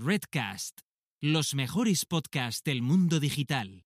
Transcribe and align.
Redcast, 0.00 0.82
los 1.20 1.56
mejores 1.56 2.04
podcasts 2.04 2.62
del 2.62 2.82
mundo 2.82 3.18
digital. 3.18 3.84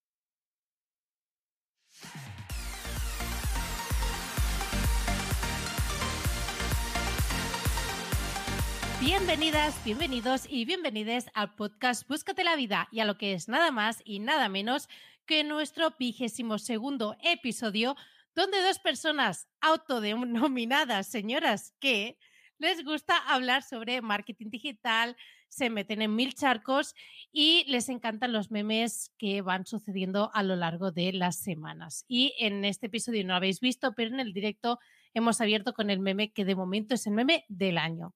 Bienvenidas, 9.00 9.82
bienvenidos 9.86 10.44
y 10.50 10.66
bienvenides 10.66 11.30
al 11.32 11.54
podcast 11.54 12.06
Búscate 12.06 12.44
la 12.44 12.56
vida 12.56 12.88
y 12.92 13.00
a 13.00 13.06
lo 13.06 13.16
que 13.16 13.32
es 13.32 13.48
nada 13.48 13.70
más 13.70 14.02
y 14.04 14.18
nada 14.18 14.50
menos 14.50 14.90
que 15.24 15.44
nuestro 15.44 15.94
vigésimo 15.98 16.58
segundo 16.58 17.16
episodio 17.22 17.96
donde 18.34 18.60
dos 18.60 18.78
personas 18.80 19.48
autodenominadas 19.62 21.06
señoras 21.06 21.72
que 21.80 22.18
les 22.58 22.84
gusta 22.84 23.16
hablar 23.16 23.62
sobre 23.62 24.02
marketing 24.02 24.50
digital, 24.50 25.16
se 25.52 25.68
meten 25.68 26.00
en 26.00 26.16
mil 26.16 26.32
charcos 26.34 26.94
y 27.30 27.64
les 27.68 27.90
encantan 27.90 28.32
los 28.32 28.50
memes 28.50 29.12
que 29.18 29.42
van 29.42 29.66
sucediendo 29.66 30.30
a 30.32 30.42
lo 30.42 30.56
largo 30.56 30.92
de 30.92 31.12
las 31.12 31.36
semanas. 31.36 32.06
Y 32.08 32.34
en 32.38 32.64
este 32.64 32.86
episodio 32.86 33.22
no 33.22 33.28
lo 33.28 33.34
habéis 33.34 33.60
visto, 33.60 33.92
pero 33.94 34.14
en 34.14 34.20
el 34.20 34.32
directo 34.32 34.78
hemos 35.12 35.42
abierto 35.42 35.74
con 35.74 35.90
el 35.90 36.00
meme 36.00 36.32
que 36.32 36.46
de 36.46 36.56
momento 36.56 36.94
es 36.94 37.06
el 37.06 37.12
meme 37.12 37.44
del 37.48 37.76
año. 37.76 38.14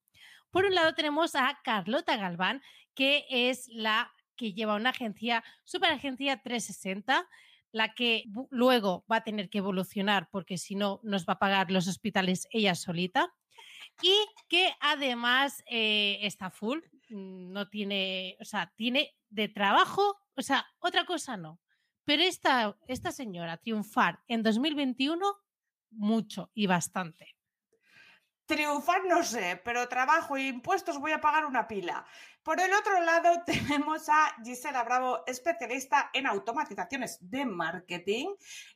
Por 0.49 0.65
un 0.65 0.73
lado 0.73 0.95
tenemos 0.95 1.35
a 1.35 1.59
Carlota 1.63 2.17
Galván, 2.17 2.63
que 2.95 3.25
es 3.29 3.67
la 3.67 4.11
que 4.35 4.53
lleva 4.53 4.75
una 4.75 4.89
agencia, 4.89 5.43
super 5.63 5.91
agencia 5.91 6.41
360, 6.41 7.29
la 7.71 7.93
que 7.93 8.23
luego 8.49 9.05
va 9.11 9.17
a 9.17 9.23
tener 9.23 9.51
que 9.51 9.59
evolucionar 9.59 10.27
porque 10.31 10.57
si 10.57 10.73
no 10.73 11.01
nos 11.03 11.27
va 11.27 11.33
a 11.33 11.39
pagar 11.39 11.69
los 11.69 11.87
hospitales 11.87 12.47
ella 12.49 12.73
solita 12.73 13.31
y 14.01 14.15
que 14.47 14.73
además 14.79 15.63
eh, 15.67 16.17
está 16.21 16.49
full, 16.49 16.79
no 17.09 17.69
tiene, 17.69 18.37
o 18.39 18.45
sea, 18.45 18.73
tiene 18.75 19.15
de 19.29 19.47
trabajo, 19.47 20.19
o 20.35 20.41
sea, 20.41 20.65
otra 20.79 21.05
cosa 21.05 21.37
no. 21.37 21.59
Pero 22.05 22.23
esta, 22.23 22.77
esta 22.87 23.11
señora 23.11 23.57
triunfar 23.57 24.21
en 24.27 24.43
2021, 24.43 25.25
mucho 25.91 26.51
y 26.53 26.67
bastante. 26.67 27.35
Triunfar 28.45 29.03
no 29.05 29.23
sé, 29.23 29.61
pero 29.63 29.89
trabajo 29.89 30.37
e 30.37 30.47
impuestos 30.47 30.99
voy 30.99 31.11
a 31.11 31.19
pagar 31.19 31.45
una 31.45 31.67
pila. 31.67 32.05
Por 32.47 32.61
el 32.61 32.73
otro 32.73 33.01
lado, 33.01 33.43
tenemos 33.45 34.07
a 34.07 34.33
Gisela 34.41 34.85
Bravo, 34.85 35.21
especialista 35.27 36.09
en 36.13 36.25
automatizaciones 36.27 37.17
de 37.19 37.45
marketing, 37.45 38.27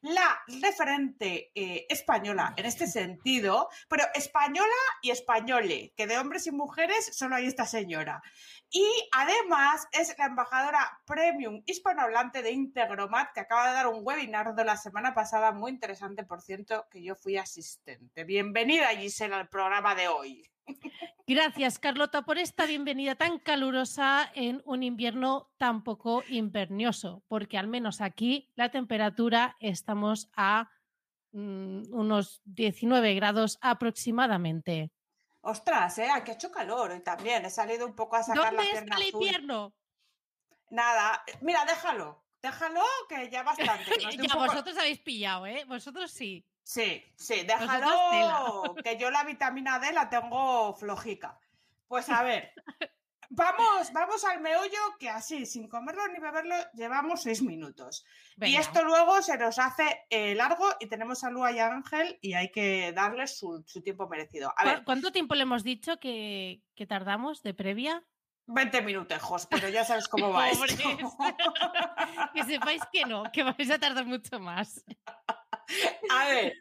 la 0.02 0.42
referente 0.62 1.54
eh, 1.56 1.86
española 1.88 2.54
en 2.58 2.66
este 2.66 2.86
sentido, 2.86 3.70
pero 3.88 4.04
española 4.14 4.76
y 5.02 5.12
españole, 5.12 5.94
que 5.96 6.06
de 6.06 6.18
hombres 6.18 6.48
y 6.48 6.52
mujeres 6.52 7.16
solo 7.16 7.36
hay 7.38 7.46
esta 7.46 7.66
señora. 7.66 8.22
Y 8.70 8.86
además 9.14 9.88
es 9.94 10.18
la 10.18 10.26
embajadora 10.26 11.02
premium 11.06 11.64
hispanohablante 11.66 12.44
de 12.44 12.52
Integromat, 12.52 13.32
que 13.32 13.40
acaba 13.40 13.70
de 13.70 13.74
dar 13.76 13.88
un 13.88 14.02
webinar 14.04 14.54
de 14.54 14.66
la 14.66 14.76
semana 14.76 15.14
pasada, 15.14 15.54
muy 15.54 15.72
interesante, 15.72 16.26
por 16.26 16.42
cierto, 16.42 16.88
que 16.92 17.02
yo 17.02 17.16
fui 17.16 17.38
asistente. 17.38 18.26
Bienvenida, 18.26 18.90
Gisela, 18.90 19.38
al 19.40 19.48
programa 19.48 19.96
de 19.96 20.10
hoy. 20.10 20.52
Gracias, 21.28 21.80
Carlota, 21.80 22.24
por 22.24 22.38
esta 22.38 22.66
bienvenida 22.66 23.16
tan 23.16 23.40
calurosa 23.40 24.30
en 24.36 24.62
un 24.66 24.84
invierno 24.84 25.52
tan 25.58 25.84
poco 25.84 26.24
invernioso, 26.28 27.24
porque 27.28 27.58
al 27.58 27.68
menos 27.68 28.02
aquí 28.02 28.52
la 28.56 28.70
temperatura 28.70 29.56
estamos 29.60 30.30
a 30.36 30.70
mm, 31.32 31.94
unos 31.94 32.42
19 32.46 33.16
grados 33.16 33.58
aproximadamente. 33.62 34.92
Ostras, 35.42 35.98
¿eh? 35.98 36.10
Aquí 36.12 36.32
ha 36.32 36.34
hecho 36.36 36.52
calor 36.52 36.94
y 36.96 37.02
también 37.02 37.46
he 37.46 37.50
salido 37.50 37.86
un 37.86 37.96
poco 37.96 38.16
a 38.16 38.24
sacar 38.24 38.54
la 38.54 38.62
pierna 38.62 38.80
está 38.82 38.98
el 38.98 39.14
invierno? 39.14 39.74
Nada, 40.70 41.24
mira, 41.42 41.66
déjalo, 41.66 42.24
déjalo 42.42 42.84
que 43.10 43.30
ya 43.30 43.44
bastante. 43.44 43.86
ya 44.28 44.36
vosotros 44.36 44.78
habéis 44.78 45.00
pillado, 45.00 45.46
¿eh? 45.48 45.66
Vosotros 45.66 46.12
sí. 46.12 46.46
Sí, 46.64 47.04
sí, 47.16 47.44
déjalo 47.44 48.76
que 48.84 48.98
yo 48.98 49.10
la 49.12 49.24
vitamina 49.24 49.80
D 49.80 49.92
la 49.92 50.10
tengo 50.10 50.74
flojica. 50.76 51.40
Pues 51.88 52.10
a 52.10 52.24
ver, 52.24 52.54
Vamos, 53.34 53.94
vamos 53.94 54.26
al 54.26 54.42
meollo 54.42 54.78
que 55.00 55.10
así, 55.10 55.46
sin 55.46 55.70
comerlo 55.70 56.06
ni 56.10 56.20
beberlo, 56.20 56.54
llevamos 56.74 57.22
seis 57.22 57.42
minutos. 57.42 58.06
Y 58.42 58.58
esto 58.58 58.84
luego 58.84 59.22
se 59.22 59.38
nos 59.38 59.58
hace 59.58 60.06
eh, 60.10 60.36
largo 60.36 60.66
y 60.82 60.88
tenemos 60.88 61.24
a 61.24 61.30
Lua 61.30 61.54
y 61.54 61.60
a 61.60 61.68
Ángel 61.68 62.20
y 62.22 62.34
hay 62.34 62.52
que 62.52 62.92
darles 62.92 63.38
su, 63.38 63.64
tiempo 63.82 64.10
merecido. 64.10 64.54
A 64.58 64.66
ver, 64.66 64.84
¿Cuánto 64.84 65.14
tiempo 65.14 65.36
le 65.36 65.44
hemos 65.44 65.64
dicho 65.64 65.98
que, 65.98 66.62
tardamos 66.90 67.42
de 67.42 67.54
previa? 67.54 68.04
20 68.48 68.82
minutejos, 68.82 69.46
pero 69.46 69.70
ya 69.70 69.86
sabes 69.86 70.08
cómo 70.10 70.34
va 70.34 70.50
esto. 70.50 70.68
que 72.34 72.44
sepáis 72.44 72.82
que 72.92 73.06
no, 73.06 73.24
que 73.32 73.44
vais 73.44 73.72
a 73.72 73.80
tardar 73.80 74.06
mucho 74.06 74.42
más. 74.42 74.84
A 76.10 76.28
ver, 76.28 76.54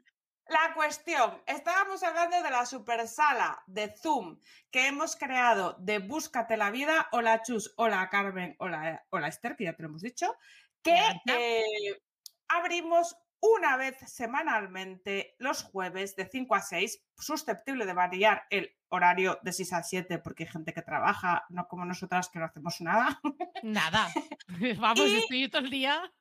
la 0.50 0.75
cuestión, 0.75 1.41
estábamos 1.47 2.03
hablando 2.03 2.43
de 2.43 2.50
la 2.50 2.66
super 2.66 3.06
sala 3.06 3.62
de 3.66 3.94
Zoom 3.97 4.38
que 4.71 4.88
hemos 4.88 5.15
creado 5.15 5.76
de 5.78 6.00
Búscate 6.00 6.56
la 6.56 6.71
vida. 6.71 7.09
Hola 7.12 7.43
Chus, 7.43 7.72
hola 7.76 8.09
Carmen, 8.10 8.56
hola, 8.59 9.04
hola 9.10 9.28
Esther, 9.28 9.56
que 9.56 9.65
ya 9.65 9.75
te 9.75 9.82
lo 9.82 9.91
hemos 9.91 10.03
dicho, 10.03 10.37
que 10.82 10.99
eh, 11.26 12.03
abrimos 12.49 13.16
una 13.41 13.76
vez 13.76 13.97
semanalmente 14.06 15.34
los 15.38 15.62
jueves 15.62 16.16
de 16.16 16.26
5 16.26 16.54
a 16.54 16.60
6, 16.60 17.00
susceptible 17.16 17.87
de 17.87 17.94
variar 17.94 18.44
el 18.50 18.76
horario 18.88 19.38
de 19.43 19.53
6 19.53 19.72
a 19.72 19.82
7 19.82 20.19
porque 20.19 20.44
hay 20.44 20.50
gente 20.50 20.75
que 20.75 20.82
trabaja, 20.82 21.44
no 21.49 21.66
como 21.69 21.84
nosotras 21.84 22.28
que 22.28 22.38
no 22.38 22.47
hacemos 22.47 22.81
nada. 22.81 23.20
Nada. 23.62 24.09
Vamos, 24.81 25.00
estoy 25.00 25.49
todo 25.49 25.62
el 25.62 25.70
día. 25.70 26.12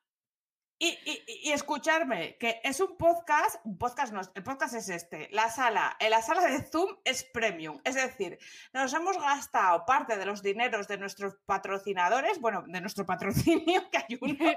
Y, 0.81 1.51
escucharme, 1.51 2.37
que 2.37 2.61
es 2.63 2.79
un 2.79 2.95
podcast, 2.95 3.57
un 3.65 3.77
podcast 3.77 4.13
no, 4.13 4.21
el 4.33 4.43
podcast 4.43 4.75
es 4.75 4.87
este, 4.87 5.27
la 5.31 5.49
sala, 5.49 5.97
en 5.99 6.09
la 6.09 6.21
sala 6.21 6.41
de 6.45 6.63
Zoom 6.63 6.95
es 7.03 7.25
premium, 7.25 7.81
es 7.83 7.95
decir, 7.95 8.39
nos 8.71 8.93
hemos 8.93 9.17
gastado 9.17 9.85
parte 9.85 10.15
de 10.15 10.25
los 10.25 10.41
dineros 10.41 10.87
de 10.87 10.97
nuestros 10.97 11.35
patrocinadores, 11.45 12.39
bueno, 12.39 12.63
de 12.65 12.79
nuestro 12.79 13.05
patrocinio, 13.05 13.89
que 13.91 13.97
hay 13.97 14.17
uno. 14.21 14.37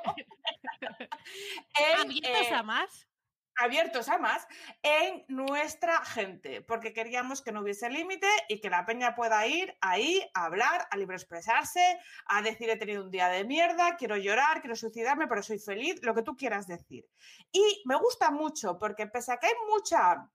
en, 1.75 2.55
a 2.55 2.63
más? 2.63 3.09
Abiertos 3.57 4.09
a 4.09 4.19
más 4.19 4.47
en 4.83 5.25
nuestra 5.29 6.05
gente, 6.05 6.63
porque 6.63 6.93
queríamos 6.93 7.43
que 7.43 7.53
no 7.53 7.61
hubiese 7.61 7.91
límite 7.91 8.29
y 8.49 8.61
que 8.61 8.71
la 8.71 8.87
peña 8.87 9.15
pueda 9.15 9.47
ir 9.47 9.77
ahí 9.81 10.25
a 10.35 10.47
hablar, 10.47 10.87
a 10.91 10.97
libre 10.97 11.17
expresarse, 11.17 11.99
a 12.27 12.43
decir 12.43 12.71
he 12.71 12.77
tenido 12.77 13.05
un 13.05 13.11
día 13.11 13.29
de 13.29 13.45
mierda, 13.45 13.97
quiero 13.97 14.17
llorar, 14.17 14.61
quiero 14.61 14.77
suicidarme, 14.77 15.27
pero 15.27 15.43
soy 15.43 15.59
feliz, 15.59 16.03
lo 16.03 16.15
que 16.15 16.23
tú 16.23 16.37
quieras 16.37 16.67
decir. 16.67 17.07
Y 17.51 17.83
me 17.85 17.97
gusta 17.97 18.31
mucho 18.31 18.79
porque 18.79 19.07
pese 19.07 19.33
a 19.33 19.37
que 19.39 19.49
hay 19.49 19.55
mucha 19.69 20.29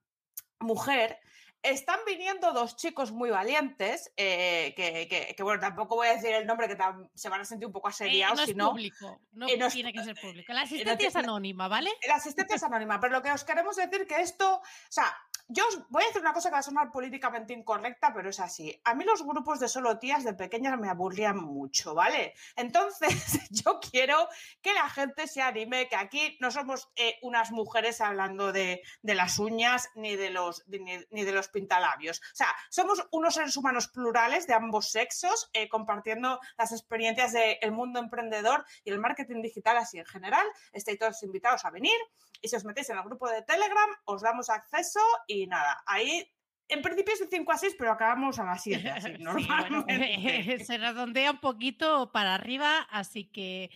mujer, 0.60 1.20
están 1.64 2.00
viniendo 2.06 2.54
dos 2.54 2.76
chicos 2.76 3.12
muy 3.12 3.30
valientes, 3.30 4.12
eh, 4.16 4.74
que, 4.76 5.44
bueno, 5.44 5.60
tampoco 5.60 5.96
voy 5.96 6.08
a 6.08 6.14
decir 6.16 6.32
el 6.32 6.46
nombre, 6.46 6.68
que 6.68 6.78
se 7.14 7.30
van 7.30 7.42
a 7.42 7.46
sentir 7.46 7.68
un 7.68 7.74
poco 7.74 7.90
asediados. 7.90 8.48
Eh, 8.48 8.54
no 8.56 8.66
es 8.66 8.70
público, 8.70 9.22
no, 9.34 9.48
eh, 9.48 9.60
tiene 9.72 9.94
que 9.94 10.04
ser 10.04 10.16
público. 10.20 10.54
La 10.54 10.62
asistencia 10.64 11.08
es 11.08 11.16
anónima, 11.16 11.68
¿vale? 11.68 11.92
La 12.08 12.16
asistencia 12.16 12.56
es 12.56 12.64
anónima, 12.64 13.00
pero 13.00 13.14
lo 13.14 13.22
que 13.22 13.32
os 13.32 13.44
queremos 13.44 13.76
decir 13.76 14.08
que 14.08 14.22
esto, 14.22 14.56
o 14.56 14.62
sea, 14.90 15.16
yo 15.50 15.66
os 15.66 15.90
voy 15.90 16.04
a 16.04 16.08
decir 16.08 16.22
una 16.22 16.34
cosa 16.34 16.50
que 16.50 16.54
va 16.54 16.60
a 16.60 16.64
sonar 16.64 16.92
políticamente 16.92 17.54
incorrecta, 17.54 18.14
pero 18.14 18.30
es 18.30 18.40
así. 18.42 18.82
A 18.84 18.94
mí 18.94 19.06
los 19.06 19.24
grupos 19.24 19.62
de 19.62 19.70
solo 19.70 19.98
tías 19.98 20.26
de 20.26 20.34
pequeñas 20.34 20.78
me 20.78 20.90
aburrían 20.90 21.38
mucho, 21.38 21.96
¿vale? 21.96 22.34
Entonces, 22.58 23.08
yo 23.50 23.80
quiero 23.80 24.28
que 24.62 24.74
la 24.74 24.90
gente 24.90 25.26
se 25.26 25.42
anime, 25.42 25.88
que 25.88 25.96
aquí 25.96 26.38
no 26.42 26.52
somos 26.52 26.90
eh, 26.98 27.18
unas 27.22 27.52
mujeres 27.52 28.02
hablando 28.02 28.52
de, 28.52 28.82
las 29.04 29.40
uñas 29.40 29.90
ni 29.96 30.18
de 30.18 30.32
los, 30.32 30.66
ni, 30.68 31.24
de 31.24 31.32
los 31.32 31.47
pintalabios. 31.50 32.20
O 32.20 32.36
sea, 32.36 32.54
somos 32.70 33.06
unos 33.12 33.34
seres 33.34 33.56
humanos 33.58 33.88
plurales 33.88 34.48
de 34.48 34.54
ambos 34.54 34.92
sexos, 34.92 35.50
eh, 35.54 35.70
compartiendo 35.70 36.40
las 36.58 36.72
experiencias 36.72 37.34
del 37.34 37.72
mundo 37.72 38.00
emprendedor 38.00 38.66
y 38.84 38.92
el 38.92 39.00
marketing 39.00 39.42
digital 39.42 39.78
así 39.78 40.00
en 40.00 40.06
general. 40.06 40.46
Estáis 40.74 41.00
todos 41.00 41.24
invitados 41.24 41.66
a 41.66 41.72
venir 41.72 41.98
y 42.42 42.48
si 42.48 42.56
os 42.56 42.66
metéis 42.66 42.90
en 42.90 42.98
el 42.98 43.04
grupo 43.04 43.30
de 43.30 43.42
Telegram, 43.42 43.90
os 44.06 44.22
damos 44.22 44.50
acceso 44.50 45.00
y 45.28 45.48
nada, 45.48 45.84
ahí 45.86 46.32
en 46.70 46.82
principio 46.82 47.14
es 47.14 47.20
de 47.22 47.28
5 47.28 47.52
a 47.52 47.58
6, 47.58 47.76
pero 47.78 47.92
acabamos 47.92 48.40
a 48.40 48.44
las 48.44 48.62
7, 48.62 48.90
así, 48.90 49.14
se 50.66 50.78
redondea 50.78 51.32
un 51.32 51.40
poquito 51.40 52.12
para 52.12 52.36
arriba, 52.36 52.82
así 52.90 53.26
que... 53.26 53.70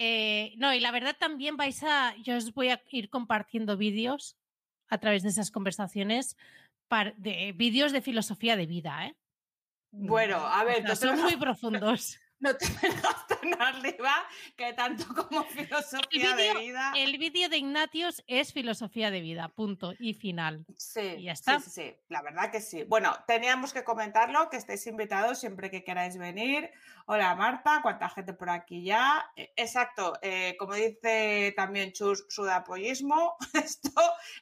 Eh, 0.00 0.54
no, 0.58 0.72
y 0.72 0.78
la 0.78 0.92
verdad 0.92 1.16
también 1.18 1.56
vais 1.56 1.82
a... 1.82 2.14
Yo 2.22 2.36
os 2.36 2.54
voy 2.54 2.68
a 2.68 2.80
ir 2.90 3.10
compartiendo 3.10 3.76
vídeos 3.76 4.36
a 4.88 4.98
través 4.98 5.22
de 5.22 5.30
esas 5.30 5.50
conversaciones, 5.50 6.36
de 6.67 6.67
vídeos 7.54 7.92
de 7.92 8.00
filosofía 8.00 8.56
de 8.56 8.66
vida, 8.66 9.06
¿eh? 9.06 9.16
Bueno, 9.90 10.36
a 10.36 10.64
ver... 10.64 10.96
son 10.96 11.20
muy 11.20 11.36
profundos. 11.38 12.18
No 12.40 12.56
te 12.56 12.66
vengas 12.82 13.26
tan 13.26 13.60
arriba 13.60 14.14
que 14.56 14.72
tanto 14.72 15.04
como 15.14 15.44
filosofía 15.44 16.36
de 16.36 16.54
vida. 16.54 16.92
El 16.96 17.18
vídeo 17.18 17.48
de 17.48 17.58
Ignatius 17.58 18.22
es 18.26 18.52
filosofía 18.52 19.10
de 19.10 19.20
vida, 19.20 19.48
punto 19.48 19.92
y 19.98 20.14
final. 20.14 20.64
Sí, 20.76 21.00
y 21.18 21.24
ya 21.24 21.32
está. 21.32 21.58
sí, 21.60 21.70
sí, 21.70 21.96
la 22.08 22.22
verdad 22.22 22.50
que 22.50 22.60
sí. 22.60 22.84
Bueno, 22.84 23.16
teníamos 23.26 23.72
que 23.72 23.82
comentarlo, 23.82 24.48
que 24.50 24.56
estáis 24.56 24.86
invitados 24.86 25.38
siempre 25.38 25.70
que 25.70 25.82
queráis 25.82 26.16
venir. 26.16 26.70
Hola 27.06 27.34
Marta, 27.34 27.80
cuánta 27.82 28.08
gente 28.08 28.34
por 28.34 28.50
aquí 28.50 28.84
ya. 28.84 29.30
Eh, 29.34 29.52
Exacto, 29.56 30.14
eh, 30.22 30.56
como 30.58 30.74
dice 30.74 31.52
también 31.56 31.92
Chus, 31.92 32.24
sudapollismo. 32.28 33.36
Esto 33.54 33.90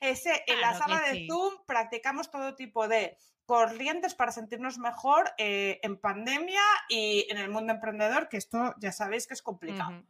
es 0.00 0.26
eh, 0.26 0.44
en 0.46 0.60
la 0.60 0.76
sala 0.76 1.00
de 1.00 1.12
sí. 1.12 1.26
Zoom 1.28 1.64
practicamos 1.66 2.31
todo 2.31 2.54
tipo 2.54 2.87
de 2.88 3.16
corrientes 3.46 4.14
para 4.14 4.32
sentirnos 4.32 4.76
mejor 4.78 5.32
eh, 5.38 5.78
en 5.82 5.96
pandemia 5.98 6.62
y 6.88 7.26
en 7.31 7.38
el 7.38 7.48
mundo 7.50 7.72
emprendedor, 7.72 8.28
que 8.28 8.37
esto 8.37 8.75
ya 8.78 8.93
sabéis 8.93 9.26
que 9.26 9.34
es 9.34 9.43
complicado. 9.43 10.02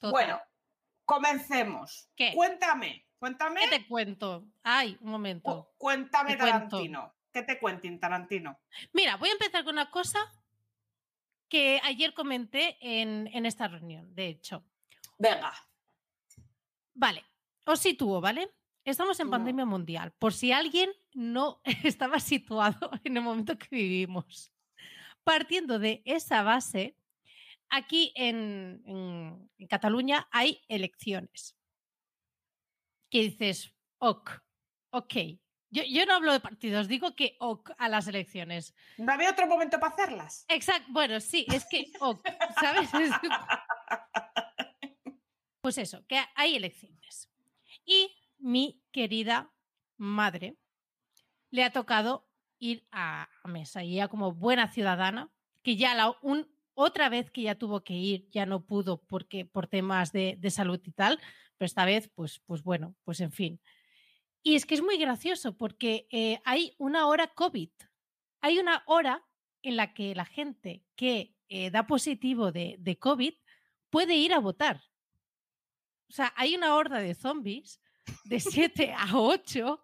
Bueno, 0.00 0.40
comencemos. 1.04 2.08
¿Qué? 2.16 2.32
Cuéntame, 2.34 3.06
cuéntame. 3.18 3.60
¿qué 3.62 3.78
te 3.80 3.86
cuento? 3.88 4.46
Ay, 4.62 4.96
un 5.00 5.10
momento. 5.10 5.42
Cu- 5.50 5.76
Cuéntame. 5.76 6.36
Tarantino. 6.36 7.14
¿Qué 7.32 7.42
te 7.42 7.58
cuenten, 7.60 8.00
Tarantino? 8.00 8.58
Mira, 8.92 9.16
voy 9.16 9.28
a 9.28 9.32
empezar 9.32 9.62
con 9.64 9.74
una 9.74 9.90
cosa 9.90 10.18
que 11.48 11.80
ayer 11.84 12.14
comenté 12.14 12.76
en, 12.80 13.28
en 13.32 13.46
esta 13.46 13.68
reunión, 13.68 14.14
de 14.14 14.28
hecho. 14.28 14.64
Venga. 15.18 15.52
Vale, 16.94 17.24
os 17.66 17.78
sitúo, 17.80 18.20
¿vale? 18.20 18.50
Estamos 18.84 19.20
en 19.20 19.30
pandemia 19.30 19.64
mundial, 19.66 20.12
por 20.18 20.32
si 20.32 20.52
alguien 20.52 20.90
no 21.12 21.60
estaba 21.84 22.18
situado 22.20 22.90
en 23.04 23.16
el 23.16 23.22
momento 23.22 23.58
que 23.58 23.68
vivimos. 23.70 24.52
Partiendo 25.22 25.78
de 25.78 26.02
esa 26.06 26.42
base, 26.42 26.96
aquí 27.68 28.12
en, 28.16 28.82
en- 28.86 29.50
en 29.58 29.66
Cataluña 29.68 30.28
hay 30.32 30.62
elecciones. 30.68 31.56
Que 33.10 33.22
dices, 33.22 33.74
ok, 33.98 34.30
ok. 34.90 35.14
Yo, 35.72 35.82
yo 35.84 36.04
no 36.06 36.14
hablo 36.14 36.32
de 36.32 36.40
partidos, 36.40 36.88
digo 36.88 37.14
que 37.14 37.36
ok 37.38 37.72
a 37.78 37.88
las 37.88 38.08
elecciones. 38.08 38.74
¿No 38.98 39.12
había 39.12 39.30
otro 39.30 39.46
momento 39.46 39.78
para 39.78 39.92
hacerlas? 39.92 40.44
Exacto, 40.48 40.88
bueno, 40.90 41.20
sí, 41.20 41.46
es 41.52 41.64
que, 41.68 41.92
ok, 42.00 42.26
¿sabes? 42.60 42.88
Es- 42.94 43.12
Pues 45.62 45.76
eso, 45.78 46.04
que 46.06 46.18
hay 46.34 46.56
elecciones. 46.56 47.30
Y 47.84 48.10
mi 48.40 48.82
querida 48.90 49.52
madre 49.96 50.56
le 51.50 51.64
ha 51.64 51.72
tocado 51.72 52.26
ir 52.58 52.86
a, 52.92 53.28
mesa 53.44 53.82
y 53.82 53.94
ella 53.94 54.08
como 54.08 54.32
buena 54.32 54.68
ciudadana, 54.68 55.30
que 55.62 55.76
ya 55.76 55.94
la 55.94 56.14
un, 56.22 56.46
otra 56.74 57.08
vez 57.08 57.30
que 57.30 57.42
ya 57.42 57.54
tuvo 57.54 57.82
que 57.82 57.94
ir, 57.94 58.28
ya 58.30 58.46
no 58.46 58.64
pudo 58.64 59.02
porque 59.02 59.44
por 59.44 59.66
temas 59.66 60.12
de, 60.12 60.36
de 60.38 60.50
salud 60.50 60.80
y 60.84 60.92
tal, 60.92 61.18
pero 61.56 61.66
esta 61.66 61.84
vez, 61.84 62.10
pues, 62.14 62.40
pues 62.46 62.62
bueno, 62.62 62.94
pues 63.04 63.20
en 63.20 63.32
fin. 63.32 63.60
Y 64.42 64.54
es 64.54 64.64
que 64.64 64.74
es 64.74 64.82
muy 64.82 64.96
gracioso 64.96 65.56
porque 65.56 66.06
eh, 66.10 66.40
hay 66.44 66.74
una 66.78 67.06
hora 67.06 67.28
COVID. 67.34 67.70
Hay 68.40 68.58
una 68.58 68.82
hora 68.86 69.26
en 69.62 69.76
la 69.76 69.92
que 69.92 70.14
la 70.14 70.24
gente 70.24 70.82
que 70.96 71.34
eh, 71.48 71.70
da 71.70 71.86
positivo 71.86 72.52
de, 72.52 72.76
de 72.78 72.98
COVID 72.98 73.34
puede 73.90 74.16
ir 74.16 74.32
a 74.32 74.38
votar. 74.38 74.82
O 76.08 76.12
sea, 76.12 76.32
hay 76.36 76.56
una 76.56 76.74
horda 76.74 76.98
de 77.00 77.14
zombies 77.14 77.80
de 78.24 78.40
7 78.40 78.92
a 78.96 79.18
8. 79.18 79.82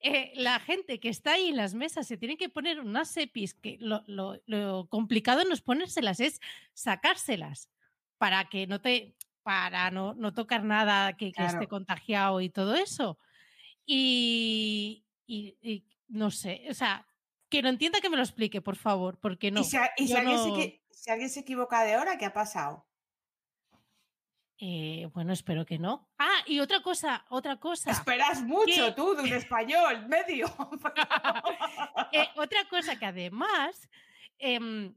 eh, 0.00 0.32
la 0.36 0.60
gente 0.60 1.00
que 1.00 1.08
está 1.08 1.32
ahí 1.32 1.48
en 1.48 1.56
las 1.56 1.74
mesas 1.74 2.06
se 2.06 2.16
tiene 2.18 2.36
que 2.36 2.48
poner 2.50 2.80
unas 2.80 3.16
EPIs 3.16 3.54
que 3.54 3.78
lo, 3.80 4.02
lo- 4.06 4.36
lo 4.46 4.86
complicado 4.88 5.42
no 5.44 5.54
es 5.54 5.62
ponérselas, 5.62 6.20
es 6.20 6.40
sacárselas 6.74 7.70
para 8.18 8.48
que 8.48 8.66
no 8.66 8.80
te 8.80 9.16
para 9.42 9.90
no, 9.90 10.12
no 10.14 10.34
tocar 10.34 10.64
nada 10.64 11.16
que, 11.16 11.32
que 11.32 11.44
esté 11.46 11.66
contagiado 11.68 12.40
y 12.40 12.50
todo 12.50 12.74
eso. 12.74 13.18
Y, 13.86 15.04
y- 15.26 15.56
y 15.62 15.84
no 16.08 16.30
sé, 16.30 16.66
o 16.70 16.74
sea, 16.74 17.06
que 17.48 17.62
lo 17.62 17.68
entienda 17.68 18.00
que 18.00 18.10
me 18.10 18.16
lo 18.16 18.22
explique, 18.22 18.60
por 18.60 18.76
favor, 18.76 19.18
porque 19.20 19.50
no. 19.52 19.60
¿Y, 19.60 19.64
si, 19.64 19.76
y 19.76 20.12
alguien 20.14 20.38
se, 20.38 20.48
no- 20.50 20.56
si 20.90 21.10
alguien 21.10 21.30
se 21.30 21.40
equivoca 21.40 21.84
de 21.84 21.96
hora, 21.96 22.18
¿qué 22.18 22.24
ha 22.26 22.32
pasado? 22.34 22.86
Eh, 24.58 25.08
bueno, 25.12 25.32
espero 25.32 25.66
que 25.66 25.78
no. 25.78 26.08
Ah, 26.18 26.38
y 26.46 26.60
otra 26.60 26.80
cosa, 26.80 27.26
otra 27.28 27.56
cosa. 27.56 27.90
Esperas 27.90 28.42
mucho 28.42 28.94
tú 28.94 29.14
de 29.14 29.22
un 29.22 29.32
español 29.32 30.08
medio. 30.08 30.46
Eh, 32.12 32.26
otra 32.36 32.66
cosa 32.70 32.98
que 32.98 33.04
además 33.04 33.88
em, 34.38 34.94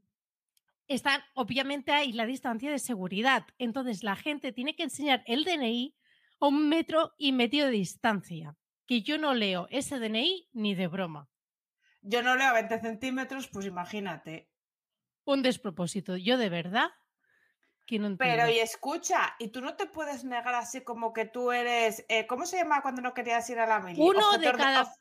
están, 0.87 1.21
obviamente 1.33 1.91
hay 1.91 2.13
la 2.13 2.25
distancia 2.25 2.71
de 2.71 2.79
seguridad. 2.79 3.45
Entonces 3.57 4.03
la 4.03 4.15
gente 4.15 4.53
tiene 4.53 4.75
que 4.75 4.83
enseñar 4.83 5.23
el 5.25 5.43
DNI 5.43 5.95
a 6.39 6.47
un 6.47 6.69
metro 6.69 7.13
y 7.17 7.33
medio 7.33 7.65
de 7.65 7.71
distancia. 7.71 8.55
Que 8.85 9.01
yo 9.01 9.17
no 9.17 9.33
leo 9.33 9.67
ese 9.69 9.99
DNI 9.99 10.49
ni 10.53 10.73
de 10.73 10.87
broma. 10.87 11.29
Yo 12.01 12.23
no 12.23 12.35
leo 12.37 12.47
a 12.47 12.53
20 12.53 12.79
centímetros, 12.79 13.49
pues 13.49 13.65
imagínate. 13.65 14.49
Un 15.25 15.43
despropósito. 15.43 16.15
Yo 16.15 16.37
de 16.37 16.49
verdad 16.49 16.91
no. 17.97 18.15
Pero 18.17 18.47
y 18.49 18.59
escucha, 18.59 19.35
y 19.39 19.47
tú 19.47 19.61
no 19.61 19.75
te 19.75 19.87
puedes 19.87 20.23
negar 20.25 20.53
así 20.53 20.81
como 20.81 21.13
que 21.13 21.25
tú 21.25 21.51
eres, 21.51 22.05
eh, 22.09 22.27
¿cómo 22.27 22.45
se 22.45 22.57
llama 22.57 22.81
cuando 22.83 23.01
no 23.01 23.13
querías 23.13 23.49
ir 23.49 23.57
a 23.59 23.65
la 23.65 23.79
mili? 23.79 23.99
Uno 23.99 24.37
de 24.37 24.51
cada- 24.51 24.83
ob- 24.83 24.95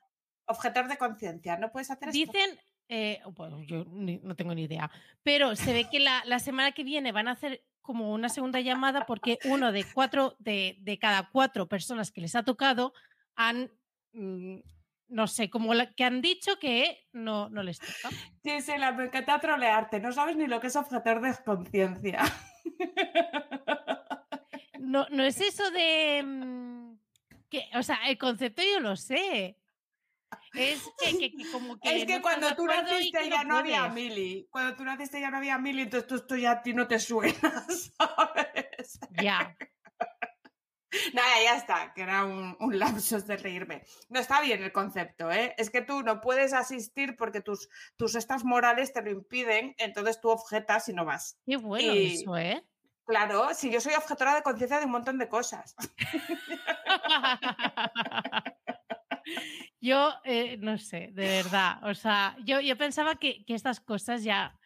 objetor 0.46 0.88
de 0.88 0.96
conciencia, 0.96 1.56
¿no 1.58 1.70
puedes 1.70 1.90
hacer 1.90 2.08
esto? 2.08 2.32
Dicen, 2.32 2.58
eh, 2.88 3.20
bueno, 3.34 3.60
yo 3.64 3.84
ni- 3.88 4.20
no 4.22 4.34
tengo 4.36 4.54
ni 4.54 4.62
idea, 4.62 4.90
pero 5.22 5.54
se 5.56 5.72
ve 5.74 5.90
que 5.90 5.98
la, 6.00 6.22
la 6.24 6.38
semana 6.38 6.72
que 6.72 6.84
viene 6.84 7.12
van 7.12 7.28
a 7.28 7.32
hacer 7.32 7.62
como 7.82 8.12
una 8.12 8.28
segunda 8.28 8.60
llamada 8.60 9.04
porque 9.04 9.38
uno 9.44 9.72
de 9.72 9.84
cuatro, 9.92 10.36
de, 10.38 10.76
de 10.80 10.98
cada 10.98 11.28
cuatro 11.30 11.66
personas 11.68 12.10
que 12.12 12.20
les 12.20 12.34
ha 12.36 12.42
tocado 12.44 12.92
han, 13.34 13.70
mm, 14.12 14.58
no 15.08 15.26
sé, 15.26 15.48
como 15.50 15.72
la- 15.74 15.90
que 15.92 16.04
han 16.04 16.20
dicho 16.20 16.58
que 16.58 17.08
no, 17.12 17.48
no 17.48 17.62
les 17.62 17.78
toca. 17.78 18.14
Sí, 18.42 18.60
sí, 18.60 18.72
la 18.78 18.92
me 18.92 19.06
encanta 19.06 19.40
trolearte, 19.40 20.00
no 20.00 20.12
sabes 20.12 20.36
ni 20.36 20.46
lo 20.46 20.60
que 20.60 20.66
es 20.68 20.76
objetor 20.76 21.20
de 21.20 21.34
conciencia. 21.44 22.20
No, 24.78 25.06
no 25.10 25.22
es 25.22 25.40
eso 25.40 25.70
de... 25.70 26.22
mm, 26.24 26.98
que, 27.50 27.64
o 27.74 27.82
sea, 27.82 27.96
el 28.08 28.16
concepto 28.16 28.62
yo 28.62 28.80
lo 28.80 28.96
sé. 28.96 29.56
Es 30.54 30.82
que, 30.98 31.18
que- 31.18 31.36
que 31.36 31.50
como 31.50 31.78
que... 31.78 31.94
es 31.94 32.06
que 32.06 32.16
no 32.16 32.22
cuando 32.22 32.54
tú 32.54 32.66
naciste 32.66 33.28
ya 33.28 33.44
no 33.44 33.58
había 33.58 33.88
mili. 33.88 34.46
Cuando 34.50 34.76
tú 34.76 34.84
naciste 34.84 35.20
ya 35.20 35.30
no 35.30 35.38
había 35.38 35.58
mili, 35.58 35.82
entonces 35.82 36.06
tú, 36.06 36.14
esto 36.16 36.36
ya 36.36 36.52
a 36.52 36.62
ti 36.62 36.72
no 36.72 36.88
te 36.88 36.98
suena, 36.98 37.32
¿sabes? 37.68 38.98
Ya. 39.22 39.54
Nada, 41.14 41.42
ya 41.44 41.56
está, 41.56 41.92
que 41.94 42.02
era 42.02 42.24
un, 42.24 42.56
un 42.60 42.78
lapsus 42.78 43.26
de 43.26 43.36
reírme. 43.36 43.82
No 44.08 44.20
está 44.20 44.40
bien 44.40 44.62
el 44.62 44.72
concepto, 44.72 45.30
¿eh? 45.30 45.54
Es 45.58 45.70
que 45.70 45.82
tú 45.82 46.02
no 46.02 46.20
puedes 46.20 46.52
asistir 46.52 47.16
porque 47.16 47.40
tus, 47.40 47.68
tus 47.96 48.14
estas 48.14 48.44
morales 48.44 48.92
te 48.92 49.02
lo 49.02 49.10
impiden, 49.10 49.74
entonces 49.78 50.20
tú 50.20 50.30
objetas 50.30 50.88
y 50.88 50.92
no 50.94 51.04
vas. 51.04 51.38
Qué 51.46 51.56
bueno 51.56 51.94
Y- 51.94 52.14
eso, 52.22 52.36
¿eh? 52.36 52.64
Claro, 53.06 53.54
si 53.54 53.70
yo 53.70 53.80
soy 53.80 53.94
objetora 53.94 54.34
de 54.34 54.42
conciencia 54.42 54.78
de 54.78 54.84
un 54.84 54.90
montón 54.90 55.16
de 55.16 55.28
cosas. 55.30 55.74
Yo 59.80 60.12
eh, 60.24 60.56
no 60.58 60.78
sé, 60.78 61.10
de 61.12 61.28
verdad. 61.28 61.78
O 61.88 61.94
sea, 61.94 62.36
yo, 62.44 62.60
yo 62.60 62.76
pensaba 62.76 63.14
que, 63.16 63.44
que 63.44 63.54
estas 63.54 63.80
cosas 63.80 64.24
ya 64.24 64.57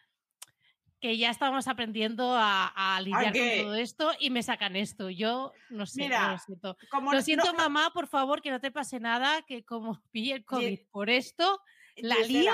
que 1.03 1.17
ya 1.17 1.29
estábamos 1.31 1.67
aprendiendo 1.67 2.33
a, 2.33 2.67
a 2.67 3.01
lidiar 3.01 3.33
con 3.33 3.65
todo 3.65 3.75
esto 3.75 4.11
y 4.21 4.29
me 4.29 4.41
sacan 4.41 4.77
esto. 4.77 5.09
Yo 5.09 5.51
no 5.69 5.85
sé, 5.85 6.03
Mira, 6.03 6.31
lo 6.31 6.37
siento. 6.37 6.77
Como 6.89 7.11
Lo 7.11 7.21
siento, 7.21 7.51
no- 7.51 7.57
mamá, 7.57 7.91
por 7.93 8.07
favor, 8.07 8.41
que 8.41 8.49
no 8.51 8.61
te 8.61 8.71
pase 8.71 9.01
nada, 9.01 9.41
que 9.41 9.65
como 9.65 10.01
pille 10.11 10.31
el 10.35 10.45
COVID 10.45 10.79
por 10.91 11.09
esto, 11.09 11.59
la 11.97 12.15
Gisela, 12.15 12.27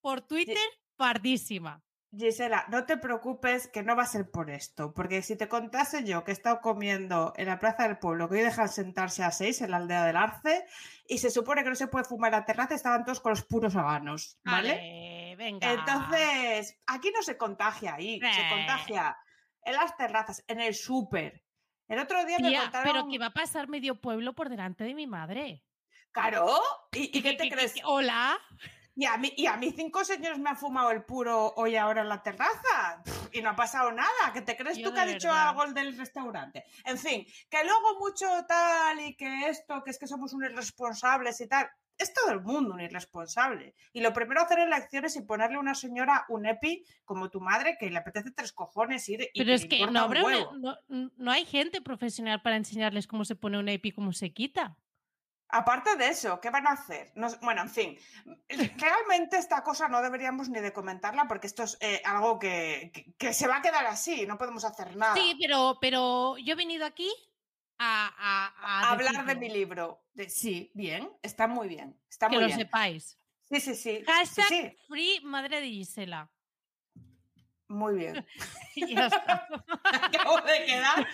por 0.00 0.22
Twitter 0.22 0.56
pardísima. 0.96 1.82
Gisela, 2.16 2.64
no 2.70 2.86
te 2.86 2.96
preocupes 2.96 3.68
que 3.68 3.82
no 3.82 3.94
va 3.94 4.04
a 4.04 4.06
ser 4.06 4.30
por 4.30 4.48
esto, 4.48 4.94
porque 4.94 5.20
si 5.20 5.36
te 5.36 5.46
contase 5.48 6.02
yo 6.02 6.24
que 6.24 6.30
he 6.30 6.34
estado 6.34 6.62
comiendo 6.62 7.34
en 7.36 7.48
la 7.48 7.58
Plaza 7.58 7.86
del 7.86 7.98
Pueblo, 7.98 8.30
que 8.30 8.36
hoy 8.36 8.40
dejan 8.42 8.70
sentarse 8.70 9.22
a 9.22 9.30
seis 9.30 9.60
en 9.60 9.72
la 9.72 9.76
aldea 9.76 10.06
del 10.06 10.16
Arce, 10.16 10.64
y 11.06 11.18
se 11.18 11.30
supone 11.30 11.62
que 11.62 11.68
no 11.68 11.76
se 11.76 11.86
puede 11.86 12.06
fumar 12.06 12.32
en 12.32 12.40
la 12.40 12.46
terraza, 12.46 12.74
estaban 12.74 13.04
todos 13.04 13.20
con 13.20 13.30
los 13.30 13.44
puros 13.44 13.76
habanos, 13.76 14.38
¿vale? 14.42 14.68
Vale, 14.70 15.19
venga. 15.40 15.72
Entonces, 15.72 16.78
aquí 16.86 17.10
no 17.14 17.22
se 17.22 17.36
contagia 17.36 17.94
ahí, 17.94 18.20
se 18.20 18.26
Eh. 18.40 18.48
contagia 18.50 19.16
en 19.64 19.72
las 19.74 19.96
terrazas, 19.96 20.44
en 20.46 20.60
el 20.60 20.74
súper. 20.74 21.42
El 21.88 21.98
otro 21.98 22.24
día 22.24 22.38
me 22.38 22.56
contaron... 22.56 22.92
pero 22.92 23.08
que 23.08 23.18
va 23.18 23.26
a 23.26 23.32
pasar 23.32 23.66
medio 23.68 24.00
pueblo 24.00 24.34
por 24.34 24.48
delante 24.48 24.84
de 24.84 24.94
mi 24.94 25.06
madre. 25.06 25.64
Claro, 26.12 26.60
¿y, 26.92 27.04
y 27.18 27.22
qué 27.22 27.30
Que- 27.30 27.36
te 27.36 27.36
que- 27.44 27.48
que- 27.48 27.54
crees? 27.56 27.72
que- 27.74 27.80
Hola. 27.84 28.38
Y 28.96 29.06
a, 29.06 29.16
mí, 29.16 29.32
y 29.36 29.46
a 29.46 29.56
mí 29.56 29.72
cinco 29.74 30.04
señores 30.04 30.38
me 30.38 30.50
han 30.50 30.56
fumado 30.58 30.90
el 30.90 31.04
puro 31.04 31.54
hoy 31.56 31.74
ahora 31.76 32.02
en 32.02 32.08
la 32.08 32.22
terraza 32.22 33.00
Pff, 33.04 33.28
y 33.34 33.40
no 33.40 33.50
ha 33.50 33.56
pasado 33.56 33.90
nada. 33.92 34.32
¿Qué 34.34 34.42
te 34.42 34.56
crees 34.56 34.76
Yo 34.76 34.88
tú 34.88 34.94
que 34.94 35.00
ha 35.00 35.06
dicho 35.06 35.32
algo 35.32 35.64
el 35.64 35.72
del 35.72 35.96
restaurante? 35.96 36.64
En 36.84 36.98
fin, 36.98 37.24
que 37.48 37.64
luego 37.64 37.98
mucho 37.98 38.26
tal 38.46 39.00
y 39.00 39.16
que 39.16 39.48
esto, 39.48 39.82
que 39.84 39.90
es 39.92 39.98
que 39.98 40.06
somos 40.06 40.32
unos 40.34 40.50
irresponsables 40.50 41.40
y 41.40 41.48
tal. 41.48 41.70
Es 42.00 42.14
todo 42.14 42.30
el 42.30 42.40
mundo 42.40 42.74
un 42.74 42.80
irresponsable. 42.80 43.74
Y 43.92 44.00
lo 44.00 44.12
primero 44.12 44.40
hacer 44.40 44.58
elecciones 44.58 45.16
y 45.16 45.22
ponerle 45.22 45.56
a 45.56 45.60
una 45.60 45.74
señora 45.74 46.24
un 46.28 46.46
EPI 46.46 46.84
como 47.04 47.28
tu 47.28 47.40
madre 47.40 47.76
que 47.78 47.90
le 47.90 47.98
apetece 47.98 48.30
tres 48.30 48.52
cojones 48.52 49.08
ir 49.08 49.28
y 49.32 49.38
Pero 49.38 49.52
es 49.52 49.66
que 49.66 49.86
no, 49.86 50.08
no, 50.08 50.78
no, 51.16 51.30
hay 51.30 51.44
gente 51.44 51.80
profesional 51.80 52.40
para 52.42 52.56
enseñarles 52.56 53.06
cómo 53.06 53.24
se 53.24 53.36
pone 53.36 53.58
un 53.58 53.68
EPI, 53.68 53.92
cómo 53.92 54.12
se 54.12 54.32
quita. 54.32 54.76
Aparte 55.52 55.96
de 55.96 56.08
eso, 56.08 56.40
¿qué 56.40 56.48
van 56.50 56.66
a 56.66 56.72
hacer? 56.72 57.12
bueno, 57.42 57.62
en 57.62 57.68
fin, 57.68 57.98
realmente 58.48 59.36
esta 59.36 59.62
cosa 59.62 59.88
no 59.88 60.00
deberíamos 60.00 60.48
ni 60.48 60.60
de 60.60 60.72
comentarla 60.72 61.26
porque 61.26 61.48
esto 61.48 61.64
es 61.64 61.76
eh, 61.80 62.00
algo 62.04 62.38
que, 62.38 62.92
se 63.32 63.48
va 63.48 63.56
a 63.56 63.62
quedar 63.62 63.84
así, 63.86 64.26
no 64.26 64.38
podemos 64.38 64.64
hacer 64.64 64.96
nada. 64.96 65.14
Sí, 65.14 65.36
pero, 65.40 65.78
pero 65.80 66.38
yo 66.38 66.52
he 66.52 66.56
venido 66.56 66.86
aquí 66.86 67.10
a, 67.80 68.90
hablar 68.90 69.24
de 69.26 69.34
mi 69.36 69.48
libro. 69.48 70.04
sí, 70.28 70.70
bien, 70.74 71.10
está 71.22 71.46
muy 71.46 71.68
bien. 71.68 71.98
Está 72.08 72.28
que 72.28 72.38
muy 72.38 72.48
lo 72.48 72.54
sepáis. 72.54 73.18
Sí, 73.48 73.60
sí, 73.60 73.74
sí. 73.74 74.04
Hashtag 74.06 74.76
Free 74.86 75.20
Madre 75.24 75.60
de 75.60 75.68
Gisela. 75.68 76.30
Muy 77.68 77.94
bien. 77.94 78.26
ya 78.76 79.06
está. 79.06 79.48
Acabo 79.84 80.40
de 80.42 80.66
quedar. 80.66 81.08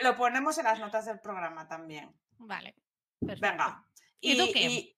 Lo 0.00 0.16
ponemos 0.16 0.56
en 0.58 0.64
las 0.64 0.78
notas 0.78 1.06
del 1.06 1.20
programa 1.20 1.68
también. 1.68 2.12
Vale. 2.38 2.74
Venga. 3.20 3.84
¿Y, 4.20 4.96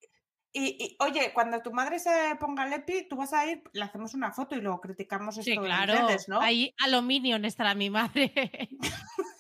y, 0.53 0.97
oye, 1.01 1.33
cuando 1.35 1.61
tu 1.61 1.73
madre 1.73 1.99
se 1.99 2.37
ponga 2.41 2.67
el 2.67 2.73
EPI, 2.73 3.09
tú 3.09 3.17
vas 3.17 3.33
a 3.33 3.47
ir, 3.47 3.63
le 3.73 3.83
hacemos 3.83 4.15
una 4.15 4.33
foto 4.33 4.57
y 4.57 4.61
luego 4.61 4.81
criticamos 4.81 5.37
esto 5.37 5.51
sí, 5.51 5.59
claro. 5.59 5.93
en 5.93 6.07
redes, 6.07 6.29
¿no? 6.29 6.41
Ahí 6.41 6.75
aluminio 6.79 7.37
estará 7.37 7.75
mi 7.75 7.91
madre. 7.91 8.33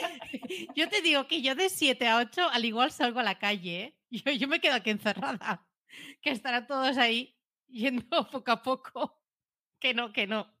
yo 0.76 0.88
te 0.88 1.02
digo 1.02 1.26
que 1.26 1.42
yo 1.42 1.54
de 1.54 1.68
7 1.68 2.06
a 2.08 2.18
8 2.18 2.48
al 2.52 2.64
igual 2.64 2.90
salgo 2.90 3.20
a 3.20 3.24
la 3.24 3.38
calle. 3.38 3.82
¿eh? 3.82 3.96
Yo, 4.10 4.30
yo 4.32 4.48
me 4.48 4.60
quedo 4.60 4.74
aquí 4.74 4.90
encerrada. 4.90 5.66
Que 6.22 6.30
estarán 6.30 6.66
todos 6.66 6.96
ahí 6.96 7.36
yendo 7.66 8.04
poco 8.30 8.50
a 8.50 8.62
poco. 8.62 9.22
Que 9.80 9.94
no, 9.94 10.12
que 10.12 10.26
no. 10.26 10.52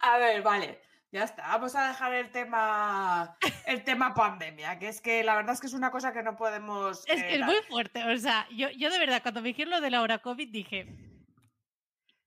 A 0.00 0.18
ver, 0.18 0.42
vale. 0.42 0.80
Ya 1.10 1.24
está, 1.24 1.42
vamos 1.48 1.74
a 1.74 1.88
dejar 1.88 2.14
el 2.14 2.30
tema, 2.30 3.36
el 3.66 3.84
tema 3.84 4.14
pandemia, 4.14 4.78
que 4.78 4.88
es 4.88 5.02
que 5.02 5.22
la 5.22 5.36
verdad 5.36 5.52
es 5.52 5.60
que 5.60 5.66
es 5.66 5.74
una 5.74 5.90
cosa 5.90 6.10
que 6.10 6.22
no 6.22 6.36
podemos. 6.36 7.04
Es 7.06 7.22
que 7.22 7.34
es 7.34 7.44
muy 7.44 7.60
fuerte, 7.68 8.02
o 8.02 8.16
sea, 8.16 8.48
yo, 8.50 8.70
yo 8.70 8.88
de 8.88 8.98
verdad, 8.98 9.20
cuando 9.20 9.42
me 9.42 9.48
dijeron 9.48 9.72
lo 9.72 9.80
de 9.82 9.90
la 9.90 10.00
hora 10.00 10.20
COVID 10.20 10.50
dije, 10.50 10.86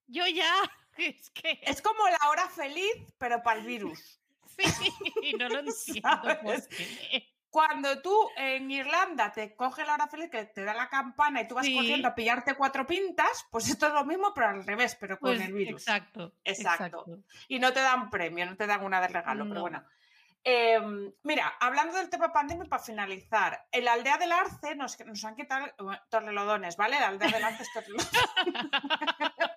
yo 0.06 0.28
ya, 0.28 0.54
es 0.98 1.32
que. 1.32 1.60
Es 1.64 1.82
como 1.82 2.08
la 2.08 2.30
hora 2.30 2.48
feliz, 2.50 2.96
pero 3.18 3.42
para 3.42 3.60
el 3.60 3.66
virus. 3.66 4.22
Sí, 4.58 5.34
no 5.38 5.50
lo 5.50 5.60
entiendo. 5.60 6.12
Cuando 7.50 8.02
tú 8.02 8.14
en 8.36 8.70
Irlanda 8.70 9.32
te 9.32 9.56
coge 9.56 9.86
la 9.86 9.94
hora 9.94 10.08
feliz 10.08 10.30
que 10.30 10.44
te 10.44 10.66
da 10.66 10.74
la 10.74 10.90
campana 10.90 11.40
y 11.40 11.48
tú 11.48 11.56
vas 11.56 11.66
corriendo 11.70 12.10
a 12.10 12.14
pillarte 12.14 12.56
cuatro 12.56 12.86
pintas, 12.86 13.46
pues 13.50 13.70
esto 13.70 13.88
es 13.88 13.94
lo 13.94 14.04
mismo, 14.04 14.34
pero 14.34 14.50
al 14.50 14.66
revés, 14.66 14.98
pero 15.00 15.18
con 15.18 15.32
pues 15.32 15.48
el 15.48 15.54
virus. 15.54 15.84
Exacto, 15.84 16.34
exacto, 16.44 17.06
Y 17.48 17.60
no 17.60 17.72
te 17.72 17.80
dan 17.80 18.10
premio, 18.10 18.46
no 18.46 18.58
te 18.58 18.68
dan 18.68 18.84
una 18.84 19.00
de 19.00 19.08
regalo, 19.08 19.48
pero 19.48 19.62
bueno. 19.62 19.86
Em, 20.48 21.12
mira, 21.24 21.56
hablando 21.60 21.98
del 21.98 22.10
tema 22.10 22.32
pandemia, 22.32 22.66
para 22.66 22.84
finalizar, 22.84 23.66
en 23.72 23.84
la 23.86 23.94
aldea 23.94 24.18
del 24.18 24.32
Arce 24.32 24.76
nos, 24.76 25.00
nos 25.06 25.26
han 25.26 25.36
quitado 25.36 25.66
torrelodones, 26.10 26.78
¿vale? 26.78 27.00
La 27.00 27.08
aldea 27.08 27.30
del 27.30 27.44
Arce 27.44 27.64
es 27.64 27.70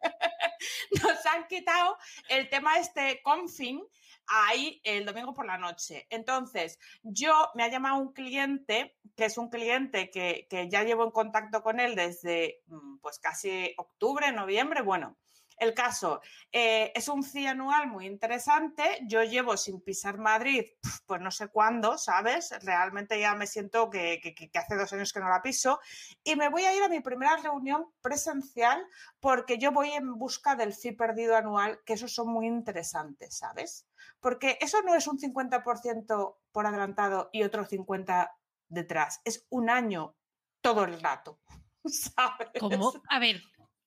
nos 1.03 1.27
han 1.27 1.47
quitado 1.47 1.97
el 2.29 2.49
tema 2.49 2.79
este 2.79 3.21
confin 3.23 3.83
ahí 4.29 4.81
el 4.85 5.05
domingo 5.05 5.35
por 5.35 5.47
la 5.47 5.59
noche. 5.59 6.07
Entonces, 6.11 6.79
yo 7.03 7.51
me 7.55 7.65
ha 7.65 7.71
llamado 7.71 7.97
un 7.97 8.13
cliente, 8.13 8.97
que 9.17 9.25
es 9.25 9.39
un 9.39 9.49
cliente 9.49 10.11
que, 10.11 10.47
ya 10.71 10.83
llevo 10.83 11.05
en 11.05 11.11
contacto 11.11 11.63
con 11.63 11.81
él 11.81 11.95
desde 11.95 12.61
mm, 12.67 12.99
pues 12.99 13.19
casi 13.19 13.75
octubre, 13.77 14.31
noviembre, 14.33 14.83
bueno. 14.83 15.17
El 15.59 15.75
caso 15.75 16.21
eh, 16.53 16.93
es 16.95 17.09
un 17.09 17.23
CI 17.23 17.47
anual 17.47 17.89
muy 17.89 18.07
interesante. 18.07 19.01
Yo 19.07 19.23
llevo 19.23 19.57
sin 19.57 19.81
pisar 19.81 20.19
Madrid, 20.19 20.65
pues 21.07 21.21
no 21.21 21.31
sé 21.31 21.49
cuándo, 21.49 21.99
¿sabes? 21.99 22.55
Realmente 22.63 23.19
ya 23.19 23.35
me 23.35 23.47
siento 23.47 23.91
que, 23.91 24.51
hace 24.55 24.77
dos 24.77 24.93
años 24.93 25.13
que 25.13 25.21
no 25.21 25.29
la 25.29 25.43
piso. 25.43 25.81
Y 26.25 26.37
me 26.37 26.49
voy 26.49 26.65
a 26.65 26.75
ir 26.75 26.83
a 26.83 26.89
mi 26.89 27.01
primera 27.01 27.37
reunión 27.37 27.87
presencial 28.01 28.85
porque 29.21 29.59
yo 29.59 29.73
voy 29.73 29.91
en 29.91 30.19
busca 30.19 30.57
del 30.57 30.73
FI 30.73 30.93
perdido 30.93 31.37
anual, 31.37 31.81
que 31.85 31.95
esos 31.95 32.15
son 32.15 32.29
muy 32.29 32.47
interesantes, 32.47 33.37
¿sabes? 33.37 33.87
porque 34.21 34.59
eso 34.61 34.83
no 34.83 34.95
es 34.95 35.07
un 35.07 35.19
50% 35.19 36.37
por 36.53 36.67
adelantado 36.67 37.31
y 37.33 37.43
otro 37.43 37.67
50% 37.67 38.31
detrás, 38.71 39.23
es 39.25 39.47
un 39.49 39.71
año 39.71 40.15
todo 40.61 40.85
el 40.85 41.01
rato. 41.01 41.41
¿sabes? 41.85 42.49
¿Cómo? 42.59 42.93
A 43.09 43.19
ver, 43.19 43.41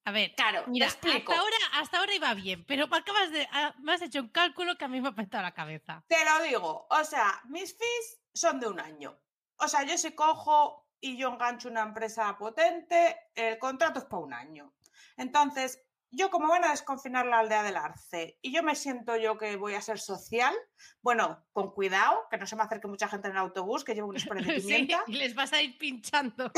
a 0.03 0.11
ver, 0.11 0.33
claro, 0.35 0.63
mira, 0.67 0.87
hasta 0.87 1.09
ahora, 1.09 1.57
hasta 1.73 1.99
ahora 1.99 2.15
iba 2.15 2.33
bien, 2.33 2.65
pero 2.65 2.85
acabas 2.85 3.31
de, 3.31 3.47
ah, 3.51 3.75
me 3.79 3.93
has 3.93 4.01
hecho 4.01 4.19
un 4.19 4.29
cálculo 4.29 4.75
que 4.77 4.85
a 4.85 4.87
mí 4.87 4.99
me 4.99 5.09
ha 5.09 5.15
petado 5.15 5.43
la 5.43 5.53
cabeza. 5.53 6.03
Te 6.07 6.25
lo 6.25 6.43
digo, 6.43 6.87
o 6.89 7.03
sea, 7.03 7.41
mis 7.45 7.77
fees 7.77 8.21
son 8.33 8.59
de 8.59 8.67
un 8.67 8.79
año. 8.79 9.17
O 9.57 9.67
sea, 9.67 9.83
yo 9.83 9.97
si 9.97 10.11
cojo 10.11 10.89
y 10.99 11.17
yo 11.17 11.29
engancho 11.29 11.69
una 11.69 11.81
empresa 11.81 12.35
potente, 12.37 13.15
el 13.35 13.59
contrato 13.59 13.99
es 13.99 14.05
para 14.05 14.23
un 14.23 14.33
año. 14.33 14.73
Entonces, 15.17 15.79
yo 16.11 16.29
como 16.29 16.49
van 16.49 16.65
a 16.65 16.71
desconfinar 16.71 17.25
la 17.25 17.39
aldea 17.39 17.63
del 17.63 17.77
Arce 17.77 18.37
y 18.41 18.53
yo 18.53 18.63
me 18.63 18.75
siento 18.75 19.15
yo 19.15 19.37
que 19.37 19.55
voy 19.55 19.75
a 19.75 19.81
ser 19.81 19.97
social, 19.99 20.53
bueno, 21.01 21.45
con 21.53 21.71
cuidado, 21.71 22.27
que 22.29 22.37
no 22.37 22.45
se 22.45 22.55
me 22.55 22.63
acerque 22.63 22.87
mucha 22.87 23.07
gente 23.07 23.29
en 23.29 23.33
el 23.33 23.39
autobús, 23.39 23.83
que 23.83 23.95
llevo 23.95 24.09
un 24.09 24.19
spray 24.19 24.43
de 24.43 24.53
pimienta. 24.61 25.03
y 25.07 25.13
les 25.13 25.33
vas 25.33 25.53
a 25.53 25.61
ir 25.61 25.77
pinchando 25.77 26.51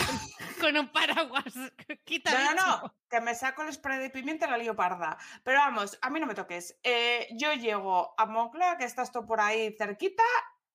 con, 0.60 0.76
un 0.76 0.92
paraguas. 0.92 1.56
no, 1.56 2.54
no, 2.56 2.56
no, 2.56 2.96
que 3.10 3.22
me 3.22 3.36
saco 3.36 3.62
el 3.62 3.72
spray 3.72 4.00
de 4.00 4.10
pimienta 4.10 4.48
y 4.48 4.50
la 4.50 4.58
lío 4.58 4.76
parda. 4.76 5.18
Pero 5.44 5.60
vamos, 5.60 5.98
a 6.02 6.10
mí 6.10 6.20
no 6.20 6.26
me 6.26 6.36
toques. 6.36 6.80
Eh, 6.84 7.28
yo 7.38 7.54
llego 7.54 8.16
a 8.18 8.26
Moncloa, 8.26 8.78
que 8.78 8.86
estás 8.86 9.12
tú 9.12 9.26
por 9.26 9.40
ahí 9.40 9.76
cerquita, 9.78 10.24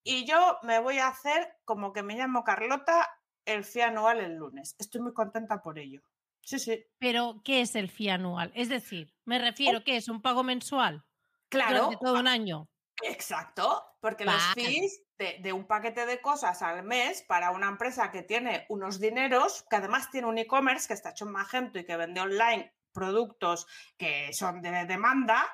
y 0.04 0.24
yo 0.24 0.58
me 0.62 0.78
voy 0.78 0.98
a 0.98 1.08
hacer 1.08 1.56
como 1.64 1.92
que 1.92 2.02
me 2.02 2.16
llamo 2.16 2.44
Carlota 2.44 3.08
el 3.44 3.64
FI 3.64 3.80
anual 3.80 4.20
el 4.20 4.36
lunes. 4.36 4.76
Estoy 4.78 5.00
muy 5.00 5.12
contenta 5.12 5.62
por 5.62 5.78
ello. 5.78 6.02
Sí, 6.48 6.58
sí. 6.58 6.82
Pero, 6.98 7.42
¿qué 7.44 7.60
es 7.60 7.74
el 7.74 7.90
FI 7.90 8.08
anual? 8.08 8.52
Es 8.54 8.70
decir, 8.70 9.14
me 9.26 9.38
refiero, 9.38 9.84
¿qué 9.84 9.98
es? 9.98 10.08
¿Un 10.08 10.22
pago 10.22 10.42
mensual? 10.42 11.04
Claro. 11.50 11.90
De 11.90 11.98
todo 11.98 12.18
un 12.18 12.26
año. 12.26 12.70
Exacto, 13.02 13.84
porque 14.00 14.24
los 14.24 14.42
fees 14.54 15.02
de, 15.18 15.52
un 15.52 15.66
paquete 15.66 16.06
de 16.06 16.22
cosas 16.22 16.62
al 16.62 16.84
mes 16.84 17.22
para 17.28 17.50
una 17.50 17.68
empresa 17.68 18.10
que 18.10 18.22
tiene 18.22 18.64
unos 18.70 18.98
dineros, 18.98 19.66
que 19.68 19.76
además 19.76 20.10
tiene 20.10 20.26
un 20.26 20.38
e-commerce 20.38 20.88
que 20.88 20.94
está 20.94 21.10
hecho 21.10 21.26
en 21.26 21.32
Magento 21.32 21.78
y 21.78 21.84
que 21.84 21.98
vende 21.98 22.22
online 22.22 22.74
productos 22.92 23.66
que 23.98 24.32
son 24.32 24.62
de 24.62 24.86
demanda, 24.86 25.46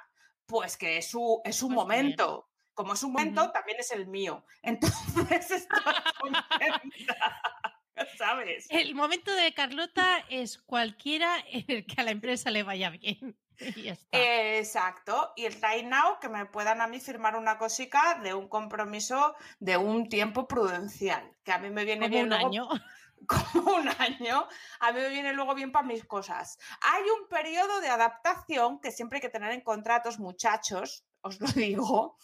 pues 0.46 0.76
que 0.76 0.98
es 0.98 1.10
su, 1.10 1.42
es 1.44 1.60
un 1.64 1.74
pues 1.74 1.86
momento. 1.86 2.50
Como 2.72 2.94
es 2.94 3.02
un 3.02 3.12
momento, 3.12 3.50
también 3.50 3.80
es 3.80 3.90
el 3.90 4.06
mío. 4.06 4.44
Entonces, 4.62 5.50
estoy 5.50 5.92
contenta. 6.20 6.80
¿Sabes? 8.18 8.66
El 8.70 8.94
momento 8.94 9.34
de 9.34 9.52
Carlota 9.54 10.24
es 10.28 10.58
cualquiera 10.58 11.36
en 11.50 11.64
el 11.68 11.86
que 11.86 12.00
a 12.00 12.04
la 12.04 12.10
empresa 12.10 12.50
le 12.50 12.62
vaya 12.62 12.90
bien. 12.90 13.36
Exacto. 14.12 15.32
Y 15.36 15.44
el 15.44 15.54
right 15.54 15.84
now 15.84 16.18
que 16.20 16.28
me 16.28 16.46
puedan 16.46 16.80
a 16.80 16.86
mí 16.86 17.00
firmar 17.00 17.36
una 17.36 17.58
cosica 17.58 18.20
de 18.22 18.34
un 18.34 18.48
compromiso 18.48 19.36
de 19.60 19.76
un 19.76 20.08
tiempo 20.08 20.46
prudencial, 20.46 21.30
que 21.44 21.52
a 21.52 21.58
mí 21.58 21.70
me 21.70 21.84
viene 21.84 22.08
bien. 22.08 22.26
Un 22.26 22.32
año. 22.32 22.68
Como 23.26 23.76
un 23.76 23.88
año, 23.88 24.46
a 24.80 24.92
mí 24.92 25.00
me 25.00 25.08
viene 25.08 25.32
luego 25.32 25.54
bien 25.54 25.72
para 25.72 25.86
mis 25.86 26.04
cosas. 26.04 26.58
Hay 26.82 27.04
un 27.04 27.26
periodo 27.28 27.80
de 27.80 27.88
adaptación 27.88 28.80
que 28.80 28.90
siempre 28.90 29.16
hay 29.16 29.22
que 29.22 29.30
tener 29.30 29.52
en 29.52 29.62
contratos, 29.62 30.18
muchachos, 30.18 31.06
os 31.22 31.40
lo 31.40 31.46
digo, 31.46 32.18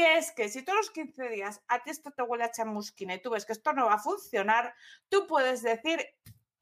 que 0.00 0.16
es 0.16 0.32
que 0.32 0.48
si 0.48 0.62
todos 0.62 0.78
los 0.78 0.90
15 0.92 1.28
días 1.28 1.60
a 1.68 1.82
ti 1.82 1.90
esto 1.90 2.10
te 2.10 2.22
huele 2.22 2.44
a 2.44 2.50
chamusquina 2.50 3.14
y 3.14 3.20
tú 3.20 3.30
ves 3.30 3.44
que 3.44 3.52
esto 3.52 3.74
no 3.74 3.86
va 3.86 3.94
a 3.94 3.98
funcionar, 3.98 4.74
tú 5.10 5.26
puedes 5.26 5.62
decir, 5.62 6.02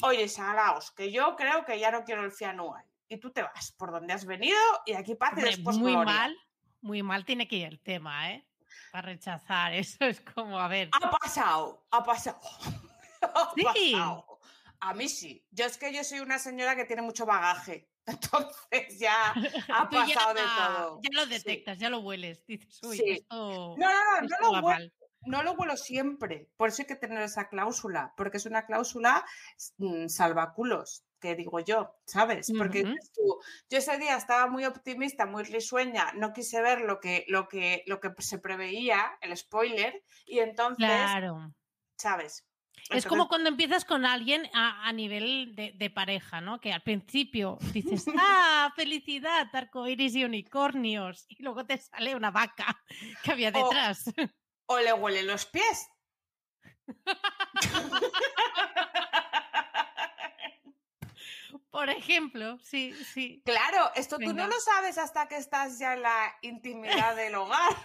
oye, 0.02 0.28
salaos, 0.28 0.90
que 0.90 1.12
yo 1.12 1.36
creo 1.36 1.64
que 1.64 1.78
ya 1.78 1.92
no 1.92 2.02
quiero 2.02 2.24
el 2.24 2.32
anual. 2.44 2.84
Y 3.08 3.18
tú 3.18 3.30
te 3.30 3.42
vas 3.42 3.72
por 3.78 3.92
donde 3.92 4.12
has 4.12 4.26
venido 4.26 4.58
y 4.86 4.94
aquí 4.94 5.16
y 5.36 5.40
después 5.40 5.78
Muy 5.78 5.96
mal, 5.96 6.36
muy 6.80 7.02
mal 7.04 7.24
tiene 7.24 7.46
que 7.46 7.56
ir 7.56 7.66
el 7.66 7.80
tema, 7.80 8.32
¿eh? 8.32 8.44
Para 8.90 9.06
rechazar, 9.06 9.72
eso 9.74 10.04
es 10.04 10.20
como, 10.20 10.58
a 10.58 10.66
ver. 10.66 10.90
Ha 10.92 11.08
pasado, 11.08 11.86
ha 11.92 12.02
pasado. 12.02 12.40
sí. 13.74 13.94
A 14.80 14.94
mí 14.94 15.08
sí. 15.08 15.46
Yo 15.50 15.64
es 15.64 15.78
que 15.78 15.92
yo 15.92 16.02
soy 16.02 16.20
una 16.20 16.38
señora 16.38 16.74
que 16.74 16.84
tiene 16.84 17.02
mucho 17.02 17.24
bagaje. 17.24 17.88
Entonces 18.08 18.98
ya 18.98 19.32
ha 19.74 19.88
pasado 19.88 20.34
de 20.34 20.40
todo. 20.40 21.00
Ya 21.02 21.20
lo 21.20 21.26
detectas, 21.26 21.78
ya 21.78 21.90
lo 21.90 22.00
hueles. 22.00 22.44
Dices, 22.46 22.80
uy, 22.82 23.02
esto, 23.06 23.76
no, 23.76 23.86
no, 23.86 24.20
no, 24.22 24.28
no 24.40 24.60
lo 24.60 24.66
huelo, 24.66 24.90
no 25.22 25.42
lo 25.42 25.52
huelo 25.52 25.76
siempre. 25.76 26.48
Por 26.56 26.68
eso 26.68 26.82
hay 26.82 26.86
que 26.86 26.96
tener 26.96 27.22
esa 27.22 27.48
cláusula, 27.48 28.14
porque 28.16 28.38
es 28.38 28.46
una 28.46 28.66
cláusula 28.66 29.24
mm, 29.78 30.08
salvaculos 30.08 31.04
que 31.20 31.34
digo 31.34 31.60
yo, 31.60 31.96
¿sabes? 32.04 32.50
Porque 32.56 32.84
yo 32.84 33.78
ese 33.78 33.98
día 33.98 34.16
estaba 34.16 34.46
muy 34.46 34.64
optimista, 34.64 35.26
muy 35.26 35.42
risueña, 35.44 36.12
no 36.14 36.32
quise 36.32 36.62
ver 36.62 36.82
lo 36.82 37.00
que, 37.00 37.24
lo 37.28 37.48
que, 37.48 37.82
lo 37.86 38.00
que 38.00 38.10
se 38.18 38.38
preveía, 38.38 39.18
el 39.20 39.36
spoiler, 39.36 40.04
y 40.26 40.38
entonces, 40.38 40.86
claro. 40.86 41.52
¿sabes? 41.96 42.47
Es 42.90 43.06
como 43.06 43.28
cuando 43.28 43.48
empiezas 43.48 43.84
con 43.84 44.06
alguien 44.06 44.48
a, 44.54 44.86
a 44.88 44.92
nivel 44.92 45.54
de, 45.54 45.72
de, 45.72 45.90
pareja, 45.90 46.40
¿no? 46.40 46.60
Que 46.60 46.72
al 46.72 46.82
principio 46.82 47.58
dices, 47.72 48.06
¡ah, 48.18 48.72
felicidad, 48.76 49.48
arcoíris 49.52 50.14
y 50.14 50.24
unicornios! 50.24 51.26
Y 51.28 51.42
luego 51.42 51.66
te 51.66 51.78
sale 51.78 52.14
una 52.14 52.30
vaca 52.30 52.82
que 53.22 53.32
había 53.32 53.50
detrás. 53.50 54.08
O, 54.66 54.74
o 54.74 54.80
le 54.80 54.92
huelen 54.92 55.26
los 55.26 55.46
pies. 55.46 55.88
Por 61.70 61.90
ejemplo, 61.90 62.58
sí, 62.62 62.92
sí. 63.04 63.42
Claro, 63.44 63.92
esto 63.94 64.18
Venga. 64.18 64.32
tú 64.32 64.36
no 64.38 64.46
lo 64.46 64.60
sabes 64.60 64.98
hasta 64.98 65.28
que 65.28 65.36
estás 65.36 65.78
ya 65.78 65.92
en 65.94 66.02
la 66.02 66.34
intimidad 66.42 67.14
del 67.14 67.34
hogar. 67.34 67.76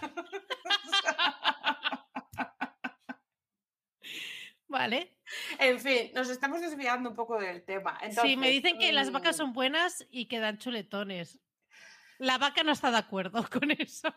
Vale. 4.74 5.16
En 5.60 5.78
fin, 5.78 6.10
nos 6.14 6.28
estamos 6.28 6.60
desviando 6.60 7.10
un 7.10 7.14
poco 7.14 7.38
del 7.38 7.64
tema. 7.64 7.96
Entonces, 8.02 8.24
sí, 8.24 8.36
me 8.36 8.50
dicen 8.50 8.76
que 8.76 8.92
las 8.92 9.12
vacas 9.12 9.36
son 9.36 9.52
buenas 9.52 10.04
y 10.10 10.26
que 10.26 10.40
dan 10.40 10.58
chuletones. 10.58 11.38
La 12.18 12.38
vaca 12.38 12.64
no 12.64 12.72
está 12.72 12.90
de 12.90 12.98
acuerdo 12.98 13.48
con 13.50 13.70
eso. 13.70 14.12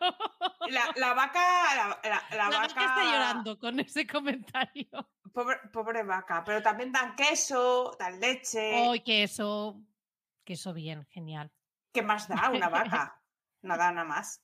La, 0.67 0.91
la 0.95 1.13
vaca. 1.13 1.39
La, 1.75 2.09
la, 2.09 2.35
la 2.35 2.45
vaca... 2.45 2.61
vaca... 2.61 2.85
está 2.85 3.03
llorando 3.03 3.59
con 3.59 3.79
ese 3.79 4.07
comentario. 4.07 4.89
Pobre, 5.31 5.57
pobre, 5.71 6.01
vaca, 6.01 6.43
pero 6.43 6.63
también 6.63 6.91
dan 6.91 7.15
queso, 7.15 7.95
dan 7.99 8.19
leche. 8.19 8.89
¡Ay, 8.89 9.01
queso! 9.01 9.79
Queso 10.43 10.73
bien, 10.73 11.05
genial. 11.11 11.51
¿Qué 11.93 12.01
más 12.01 12.27
da 12.27 12.49
una 12.49 12.69
vaca? 12.69 13.21
Nada, 13.61 13.91
nada 13.91 14.07
más. 14.07 14.41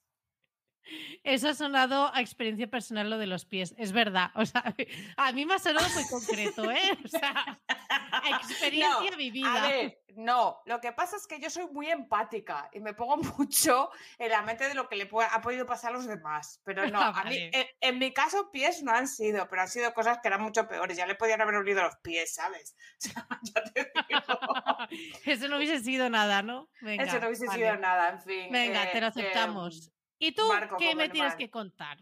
Eso 1.24 1.50
ha 1.50 1.54
sonado 1.54 2.14
a 2.14 2.22
experiencia 2.22 2.70
personal 2.70 3.10
lo 3.10 3.18
de 3.18 3.28
los 3.28 3.46
pies, 3.46 3.74
es 3.78 3.92
verdad. 3.92 4.32
O 4.36 4.46
sea, 4.46 4.64
a 5.18 5.32
mí 5.32 5.46
me 5.46 5.56
ha 5.56 5.60
sonado 5.60 5.88
muy 5.90 6.08
concreto, 6.08 6.70
¿eh? 6.72 6.98
O 7.04 7.08
sea, 7.08 7.60
experiencia 8.42 9.12
no, 9.12 9.18
vivida. 9.18 9.64
A 9.64 9.68
ver, 9.68 10.04
no, 10.16 10.62
lo 10.66 10.80
que 10.80 10.92
pasa 10.92 11.16
es 11.18 11.28
que 11.28 11.40
yo 11.40 11.50
soy 11.50 11.68
muy 11.72 11.90
empática 11.90 12.70
y 12.74 12.80
me 12.80 12.94
pongo 12.94 13.18
mucho 13.38 13.90
en 14.18 14.30
la 14.30 14.42
mente 14.42 14.68
de 14.68 14.76
lo 14.76 14.88
que 14.90 14.96
le 14.96 15.10
ha 15.32 15.42
podido 15.42 15.66
pasar 15.66 15.92
a 15.92 15.94
los 15.94 16.06
demás. 16.06 16.62
Pero 16.64 16.88
no, 16.88 17.02
a 17.02 17.24
mí, 17.26 17.50
en, 17.52 17.66
en 17.80 18.00
mi 18.00 18.14
caso, 18.14 18.52
pies 18.52 18.84
no 18.84 18.92
han 18.92 19.08
sido, 19.08 19.48
pero 19.48 19.62
han 19.62 19.70
sido 19.70 19.94
cosas 19.94 20.20
que 20.22 20.28
eran 20.28 20.42
mucho 20.42 20.68
peores. 20.68 20.98
Ya 20.98 21.06
le 21.06 21.16
podían 21.16 21.42
haber 21.42 21.56
olido 21.56 21.82
los 21.82 21.96
pies, 21.98 22.36
¿sabes? 22.36 22.76
O 22.98 23.10
sea, 23.10 23.28
ya 23.44 23.64
te 23.64 23.92
digo. 24.08 25.14
Eso 25.26 25.48
no 25.48 25.58
hubiese 25.58 25.80
sido 25.82 26.10
nada, 26.10 26.42
¿no? 26.42 26.70
Venga, 26.82 27.04
Eso 27.04 27.20
no 27.20 27.28
hubiese 27.28 27.48
vale. 27.48 27.64
sido 27.64 27.78
nada, 27.78 28.10
en 28.10 28.22
fin. 28.22 28.52
Venga, 28.52 28.84
eh, 28.84 28.90
te 28.92 29.00
lo 29.00 29.08
eh, 29.08 29.10
aceptamos. 29.10 29.93
¿Y 30.28 30.32
tú 30.32 30.44
qué 30.78 30.96
me 30.96 31.10
tienes 31.10 31.36
que 31.36 31.50
contar? 31.50 31.98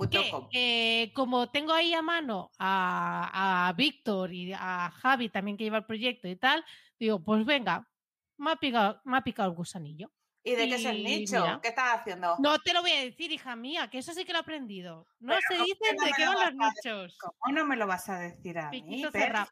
que, 0.09 0.31
eh, 0.53 1.11
como 1.13 1.49
tengo 1.49 1.71
ahí 1.71 1.93
a 1.93 2.01
mano 2.01 2.51
a, 2.57 3.67
a 3.69 3.73
Víctor 3.73 4.33
y 4.33 4.51
a 4.53 4.91
Javi 4.91 5.29
también 5.29 5.55
que 5.55 5.63
lleva 5.63 5.77
el 5.77 5.85
proyecto 5.85 6.27
y 6.27 6.35
tal, 6.35 6.65
digo, 6.99 7.23
pues 7.23 7.45
venga, 7.45 7.87
me 8.37 8.51
ha 8.51 8.55
picado, 8.55 9.01
me 9.05 9.17
ha 9.17 9.21
picado 9.21 9.49
el 9.49 9.55
gusanillo. 9.55 10.11
¿Y 10.47 10.55
de 10.55 10.69
qué 10.69 10.75
es 10.75 10.85
el 10.85 11.03
nicho? 11.03 11.41
mira. 11.41 11.59
¿Qué 11.61 11.67
estás 11.67 11.99
haciendo? 11.99 12.35
No 12.39 12.57
te 12.59 12.73
lo 12.73 12.81
voy 12.81 12.91
a 12.91 13.01
decir, 13.01 13.31
hija 13.33 13.55
mía, 13.57 13.89
que 13.89 13.97
eso 13.97 14.13
sí 14.13 14.23
que 14.23 14.31
lo 14.31 14.39
he 14.39 14.41
aprendido. 14.41 15.05
No 15.19 15.33
Pero 15.33 15.41
se 15.41 15.55
¿cómo 15.55 15.65
dicen 15.65 15.95
no 15.97 16.05
de 16.05 16.11
qué 16.13 16.25
lo 16.25 16.33
van 16.35 16.57
los 16.57 16.73
nichos. 16.73 17.17
¿Cómo 17.19 17.55
no 17.55 17.65
me 17.65 17.75
lo 17.75 17.85
vas 17.85 18.07
a 18.07 18.19
decir 18.19 18.57
a 18.57 18.69
mí? 18.69 19.03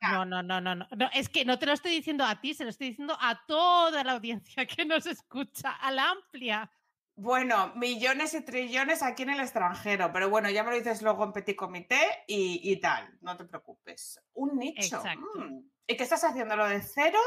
No, 0.02 0.26
no, 0.26 0.42
no, 0.42 0.62
no, 0.62 0.76
no, 0.76 0.88
no. 0.96 1.10
Es 1.14 1.28
que 1.28 1.44
no 1.44 1.60
te 1.60 1.66
lo 1.66 1.74
estoy 1.74 1.92
diciendo 1.92 2.24
a 2.24 2.40
ti, 2.40 2.54
se 2.54 2.64
lo 2.64 2.70
estoy 2.70 2.90
diciendo 2.92 3.18
a 3.20 3.46
toda 3.46 4.04
la 4.06 4.14
audiencia 4.14 4.66
que 4.66 4.86
nos 4.86 5.06
escucha, 5.06 5.72
a 5.72 5.92
la 5.92 6.12
amplia. 6.12 6.72
Bueno, 7.18 7.74
millones 7.76 8.34
y 8.34 8.42
trillones 8.42 9.04
aquí 9.04 9.24
en 9.24 9.32
el 9.32 9.40
extranjero, 9.40 10.12
pero 10.14 10.30
bueno, 10.30 10.50
ya 10.50 10.64
me 10.64 10.72
lo 10.72 10.78
dices 10.78 11.02
luego 11.02 11.24
en 11.24 11.34
petit 11.34 11.56
comité 11.56 12.24
y, 12.28 12.60
y 12.72 12.78
tal, 12.80 13.18
no 13.22 13.36
te 13.36 13.46
preocupes. 13.46 14.22
Un 14.34 14.58
nicho. 14.58 14.98
Exacto. 14.98 15.26
mm. 15.36 15.60
¿Y 15.88 15.98
qué 15.98 16.04
estás 16.04 16.24
haciendo? 16.24 16.56
¿Lo 16.56 16.68
de 16.68 16.82
cero? 16.82 17.20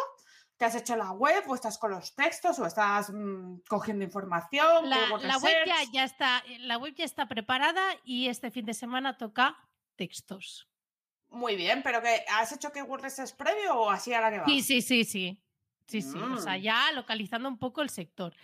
¿Te 0.59 0.65
has 0.65 0.75
hecho 0.75 0.97
la 0.97 1.13
web 1.13 1.45
o 1.49 1.55
estás 1.55 1.79
con 1.79 1.93
los 1.93 2.15
textos 2.17 2.59
o 2.59 2.67
estás 2.67 3.11
mm, 3.11 3.61
cogiendo 3.69 4.05
información? 4.05 4.91
La, 4.91 5.39
web 5.39 5.57
ya, 5.93 6.05
está, 6.05 6.43
la 6.59 6.79
web 6.79 6.95
ya 6.97 7.05
está 7.05 7.27
preparada 7.29 7.83
y 8.05 8.27
este 8.27 8.51
fin 8.51 8.67
de 8.67 8.75
semana 8.75 9.17
toca 9.17 9.57
textos. 9.97 10.69
Muy 11.31 11.55
bien, 11.57 11.83
pero 11.85 12.03
que 12.03 12.25
¿has 12.33 12.51
hecho 12.53 12.73
que 12.73 12.83
Google 12.83 13.05
Research 13.05 13.35
previo 13.37 13.75
o 13.77 13.91
así 13.91 14.13
a 14.13 14.21
la 14.21 14.31
que 14.31 14.39
va? 14.41 14.47
Sí, 14.47 14.63
sí, 14.63 14.83
sí, 14.83 15.05
sí. 15.05 15.41
Sí, 15.87 16.03
sí. 16.03 16.19
O 16.19 16.39
sea, 16.39 16.59
Mm. 16.59 16.61
ya 16.63 16.93
localizando 16.93 17.49
un 17.49 17.59
poco 17.59 17.81
el 17.83 17.89
sector. 17.91 18.35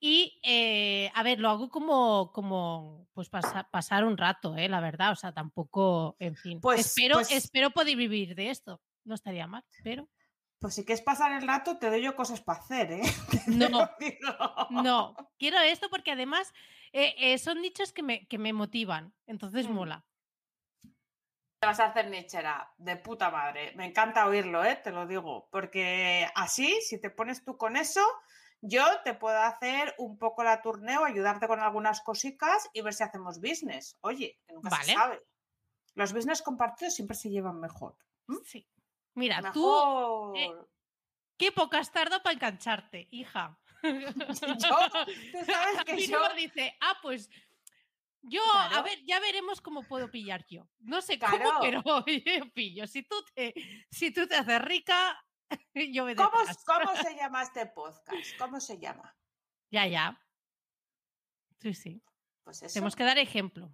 Y 0.00 0.38
eh, 0.42 1.10
a 1.14 1.22
ver, 1.22 1.38
lo 1.38 1.50
hago 1.50 1.68
como, 1.68 2.32
como 2.32 3.08
pues 3.12 3.28
pasa- 3.28 3.68
pasar 3.70 4.04
un 4.04 4.16
rato, 4.16 4.56
eh, 4.56 4.68
la 4.68 4.80
verdad. 4.80 5.12
O 5.12 5.16
sea, 5.16 5.32
tampoco, 5.32 6.16
en 6.18 6.34
fin. 6.34 6.60
Pues- 6.60 6.80
espero, 6.86 7.16
pues- 7.16 7.30
espero 7.30 7.70
poder 7.70 7.96
vivir 7.96 8.34
de 8.34 8.50
esto. 8.50 8.80
No 9.04 9.14
estaría 9.14 9.46
mal, 9.46 9.64
pero 9.82 10.08
Pues 10.60 10.74
si 10.74 10.84
quieres 10.84 11.02
pasar 11.04 11.32
el 11.32 11.46
rato, 11.46 11.78
te 11.78 11.88
doy 11.88 12.02
yo 12.02 12.16
cosas 12.16 12.40
para 12.40 12.58
hacer, 12.58 12.92
¿eh? 12.92 13.02
No. 13.46 13.88
no. 14.70 15.14
Quiero 15.38 15.58
esto 15.60 15.88
porque 15.88 16.12
además 16.12 16.52
eh, 16.92 17.14
eh, 17.18 17.38
son 17.38 17.60
nichos 17.62 17.92
que 17.92 18.02
me, 18.02 18.26
que 18.26 18.38
me 18.38 18.52
motivan. 18.52 19.14
Entonces 19.26 19.68
Mm. 19.68 19.72
mola. 19.72 20.04
Te 21.60 21.66
vas 21.66 21.80
a 21.80 21.86
hacer 21.86 22.08
nichera, 22.08 22.72
de 22.76 22.96
puta 22.96 23.30
madre. 23.30 23.72
Me 23.74 23.84
encanta 23.86 24.26
oírlo, 24.26 24.64
¿eh? 24.64 24.76
Te 24.76 24.90
lo 24.92 25.06
digo. 25.06 25.48
Porque 25.50 26.28
así, 26.36 26.80
si 26.82 27.00
te 27.00 27.10
pones 27.10 27.44
tú 27.44 27.56
con 27.56 27.76
eso, 27.76 28.00
yo 28.60 28.84
te 29.04 29.14
puedo 29.14 29.38
hacer 29.40 29.94
un 29.98 30.18
poco 30.18 30.44
la 30.44 30.62
turneo, 30.62 31.04
ayudarte 31.04 31.48
con 31.48 31.60
algunas 31.60 32.00
cositas 32.00 32.68
y 32.72 32.80
ver 32.82 32.94
si 32.94 33.02
hacemos 33.02 33.40
business. 33.40 33.96
Oye, 34.02 34.38
que 34.46 34.54
nunca 34.54 34.70
se 34.70 34.76
Vale. 34.76 34.92
sabe. 34.92 35.22
Los 35.94 36.12
business 36.12 36.42
compartidos 36.42 36.94
siempre 36.94 37.16
se 37.16 37.28
llevan 37.30 37.58
mejor. 37.58 37.96
¿Mm? 38.28 38.36
Sí. 38.44 38.68
Mira, 39.18 39.52
tú, 39.52 40.32
Mejor. 40.34 40.70
qué 41.36 41.52
poco 41.52 41.76
has 41.76 41.90
tardado 41.90 42.22
para 42.22 42.34
engancharte, 42.34 43.08
hija. 43.10 43.58
Yo, 43.82 43.90
tú 45.32 45.44
sabes 45.44 45.84
que 45.84 46.00
Y 46.00 46.06
yo. 46.08 46.18
luego 46.18 46.34
dice, 46.34 46.76
ah, 46.80 46.98
pues 47.02 47.28
yo, 48.22 48.42
a 48.54 48.82
ver, 48.82 48.98
ya 49.04 49.20
veremos 49.20 49.60
cómo 49.60 49.84
puedo 49.84 50.10
pillar 50.10 50.44
yo. 50.48 50.68
No 50.80 51.00
sé 51.00 51.18
Claro. 51.18 51.38
cómo, 51.38 51.60
pero 51.60 51.82
yo 52.06 52.52
pillo. 52.52 52.86
Si 52.88 53.02
tú 53.04 53.14
te, 53.34 53.54
si 53.90 54.12
tú 54.12 54.26
te 54.26 54.34
haces 54.36 54.60
rica, 54.62 55.24
yo 55.74 56.04
me 56.04 56.16
¿Cómo. 56.16 56.30
¿Cómo 56.66 56.96
se 56.96 57.14
llama 57.14 57.42
este 57.42 57.66
podcast? 57.66 58.36
¿Cómo 58.38 58.60
se 58.60 58.78
llama? 58.78 59.16
Ya, 59.70 59.86
ya. 59.86 60.20
Sí, 61.60 61.74
sí. 61.74 62.02
Pues 62.44 62.62
eso. 62.62 62.74
Tenemos 62.74 62.96
que 62.96 63.04
dar 63.04 63.18
ejemplo. 63.18 63.72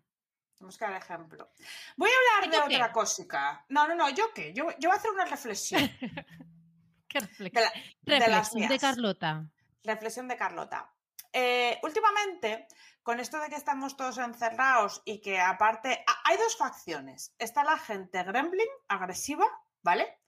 Que 0.69 0.85
dar 0.85 0.95
ejemplo. 0.95 1.51
Voy 1.97 2.11
a 2.11 2.37
hablar 2.37 2.51
de 2.51 2.75
otra 2.77 2.93
cosica. 2.93 3.65
No, 3.69 3.87
no, 3.89 3.95
no, 3.95 4.09
¿yo 4.11 4.33
qué? 4.35 4.53
Yo, 4.53 4.71
yo 4.79 4.89
voy 4.89 4.97
a 4.97 4.99
hacer 4.99 5.11
una 5.11 5.25
reflexión. 5.25 5.81
Qué 7.09 7.21
reflexión. 7.21 7.65
de 8.03 8.19
Reflexión 8.19 8.69
de. 8.69 8.79
Carlota. 8.79 9.45
Reflexión 9.85 10.29
de 10.29 10.37
Carlota. 10.37 10.91
Eh, 11.33 11.79
últimamente, 11.83 12.67
con 13.03 13.21
esto 13.21 13.39
de 13.39 13.49
que 13.49 13.57
estamos 13.57 13.97
todos 13.97 14.19
encerrados 14.19 15.03
y 15.05 15.21
que 15.21 15.39
aparte 15.41 16.05
ha- 16.07 16.29
hay 16.31 16.37
dos 16.39 16.57
facciones. 16.57 17.35
Está 17.39 17.63
la 17.65 17.79
gente 17.79 18.23
gremlin, 18.23 18.67
agresiva, 18.89 19.47
¿vale? 19.83 20.19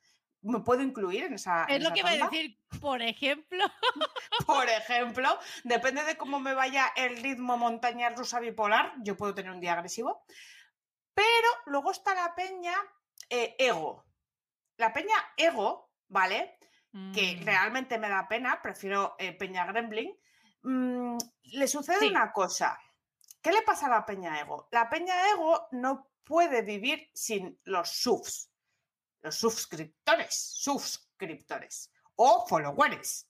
Me 0.47 0.61
puedo 0.61 0.83
incluir 0.83 1.25
en 1.25 1.35
esa. 1.35 1.65
en 1.69 1.77
Es 1.77 1.83
lo 1.83 1.87
esa 1.89 1.95
que 1.95 2.01
iba 2.01 2.11
a 2.11 2.31
decir, 2.31 2.59
por 2.81 3.03
ejemplo. 3.03 3.65
Por 4.47 4.69
ejemplo, 4.69 5.39
depende 5.65 6.05
de 6.05 6.17
cómo 6.17 6.39
me 6.39 6.53
vaya 6.55 6.93
el 6.95 7.17
ritmo 7.23 7.57
montaña 7.57 8.11
rusa 8.11 8.39
bipolar, 8.39 8.93
yo 9.03 9.17
puedo 9.17 9.35
tener 9.35 9.51
un 9.51 9.61
día 9.61 9.73
agresivo. 9.73 10.25
Pero 11.15 11.49
luego 11.67 11.91
está 11.91 12.15
la 12.15 12.35
peña 12.35 12.75
eh, 13.31 13.57
ego. 13.59 14.05
La 14.77 14.93
peña 14.93 15.15
ego, 15.37 15.91
¿vale? 16.09 16.59
Que 17.15 17.37
Mm, 17.41 17.45
realmente 17.45 17.99
me 17.99 18.09
da 18.09 18.27
pena, 18.29 18.61
prefiero 18.63 19.17
eh, 19.19 19.33
peña 19.33 19.67
gremlin. 19.67 20.17
mm, 20.63 21.19
le 21.53 21.67
sucede 21.69 21.99
Sí. 22.01 22.09
una 22.09 22.33
cosa. 22.33 22.79
¿Qué 23.43 23.53
le 23.53 23.63
pasa 23.63 23.87
a 23.87 23.91
la 23.91 24.07
peña 24.07 24.39
ego? 24.41 24.69
La 24.73 24.89
peña 24.89 25.15
ego 25.31 25.69
no 25.73 26.11
puede 26.25 26.63
vivir 26.63 27.11
sin 27.15 27.59
los 27.65 27.89
subs, 27.91 28.51
los 29.27 29.37
suscriptores, 29.37 30.35
suscriptores 30.35 31.91
o 32.15 32.47
followers 32.47 33.29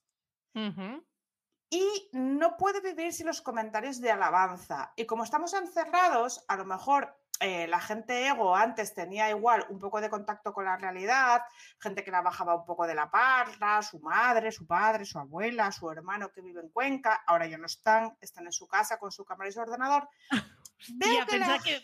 y 1.70 2.08
no 2.12 2.56
puede 2.56 2.80
vivir 2.80 3.12
sin 3.12 3.26
los 3.26 3.42
comentarios 3.42 4.00
de 4.00 4.10
alabanza. 4.10 4.92
Y 4.96 5.04
como 5.04 5.24
estamos 5.24 5.52
encerrados, 5.54 6.44
a 6.48 6.56
lo 6.56 6.64
mejor 6.64 7.18
eh, 7.40 7.66
la 7.66 7.80
gente 7.80 8.28
ego 8.28 8.54
antes 8.54 8.94
tenía 8.94 9.28
igual 9.28 9.66
un 9.68 9.78
poco 9.78 10.00
de 10.00 10.08
contacto 10.08 10.52
con 10.52 10.64
la 10.64 10.76
realidad, 10.76 11.42
gente 11.78 12.04
que 12.04 12.10
la 12.10 12.22
bajaba 12.22 12.54
un 12.54 12.64
poco 12.64 12.86
de 12.86 12.94
la 12.94 13.10
parra, 13.10 13.82
su 13.82 13.98
madre, 13.98 14.52
su 14.52 14.66
padre, 14.66 15.04
su 15.04 15.18
abuela, 15.18 15.72
su 15.72 15.90
hermano 15.90 16.30
que 16.30 16.40
vive 16.40 16.60
en 16.60 16.70
Cuenca, 16.70 17.24
ahora 17.26 17.46
ya 17.46 17.58
no 17.58 17.66
están, 17.66 18.16
están 18.20 18.46
en 18.46 18.52
su 18.52 18.66
casa 18.66 18.98
con 18.98 19.10
su 19.10 19.24
cámara 19.24 19.50
y 19.50 19.52
su 19.52 19.60
ordenador. 19.60 20.08
Veo 20.88 21.26
que, 21.26 21.82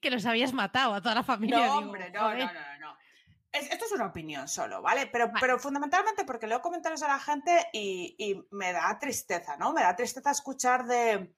que, 0.00 0.10
los 0.10 0.26
habías 0.26 0.52
matado 0.52 0.94
a 0.94 1.00
toda 1.00 1.14
la 1.14 1.22
familia. 1.22 1.66
No, 1.66 1.78
hombre, 1.78 2.10
no, 2.10 2.34
no, 2.34 2.52
no, 2.52 2.78
no, 2.80 2.96
esto 3.54 3.84
es 3.84 3.92
una 3.92 4.06
opinión 4.06 4.48
solo, 4.48 4.82
¿vale? 4.82 5.06
Pero, 5.06 5.30
pero 5.40 5.58
fundamentalmente 5.58 6.24
porque 6.24 6.46
leo 6.46 6.60
comentarios 6.60 7.02
a 7.02 7.08
la 7.08 7.18
gente 7.18 7.68
y, 7.72 8.14
y 8.18 8.46
me 8.50 8.72
da 8.72 8.98
tristeza, 8.98 9.56
¿no? 9.56 9.72
Me 9.72 9.82
da 9.82 9.96
tristeza 9.96 10.30
escuchar 10.30 10.86
de 10.86 11.34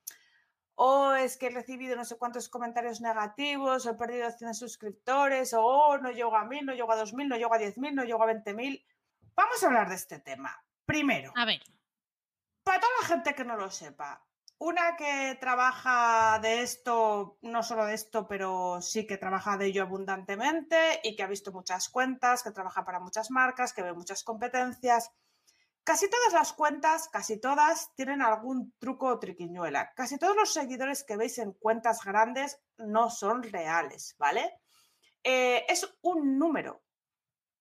o 0.77 1.15
es 1.15 1.39
que 1.39 1.47
he 1.47 1.51
recibido 1.51 1.97
no 1.97 2.05
sé 2.05 2.19
cuántos 2.19 2.51
comentarios 2.51 3.01
negativos, 3.01 3.87
o 3.87 3.91
he 3.91 3.95
perdido 3.95 4.31
100 4.31 4.55
suscriptores, 4.55 5.55
o 5.55 5.65
oh, 5.65 5.99
no 5.99 6.11
llego 6.11 6.37
a 6.37 6.45
1000, 6.45 6.67
no 6.67 6.75
llego 6.75 6.93
a 6.93 6.97
2000, 6.97 7.29
no 7.29 7.37
llego 7.37 7.55
a 7.55 7.59
10.000, 7.59 7.95
no 7.95 8.05
llego 8.05 8.23
a 8.23 8.27
20.000. 8.27 8.85
Vamos 9.35 9.63
a 9.63 9.67
hablar 9.67 9.89
de 9.89 9.95
este 9.95 10.19
tema. 10.19 10.63
Primero, 10.85 11.33
a 11.35 11.47
ver. 11.47 11.63
Para 12.63 12.81
toda 12.81 12.93
la 13.01 13.07
gente 13.09 13.35
que 13.35 13.45
no 13.45 13.57
lo 13.57 13.71
sepa, 13.71 14.26
una 14.59 14.97
que 14.97 15.37
trabaja 15.41 16.39
de 16.41 16.63
esto, 16.63 17.39
no 17.43 17.63
solo 17.63 17.85
de 17.85 17.95
esto, 17.95 18.27
pero 18.27 18.81
sí 18.81 19.07
que 19.07 19.19
trabaja 19.19 19.57
de 19.57 19.67
ello 19.67 19.83
abundantemente 19.83 21.01
y 21.03 21.15
que 21.15 21.23
ha 21.23 21.27
visto 21.27 21.53
muchas 21.53 21.89
cuentas, 21.89 22.43
que 22.43 22.51
trabaja 22.51 22.85
para 22.85 23.01
muchas 23.01 23.31
marcas, 23.31 23.73
que 23.73 23.83
ve 23.83 23.93
muchas 23.93 24.25
competencias 24.25 25.11
Casi 25.87 26.11
todas 26.11 26.33
las 26.33 26.53
cuentas, 26.53 27.09
casi 27.09 27.39
todas, 27.39 27.95
tienen 27.95 28.21
algún 28.21 28.75
truco 28.77 29.07
o 29.07 29.21
triquiñuela. 29.21 29.93
Casi 29.95 30.19
todos 30.19 30.35
los 30.35 30.53
seguidores 30.53 31.05
que 31.05 31.17
veis 31.17 31.39
en 31.39 31.53
cuentas 31.53 32.05
grandes 32.05 32.61
no 32.77 33.09
son 33.09 33.45
reales, 33.45 34.17
¿vale? 34.19 34.59
Eh, 35.23 35.65
es 35.69 35.89
un 36.03 36.41
número, 36.41 36.83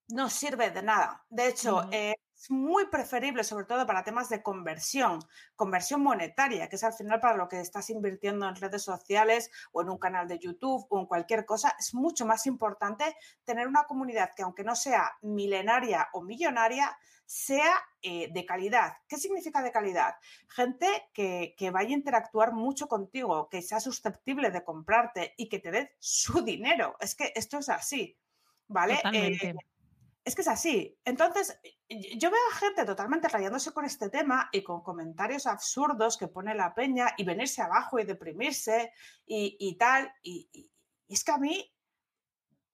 no 0.08 0.28
sirve 0.28 0.72
de 0.72 0.82
nada. 0.82 1.24
De 1.30 1.50
hecho, 1.50 1.88
eh, 1.92 2.16
es 2.36 2.52
muy 2.52 2.88
preferible, 2.88 3.44
sobre 3.44 3.66
todo 3.66 3.86
para 3.88 4.04
temas 4.04 4.30
de 4.30 4.44
conversión, 4.44 5.20
conversión 5.56 6.02
monetaria, 6.02 6.68
que 6.68 6.76
es 6.76 6.84
al 6.84 6.94
final 6.94 7.20
para 7.20 7.38
lo 7.38 7.48
que 7.48 7.62
estás 7.62 7.90
invirtiendo 7.90 8.48
en 8.48 8.56
redes 8.56 8.84
sociales 8.84 9.50
o 9.72 9.82
en 9.82 9.90
un 9.90 9.98
canal 9.98 10.28
de 10.28 10.40
YouTube 10.40 10.86
o 10.90 11.00
en 11.00 11.06
cualquier 11.06 11.46
cosa. 11.46 11.76
Es 11.80 11.94
mucho 11.94 12.26
más 12.26 12.46
importante 12.46 13.16
tener 13.46 13.68
una 13.68 13.86
comunidad 13.86 14.32
que, 14.36 14.44
aunque 14.44 14.64
no 14.64 14.76
sea 14.76 15.14
milenaria 15.22 16.10
o 16.14 16.22
millonaria, 16.22 16.98
sea 17.26 17.74
eh, 18.02 18.30
de 18.32 18.46
calidad. 18.46 18.94
¿Qué 19.08 19.18
significa 19.18 19.62
de 19.64 19.72
calidad? 19.72 20.16
Gente 20.48 20.88
que, 21.14 21.56
vaya 21.72 21.90
a 21.90 21.98
interactuar 21.98 22.54
mucho 22.54 22.88
contigo, 22.88 23.50
que 23.50 23.62
sea 23.62 23.80
susceptible 23.80 24.52
de 24.52 24.64
comprarte 24.64 25.34
y 25.38 25.50
que 25.50 25.60
te 25.60 25.72
dé 25.72 25.96
su 26.00 26.44
dinero. 26.44 26.96
Es 27.00 27.16
que 27.16 27.32
esto 27.36 27.58
es 27.60 27.70
así, 27.70 28.18
¿vale? 28.68 29.00
Eh, 29.12 29.56
es 30.26 30.36
que 30.36 30.42
es 30.42 30.48
así. 30.48 30.98
Entonces, 31.06 31.58
yo 31.88 32.32
veo 32.32 32.40
a 32.52 32.56
gente 32.56 32.84
totalmente 32.84 33.28
rayándose 33.28 33.72
con 33.72 33.86
este 33.86 34.10
tema 34.10 34.50
y 34.52 34.64
con 34.64 34.82
comentarios 34.82 35.46
absurdos 35.46 36.18
que 36.18 36.28
pone 36.28 36.56
la 36.56 36.74
peña 36.74 37.14
y 37.16 37.24
venirse 37.24 37.62
abajo 37.62 38.00
y 38.00 38.06
deprimirse 38.06 38.92
y, 39.26 39.78
tal. 39.78 40.12
y, 40.24 40.70
es 41.08 41.24
que 41.24 41.32
a 41.32 41.38
mí 41.38 41.72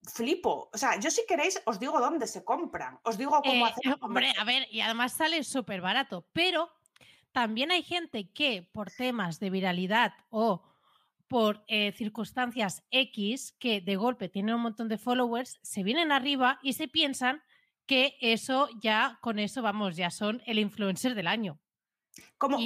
flipo. 0.02 0.70
O 0.72 0.78
sea, 0.78 0.98
yo 0.98 1.10
si 1.10 1.26
queréis 1.26 1.60
os 1.66 1.78
digo 1.78 2.00
dónde 2.00 2.26
se 2.26 2.42
compran, 2.44 2.98
os 3.04 3.18
digo 3.18 3.40
cómo 3.42 3.66
eh, 3.66 3.70
hacer. 3.70 3.96
Hombre, 4.00 4.32
a 4.38 4.44
ver, 4.44 4.66
y 4.70 4.80
además 4.80 5.12
sale 5.12 5.44
súper 5.44 5.80
barato, 5.80 6.26
pero 6.32 6.70
también 7.32 7.70
hay 7.70 7.82
gente 7.82 8.30
que 8.30 8.62
por 8.72 8.90
temas 8.90 9.38
de 9.40 9.50
viralidad 9.50 10.14
o 10.30 10.62
por 11.32 11.64
eh, 11.66 11.92
circunstancias 11.92 12.84
X 12.90 13.56
que 13.58 13.80
de 13.80 13.96
golpe 13.96 14.28
tienen 14.28 14.54
un 14.54 14.60
montón 14.60 14.90
de 14.90 14.98
followers, 14.98 15.58
se 15.62 15.82
vienen 15.82 16.12
arriba 16.12 16.58
y 16.62 16.74
se 16.74 16.88
piensan 16.88 17.42
que 17.86 18.18
eso 18.20 18.68
ya, 18.82 19.18
con 19.22 19.38
eso 19.38 19.62
vamos, 19.62 19.96
ya 19.96 20.10
son 20.10 20.42
el 20.44 20.58
influencer 20.58 21.14
del 21.14 21.26
año. 21.26 21.58
¿Cómo, 22.36 22.58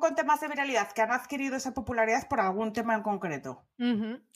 con 0.00 0.14
temas 0.14 0.40
de 0.40 0.48
viralidad 0.48 0.90
que 0.92 1.02
han 1.02 1.12
adquirido 1.12 1.54
esa 1.54 1.74
popularidad 1.74 2.26
por 2.30 2.40
algún 2.40 2.72
tema 2.72 2.94
en 2.94 3.02
concreto? 3.02 3.66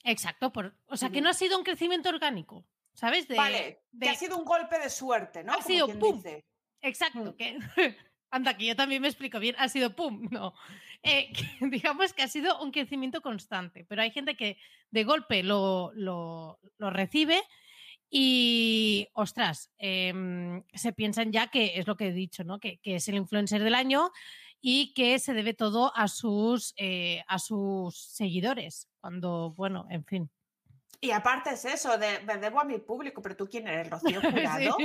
Exacto, 0.04 0.52
por, 0.52 0.76
o 0.84 0.98
sea, 0.98 1.08
que 1.08 1.22
no 1.22 1.30
ha 1.30 1.34
sido 1.34 1.56
un 1.56 1.64
crecimiento 1.64 2.10
orgánico, 2.10 2.66
¿sabes? 2.92 3.26
vale, 3.26 3.84
que 3.98 4.10
ha 4.10 4.16
sido 4.16 4.36
un 4.36 4.44
golpe 4.44 4.78
de 4.78 4.90
suerte, 4.90 5.42
¿no? 5.44 5.54
Ha 5.54 5.62
sido 5.62 5.88
pum. 5.98 6.22
Exacto, 6.82 7.32
mm. 7.32 7.36
que 7.36 7.58
anda, 8.30 8.56
que 8.56 8.66
yo 8.66 8.76
también 8.76 9.02
me 9.02 9.08
explico 9.08 9.38
bien, 9.38 9.56
ha 9.58 9.68
sido 9.68 9.94
pum, 9.94 10.22
no. 10.30 10.54
Eh, 11.02 11.32
digamos 11.60 12.12
que 12.12 12.22
ha 12.22 12.28
sido 12.28 12.60
un 12.62 12.70
crecimiento 12.70 13.20
constante, 13.20 13.84
pero 13.88 14.02
hay 14.02 14.10
gente 14.10 14.36
que 14.36 14.58
de 14.90 15.04
golpe 15.04 15.42
lo, 15.42 15.92
lo, 15.94 16.58
lo 16.78 16.90
recibe 16.90 17.42
y, 18.12 19.08
ostras, 19.12 19.70
em, 19.78 20.64
se 20.74 20.92
piensan 20.92 21.30
ya 21.30 21.46
que 21.46 21.78
es 21.78 21.86
lo 21.86 21.96
que 21.96 22.08
he 22.08 22.12
dicho, 22.12 22.42
¿no? 22.42 22.58
Que, 22.58 22.80
es 22.82 23.08
el 23.08 23.14
influencer 23.14 23.62
del 23.62 23.74
año 23.74 24.10
y 24.60 24.92
que 24.94 25.18
se 25.20 25.32
debe 25.32 25.54
todo 25.54 25.96
a 25.96 26.08
sus, 26.08 26.74
eh, 26.76 27.22
a 27.28 27.38
sus 27.38 27.96
seguidores. 27.96 28.88
Cuando, 29.00 29.52
bueno, 29.52 29.86
en 29.90 30.04
fin. 30.04 30.30
Y 31.00 31.12
aparte 31.12 31.50
es 31.50 31.64
eso, 31.64 31.96
de 31.96 32.20
me 32.26 32.36
debo 32.36 32.60
a 32.60 32.64
mi 32.64 32.78
público, 32.78 33.22
pero 33.22 33.36
tú 33.36 33.48
quién 33.48 33.68
eres, 33.68 33.88
Rocío 33.88 34.20
Jurado. 34.20 34.76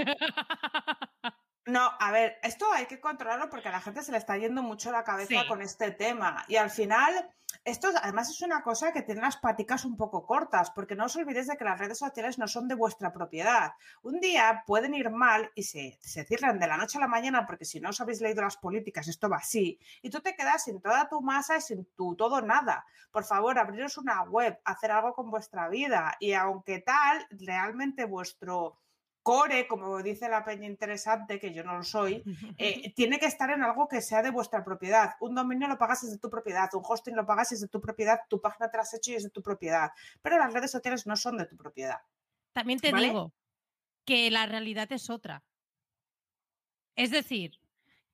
No, 1.68 1.92
a 2.00 2.12
ver, 2.12 2.38
esto 2.44 2.72
hay 2.72 2.86
que 2.86 3.00
controlarlo 3.00 3.50
porque 3.50 3.70
a 3.70 3.72
la 3.72 3.82
gente 3.82 4.04
se 4.04 4.12
le 4.12 4.20
está 4.20 4.38
yendo 4.38 4.62
mucho 4.62 4.92
la 4.92 5.04
cabeza 5.04 5.48
con 5.48 5.64
este 5.64 5.90
tema. 5.92 6.46
Y 6.48 6.58
al 6.58 6.70
final, 6.70 7.28
esto 7.64 7.90
además 8.04 8.30
es 8.30 8.42
una 8.42 8.62
cosa 8.62 8.94
que 8.94 9.02
tiene 9.02 9.22
las 9.22 9.38
paticas 9.38 9.84
un 9.84 9.98
poco 9.98 10.28
cortas, 10.28 10.70
porque 10.70 10.96
no 10.96 11.06
os 11.06 11.16
olvidéis 11.16 11.48
de 11.48 11.58
que 11.58 11.64
las 11.64 11.80
redes 11.80 11.98
sociales 11.98 12.38
no 12.38 12.48
son 12.48 12.68
de 12.68 12.76
vuestra 12.76 13.12
propiedad. 13.12 13.74
Un 14.04 14.20
día 14.20 14.64
pueden 14.68 14.94
ir 14.94 15.10
mal 15.10 15.52
y 15.56 15.64
se, 15.64 15.98
se 16.02 16.24
cierran 16.24 16.60
de 16.60 16.68
la 16.68 16.78
noche 16.78 17.00
a 17.00 17.02
la 17.02 17.08
mañana, 17.08 17.48
porque 17.48 17.66
si 17.66 17.80
no 17.80 17.90
os 17.90 18.00
habéis 18.00 18.22
leído 18.22 18.44
las 18.44 18.58
políticas, 18.58 19.08
esto 19.08 19.28
va 19.28 19.38
así. 19.38 19.80
Y 20.04 20.12
tú 20.12 20.20
te 20.20 20.36
quedas 20.36 20.66
sin 20.66 20.82
toda 20.82 21.10
tu 21.10 21.20
masa 21.22 21.58
y 21.58 21.62
sin 21.62 21.86
tu 21.96 22.16
todo 22.16 22.44
nada. 22.44 22.86
Por 23.12 23.24
favor, 23.24 23.58
abriros 23.58 23.98
una 23.98 24.22
web, 24.22 24.60
hacer 24.66 24.92
algo 24.92 25.16
con 25.16 25.32
vuestra 25.32 25.68
vida. 25.68 26.16
Y 26.20 26.34
aunque 26.34 26.82
tal, 26.82 27.26
realmente 27.32 28.06
vuestro 28.06 28.78
core, 29.26 29.68
como 29.68 30.04
dice 30.04 30.30
la 30.30 30.46
peña 30.46 30.68
interesante, 30.68 31.40
que 31.40 31.52
yo 31.52 31.64
no 31.64 31.76
lo 31.78 31.84
soy, 31.84 32.22
eh, 32.60 32.94
tiene 32.94 33.18
que 33.18 33.26
estar 33.26 33.50
en 33.50 33.64
algo 33.64 33.88
que 33.88 34.00
sea 34.00 34.22
de 34.22 34.30
vuestra 34.30 34.64
propiedad. 34.64 35.16
Un 35.20 35.34
dominio 35.34 35.68
lo 35.68 35.80
pagas 35.80 36.04
desde 36.04 36.20
tu 36.20 36.30
propiedad, 36.30 36.70
un 36.76 36.84
hosting 36.88 37.16
lo 37.16 37.26
pagas 37.26 37.50
desde 37.50 37.68
tu 37.68 37.82
propiedad, 37.82 38.20
tu 38.30 38.40
página 38.40 38.70
te 38.70 38.78
la 38.78 38.84
has 38.84 38.94
hecho 38.94 39.12
y 39.12 39.16
es 39.16 39.24
de 39.24 39.32
tu 39.32 39.42
propiedad. 39.42 39.90
Pero 40.22 40.38
las 40.38 40.54
redes 40.54 40.70
sociales 40.70 41.08
no 41.08 41.16
son 41.16 41.38
de 41.38 41.48
tu 41.48 41.58
propiedad. 41.58 41.98
También 42.54 42.80
te 42.80 42.94
digo 42.94 43.34
que 44.06 44.30
la 44.30 44.46
realidad 44.46 44.92
es 44.92 45.10
otra. 45.10 45.44
Es 46.96 47.10
decir, 47.10 47.60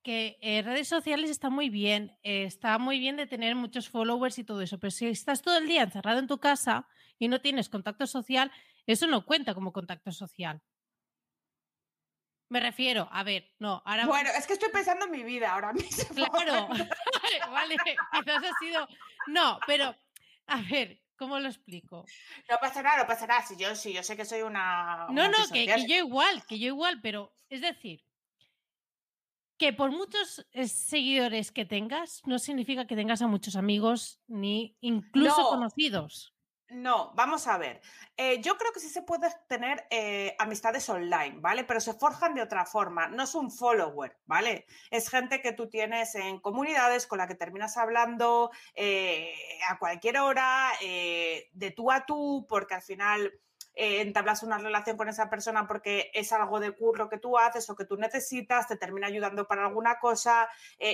que 0.04 0.38
eh, 0.42 0.62
redes 0.62 0.88
sociales 0.88 1.30
está 1.30 1.50
muy 1.50 1.70
bien, 1.70 2.18
eh, 2.24 2.46
está 2.46 2.78
muy 2.80 3.00
bien 3.00 3.18
de 3.18 3.28
tener 3.28 3.56
muchos 3.56 3.90
followers 3.90 4.40
y 4.40 4.46
todo 4.46 4.62
eso, 4.62 4.80
pero 4.80 4.92
si 4.92 5.08
estás 5.08 5.42
todo 5.42 5.58
el 5.58 5.68
día 5.68 5.84
encerrado 5.84 6.20
en 6.20 6.28
tu 6.28 6.40
casa 6.40 6.88
y 7.20 7.28
no 7.28 7.42
tienes 7.42 7.68
contacto 7.68 8.08
social, 8.08 8.50
eso 8.88 9.08
no 9.08 9.26
cuenta 9.26 9.54
como 9.54 9.74
contacto 9.74 10.14
social. 10.14 10.62
Me 12.52 12.60
refiero, 12.60 13.08
a 13.14 13.24
ver, 13.24 13.50
no, 13.60 13.82
ahora. 13.86 14.06
Bueno, 14.06 14.30
es 14.38 14.46
que 14.46 14.52
estoy 14.52 14.68
pensando 14.72 15.06
en 15.06 15.12
mi 15.12 15.24
vida 15.24 15.54
ahora 15.54 15.72
mismo. 15.74 16.14
Claro, 16.14 16.68
vale, 17.50 17.78
quizás 18.12 18.44
ha 18.44 18.60
sido. 18.60 18.86
No, 19.28 19.58
pero, 19.66 19.96
a 20.48 20.62
ver, 20.64 21.02
¿cómo 21.16 21.40
lo 21.40 21.48
explico? 21.48 22.06
No 22.50 22.58
pasa 22.60 22.84
nada, 22.84 22.98
no 22.98 23.08
pasa 23.08 23.26
nada. 23.26 23.42
Si 23.42 23.56
yo, 23.56 23.74
si 23.74 23.94
yo 23.94 24.04
sé 24.04 24.18
que 24.18 24.26
soy 24.26 24.42
una. 24.42 25.08
No, 25.12 25.30
no, 25.30 25.38
que, 25.54 25.66
yo 25.66 25.96
igual, 25.96 26.46
que 26.46 26.60
yo 26.60 26.68
igual, 26.68 27.00
pero 27.02 27.34
es 27.48 27.62
decir, 27.62 28.04
que 29.58 29.72
por 29.72 29.92
muchos 29.92 30.46
eh, 30.52 30.68
seguidores 30.68 31.54
que 31.54 31.64
tengas, 31.64 32.22
no 32.26 32.38
significa 32.38 32.86
que 32.86 32.98
tengas 32.98 33.22
a 33.22 33.28
muchos 33.28 33.56
amigos 33.56 34.20
ni 34.28 34.76
incluso 34.82 35.42
conocidos. 35.48 36.34
No, 36.72 37.12
vamos 37.16 37.48
a 37.48 37.58
ver. 37.58 37.82
Eh, 38.16 38.40
yo 38.42 38.58
creo 38.58 38.72
que 38.72 38.80
sí 38.80 38.88
se 38.88 39.02
puede 39.02 39.28
tener 39.50 39.86
eh, 39.90 40.38
amistades 40.40 40.88
online, 40.88 41.36
¿vale? 41.40 41.66
Pero 41.66 41.82
se 41.82 41.94
forjan 41.94 42.34
de 42.34 42.42
otra 42.42 42.66
forma. 42.66 43.10
No 43.10 43.24
es 43.24 43.36
un 43.36 43.52
follower, 43.52 44.18
¿vale? 44.26 44.66
Es 44.90 45.10
gente 45.10 45.42
que 45.42 45.52
tú 45.52 45.68
tienes 45.70 46.16
en 46.16 46.40
comunidades 46.40 47.08
con 47.08 47.18
la 47.18 47.28
que 47.28 47.36
terminas 47.36 47.76
hablando 47.76 48.52
eh, 48.74 49.34
a 49.68 49.78
cualquier 49.80 50.20
hora, 50.20 50.72
de 50.80 51.74
tú 51.76 51.92
a 51.92 52.06
tú, 52.06 52.46
porque 52.48 52.76
al 52.76 52.82
final 52.82 53.34
entablas 53.76 54.44
una 54.44 54.58
relación 54.58 54.98
con 54.98 55.10
esa 55.10 55.30
persona 55.30 55.68
porque 55.68 56.12
es 56.14 56.32
algo 56.32 56.60
de 56.60 56.72
curro 56.72 57.10
que 57.10 57.18
tú 57.18 57.38
haces 57.38 57.70
o 57.70 57.76
que 57.76 57.86
tú 57.86 57.98
necesitas, 57.98 58.68
te 58.68 58.76
termina 58.76 59.08
ayudando 59.08 59.48
para 59.48 59.66
alguna 59.66 60.00
cosa 60.00 60.48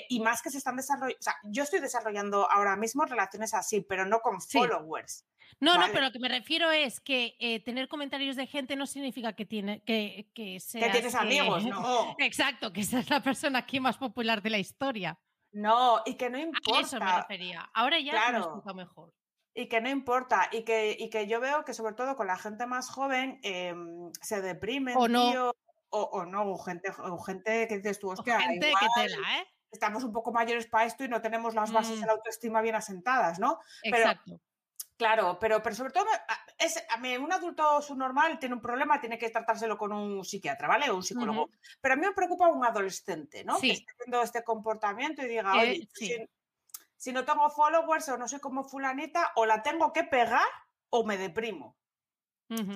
y 0.10 0.20
más 0.20 0.42
que 0.42 0.52
se 0.52 0.60
están 0.60 0.76
desarrollando, 0.76 1.18
o 1.20 1.24
sea, 1.24 1.36
yo 1.44 1.64
estoy 1.64 1.80
desarrollando 1.80 2.50
ahora 2.50 2.76
mismo 2.76 3.06
relaciones 3.06 3.54
así, 3.54 3.82
pero 3.82 4.06
no 4.06 4.20
con 4.20 4.42
followers. 4.42 5.26
No, 5.60 5.76
no, 5.76 5.88
pero 5.92 6.02
lo 6.02 6.12
que 6.12 6.20
me 6.20 6.30
refiero 6.30 6.72
es 6.72 7.00
que 7.00 7.36
eh, 7.40 7.64
tener 7.64 7.88
comentarios 7.88 8.36
de 8.36 8.48
gente 8.48 8.76
no 8.76 8.86
significa 8.86 9.34
que 9.34 9.46
tiene 9.46 9.82
que, 9.84 10.30
que 10.34 10.60
Que 10.72 10.90
tienes 10.90 11.16
amigos, 11.16 11.66
no. 11.66 12.16
Exacto, 12.20 12.72
que 12.72 12.84
seas 12.84 13.10
la 13.10 13.22
persona 13.22 13.60
aquí 13.60 13.80
más 13.80 13.98
popular 13.98 14.42
de 14.42 14.52
la 14.52 14.60
historia. 14.60 15.20
No, 15.52 16.02
y 16.06 16.16
que 16.16 16.30
no 16.30 16.38
importa. 16.38 16.78
A 16.78 16.82
eso 16.82 17.00
me 17.00 17.18
refería. 17.18 17.70
Ahora 17.74 18.00
ya 18.00 18.12
claro. 18.12 18.62
me 18.66 18.74
mejor. 18.74 19.14
Y 19.60 19.68
que 19.68 19.82
no 19.82 19.90
importa. 19.90 20.50
Y 20.52 20.64
que, 20.64 20.96
y 20.98 21.10
que 21.10 21.28
yo 21.28 21.40
veo 21.40 21.66
que 21.66 21.74
sobre 21.74 21.96
todo 21.96 22.16
con 22.16 22.28
la 22.28 22.38
gente 22.38 22.66
más 22.68 22.90
joven 22.90 23.40
em, 23.44 24.12
se 24.22 24.42
deprimen, 24.42 24.96
O 24.96 25.08
no. 25.08 25.32
tío, 25.32 25.56
o, 25.90 26.02
o 26.02 26.26
no, 26.26 26.44
o 26.52 26.58
gente, 26.60 26.92
o 27.00 27.18
gente 27.20 27.68
que 27.68 27.78
dices 27.78 28.00
tú, 28.00 28.12
hostia, 28.12 28.40
Gente 28.40 28.70
igual 28.70 28.84
que 28.96 29.02
tela, 29.02 29.40
¿eh? 29.40 29.48
estamos 29.72 30.04
un 30.04 30.14
poco 30.14 30.32
mayores 30.32 30.68
para 30.68 30.86
esto 30.86 31.04
y 31.04 31.08
no 31.10 31.22
tenemos 31.22 31.56
las 31.56 31.72
bases 31.72 31.98
Mm. 31.98 32.02
de 32.02 32.06
la 32.06 32.12
autoestima 32.14 32.62
bien 32.62 32.76
asentadas, 32.76 33.40
¿no? 33.40 33.60
Pero- 33.84 33.98
Exacto. 33.98 34.40
Claro, 34.98 35.38
pero, 35.40 35.62
pero 35.62 35.76
sobre 35.76 35.92
todo, 35.92 36.06
a- 36.12 36.46
es, 36.58 36.84
a 36.90 36.98
mí, 36.98 37.16
un 37.18 37.32
adulto 37.32 37.82
subnormal 37.84 38.40
tiene 38.40 38.56
un 38.56 38.62
problema, 38.62 39.00
tiene 39.00 39.20
que 39.20 39.30
tratárselo 39.30 39.78
con 39.78 39.92
un 39.92 40.26
psiquiatra, 40.26 40.68
¿vale? 40.68 40.90
O 40.90 40.96
un 40.96 41.04
psicólogo. 41.04 41.52
Pero 41.80 41.94
a 41.94 41.98
mí 41.98 42.06
me 42.08 42.14
preocupa 42.14 42.48
un 42.48 42.66
adolescente, 42.66 43.44
¿no? 43.44 43.58
Sí. 43.60 43.68
Que 43.68 43.74
esté 43.76 43.94
viendo 44.00 44.24
este 44.24 44.44
comportamiento 44.44 45.22
y 45.24 45.28
diga, 45.28 45.54
Eh, 45.56 45.60
oye, 45.60 45.90
sí. 45.94 46.18
Si, 46.98 47.12
no 47.12 47.24
tengo 47.24 47.50
followers 47.50 48.10
o 48.10 48.18
no 48.18 48.28
soy 48.28 48.40
como 48.40 48.64
fulanita, 48.64 49.32
o 49.36 49.46
la 49.46 49.64
tengo 49.64 49.94
que 49.94 50.04
pegar 50.04 50.46
o 50.90 51.06
me 51.06 51.18
deprimo. 51.18 51.78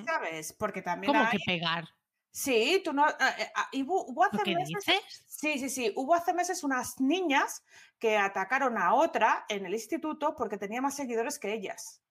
¿sabes? 0.06 0.54
Porque 0.54 0.82
también 0.82 1.14
¿Cómo 1.14 1.26
hay... 1.26 1.38
que 1.38 1.44
pegar? 1.46 1.86
Sí, 2.32 2.82
tú 2.84 2.94
no... 2.94 3.10
eh, 3.10 3.14
eh, 3.40 3.52
ah, 3.56 3.68
y 3.74 3.84
hubo, 3.84 4.06
hubo 4.06 4.24
hace 4.24 4.38
¿Lo 4.38 4.44
que 4.44 4.56
meses 4.56 4.86
dices? 4.86 5.26
Sí, 5.28 5.60
sí, 5.60 5.70
sí. 5.70 5.94
Hubo 5.96 6.16
hace 6.16 6.34
meses 6.34 6.64
unas 6.64 7.00
niñas 7.00 7.64
que 8.00 8.18
atacaron 8.18 8.78
a 8.78 8.94
otra 8.94 9.46
en 9.50 9.66
el 9.66 9.74
instituto 9.74 10.34
porque 10.36 10.58
tenía 10.58 10.82
más 10.82 10.96
seguidores 10.96 11.40
que 11.40 11.54
ellas. 11.54 12.02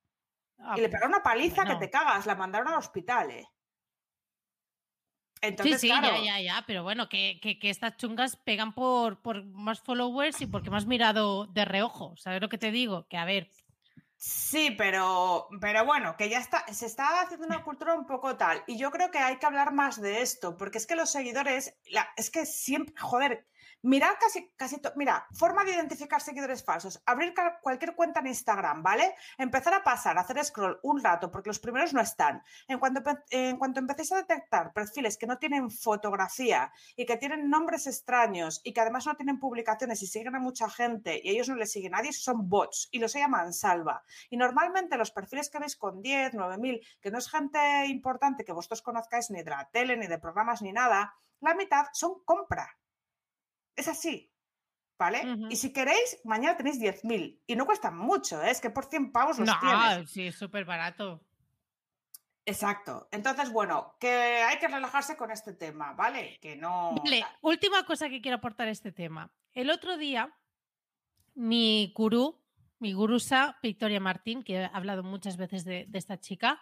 Ah, 0.59 0.75
y 0.77 0.83
le 0.83 0.88
pegaron 0.90 1.14
una 1.14 1.23
paliza 1.23 1.62
bueno. 1.64 1.79
que 1.79 1.87
te 1.87 1.90
cagas, 1.90 2.27
la 2.27 2.35
mandaron 2.35 2.68
al 2.68 2.79
hospital, 2.79 3.31
¿eh? 3.31 3.49
Entonces, 5.42 5.81
sí, 5.81 5.88
sí, 5.88 5.92
claro, 5.92 6.16
ya, 6.18 6.38
ya, 6.38 6.40
ya, 6.40 6.64
pero 6.66 6.83
bueno, 6.83 7.09
que, 7.09 7.38
que- 7.40 7.59
que 7.59 7.70
estas 7.70 7.96
chungas 7.96 8.37
pegan 8.37 8.74
por, 8.74 9.20
por 9.22 9.44
más 9.44 9.81
followers 9.81 10.40
y 10.42 10.46
porque 10.46 10.70
me 10.70 10.76
has 10.76 10.87
mirado 10.87 11.46
de 11.46 11.64
reojo, 11.64 12.14
¿sabes 12.16 12.40
lo 12.40 12.48
que 12.48 12.59
te 12.59 12.70
digo? 12.70 13.07
Que 13.09 13.16
a 13.16 13.24
ver, 13.24 13.50
sí, 14.16 14.72
pero, 14.76 15.48
pero 15.61 15.85
bueno, 15.87 16.16
que 16.16 16.29
ya 16.29 16.38
está, 16.38 16.66
se 16.72 16.87
está 16.87 17.22
haciendo 17.22 17.46
una 17.46 17.62
cultura 17.64 17.94
un 17.94 18.07
poco 18.07 18.37
tal. 18.37 18.62
Y 18.66 18.76
yo 18.79 18.90
creo 18.90 19.11
que 19.11 19.18
hay 19.18 19.38
que 19.38 19.46
hablar 19.46 19.72
más 19.72 20.00
de 20.00 20.20
esto, 20.20 20.57
porque 20.57 20.79
es 20.79 20.87
que 20.87 20.94
los 20.96 21.11
seguidores, 21.11 21.74
la- 21.87 22.09
es 22.16 22.31
que 22.31 22.44
siempre, 22.44 22.94
joder, 22.98 23.46
mirar 23.83 24.19
casi, 24.19 24.51
casi, 24.57 24.81
mira, 24.97 25.27
forma 25.33 25.64
de 25.64 25.73
identificar 25.73 26.21
seguidores 26.21 26.64
falsos, 26.64 27.03
abrir 27.07 27.35
cualquier 27.62 27.95
cuenta 27.95 28.21
en 28.21 28.29
Instagram, 28.29 28.83
¿vale? 28.83 29.14
Empezar 29.38 29.75
a 29.75 29.83
pasar, 29.83 30.19
hacer 30.19 30.45
scroll 30.45 30.79
un 30.83 31.03
rato, 31.03 31.31
porque 31.31 31.51
los 31.51 31.59
primeros 31.59 31.93
no 31.95 32.01
están. 32.01 32.43
En 32.69 32.79
cuanto, 32.79 33.03
en 33.31 33.57
cuanto 33.57 33.81
empecéis 33.81 34.12
a 34.12 34.16
detectar 34.16 34.73
perfiles 34.73 35.16
que 35.16 35.27
no 35.27 35.38
tienen 35.38 35.71
fotografía 35.71 36.73
y 36.97 37.07
que 37.07 37.16
tienen 37.16 37.49
nombres 37.49 37.87
extraños 37.87 38.61
y 38.64 38.73
que 38.73 38.81
además 38.81 39.07
no 39.07 39.16
tienen 39.16 39.38
publicaciones 39.38 40.03
y 40.03 40.07
siguen 40.07 40.35
a 40.35 40.40
mucha 40.40 40.69
gente 40.69 41.21
y 41.23 41.31
ellos 41.31 41.49
no 41.49 41.57
les 41.57 41.73
siguen 41.73 41.95
a 41.95 41.99
nadie, 41.99 42.12
son 42.12 42.49
bots 42.49 42.88
y 42.90 42.99
los 42.99 43.14
llaman 43.14 43.53
salva. 43.53 44.03
Y 44.29 44.37
normalmente 44.37 44.97
los 44.97 45.11
perfiles 45.11 45.51
que 45.51 45.59
veis 45.59 45.77
con 45.77 46.03
10, 46.03 46.35
9000, 46.35 46.81
que 47.01 47.11
no 47.11 47.19
es 47.19 47.31
gente 47.31 47.87
importante 47.87 48.45
que 48.45 48.53
vosotros 48.53 48.83
conozcáis 48.83 49.31
ni 49.31 49.43
de 49.43 49.51
la 49.51 49.69
tele, 49.71 49.97
ni 49.97 50.07
de 50.07 50.19
programas, 50.19 50.62
ni 50.62 50.73
nada, 50.73 51.14
la 51.40 51.55
mitad 51.55 51.87
son 51.93 52.23
compra. 52.25 52.77
Es 53.81 53.88
así. 53.88 54.31
¿Vale? 54.99 55.25
Y 55.49 55.57
si 55.57 55.73
queréis, 55.73 56.21
mañana 56.25 56.59
tenéis 56.59 56.79
10.000 56.79 57.40
y 57.47 57.57
no 57.57 57.64
cuestan 57.64 57.97
mucho, 57.97 58.43
¿eh? 58.43 58.51
es 58.51 58.61
que 58.61 58.69
por 58.69 58.85
100 58.85 59.12
pavos 59.12 59.38
los 59.38 59.49
no, 59.49 59.55
tienes. 59.59 60.11
sí, 60.11 60.27
es 60.27 60.35
súper 60.35 60.66
barato. 60.66 61.25
Exacto. 62.45 63.09
Entonces, 63.11 63.51
bueno, 63.51 63.97
que 63.99 64.11
hay 64.11 64.59
que 64.59 64.69
relajarse 64.69 65.16
con 65.16 65.31
este 65.31 65.55
tema, 65.55 65.95
¿vale? 65.95 66.38
Que 66.43 66.55
no. 66.55 66.97
Vale, 67.03 67.25
última 67.40 67.87
cosa 67.87 68.11
que 68.11 68.21
quiero 68.21 68.37
aportar 68.37 68.69
a 68.69 68.73
este 68.73 68.93
tema. 68.93 69.33
El 69.55 69.71
otro 69.71 69.97
día, 69.97 70.37
mi 71.35 71.95
gurú, 71.97 72.38
mi 72.79 72.93
gurusa, 72.93 73.59
Victoria 73.62 74.01
Martín, 74.01 74.43
que 74.43 74.57
he 74.57 74.71
hablado 74.71 75.03
muchas 75.03 75.38
veces 75.38 75.64
de, 75.64 75.87
de 75.88 75.99
esta 75.99 76.21
chica, 76.21 76.61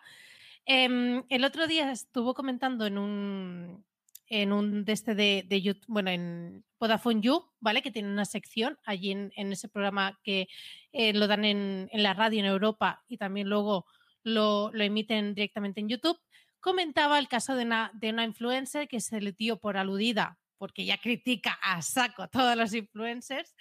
em, 0.65 1.25
el 1.29 1.45
otro 1.45 1.67
día 1.67 1.91
estuvo 1.91 2.35
comentando 2.35 2.87
en 2.87 2.99
un 2.99 3.85
en 4.29 4.53
un 4.53 4.85
de 4.85 4.93
este 4.93 5.15
de, 5.15 5.63
YouTube, 5.63 5.85
bueno, 5.89 6.11
en 6.11 6.65
Vodafone 6.79 7.21
You, 7.21 7.45
¿vale? 7.61 7.83
Que 7.83 7.91
tiene 7.91 8.09
una 8.11 8.25
sección 8.25 8.79
allí 8.85 9.13
en, 9.13 9.33
ese 9.37 9.69
programa 9.69 10.19
que 10.23 10.49
eh, 10.93 11.13
lo 11.13 11.27
dan 11.27 11.45
en, 11.45 11.89
en 11.93 12.03
la 12.03 12.15
radio 12.15 12.41
en 12.41 12.47
Europa 12.47 13.05
y 13.09 13.17
también 13.17 13.49
luego 13.49 13.87
lo, 14.23 14.71
lo 14.73 14.85
emiten 14.85 15.35
directamente 15.35 15.81
en 15.81 15.89
YouTube 15.89 16.19
comentaba 16.61 17.19
el 17.19 17.29
caso 17.29 17.55
de 17.55 17.65
una, 17.65 17.91
de 17.95 18.11
una 18.11 18.25
influencer 18.25 18.89
que 18.89 19.01
se 19.01 19.21
le 19.21 19.33
dio 19.33 19.59
por 19.59 19.77
aludida, 19.77 20.39
porque 20.59 20.85
ya 20.85 20.99
critica 20.99 21.59
a 21.63 21.81
saco 21.83 22.23
a 22.23 22.29
todos 22.29 22.57
los 22.57 22.75
influencers, 22.75 23.55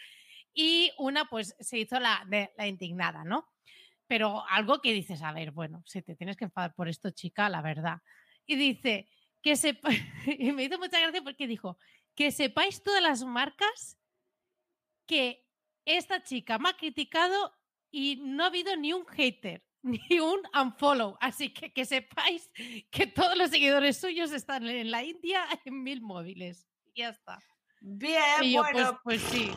y 0.53 0.91
una 0.97 1.25
pues 1.25 1.55
se 1.59 1.77
hizo 1.77 1.99
la, 1.99 2.25
la 2.57 2.67
indignada, 2.67 3.23
¿no? 3.23 3.47
Pero 4.07 4.43
algo 4.49 4.81
que 4.81 4.93
dices, 4.93 5.21
a 5.21 5.31
ver, 5.31 5.51
bueno, 5.51 5.83
si 5.85 6.01
te 6.01 6.15
tienes 6.15 6.37
que 6.37 6.45
enfadar 6.45 6.73
por 6.73 6.87
esto, 6.87 7.11
chica, 7.11 7.49
la 7.49 7.61
verdad. 7.61 7.99
Y 8.45 8.55
dice 8.55 9.07
que 9.47 9.55
se... 9.55 9.79
y 10.25 10.51
me 10.51 10.65
hizo 10.65 10.77
mucha 10.77 10.99
gracia 10.99 11.21
porque 11.21 11.47
dijo, 11.47 11.77
que 12.15 12.31
sepáis 12.31 12.83
todas 12.83 13.01
las 13.01 13.23
marcas 13.23 13.97
que 15.05 15.47
esta 15.85 16.21
chica 16.21 16.59
me 16.59 16.67
ha 16.67 16.75
criticado 16.75 17.53
y 17.89 18.17
no 18.17 18.43
ha 18.43 18.47
habido 18.47 18.75
ni 18.75 18.91
un 18.91 19.05
hater 19.05 19.63
ni 19.83 20.19
un 20.19 20.41
unfollow. 20.53 21.15
Así 21.21 21.53
que 21.53 21.71
que 21.71 21.85
sepáis 21.85 22.51
que 22.91 23.07
todos 23.07 23.37
los 23.37 23.49
seguidores 23.49 23.97
suyos 23.97 24.33
están 24.33 24.67
en 24.67 24.91
la 24.91 25.05
India 25.05 25.47
en 25.63 25.81
mil 25.81 26.01
móviles. 26.01 26.67
Y 26.83 26.99
ya 26.99 27.09
está. 27.09 27.41
Bien, 27.79 28.43
Y 28.43 28.51
yo, 28.51 28.63
bueno, 28.63 28.99
pues, 29.01 29.21
pues 29.21 29.31
sí. 29.31 29.51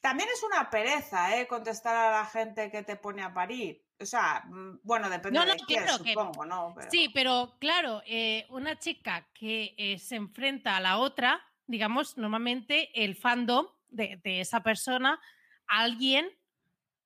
También 0.00 0.28
es 0.32 0.42
una 0.42 0.70
pereza, 0.70 1.36
¿eh? 1.38 1.46
Contestar 1.46 1.94
a 1.96 2.10
la 2.20 2.26
gente 2.26 2.70
que 2.70 2.82
te 2.82 2.96
pone 2.96 3.22
a 3.22 3.32
parir. 3.32 3.84
O 4.00 4.06
sea, 4.06 4.42
mm, 4.46 4.80
bueno, 4.82 5.08
depende 5.08 5.38
No, 5.38 5.46
no, 5.46 5.52
de 5.52 5.60
quién, 5.66 5.84
que- 5.84 6.12
supongo, 6.12 6.44
¿no? 6.44 6.72
Pero- 6.76 6.90
Sí, 6.90 7.10
pero 7.14 7.56
claro, 7.60 8.02
eh, 8.06 8.46
una 8.50 8.78
chica 8.78 9.28
que 9.34 9.74
eh, 9.78 9.98
se 9.98 10.16
enfrenta 10.16 10.76
a 10.76 10.80
la 10.80 10.98
otra, 10.98 11.40
digamos, 11.66 12.16
normalmente 12.18 12.90
el 13.04 13.14
fandom 13.16 13.66
de, 13.88 14.20
de 14.24 14.40
esa 14.40 14.62
persona, 14.62 15.20
alguien 15.66 16.28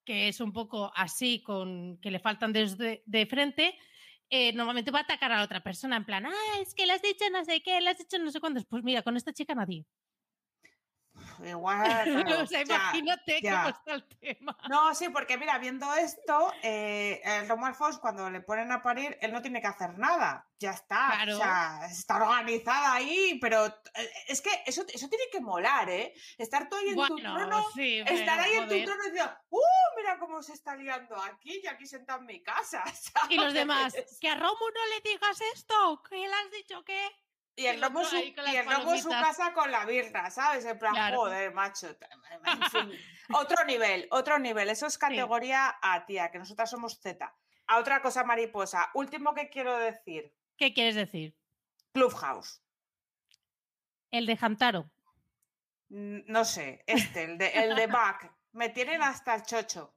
que 0.04 0.28
es 0.28 0.40
un 0.40 0.52
poco 0.52 0.92
así, 0.94 1.42
con 1.42 1.98
que 2.00 2.10
le 2.12 2.20
faltan 2.20 2.52
desde 2.52 3.02
de 3.06 3.26
frente, 3.26 3.76
eh, 4.30 4.52
normalmente 4.52 4.90
va 4.92 5.00
a 5.00 5.02
atacar 5.02 5.32
a 5.32 5.38
la 5.38 5.42
otra 5.44 5.62
persona 5.62 5.96
en 5.96 6.04
plan, 6.04 6.26
ah, 6.26 6.60
es 6.60 6.74
que 6.74 6.86
le 6.86 6.92
has 6.92 7.02
dicho 7.02 7.24
no 7.32 7.44
sé 7.44 7.60
qué, 7.60 7.80
le 7.80 7.90
has 7.90 7.98
dicho 7.98 8.16
no 8.18 8.30
sé 8.30 8.38
cuántos. 8.40 8.64
Pues 8.66 8.84
mira, 8.84 9.02
con 9.02 9.16
esta 9.16 9.32
chica 9.32 9.54
nadie. 9.54 9.84
Igual. 11.44 12.26
o 12.42 12.46
sea, 12.46 12.62
imagínate 12.62 13.40
ya. 13.42 13.56
cómo 13.62 13.68
está 13.68 13.94
el 13.94 14.04
tema. 14.18 14.56
No, 14.68 14.94
sí, 14.94 15.08
porque 15.08 15.36
mira, 15.36 15.58
viendo 15.58 15.92
esto, 15.94 16.52
eh, 16.62 17.20
el 17.24 17.48
Romuald 17.48 17.74
Fox, 17.76 17.98
cuando 17.98 18.28
le 18.30 18.40
ponen 18.40 18.72
a 18.72 18.82
parir, 18.82 19.16
él 19.20 19.32
no 19.32 19.42
tiene 19.42 19.60
que 19.60 19.66
hacer 19.66 19.98
nada. 19.98 20.46
Ya 20.58 20.70
está. 20.70 21.10
Claro. 21.12 21.34
O 21.34 21.38
sea, 21.38 21.80
está 21.90 22.16
organizada 22.16 22.94
ahí, 22.94 23.38
pero 23.40 23.66
eh, 23.66 24.10
es 24.28 24.40
que 24.40 24.50
eso, 24.64 24.84
eso 24.92 25.08
tiene 25.08 25.24
que 25.30 25.40
molar, 25.40 25.88
¿eh? 25.90 26.14
Estar 26.38 26.68
tú 26.68 26.76
ahí 26.76 26.88
en 26.88 26.94
tu 26.94 27.00
Bueno, 27.00 27.34
trono. 27.34 27.66
sí, 27.74 27.98
Estar 28.06 28.40
ahí 28.40 28.52
en 28.52 28.64
tu 28.64 28.70
joder. 28.70 28.84
trono 28.86 29.04
y 29.04 29.10
decir, 29.10 29.30
¡uh! 29.50 29.60
Mira 29.96 30.18
cómo 30.18 30.42
se 30.42 30.52
está 30.54 30.74
liando 30.76 31.14
aquí 31.16 31.60
y 31.62 31.66
aquí 31.66 31.86
sentado 31.86 32.20
en 32.20 32.26
mi 32.26 32.42
casa. 32.42 32.82
Y 33.30 33.36
los 33.36 33.52
demás, 33.52 33.94
que 34.20 34.28
a 34.28 34.34
Romu 34.34 34.68
no 34.74 34.86
le 34.94 35.00
digas 35.10 35.40
esto, 35.54 36.02
que 36.08 36.16
le 36.16 36.26
has 36.32 36.50
dicho 36.50 36.82
que... 36.84 37.10
Y 37.58 37.66
el 37.66 37.80
lobo, 37.80 38.04
su, 38.04 38.16
y 38.16 38.34
el 38.54 38.66
lobo 38.68 38.96
su 38.98 39.08
casa 39.08 39.54
con 39.54 39.70
la 39.70 39.86
birra, 39.86 40.30
¿sabes? 40.30 40.64
En 40.66 40.78
plan, 40.78 40.92
Claro. 40.92 41.16
joder, 41.20 41.54
macho. 41.54 41.88
En 41.88 42.62
fin. 42.70 42.90
otro 43.34 43.64
nivel, 43.64 44.06
otro 44.10 44.38
nivel. 44.38 44.68
Eso 44.68 44.86
es 44.86 44.98
categoría 44.98 45.74
A, 45.80 46.04
tía, 46.04 46.30
que 46.30 46.38
nosotras 46.38 46.68
somos 46.70 47.00
Z. 47.00 47.34
A 47.68 47.78
otra 47.78 48.02
cosa 48.02 48.24
mariposa. 48.24 48.90
Último 48.92 49.32
que 49.34 49.48
quiero 49.48 49.76
decir. 49.78 50.32
¿Qué 50.58 50.74
quieres 50.74 50.94
decir? 50.96 51.34
Clubhouse. 51.92 52.62
El 54.10 54.26
de 54.26 54.36
Hamtaro. 54.40 54.90
No 55.88 56.44
sé, 56.44 56.82
este, 56.86 57.24
el 57.24 57.38
de, 57.38 57.48
el 57.48 57.74
de 57.74 57.86
Back. 57.86 58.32
Me 58.52 58.68
tienen 58.68 59.02
hasta 59.02 59.34
el 59.34 59.42
chocho. 59.44 59.94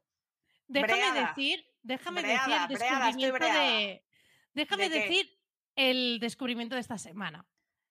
Déjame 0.66 0.94
Breada. 0.94 1.26
decir, 1.28 1.66
déjame 1.82 2.22
Breada, 2.22 2.66
decir 2.68 2.86
el 2.86 2.98
descubrimiento 2.98 3.34
breada. 3.38 3.60
de... 3.62 4.04
Déjame 4.54 4.88
decir 4.88 5.39
el 5.76 6.18
descubrimiento 6.20 6.74
de 6.74 6.80
esta 6.80 6.98
semana. 6.98 7.46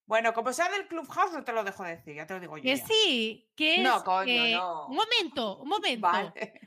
Bueno, 0.05 0.33
como 0.33 0.51
sea 0.53 0.69
del 0.69 0.87
Clubhouse, 0.87 1.33
no 1.33 1.43
te 1.43 1.53
lo 1.53 1.63
dejo 1.63 1.83
decir, 1.83 2.15
ya 2.15 2.25
te 2.25 2.33
lo 2.33 2.39
digo 2.39 2.57
yo. 2.57 2.63
Que 2.63 2.77
ya. 2.77 2.85
sí, 2.85 3.51
que 3.55 3.75
es... 3.75 3.81
No, 3.81 4.03
coño, 4.03 4.25
que- 4.25 4.53
no. 4.55 4.87
Un 4.87 4.95
momento, 4.95 5.57
un 5.59 5.69
momento. 5.69 6.07
Vale. 6.07 6.61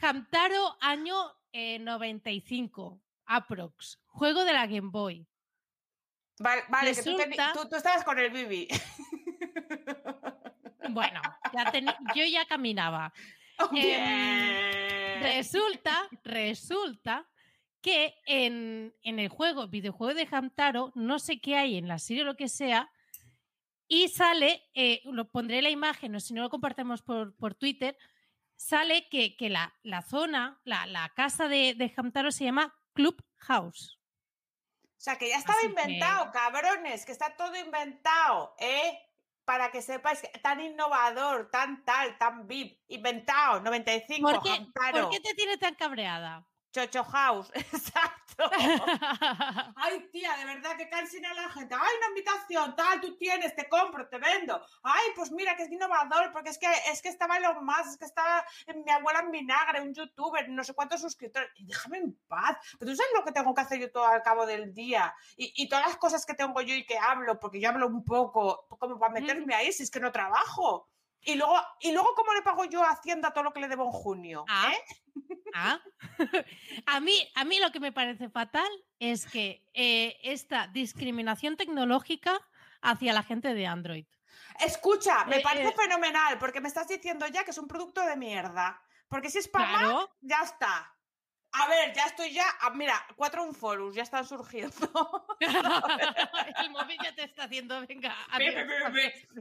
Hamtaro 0.00 0.76
año 0.80 1.14
eh, 1.52 1.78
95, 1.78 3.00
aprox. 3.26 4.00
Juego 4.06 4.44
de 4.44 4.52
la 4.52 4.66
Game 4.66 4.90
Boy. 4.90 5.26
Vale, 6.40 6.62
vale, 6.68 6.92
que 6.94 7.02
tú, 7.02 7.16
Resulta- 7.16 7.52
tú- 7.52 7.68
tú 7.68 7.76
estabas 7.76 8.02
con 8.04 8.18
el 8.18 8.30
Bibi. 8.30 8.66
Bueno, 10.90 11.20
ya 11.52 11.72
yo 12.14 12.24
ya 12.24 12.44
caminaba. 12.46 13.12
Bien. 13.70 15.22
Resulta, 15.22 16.08
resulta 16.24 17.28
que 17.82 18.14
en, 18.26 18.94
en 19.02 19.18
el 19.18 19.28
juego, 19.28 19.68
videojuego 19.68 20.14
de 20.14 20.28
Hamtaro, 20.30 20.92
no 20.94 21.18
sé 21.18 21.40
qué 21.40 21.56
hay 21.56 21.76
en 21.76 21.88
la 21.88 21.98
serie 21.98 22.22
o 22.22 22.26
lo 22.26 22.36
que 22.36 22.48
sea, 22.48 22.90
y 23.88 24.08
sale, 24.08 24.62
eh, 24.72 25.02
lo 25.04 25.28
pondré 25.28 25.60
la 25.60 25.68
imagen, 25.68 26.14
o 26.14 26.20
si 26.20 26.32
no 26.32 26.42
lo 26.42 26.48
compartimos 26.48 27.02
por, 27.02 27.36
por 27.36 27.54
Twitter, 27.54 27.98
sale 28.56 29.08
que, 29.10 29.36
que 29.36 29.50
la, 29.50 29.74
la 29.82 30.02
zona, 30.02 30.60
la, 30.64 30.86
la 30.86 31.10
casa 31.10 31.48
de, 31.48 31.74
de 31.74 31.92
Hamtaro 31.94 32.30
se 32.30 32.44
llama 32.44 32.74
Clubhouse. 32.94 33.98
O 34.82 35.04
sea, 35.04 35.18
que 35.18 35.28
ya 35.28 35.36
estaba 35.36 35.58
Así 35.58 35.66
inventado, 35.66 36.30
cabrones, 36.30 37.04
que 37.04 37.10
está 37.10 37.36
todo 37.36 37.56
inventado, 37.56 38.54
¿eh? 38.60 39.00
Para 39.44 39.72
que 39.72 39.82
sepáis, 39.82 40.20
que 40.20 40.38
tan 40.38 40.60
innovador, 40.60 41.50
tan 41.50 41.84
tal, 41.84 42.16
tan 42.18 42.46
VIP, 42.46 42.80
inventado, 42.86 43.60
95, 43.60 44.30
¿Por 44.30 44.42
qué, 44.42 44.50
Hamtaro, 44.50 45.00
¿Por 45.02 45.10
qué 45.10 45.20
te 45.20 45.34
tiene 45.34 45.58
tan 45.58 45.74
cabreada? 45.74 46.46
Chocho 46.72 47.04
House, 47.04 47.50
exacto. 47.54 48.50
Ay, 49.76 50.08
tía, 50.10 50.34
de 50.38 50.46
verdad 50.46 50.76
que 50.76 50.88
cansen 50.88 51.24
a 51.26 51.34
la 51.34 51.50
gente. 51.50 51.74
Ay, 51.74 51.96
una 51.98 52.08
invitación, 52.08 52.74
tal, 52.74 53.00
tú 53.00 53.14
tienes, 53.16 53.54
te 53.54 53.68
compro, 53.68 54.08
te 54.08 54.18
vendo. 54.18 54.58
Ay, 54.82 55.10
pues 55.14 55.30
mira 55.32 55.54
que 55.54 55.64
es 55.64 55.70
innovador, 55.70 56.32
porque 56.32 56.48
es 56.48 56.58
que 56.58 56.66
es 56.90 57.02
que 57.02 57.10
estaba 57.10 57.36
Elon 57.36 57.62
Musk, 57.64 57.88
es 57.90 57.96
que 57.98 58.06
estaba 58.06 58.44
mi 58.74 58.90
abuela 58.90 59.20
en 59.20 59.30
vinagre, 59.30 59.82
un 59.82 59.92
youtuber, 59.92 60.48
no 60.48 60.64
sé 60.64 60.72
cuántos 60.72 61.02
suscriptores. 61.02 61.50
Y 61.56 61.66
déjame 61.66 61.98
en 61.98 62.18
paz. 62.26 62.56
Pero 62.78 62.90
tú 62.90 62.96
sabes 62.96 63.12
lo 63.14 63.24
que 63.24 63.32
tengo 63.32 63.54
que 63.54 63.60
hacer 63.60 63.78
yo 63.78 63.92
todo 63.92 64.06
al 64.06 64.22
cabo 64.22 64.46
del 64.46 64.72
día. 64.72 65.14
Y, 65.36 65.52
y 65.54 65.68
todas 65.68 65.86
las 65.86 65.96
cosas 65.98 66.24
que 66.24 66.34
tengo 66.34 66.60
yo 66.62 66.74
y 66.74 66.86
que 66.86 66.98
hablo, 66.98 67.38
porque 67.38 67.60
yo 67.60 67.68
hablo 67.68 67.86
un 67.86 68.02
poco, 68.02 68.66
como 68.78 68.98
para 68.98 69.12
meterme 69.12 69.54
ahí, 69.54 69.72
si 69.72 69.82
es 69.82 69.90
que 69.90 70.00
no 70.00 70.10
trabajo. 70.10 70.88
Y 71.24 71.34
luego, 71.36 71.56
y 71.80 71.92
luego 71.92 72.14
¿cómo 72.14 72.32
le 72.34 72.42
pago 72.42 72.64
yo 72.64 72.82
a 72.82 72.90
Hacienda 72.90 73.32
todo 73.32 73.44
lo 73.44 73.52
que 73.52 73.60
le 73.60 73.68
debo 73.68 73.84
en 73.84 73.92
junio? 73.92 74.44
Ah. 74.48 74.72
¿Eh? 74.72 74.84
Ah. 75.54 75.80
a, 76.86 77.00
mí, 77.00 77.14
a 77.34 77.44
mí 77.44 77.60
lo 77.60 77.70
que 77.70 77.80
me 77.80 77.92
parece 77.92 78.28
fatal 78.28 78.68
es 78.98 79.26
que 79.26 79.64
eh, 79.74 80.18
esta 80.22 80.66
discriminación 80.68 81.56
tecnológica 81.56 82.40
hacia 82.80 83.12
la 83.12 83.22
gente 83.22 83.54
de 83.54 83.66
Android. 83.66 84.06
Escucha, 84.60 85.24
me 85.26 85.36
Eh, 85.36 85.40
parece 85.42 85.72
fenomenal, 85.72 86.38
porque 86.38 86.60
me 86.60 86.68
estás 86.68 86.88
diciendo 86.88 87.26
ya 87.28 87.44
que 87.44 87.52
es 87.52 87.58
un 87.58 87.68
producto 87.68 88.00
de 88.02 88.16
mierda. 88.16 88.82
Porque 89.08 89.30
si 89.30 89.38
es 89.38 89.48
para 89.48 89.68
Claro. 89.68 90.10
ya 90.20 90.38
está. 90.42 90.94
A 91.54 91.68
ver, 91.68 91.92
ya 91.94 92.04
estoy 92.06 92.32
ya. 92.32 92.44
ah, 92.60 92.70
mira, 92.70 92.94
cuatro 93.16 93.42
unfollows 93.44 93.94
ya 93.94 94.02
están 94.02 94.24
surgiendo. 94.26 95.26
El 95.40 96.70
móvil 96.70 96.98
ya 97.02 97.14
te 97.14 97.24
está 97.24 97.44
haciendo, 97.44 97.84
venga. 97.86 98.14
Adiós. 98.30 98.54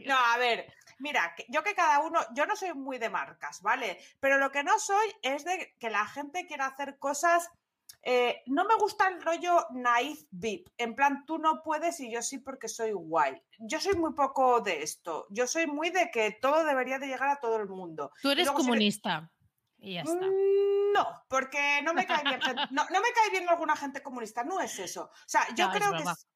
No, 0.06 0.17
a 0.17 0.38
ver, 0.38 0.74
mira, 1.00 1.34
yo 1.47 1.63
que 1.63 1.74
cada 1.74 2.00
uno, 2.00 2.19
yo 2.34 2.45
no 2.45 2.56
soy 2.56 2.74
muy 2.74 2.97
de 2.97 3.10
marcas, 3.10 3.62
¿vale? 3.62 3.97
Pero 4.19 4.38
lo 4.38 4.52
que 4.52 4.63
no 4.63 4.78
soy 4.80 5.08
es 5.21 5.45
de 5.45 5.76
que 5.80 5.89
la 5.89 6.06
gente 6.06 6.45
quiera 6.47 6.65
hacer 6.67 6.97
cosas. 7.00 7.50
eh, 8.04 8.41
no 8.47 8.65
me 8.65 8.76
gusta 8.76 9.08
el 9.10 9.21
rollo 9.21 9.67
naive 9.71 10.19
VIP, 10.32 10.67
en 10.78 10.95
plan 10.95 11.24
tú 11.26 11.38
no 11.38 11.62
puedes 11.63 12.00
y 12.00 12.12
yo 12.12 12.21
sí 12.24 12.39
porque 12.39 12.67
soy 12.67 12.91
guay. 12.93 13.39
Yo 13.60 13.80
soy 13.80 13.93
muy 13.95 14.13
poco 14.13 14.60
de 14.62 14.82
esto. 14.82 15.28
Yo 15.30 15.45
soy 15.45 15.67
muy 15.67 15.91
de 15.91 16.10
que 16.10 16.32
todo 16.41 16.63
debería 16.63 16.97
de 17.00 17.08
llegar 17.08 17.30
a 17.30 17.39
todo 17.39 17.58
el 17.58 17.67
mundo. 17.67 18.12
Tú 18.21 18.32
eres 18.32 18.45
luego 18.47 18.60
si 18.60 18.65
le- 18.65 18.69
comunista. 18.69 19.30
Y 19.82 19.96
ya 19.96 20.02
está. 20.02 20.26
Mm, 20.26 20.94
No, 20.94 21.24
porque 21.28 21.82
no 21.84 21.94
me 21.94 22.06
cae 22.06 22.24
bien, 22.24 22.39
no, 22.72 22.84
no 22.89 23.02
me 23.02 23.12
cae 23.13 23.30
bien 23.32 23.50
alguna 23.50 23.76
gente 23.76 24.04
comunista, 24.04 24.44
no 24.44 24.60
es 24.60 24.78
eso. 24.80 25.06
O 25.06 25.12
sea, 25.26 25.48
yo 25.56 25.67
No, 25.67 25.74
es 25.74 25.80
creo 25.80 25.91
que 25.98 26.04
es- 26.04 26.28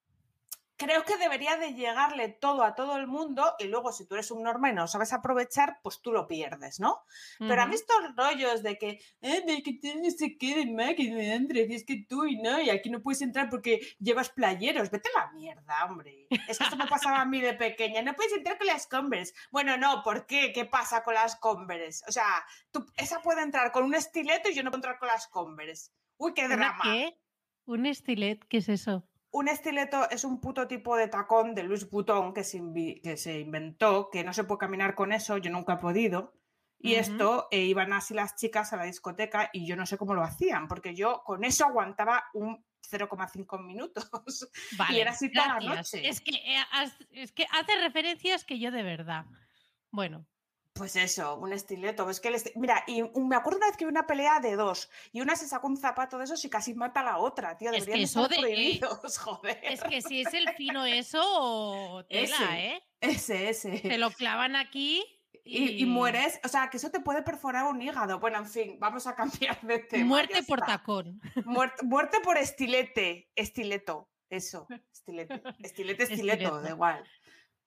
creo 0.78 1.04
que 1.04 1.18
debería 1.18 1.58
de 1.58 1.74
llegarle 1.74 2.30
todo 2.30 2.64
a 2.64 2.76
todo 2.76 2.98
el 2.98 3.08
mundo 3.08 3.56
y 3.60 3.66
luego 3.66 3.92
si 3.92 4.06
tú 4.06 4.16
eres 4.16 4.32
un 4.32 4.44
normal 4.44 4.72
y 4.72 4.76
no 4.76 4.88
sabes 4.88 5.14
aprovechar, 5.14 5.80
pues 5.82 6.02
tú 6.02 6.12
lo 6.12 6.28
pierdes, 6.28 6.80
¿no? 6.80 7.04
Pero 7.40 7.62
a 7.62 7.66
mí 7.66 7.76
estos 7.76 7.98
rollos 8.16 8.62
de 8.64 8.78
que, 8.78 9.02
eh, 9.22 9.42
de 9.46 9.64
que 9.64 9.74
tú 9.74 9.88
no 10.02 10.10
sé 10.10 10.38
qué 10.38 10.56
de 10.56 10.72
Mac 10.72 10.96
y 10.98 11.10
de 11.10 11.34
Android, 11.34 11.70
y 11.70 11.76
es 11.76 11.86
que 11.86 12.06
tú 12.08 12.26
y 12.26 12.42
no, 12.42 12.60
y 12.60 12.70
aquí 12.70 12.90
no 12.90 13.02
puedes 13.02 13.22
entrar 13.22 13.50
porque 13.50 13.80
llevas 14.00 14.30
playeros, 14.30 14.92
vete 14.92 15.10
a 15.16 15.26
la 15.26 15.32
mierda, 15.32 15.86
hombre. 15.86 16.28
Es 16.48 16.58
que 16.58 16.64
esto 16.64 16.76
me 16.76 16.88
pasaba 16.88 17.22
a 17.22 17.26
mí 17.26 17.40
de 17.40 17.54
pequeña, 17.54 18.02
no 18.02 18.14
puedes 18.14 18.34
entrar 18.34 18.58
con 18.58 18.68
las 18.68 18.88
Converse. 18.88 19.34
Bueno, 19.52 19.78
no, 19.78 20.04
¿por 20.04 20.26
qué? 20.26 20.52
¿Qué 20.52 20.66
pasa 20.66 21.04
con 21.04 21.14
las 21.14 21.36
Converse? 21.38 22.04
O 22.08 22.12
sea, 22.12 22.46
tú, 22.72 22.86
esa 22.98 23.22
puede 23.22 23.42
entrar 23.42 23.72
con 23.72 23.86
un 23.86 23.96
estileto 23.96 24.50
y 24.50 24.54
yo 24.54 24.64
no 24.64 24.72
puedo 24.72 24.80
entrar 24.80 25.00
con 25.00 25.08
las 25.08 25.28
Converse. 25.28 25.92
Uy, 26.18 26.34
qué 26.34 26.46
¿Una 26.46 26.56
drama. 26.56 26.84
qué? 26.84 27.18
¿Un 27.66 27.86
estilet? 27.86 28.46
¿Qué 28.48 28.58
es 28.58 28.70
eso? 28.70 29.08
Un 29.38 29.48
estileto 29.50 30.10
es 30.10 30.24
un 30.24 30.40
puto 30.40 30.66
tipo 30.68 30.96
de 30.96 31.08
tacón 31.10 31.54
de 31.56 31.64
Louis 31.64 31.90
Vuitton 31.90 32.34
que 32.34 32.44
se, 32.44 32.58
invi- 32.60 33.02
que 33.02 33.18
se 33.18 33.40
inventó, 33.40 34.10
que 34.10 34.24
no 34.24 34.32
se 34.34 34.46
puede 34.46 34.60
caminar 34.60 34.96
con 34.96 35.12
eso, 35.12 35.38
yo 35.38 35.52
nunca 35.52 35.74
he 35.74 35.78
podido. 35.78 36.34
Y 36.80 36.96
esto 36.96 37.48
eh, 37.52 37.62
iban 37.66 37.92
así 37.94 38.14
las 38.14 38.36
chicas 38.36 38.72
a 38.72 38.78
la 38.78 38.84
discoteca 38.84 39.50
y 39.52 39.66
yo 39.66 39.76
no 39.76 39.86
sé 39.86 39.98
cómo 39.98 40.14
lo 40.14 40.24
hacían, 40.24 40.68
porque 40.68 40.96
yo 40.96 41.24
con 41.26 41.44
eso 41.44 41.66
aguantaba 41.66 42.26
un 42.34 42.64
0,5 42.90 43.62
minutos. 43.66 44.10
Vale, 44.78 45.02
era 45.02 45.12
así 45.12 45.32
toda 45.32 45.48
la 45.48 45.76
noche. 45.78 46.08
Es 46.08 46.22
que, 46.22 46.32
eh, 46.36 46.64
es 47.12 47.32
que 47.32 47.46
hace 47.52 47.76
referencias 47.82 48.46
que 48.46 48.60
yo 48.60 48.72
de 48.72 48.84
verdad. 48.84 49.26
Bueno, 49.92 50.28
Pues 50.76 50.98
eso, 50.98 51.38
un 51.38 51.54
estileto. 51.54 52.10
Es 52.10 52.20
que 52.20 52.28
el 52.28 52.36
esti- 52.36 52.52
Mira, 52.56 52.84
y 52.86 53.02
me 53.02 53.38
acuerdo 53.38 53.60
una 53.60 53.68
vez 53.68 53.78
que 53.78 53.86
vi 53.86 53.90
una 53.92 54.06
pelea 54.06 54.42
de 54.42 54.58
dos 54.58 54.90
y 55.14 55.22
una 55.22 55.38
se 55.38 55.48
sacó 55.48 55.68
un 55.68 55.78
zapato 55.78 56.18
de 56.18 56.26
esos 56.26 56.44
y 56.44 56.50
casi 56.50 56.74
mata 56.74 57.00
a 57.00 57.04
la 57.04 57.18
otra, 57.18 57.58
tío. 57.58 57.72
Es 57.72 57.86
que 57.86 57.92
Deberían 57.92 58.04
eso 58.04 58.24
estar 58.24 58.36
de- 58.38 58.42
prohibidos, 58.42 59.18
joder. 59.20 59.60
es 59.64 59.82
que 59.84 60.02
si 60.02 60.22
es 60.22 60.34
el 60.34 60.50
fino 60.50 60.86
eso, 60.86 62.06
tela, 62.10 62.36
Ese. 62.36 62.68
¿eh? 62.68 62.84
Ese, 63.00 63.50
ese. 63.50 63.80
Te 63.80 63.98
lo 63.98 64.12
clavan 64.12 64.58
aquí 64.58 65.02
y, 65.46 65.64
Y, 65.78 65.84
y 65.84 65.86
mueres, 65.86 66.42
o 66.44 66.50
sea, 66.50 66.70
que 66.70 66.76
eso 66.76 66.92
te 66.92 67.00
puede 67.00 67.22
perforar 67.22 67.64
un 67.68 67.82
hígado. 67.82 68.20
Bueno, 68.20 68.40
en 68.40 68.46
fin, 68.50 68.78
vamos 68.78 69.08
a 69.08 69.16
cambiar 69.16 69.62
de 69.62 69.80
tema. 69.80 70.06
Muerte 70.06 70.44
por 70.44 70.60
está. 70.60 70.74
tacón. 70.80 71.22
Muerte, 71.46 71.84
muerte 71.86 72.20
por 72.20 72.38
estilete, 72.38 73.32
estileto, 73.34 74.10
eso, 74.30 74.68
estilete, 74.92 75.42
estilete, 75.60 76.04
estileto, 76.04 76.04
Estileto. 76.04 76.62
da 76.62 76.70
igual. 76.72 77.04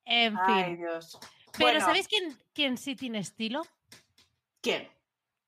En 0.04 0.32
fin. 0.34 0.40
Ay, 0.46 0.76
Dios. 0.76 1.18
Pero 1.52 1.64
Bueno, 1.70 1.80
¿sabéis 1.80 2.08
quién, 2.08 2.38
quién 2.52 2.76
sí 2.76 2.94
tiene 2.96 3.18
estilo? 3.18 3.66
¿Quién? 4.60 4.88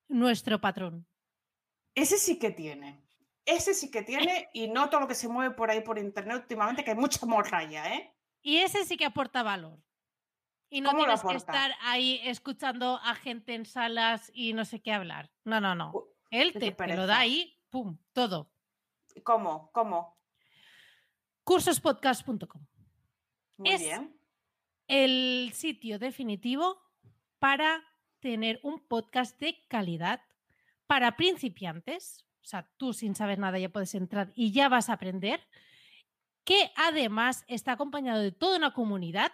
Nuestro 0.09 0.61
patrón. 0.61 1.07
Ese 1.95 2.19
sí 2.19 2.39
que 2.39 2.51
tiene. 2.51 3.01
Ese 3.45 3.75
sí 3.75 3.91
que 3.91 4.03
tiene 4.03 4.49
y 4.53 4.69
no 4.69 4.89
todo 4.91 5.01
lo 5.01 5.09
que 5.09 5.15
se 5.15 5.29
mueve 5.29 5.55
por 5.55 5.71
ahí 5.71 5.81
por 5.81 5.99
internet 5.99 6.37
últimamente, 6.43 6.85
que 6.85 6.91
hay 6.93 6.97
mucha 6.97 7.27
morralla, 7.27 7.95
¿eh? 7.95 8.15
Y 8.43 8.59
ese 8.59 8.85
sí 8.85 8.97
que 8.97 9.05
aporta 9.05 9.43
valor. 9.43 9.79
Y 10.71 10.81
no 10.81 10.91
¿Cómo 10.91 11.05
lo 11.05 11.15
tienes 11.15 11.23
que 11.23 11.37
estar 11.37 11.73
ahí 11.83 12.21
escuchando 12.25 13.01
a 13.03 13.15
gente 13.17 13.55
en 13.55 13.67
salas 13.67 14.31
y 14.33 14.53
no 14.53 14.65
sé 14.65 14.81
qué 14.81 14.93
hablar. 14.93 15.31
No, 15.45 15.61
no, 15.61 15.75
no. 15.75 15.93
Él 16.31 16.53
te, 16.53 16.71
te 16.71 16.97
lo 16.97 17.07
da 17.09 17.19
ahí, 17.19 17.59
pum, 17.71 17.99
todo. 18.13 18.53
¿Cómo? 19.25 19.71
¿Cómo? 19.73 20.17
Cursospodcast.com. 21.43 22.65
Muy 23.57 23.71
Es- 23.71 23.81
bien. 23.81 24.20
El 24.93 25.53
sitio 25.55 26.01
definitivo 26.01 26.83
para 27.39 27.85
tener 28.19 28.59
un 28.65 28.81
podcast 28.81 29.39
de 29.39 29.57
calidad 29.69 30.21
para 30.89 31.17
principiantes. 31.17 32.27
O 32.43 32.45
sea, 32.45 32.69
tú 32.77 32.93
sin 32.93 33.15
saber 33.15 33.39
nada 33.39 33.61
ya 33.61 33.69
puedes 33.69 33.95
entrar 33.95 34.33
y 34.35 34.51
ya 34.51 34.69
vas 34.69 34.89
a 34.89 34.95
aprender. 34.95 35.47
Que 36.43 36.73
además 36.75 37.45
está 37.47 37.71
acompañado 37.71 38.21
de 38.21 38.33
toda 38.33 38.57
una 38.57 38.75
comunidad 38.75 39.31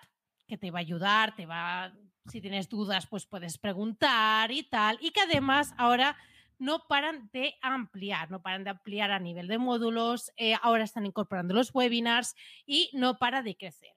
que 0.46 0.58
te 0.58 0.70
va 0.70 0.80
a 0.80 0.82
ayudar, 0.82 1.34
te 1.34 1.46
va, 1.46 1.90
si 2.26 2.42
tienes 2.42 2.68
dudas, 2.68 3.06
pues 3.06 3.24
puedes 3.24 3.56
preguntar 3.56 4.52
y 4.52 4.62
tal. 4.62 4.98
Y 5.00 5.10
que 5.10 5.22
además 5.22 5.72
ahora 5.78 6.18
no 6.58 6.86
paran 6.86 7.30
de 7.32 7.54
ampliar, 7.62 8.30
no 8.30 8.42
paran 8.42 8.64
de 8.64 8.70
ampliar 8.72 9.10
a 9.10 9.20
nivel 9.20 9.48
de 9.48 9.56
módulos, 9.56 10.32
eh, 10.36 10.54
ahora 10.60 10.84
están 10.84 11.06
incorporando 11.06 11.54
los 11.54 11.74
webinars 11.74 12.34
y 12.66 12.90
no 12.92 13.16
para 13.16 13.40
de 13.40 13.56
crecer. 13.56 13.95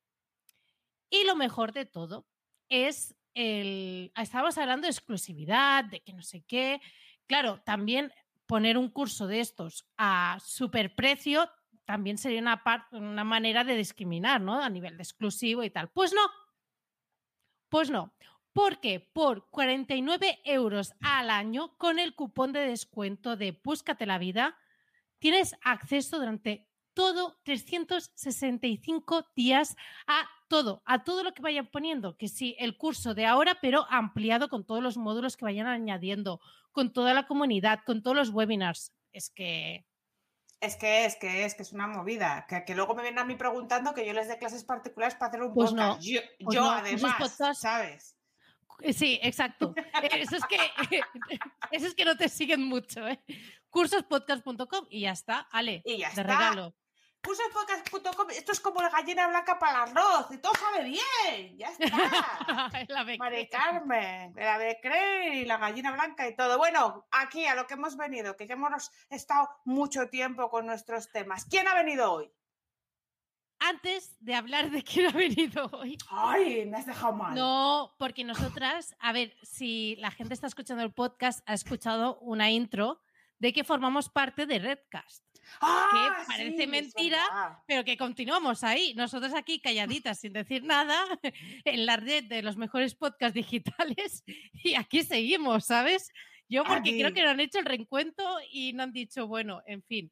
Y 1.09 1.25
lo 1.25 1.35
mejor 1.35 1.73
de 1.73 1.85
todo 1.85 2.27
es 2.69 3.15
el. 3.33 4.11
Estábamos 4.15 4.57
hablando 4.57 4.85
de 4.85 4.91
exclusividad, 4.91 5.85
de 5.85 6.01
que 6.01 6.13
no 6.13 6.21
sé 6.21 6.43
qué. 6.43 6.81
Claro, 7.27 7.61
también 7.61 8.11
poner 8.45 8.77
un 8.77 8.89
curso 8.89 9.27
de 9.27 9.39
estos 9.39 9.85
a 9.97 10.37
superprecio 10.43 11.49
también 11.89 12.19
sería 12.19 12.39
una, 12.39 12.61
una 12.91 13.23
manera 13.23 13.63
de 13.63 13.75
discriminar, 13.75 14.41
¿no? 14.41 14.61
A 14.61 14.69
nivel 14.69 14.95
de 14.95 15.01
exclusivo 15.01 15.63
y 15.63 15.71
tal. 15.71 15.89
Pues 15.89 16.13
no. 16.13 16.21
Pues 17.67 17.89
no. 17.89 18.13
Porque 18.53 18.99
por 18.99 19.49
49 19.49 20.39
euros 20.43 20.93
al 21.01 21.31
año, 21.31 21.75
con 21.77 21.97
el 21.97 22.13
cupón 22.13 22.53
de 22.53 22.59
descuento 22.59 23.35
de 23.35 23.59
Búscate 23.63 24.05
la 24.05 24.19
vida, 24.19 24.55
tienes 25.17 25.55
acceso 25.63 26.19
durante 26.19 26.68
todo 26.99 27.37
365 27.43 29.25
días 29.35 29.75
a 30.07 30.27
todo, 30.49 30.81
a 30.85 31.03
todo 31.03 31.23
lo 31.23 31.33
que 31.33 31.41
vayan 31.41 31.67
poniendo, 31.67 32.17
que 32.17 32.27
sí, 32.27 32.55
el 32.59 32.75
curso 32.77 33.13
de 33.13 33.25
ahora, 33.25 33.57
pero 33.61 33.85
ampliado 33.89 34.49
con 34.49 34.65
todos 34.65 34.83
los 34.83 34.97
módulos 34.97 35.37
que 35.37 35.45
vayan 35.45 35.67
añadiendo, 35.67 36.41
con 36.71 36.91
toda 36.91 37.13
la 37.13 37.27
comunidad, 37.27 37.79
con 37.85 38.01
todos 38.03 38.17
los 38.17 38.29
webinars. 38.31 38.91
Es 39.13 39.29
que 39.29 39.85
Es 40.59 40.75
que 40.75 41.05
es, 41.05 41.15
que 41.15 41.45
es, 41.45 41.55
que 41.55 41.61
es 41.63 41.71
una 41.71 41.87
movida. 41.87 42.45
Que, 42.49 42.65
que 42.65 42.75
luego 42.75 42.93
me 42.95 43.01
vienen 43.03 43.19
a 43.19 43.25
mí 43.25 43.35
preguntando 43.35 43.93
que 43.93 44.05
yo 44.05 44.11
les 44.13 44.27
dé 44.27 44.37
clases 44.37 44.63
particulares 44.65 45.15
para 45.15 45.29
hacer 45.29 45.41
un 45.43 45.53
Pues 45.53 45.69
podcast. 45.71 45.99
no, 46.01 46.05
Yo, 46.05 46.19
pues 46.43 46.55
yo 46.55 46.61
no, 46.61 46.71
además, 46.71 47.15
podcasts- 47.17 47.59
¿sabes? 47.61 48.15
Eh, 48.81 48.93
Sí, 48.93 49.19
exacto. 49.21 49.73
Eso 50.11 50.35
es 50.37 50.45
que, 50.45 50.57
eso 51.71 51.85
es 51.87 51.93
que 51.95 52.05
no 52.05 52.15
te 52.17 52.27
siguen 52.29 52.63
mucho, 52.63 53.05
¿eh? 53.07 53.19
Cursospodcast.com 53.69 54.87
y 54.89 55.01
ya 55.01 55.11
está, 55.11 55.39
Ale, 55.51 55.81
Y 55.85 55.97
ya 55.97 56.07
está. 56.09 56.23
regalo. 56.23 56.75
pusepodcast.com, 57.21 58.29
esto 58.31 58.51
es 58.51 58.59
como 58.59 58.81
la 58.81 58.89
gallina 58.89 59.27
blanca 59.27 59.59
para 59.59 59.83
el 59.85 59.91
arroz 59.91 60.27
y 60.31 60.37
todo 60.37 60.53
sabe 60.53 60.83
bien, 60.83 61.57
ya 61.57 61.69
está. 61.79 62.69
La. 62.87 63.17
Mari 63.17 63.49
Carmen, 63.49 64.33
de 64.33 64.43
la 64.43 64.57
Becre 64.57 65.35
y 65.35 65.45
la 65.45 65.57
gallina 65.57 65.91
blanca 65.91 66.27
y 66.27 66.35
todo. 66.35 66.57
Bueno, 66.57 67.07
aquí 67.11 67.45
a 67.45 67.55
lo 67.55 67.67
que 67.67 67.75
hemos 67.75 67.97
venido, 67.97 68.35
que 68.35 68.47
ya 68.47 68.53
hemos 68.53 68.91
estado 69.09 69.49
mucho 69.65 70.09
tiempo 70.09 70.49
con 70.49 70.65
nuestros 70.65 71.11
temas. 71.11 71.45
¿Quién 71.45 71.67
ha 71.67 71.75
venido 71.75 72.11
hoy? 72.11 72.31
Antes 73.61 74.15
de 74.21 74.35
hablar 74.35 74.71
de 74.71 74.83
quién 74.83 75.07
ha 75.07 75.11
venido 75.11 75.69
hoy. 75.73 75.97
Ay, 76.09 76.65
me 76.65 76.77
has 76.77 76.85
dejado 76.85 77.11
mal. 77.11 77.35
No, 77.35 77.93
porque 77.99 78.23
nosotras, 78.23 78.95
a 78.99 79.11
ver, 79.11 79.35
si 79.43 79.97
la 79.97 80.11
gente 80.11 80.33
está 80.33 80.47
escuchando 80.47 80.81
el 80.81 80.93
podcast, 80.93 81.41
ha 81.45 81.53
escuchado 81.53 82.17
una 82.19 82.49
intro 82.49 83.01
de 83.39 83.51
que 83.51 83.65
formamos 83.65 84.09
parte 84.09 84.45
de 84.45 84.59
Redcast, 84.59 85.25
Ah, 85.61 85.87
que 85.91 86.25
parece 86.27 86.57
sí, 86.57 86.67
mentira, 86.67 87.61
pero 87.67 87.83
que 87.83 87.97
continuamos 87.97 88.63
ahí. 88.63 88.93
Nosotros 88.95 89.33
aquí 89.33 89.59
calladitas, 89.59 90.19
sin 90.19 90.33
decir 90.33 90.63
nada, 90.63 91.03
en 91.65 91.85
la 91.85 91.97
red 91.97 92.25
de 92.25 92.41
los 92.41 92.57
mejores 92.57 92.95
podcasts 92.95 93.33
digitales, 93.35 94.23
y 94.63 94.75
aquí 94.75 95.03
seguimos, 95.03 95.65
¿sabes? 95.65 96.11
Yo 96.47 96.63
porque 96.63 96.97
creo 96.97 97.13
que 97.13 97.23
no 97.23 97.29
han 97.29 97.39
hecho 97.39 97.59
el 97.59 97.65
reencuentro 97.65 98.25
y 98.51 98.73
no 98.73 98.83
han 98.83 98.91
dicho, 98.91 99.27
bueno, 99.27 99.61
en 99.67 99.83
fin. 99.83 100.11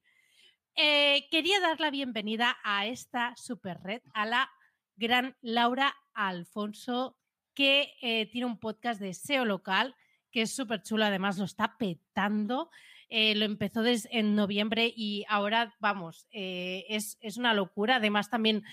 Eh, 0.75 1.27
quería 1.31 1.59
dar 1.59 1.79
la 1.79 1.89
bienvenida 1.89 2.55
a 2.63 2.85
esta 2.85 3.33
super 3.35 3.79
red, 3.81 4.03
a 4.13 4.27
la 4.27 4.51
gran 4.95 5.35
Laura 5.41 5.95
Alfonso, 6.13 7.17
que 7.55 7.95
eh, 8.03 8.27
tiene 8.27 8.45
un 8.45 8.59
podcast 8.59 9.01
de 9.01 9.15
SEO 9.15 9.45
local, 9.45 9.95
que 10.31 10.43
es 10.43 10.55
súper 10.55 10.83
chulo, 10.83 11.05
además 11.05 11.39
lo 11.39 11.45
está 11.45 11.75
petando. 11.77 12.69
Eh, 13.09 13.35
lo 13.35 13.45
empezó 13.45 13.83
en 13.85 14.35
noviembre 14.35 14.91
y 14.95 15.25
ahora, 15.29 15.73
vamos, 15.79 16.27
eh, 16.31 16.85
es, 16.89 17.17
es 17.21 17.37
una 17.37 17.53
locura. 17.53 17.97
Además, 17.97 18.29
también 18.29 18.63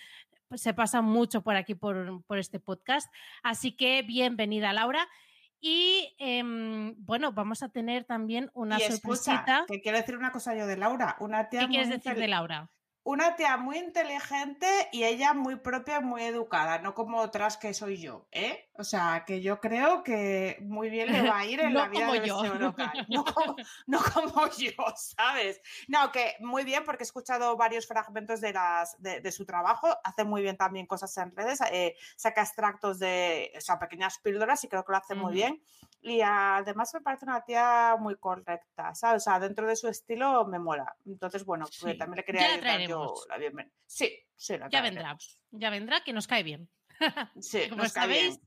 se 0.54 0.74
pasa 0.74 1.02
mucho 1.02 1.42
por 1.42 1.56
aquí, 1.56 1.74
por, 1.74 2.22
por 2.24 2.38
este 2.38 2.60
podcast. 2.60 3.12
Así 3.42 3.72
que 3.72 4.02
bienvenida, 4.02 4.72
Laura. 4.72 5.08
Y 5.60 6.14
em, 6.18 6.94
bueno, 6.98 7.32
vamos 7.32 7.62
a 7.62 7.70
tener 7.70 8.04
también 8.04 8.50
una 8.52 8.78
y 8.78 8.82
escucha, 8.82 9.16
sorpresita. 9.16 9.64
que 9.66 9.80
quiero 9.80 9.96
decir 9.96 10.16
una 10.16 10.30
cosa 10.30 10.54
yo 10.54 10.66
de 10.66 10.76
Laura. 10.76 11.16
Una 11.20 11.48
tía 11.48 11.60
¿Qué 11.60 11.68
quieres 11.68 11.88
decir 11.88 12.14
de 12.14 12.28
Laura? 12.28 12.70
Una 13.06 13.36
tía 13.36 13.58
muy 13.58 13.76
inteligente 13.76 14.66
y 14.90 15.04
ella 15.04 15.34
muy 15.34 15.56
propia 15.56 16.00
muy 16.00 16.22
educada, 16.22 16.78
no 16.78 16.94
como 16.94 17.18
otras 17.20 17.58
que 17.58 17.74
soy 17.74 17.98
yo, 17.98 18.26
¿eh? 18.32 18.70
O 18.76 18.82
sea, 18.82 19.24
que 19.26 19.42
yo 19.42 19.60
creo 19.60 20.02
que 20.02 20.56
muy 20.62 20.88
bien 20.88 21.12
le 21.12 21.22
va 21.28 21.40
a 21.40 21.44
ir 21.44 21.60
en 21.60 21.74
No 21.74 21.80
la 21.80 21.88
vida 21.88 22.00
como 22.06 22.12
del 22.14 22.24
yo. 22.24 22.40
SEO 22.40 22.54
local. 22.54 23.06
No 23.08 23.24
como, 23.34 23.56
no 23.86 23.98
como 24.02 24.48
yo, 24.56 24.72
¿sabes? 24.96 25.60
No, 25.86 26.10
que 26.12 26.34
muy 26.40 26.64
bien 26.64 26.84
porque 26.84 27.02
he 27.02 27.06
escuchado 27.06 27.56
varios 27.58 27.86
fragmentos 27.86 28.40
de, 28.40 28.54
las, 28.54 29.00
de, 29.02 29.20
de 29.20 29.32
su 29.32 29.44
trabajo, 29.44 29.88
hace 30.02 30.24
muy 30.24 30.40
bien 30.40 30.56
también 30.56 30.86
cosas 30.86 31.14
en 31.18 31.36
redes, 31.36 31.60
eh, 31.70 31.96
saca 32.16 32.40
extractos 32.40 32.98
de, 32.98 33.52
o 33.56 33.60
sea, 33.60 33.78
pequeñas 33.78 34.18
píldoras 34.18 34.64
y 34.64 34.68
creo 34.68 34.82
que 34.82 34.92
lo 34.92 34.98
hace 34.98 35.14
muy 35.14 35.34
bien. 35.34 35.62
Y 36.00 36.20
además 36.22 36.92
me 36.92 37.00
parece 37.00 37.24
una 37.24 37.44
tía 37.44 37.96
muy 37.98 38.16
correcta, 38.16 38.94
¿sabes? 38.94 39.22
O 39.22 39.24
sea, 39.24 39.40
dentro 39.40 39.66
de 39.66 39.74
su 39.76 39.88
estilo 39.88 40.44
me 40.46 40.58
mola. 40.58 40.96
Entonces, 41.06 41.44
bueno, 41.46 41.64
pues 41.78 41.92
Sí, 41.92 41.94
también 41.96 42.16
le 42.16 42.22
ya 42.32 42.56
quería 42.56 42.56
la 42.58 42.78
traeremos. 42.94 43.26
la 43.28 43.36
bienvenida. 43.38 43.74
Sí, 43.86 44.18
sí, 44.36 44.58
la 44.58 44.68
Ya 44.70 44.80
vendrá, 44.82 45.16
ya 45.50 45.70
vendrá, 45.70 46.02
que 46.04 46.12
nos 46.12 46.26
cae 46.26 46.42
bien. 46.42 46.68
Sí, 47.40 47.68
Como 47.68 47.82
nos 47.82 47.92
cae 47.92 48.08
bien. 48.08 48.40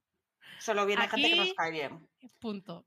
Solo 0.60 0.86
viene 0.86 1.08
gente 1.08 1.30
que 1.30 1.36
nos 1.36 1.54
cae 1.54 1.72
bien. 1.72 2.10
Punto. 2.40 2.86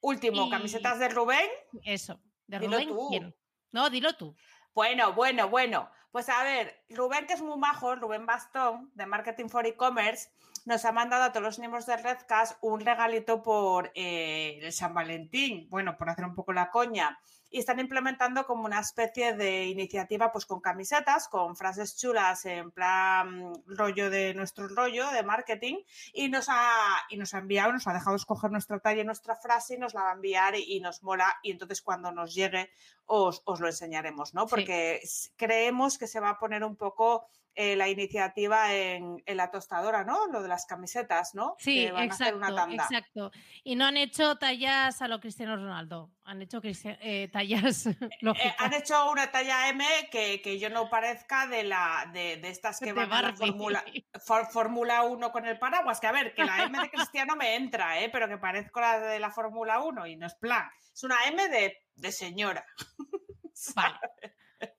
Último, 0.00 0.46
Y- 0.46 0.50
camisetas 0.50 0.98
de 0.98 1.08
Rubén. 1.08 1.48
Eso. 1.84 2.20
¿De 2.46 2.58
Dilo 2.58 2.72
Rubén? 2.78 2.88
tú. 2.88 3.08
¿Quién? 3.10 3.36
No, 3.72 3.90
dilo 3.90 4.16
tú. 4.16 4.36
Bueno, 4.74 5.12
bueno, 5.12 5.48
bueno. 5.48 5.90
Pues 6.10 6.28
a 6.28 6.42
ver, 6.44 6.84
Rubén, 6.90 7.26
que 7.26 7.32
es 7.34 7.40
muy 7.42 7.56
majo, 7.58 7.94
Rubén 7.96 8.26
Bastón, 8.26 8.90
de 8.94 9.06
Marketing 9.06 9.48
for 9.48 9.66
E-Commerce, 9.66 10.28
nos 10.66 10.84
ha 10.84 10.92
mandado 10.92 11.24
a 11.24 11.30
todos 11.32 11.42
los 11.42 11.58
miembros 11.58 11.86
de 11.86 11.96
Redcast 11.96 12.58
un 12.60 12.80
regalito 12.80 13.42
por 13.42 13.90
eh, 13.94 14.58
el 14.60 14.72
San 14.72 14.92
Valentín, 14.92 15.68
bueno, 15.70 15.96
por 15.96 16.10
hacer 16.10 16.24
un 16.26 16.34
poco 16.34 16.52
la 16.52 16.70
coña. 16.70 17.18
Y 17.52 17.60
están 17.60 17.78
implementando 17.78 18.44
como 18.46 18.64
una 18.64 18.80
especie 18.80 19.34
de 19.34 19.66
iniciativa, 19.66 20.32
pues 20.32 20.46
con 20.46 20.60
camisetas, 20.60 21.28
con 21.28 21.54
frases 21.54 21.96
chulas 21.96 22.44
en 22.46 22.72
plan 22.72 23.52
rollo 23.66 24.10
de 24.10 24.34
nuestro 24.34 24.66
rollo 24.68 25.08
de 25.10 25.22
marketing. 25.22 25.76
Y 26.12 26.28
nos 26.30 26.46
ha, 26.48 26.72
y 27.10 27.16
nos 27.16 27.34
ha 27.34 27.38
enviado, 27.38 27.72
nos 27.72 27.86
ha 27.86 27.92
dejado 27.92 28.16
escoger 28.16 28.50
nuestra 28.50 28.80
talla 28.80 29.02
y 29.02 29.04
nuestra 29.04 29.36
frase 29.36 29.74
y 29.74 29.78
nos 29.78 29.94
la 29.94 30.02
va 30.02 30.10
a 30.10 30.14
enviar 30.14 30.56
y, 30.56 30.76
y 30.76 30.80
nos 30.80 31.02
mola. 31.02 31.32
Y 31.42 31.52
entonces 31.52 31.82
cuando 31.82 32.10
nos 32.10 32.34
llegue 32.34 32.70
os, 33.04 33.42
os 33.44 33.60
lo 33.60 33.66
enseñaremos, 33.66 34.34
¿no? 34.34 34.46
Porque 34.46 35.00
creemos 35.36 35.98
que 35.98 36.06
se 36.06 36.20
va 36.20 36.30
a 36.30 36.38
poner 36.38 36.64
un 36.64 36.76
poco 36.76 37.28
eh, 37.54 37.76
la 37.76 37.88
iniciativa 37.88 38.74
en, 38.74 39.22
en 39.26 39.36
la 39.36 39.50
tostadora, 39.50 40.04
¿no? 40.04 40.26
Lo 40.28 40.42
de 40.42 40.48
las 40.48 40.64
camisetas, 40.66 41.34
¿no? 41.34 41.54
Sí, 41.58 41.84
Que 41.86 41.92
van 41.92 42.10
a 42.10 42.12
hacer 42.14 42.28
exacto, 42.28 42.36
una 42.38 42.54
tanda. 42.56 42.84
exacto. 42.84 43.30
Y 43.64 43.76
no 43.76 43.84
han 43.86 43.96
hecho 43.96 44.36
tallas 44.36 45.02
a 45.02 45.08
lo 45.08 45.20
Cristiano 45.20 45.56
Ronaldo, 45.56 46.10
han 46.24 46.40
hecho 46.42 46.60
eh, 46.64 47.28
tallas 47.32 47.86
Eh, 47.86 47.96
lógicas. 48.20 48.54
han 48.58 48.72
hecho 48.74 49.10
una 49.10 49.30
talla 49.30 49.68
M 49.68 49.84
que, 50.10 50.40
que 50.40 50.58
yo 50.58 50.70
no 50.70 50.88
parezca 50.88 51.46
de 51.46 51.64
la 51.64 52.08
de, 52.12 52.38
de 52.38 52.48
estas 52.48 52.78
que 52.78 52.86
de 52.86 52.92
van 52.94 53.12
a 53.12 53.22
la 53.22 53.22
Barbie. 53.32 53.36
Fórmula 53.48 53.84
For- 54.26 54.46
Fórmula 54.50 55.02
1 55.02 55.32
con 55.32 55.46
el 55.46 55.58
paraguas. 55.58 56.00
Que 56.00 56.06
a 56.06 56.12
ver, 56.12 56.34
que 56.34 56.44
la 56.44 56.64
M 56.64 56.78
de 56.80 56.90
Cristiano 56.90 57.36
me 57.36 57.56
entra, 57.56 58.00
¿eh? 58.00 58.08
pero 58.10 58.28
que 58.28 58.38
parezco 58.38 58.80
la 58.80 58.98
de 58.98 59.18
la 59.18 59.30
Fórmula 59.30 59.80
1 59.80 60.06
y 60.06 60.16
no 60.16 60.26
es 60.26 60.34
plan. 60.36 60.68
Es 60.94 61.02
una 61.04 61.16
M 61.26 61.48
de, 61.48 61.76
de 61.96 62.12
señora. 62.12 62.64
Vale. 63.74 63.98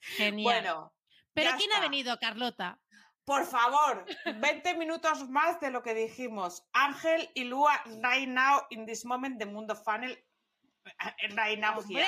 Genial. 0.01 0.43
Bueno, 0.43 0.93
Pero 1.33 1.49
ya 1.51 1.57
¿quién 1.57 1.71
ha 1.73 1.79
venido, 1.79 2.17
Carlota? 2.19 2.79
Por 3.25 3.45
favor, 3.45 4.05
20 4.25 4.75
minutos 4.75 5.29
más 5.29 5.59
de 5.61 5.71
lo 5.71 5.81
que 5.81 5.93
dijimos. 5.93 6.67
Ángel 6.73 7.29
y 7.33 7.45
Lua, 7.45 7.81
right 8.01 8.27
now, 8.27 8.63
in 8.69 8.85
this 8.85 9.05
moment, 9.05 9.39
the 9.39 9.45
Mundo 9.45 9.75
Funnel, 9.75 10.11
eh, 10.11 11.27
right 11.35 11.57
now 11.57 11.81
here. 11.81 12.05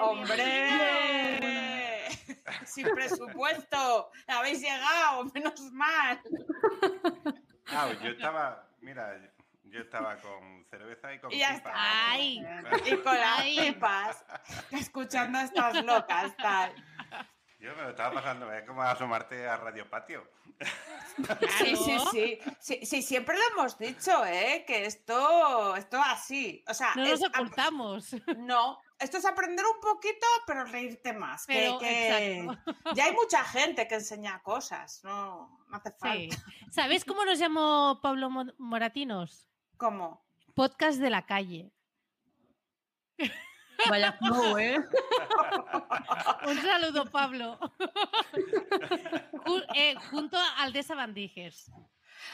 ¡Hombre! 0.00 0.68
Sin 2.66 2.90
presupuesto. 2.94 4.10
Habéis 4.26 4.60
llegado, 4.60 5.24
menos 5.34 5.60
mal. 5.72 6.20
Ah, 7.68 7.90
yo 8.02 8.10
estaba, 8.10 8.68
mira, 8.80 9.18
yo 9.64 9.80
estaba 9.80 10.16
con 10.16 10.64
cerveza 10.70 11.14
y 11.14 11.20
con 11.20 11.32
Y 11.32 11.38
ya 11.38 11.54
está. 11.54 11.72
Ay. 11.74 12.44
Y 12.84 12.96
con 12.98 13.18
las 13.18 13.42
pipas, 13.42 14.24
escuchando 14.72 15.38
a 15.38 15.44
estas 15.44 15.84
locas, 15.84 16.36
tal. 16.36 16.74
Yo 17.60 17.74
me 17.74 17.82
lo 17.82 17.90
estaba 17.90 18.14
pasando, 18.14 18.52
es 18.52 18.64
como 18.66 18.82
asomarte 18.82 19.48
a 19.48 19.56
Radio 19.56 19.88
Patio. 19.88 20.28
Sí, 21.58 21.74
sí, 21.76 21.98
sí, 22.12 22.38
sí, 22.60 22.86
sí, 22.86 23.02
siempre 23.02 23.36
lo 23.36 23.42
hemos 23.52 23.76
dicho, 23.76 24.24
¿eh? 24.24 24.64
Que 24.66 24.86
esto, 24.86 25.74
esto 25.74 26.00
así, 26.00 26.64
o 26.68 26.72
sea, 26.74 26.94
No 26.94 27.02
es 27.04 27.20
nos 27.20 27.28
ocultamos. 27.30 28.14
no, 28.36 28.80
esto 29.00 29.16
es 29.18 29.24
aprender 29.26 29.64
un 29.66 29.80
poquito, 29.80 30.26
pero 30.46 30.64
reírte 30.64 31.12
más. 31.12 31.44
Pero, 31.48 31.78
que, 31.80 32.46
ya 32.94 33.04
hay 33.06 33.12
mucha 33.14 33.42
gente 33.42 33.88
que 33.88 33.96
enseña 33.96 34.40
cosas, 34.44 35.02
no, 35.02 35.60
no 35.68 35.76
hace 35.76 35.90
falta. 35.90 36.36
Sí. 36.36 36.70
¿Sabéis 36.70 37.04
cómo 37.04 37.24
nos 37.24 37.40
llamó 37.40 37.98
Pablo 38.00 38.30
Mo- 38.30 38.54
Moratinos? 38.58 39.48
¿Cómo? 39.76 40.24
Podcast 40.54 40.98
de 41.00 41.10
la 41.10 41.26
calle. 41.26 41.72
Vaya 43.88 44.12
flow, 44.12 44.58
¿eh? 44.58 44.78
Un 46.46 46.60
saludo, 46.62 47.04
Pablo. 47.10 47.58
Eh, 49.74 49.94
junto 50.10 50.36
al 50.58 50.72
de 50.72 50.82
Sabandijers. 50.82 51.70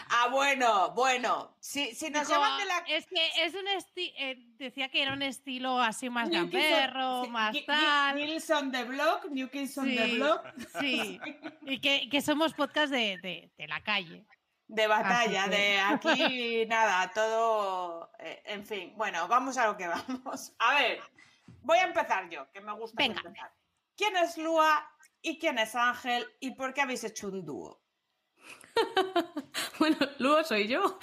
Ah, 0.08 0.28
bueno, 0.30 0.90
bueno, 0.92 1.54
si, 1.60 1.94
si 1.94 2.08
nos 2.10 2.26
Dijo, 2.26 2.40
llaman 2.40 2.58
de 2.58 2.64
la... 2.64 2.78
Es 2.88 3.06
que 3.06 3.28
es 3.44 3.54
un 3.54 3.68
estilo. 3.68 4.14
decía 4.56 4.88
que 4.88 5.02
era 5.02 5.12
un 5.12 5.22
estilo 5.22 5.78
así 5.80 6.08
más 6.08 6.28
New 6.30 6.44
gamberro, 6.50 7.24
sí, 7.24 7.30
más 7.30 7.52
Gi- 7.54 7.66
tal. 7.66 8.16
Gills 8.18 8.50
on 8.50 8.72
the 8.72 8.84
block, 8.84 9.26
New 9.30 9.48
Kids 9.50 9.76
on 9.78 9.94
the 9.94 10.04
Sí, 10.06 10.16
block, 10.16 10.46
sí. 10.80 11.20
Y 11.62 11.80
que, 11.80 12.08
que 12.10 12.22
somos 12.22 12.54
podcast 12.54 12.90
de, 12.90 13.18
de- 13.18 13.52
de 13.56 13.68
la 13.68 13.82
calle. 13.82 14.24
de 14.66 14.86
batalla, 14.86 15.46
de 15.48 15.78
aquí, 15.80 16.64
nada, 16.66 17.10
todo, 17.12 18.10
eh, 18.18 18.42
en 18.46 18.66
fin, 18.66 18.94
bueno, 18.96 19.28
vamos 19.28 19.58
a 19.58 19.66
lo 19.66 19.76
que 19.76 19.86
vamos. 19.86 20.54
A 20.58 20.74
ver, 20.76 21.00
voy 21.64 21.78
a 21.78 21.84
empezar 21.84 22.28
yo, 22.30 22.48
que 22.52 22.60
me 22.60 22.72
gusta 22.74 22.96
Venga. 23.02 23.20
empezar. 23.24 23.52
¿Quién 23.96 24.16
es 24.16 24.38
Lua 24.38 24.88
y 25.22 25.38
quién 25.38 25.58
es 25.58 25.74
Ángel 25.74 26.26
y 26.40 26.52
por 26.54 26.72
qué 26.74 26.82
habéis 26.82 27.02
hecho 27.04 27.28
un 27.28 27.44
dúo? 27.44 27.82
Bueno, 29.78 29.96
luego 30.18 30.44
soy 30.44 30.68
yo. 30.68 30.98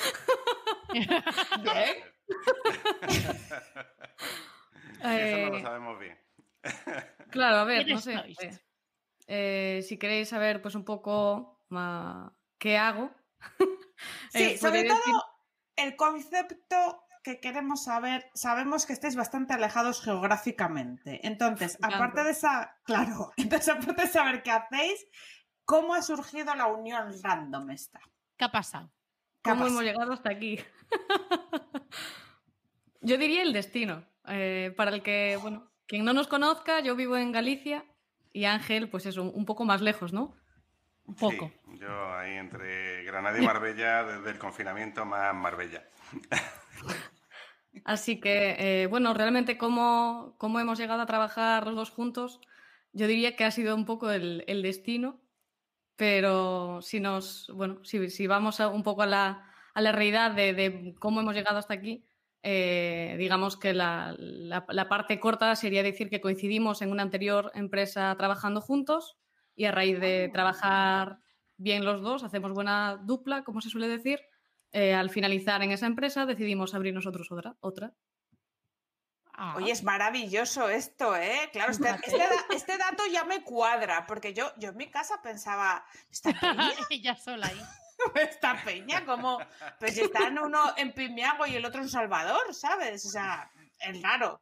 Bien. 0.93 1.97
Eso 5.01 5.37
no 5.37 5.49
lo 5.49 5.57
Eh, 5.57 5.61
sabemos 5.61 5.99
bien. 5.99 6.17
claro, 7.31 7.57
a 7.57 7.63
ver, 7.65 7.79
no 7.87 7.99
¿Quiénes 8.01 8.03
sé. 8.03 8.13
eh, 8.47 8.59
eh, 9.27 9.81
si 9.87 9.97
queréis 9.97 10.29
saber 10.29 10.61
pues 10.61 10.75
un 10.75 10.85
poco 10.85 11.59
ma- 11.69 12.33
qué 12.57 12.77
hago. 12.77 13.11
Sí, 14.29 14.43
eh, 14.43 14.57
sobre 14.57 14.83
todo 14.83 14.97
decir- 14.97 15.21
el 15.77 15.95
concepto 15.95 17.03
que 17.23 17.39
queremos 17.39 17.83
saber, 17.83 18.29
sabemos 18.33 18.85
que 18.85 18.93
estáis 18.93 19.15
bastante 19.15 19.53
alejados 19.53 20.01
geográficamente. 20.01 21.25
Entonces, 21.25 21.77
aparte 21.81 22.23
de 22.23 22.31
esa, 22.31 22.77
claro, 22.83 23.31
entonces 23.37 23.69
aparte 23.69 24.03
de 24.03 24.07
saber 24.07 24.43
qué 24.43 24.51
hacéis, 24.51 25.05
¿cómo 25.65 25.93
ha 25.93 26.01
surgido 26.01 26.53
la 26.55 26.67
unión 26.67 27.11
random 27.23 27.69
esta? 27.71 27.99
¿Qué 28.37 28.45
ha 28.45 28.51
pasado? 28.51 28.91
¿Qué 29.43 29.49
ha 29.49 29.53
¿Cómo 29.53 29.67
hemos 29.67 29.83
llegado 29.83 30.13
hasta 30.13 30.29
aquí? 30.31 30.59
yo 33.01 33.17
diría 33.17 33.43
el 33.43 33.53
destino. 33.53 34.05
eh, 34.27 34.73
para 34.77 34.91
el 34.91 35.01
que, 35.01 35.37
bueno, 35.41 35.71
quien 35.87 36.05
no 36.05 36.13
nos 36.13 36.27
conozca, 36.27 36.79
yo 36.79 36.95
vivo 36.95 37.17
en 37.17 37.31
Galicia 37.31 37.85
y 38.33 38.45
Ángel, 38.45 38.89
pues 38.89 39.05
es 39.05 39.17
un, 39.17 39.31
un 39.33 39.45
poco 39.45 39.65
más 39.65 39.81
lejos, 39.81 40.13
¿no? 40.13 40.35
Un 41.05 41.15
poco. 41.15 41.51
Sí, 41.65 41.79
yo 41.79 42.13
ahí 42.13 42.33
entre 42.35 43.03
Granada 43.03 43.37
y 43.37 43.45
Marbella, 43.45 44.03
desde 44.03 44.29
el 44.29 44.39
confinamiento 44.39 45.03
más 45.05 45.33
Marbella. 45.35 45.83
Así 47.85 48.19
que, 48.19 48.83
eh, 48.83 48.87
bueno, 48.87 49.13
realmente 49.13 49.57
cómo, 49.57 50.35
cómo 50.37 50.59
hemos 50.59 50.77
llegado 50.77 51.01
a 51.01 51.05
trabajar 51.05 51.65
los 51.65 51.75
dos 51.75 51.89
juntos, 51.89 52.41
yo 52.93 53.07
diría 53.07 53.35
que 53.35 53.45
ha 53.45 53.51
sido 53.51 53.75
un 53.75 53.85
poco 53.85 54.11
el, 54.11 54.43
el 54.47 54.61
destino, 54.61 55.21
pero 55.97 56.81
si 56.81 56.99
nos, 56.99 57.51
bueno, 57.55 57.83
si, 57.85 58.09
si 58.09 58.27
vamos 58.27 58.59
a- 58.61 58.69
un 58.69 58.83
poco 58.83 59.03
a 59.03 59.07
la, 59.07 59.53
a 59.73 59.81
la 59.81 59.91
realidad 59.93 60.31
de, 60.31 60.53
de 60.53 60.95
cómo 60.99 61.21
hemos 61.21 61.35
llegado 61.35 61.59
hasta 61.59 61.75
aquí, 61.75 62.05
eh, 62.43 63.15
digamos 63.19 63.57
que 63.57 63.73
la, 63.73 64.15
la- 64.19 64.65
la 64.69 64.89
parte 64.89 65.19
corta 65.19 65.55
sería 65.55 65.83
decir 65.83 66.09
que 66.09 66.21
coincidimos 66.21 66.81
en 66.81 66.91
una 66.91 67.03
anterior 67.03 67.51
empresa 67.55 68.15
trabajando 68.17 68.61
juntos 68.61 69.17
y 69.55 69.65
a 69.65 69.71
raíz 69.71 69.99
de 69.99 70.29
trabajar 70.33 71.19
bien 71.57 71.85
los 71.85 72.01
dos, 72.01 72.23
hacemos 72.23 72.53
buena 72.53 72.97
dupla, 73.05 73.43
como 73.43 73.61
se 73.61 73.69
suele 73.69 73.87
decir, 73.87 74.19
eh, 74.71 74.93
al 74.93 75.09
finalizar 75.09 75.61
en 75.63 75.71
esa 75.71 75.85
empresa 75.87 76.25
decidimos 76.25 76.73
abrir 76.73 76.93
nosotros 76.93 77.31
otra. 77.31 77.55
otra. 77.59 77.93
Ah, 79.33 79.55
Oye, 79.57 79.71
es 79.71 79.83
maravilloso 79.83 80.69
esto, 80.69 81.15
¿eh? 81.15 81.49
Claro, 81.51 81.71
este, 81.71 81.89
este 81.89 82.23
este 82.51 82.77
dato 82.77 83.03
ya 83.11 83.23
me 83.23 83.43
cuadra, 83.43 84.05
porque 84.05 84.33
yo, 84.33 84.51
yo 84.57 84.69
en 84.69 84.77
mi 84.77 84.91
casa 84.91 85.21
pensaba, 85.21 85.83
¿esta 86.11 86.29
peña? 86.39 86.71
ella 86.89 87.15
sola 87.15 87.47
ahí. 87.47 87.61
¿Esta 88.15 88.61
peña? 88.63 89.05
como 89.05 89.39
Pues 89.79 89.95
si 89.95 90.01
están 90.01 90.37
uno 90.37 90.73
en 90.77 90.91
Pimiago 90.93 91.45
y 91.47 91.55
el 91.55 91.65
otro 91.65 91.81
en 91.81 91.89
Salvador, 91.89 92.53
¿sabes? 92.53 93.05
O 93.05 93.09
sea, 93.09 93.49
es 93.79 94.01
raro. 94.01 94.41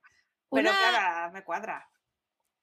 Pero 0.49 0.69
Una- 0.69 0.77
claro, 0.77 1.31
me 1.33 1.43
cuadra. 1.43 1.89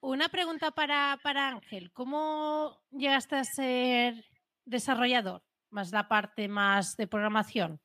Una 0.01 0.29
pregunta 0.29 0.71
para, 0.73 1.19
para 1.23 1.49
Ángel. 1.49 1.91
¿Cómo 1.93 2.83
llegaste 2.91 3.37
a 3.37 3.45
ser 3.45 4.25
desarrollador? 4.65 5.43
Más 5.77 5.93
la 5.93 6.09
parte 6.09 6.49
más 6.49 6.97
de 6.97 7.07
programación. 7.07 7.79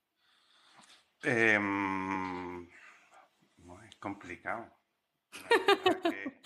Em, 1.24 2.62
muy 3.58 3.90
complicado. 4.00 4.74
Que, 5.30 6.24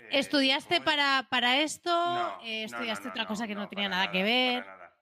eh, 0.00 0.08
¿Estudiaste 0.10 0.80
muy- 0.80 0.84
para, 0.84 1.28
para 1.30 1.58
esto? 1.60 1.88
No, 1.88 2.40
Eh, 2.42 2.64
¿Estudiaste 2.64 3.04
no, 3.06 3.10
otra 3.12 3.26
cosa 3.26 3.46
que 3.46 3.54
no, 3.54 3.68
tenía 3.68 3.88
nada, 3.88 4.10
que 4.10 4.24
ver? 4.24 4.66
nada. 4.66 4.98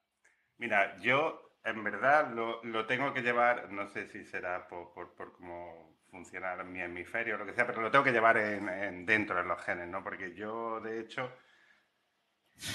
Mira, 0.59 0.99
yo 0.99 1.57
en 1.65 1.83
verdad 1.83 2.31
lo, 2.35 2.63
lo 2.65 2.85
tengo 2.87 3.15
que 3.15 3.23
llevar, 3.23 3.73
no 3.73 3.89
sé 3.89 4.11
si 4.11 4.27
será 4.27 4.69
por, 4.69 4.93
por, 4.93 5.15
por 5.15 5.33
cómo 5.33 5.99
funciona 6.11 6.63
mi 6.63 6.83
hemisferio 6.83 7.37
o 7.37 7.39
lo 7.39 7.47
que 7.47 7.55
sea, 7.55 7.67
pero 7.67 7.81
lo 7.81 7.91
tengo 7.91 8.05
que 8.05 8.13
llevar 8.13 8.37
en, 8.37 8.69
en- 8.69 9.07
dentro 9.07 9.37
de 9.37 9.45
los 9.45 9.65
genes, 9.65 9.89
¿no? 9.89 10.05
Porque 10.05 10.35
yo, 10.35 10.79
de 10.81 11.01
hecho, 11.01 11.33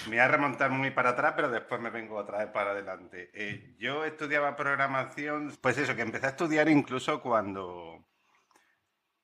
me 0.05 0.11
voy 0.11 0.19
a 0.19 0.27
remontar 0.27 0.71
muy 0.71 0.91
para 0.91 1.11
atrás, 1.11 1.33
pero 1.35 1.49
después 1.49 1.79
me 1.81 1.89
vengo 1.89 2.15
otra 2.15 2.39
vez 2.39 2.47
para 2.47 2.71
adelante. 2.71 3.29
Eh, 3.33 3.75
yo 3.79 4.03
estudiaba 4.05 4.55
programación, 4.55 5.55
pues 5.61 5.77
eso, 5.77 5.95
que 5.95 6.01
empecé 6.01 6.25
a 6.27 6.29
estudiar 6.29 6.69
incluso 6.69 7.21
cuando... 7.21 7.65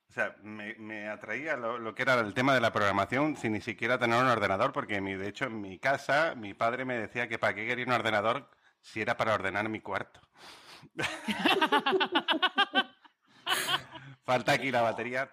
O 0.09 0.14
sea, 0.14 0.36
me, 0.43 0.76
me 0.76 1.09
atraía 1.09 1.57
lo, 1.57 1.80
lo 1.80 1.95
que 1.95 2.03
era 2.03 2.20
el 2.20 2.36
tema 2.36 2.53
de 2.53 2.61
la 2.61 2.72
programación 2.72 3.36
sin 3.36 3.53
ni 3.53 3.61
siquiera 3.61 3.97
tener 3.97 4.22
un 4.22 4.30
ordenador, 4.30 4.72
porque 4.72 5.01
mi, 5.01 5.16
de 5.16 5.28
hecho 5.28 5.45
en 5.45 5.59
mi 5.59 5.80
casa 5.80 6.36
mi 6.36 6.53
padre 6.53 6.86
me 6.86 6.97
decía 6.97 7.28
que 7.28 7.39
para 7.39 7.55
qué 7.55 7.66
quería 7.66 7.86
un 7.86 7.93
ordenador 7.93 8.49
si 8.80 9.01
era 9.01 9.18
para 9.18 9.34
ordenar 9.34 9.70
mi 9.70 9.82
cuarto. 9.82 10.22
Falta 14.26 14.53
aquí 14.53 14.72
la 14.72 14.82
batería. 14.82 15.30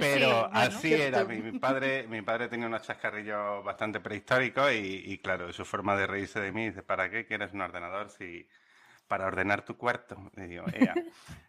Pero 0.00 0.48
bueno. 0.48 0.50
así 0.78 0.94
era. 0.94 1.24
Mi, 1.24 1.38
mi 1.52 1.58
padre, 1.58 2.06
mi 2.08 2.22
padre 2.22 2.48
tenía 2.48 2.66
unos 2.66 2.82
chascarrillos 2.82 3.64
bastante 3.64 4.00
prehistóricos 4.00 4.72
y, 4.72 5.02
y, 5.06 5.18
claro, 5.18 5.52
su 5.52 5.64
forma 5.64 5.96
de 5.96 6.06
reírse 6.06 6.40
de 6.40 6.52
mí 6.52 6.66
dice, 6.68 6.82
¿para 6.82 7.10
qué 7.10 7.26
quieres 7.26 7.52
un 7.52 7.60
ordenador 7.62 8.10
si 8.10 8.46
para 9.08 9.26
ordenar 9.26 9.62
tu 9.62 9.76
cuarto? 9.76 10.16
Y 10.36 10.42
digo, 10.42 10.64
"Ea". 10.72 10.94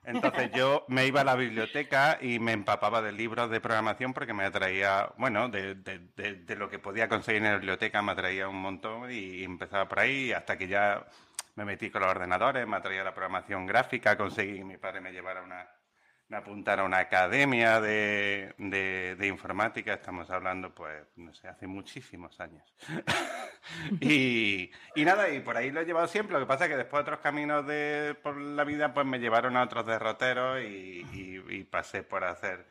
Entonces 0.06 0.52
yo 0.54 0.86
me 0.88 1.06
iba 1.08 1.22
a 1.22 1.24
la 1.24 1.36
biblioteca 1.36 2.18
y 2.22 2.40
me 2.40 2.52
empapaba 2.54 3.02
de 3.02 3.12
libros 3.12 3.50
de 3.50 3.60
programación 3.60 4.14
porque 4.14 4.34
me 4.34 4.46
atraía, 4.46 5.10
bueno, 5.18 5.50
de, 5.50 5.76
de- 5.76 6.00
de- 6.16 6.36
de 6.36 6.56
lo 6.56 6.70
que 6.70 6.80
podía 6.80 7.10
conseguir 7.10 7.42
en 7.44 7.50
la 7.52 7.58
biblioteca 7.58 8.02
me 8.02 8.12
atraía 8.12 8.48
un 8.48 8.62
montón 8.62 9.12
y 9.12 9.44
empezaba 9.44 9.88
por 9.88 10.00
ahí 10.00 10.32
hasta 10.32 10.58
que 10.58 10.68
ya 10.68 11.06
me 11.56 11.66
metí 11.66 11.90
con 11.90 12.04
los 12.04 12.12
ordenadores, 12.12 12.68
me 12.68 12.78
atraía 12.78 13.04
la 13.04 13.14
programación 13.16 13.66
gráfica, 13.66 14.16
conseguí 14.16 14.60
que 14.60 14.64
mi 14.64 14.78
padre 14.78 15.02
me 15.02 15.12
llevara 15.12 15.42
una, 15.42 15.68
me 16.30 16.38
apuntara 16.38 16.82
a 16.82 16.86
una 16.86 16.98
academia 16.98 17.80
de, 17.80 18.54
de- 18.58 19.28
informática, 19.28 19.94
estamos 19.94 20.30
hablando, 20.30 20.74
pues, 20.76 21.06
no 21.16 21.34
sé, 21.34 21.48
hace 21.48 21.68
muchísimos 21.68 22.40
años. 22.42 22.64
y, 24.02 24.72
y 24.96 25.06
nada, 25.06 25.30
y 25.30 25.40
por 25.40 25.56
ahí 25.58 25.72
lo 25.72 25.82
he 25.82 25.86
llevado 25.86 26.08
siempre, 26.08 26.34
lo 26.34 26.42
que 26.42 26.46
pasa 26.48 26.66
es 26.66 26.72
que 26.72 26.78
después 26.78 27.02
otros 27.02 27.20
caminos 27.20 27.66
de, 27.66 28.16
por 28.22 28.36
la 28.38 28.64
vida, 28.66 28.94
pues 28.94 29.06
me 29.06 29.20
llevaron 29.20 29.56
a 29.56 29.64
otros 29.64 29.86
derroteros 29.86 30.60
y, 30.62 31.06
y- 31.14 31.44
y 31.50 31.64
pasé 31.64 32.04
por 32.04 32.24
hacer 32.26 32.66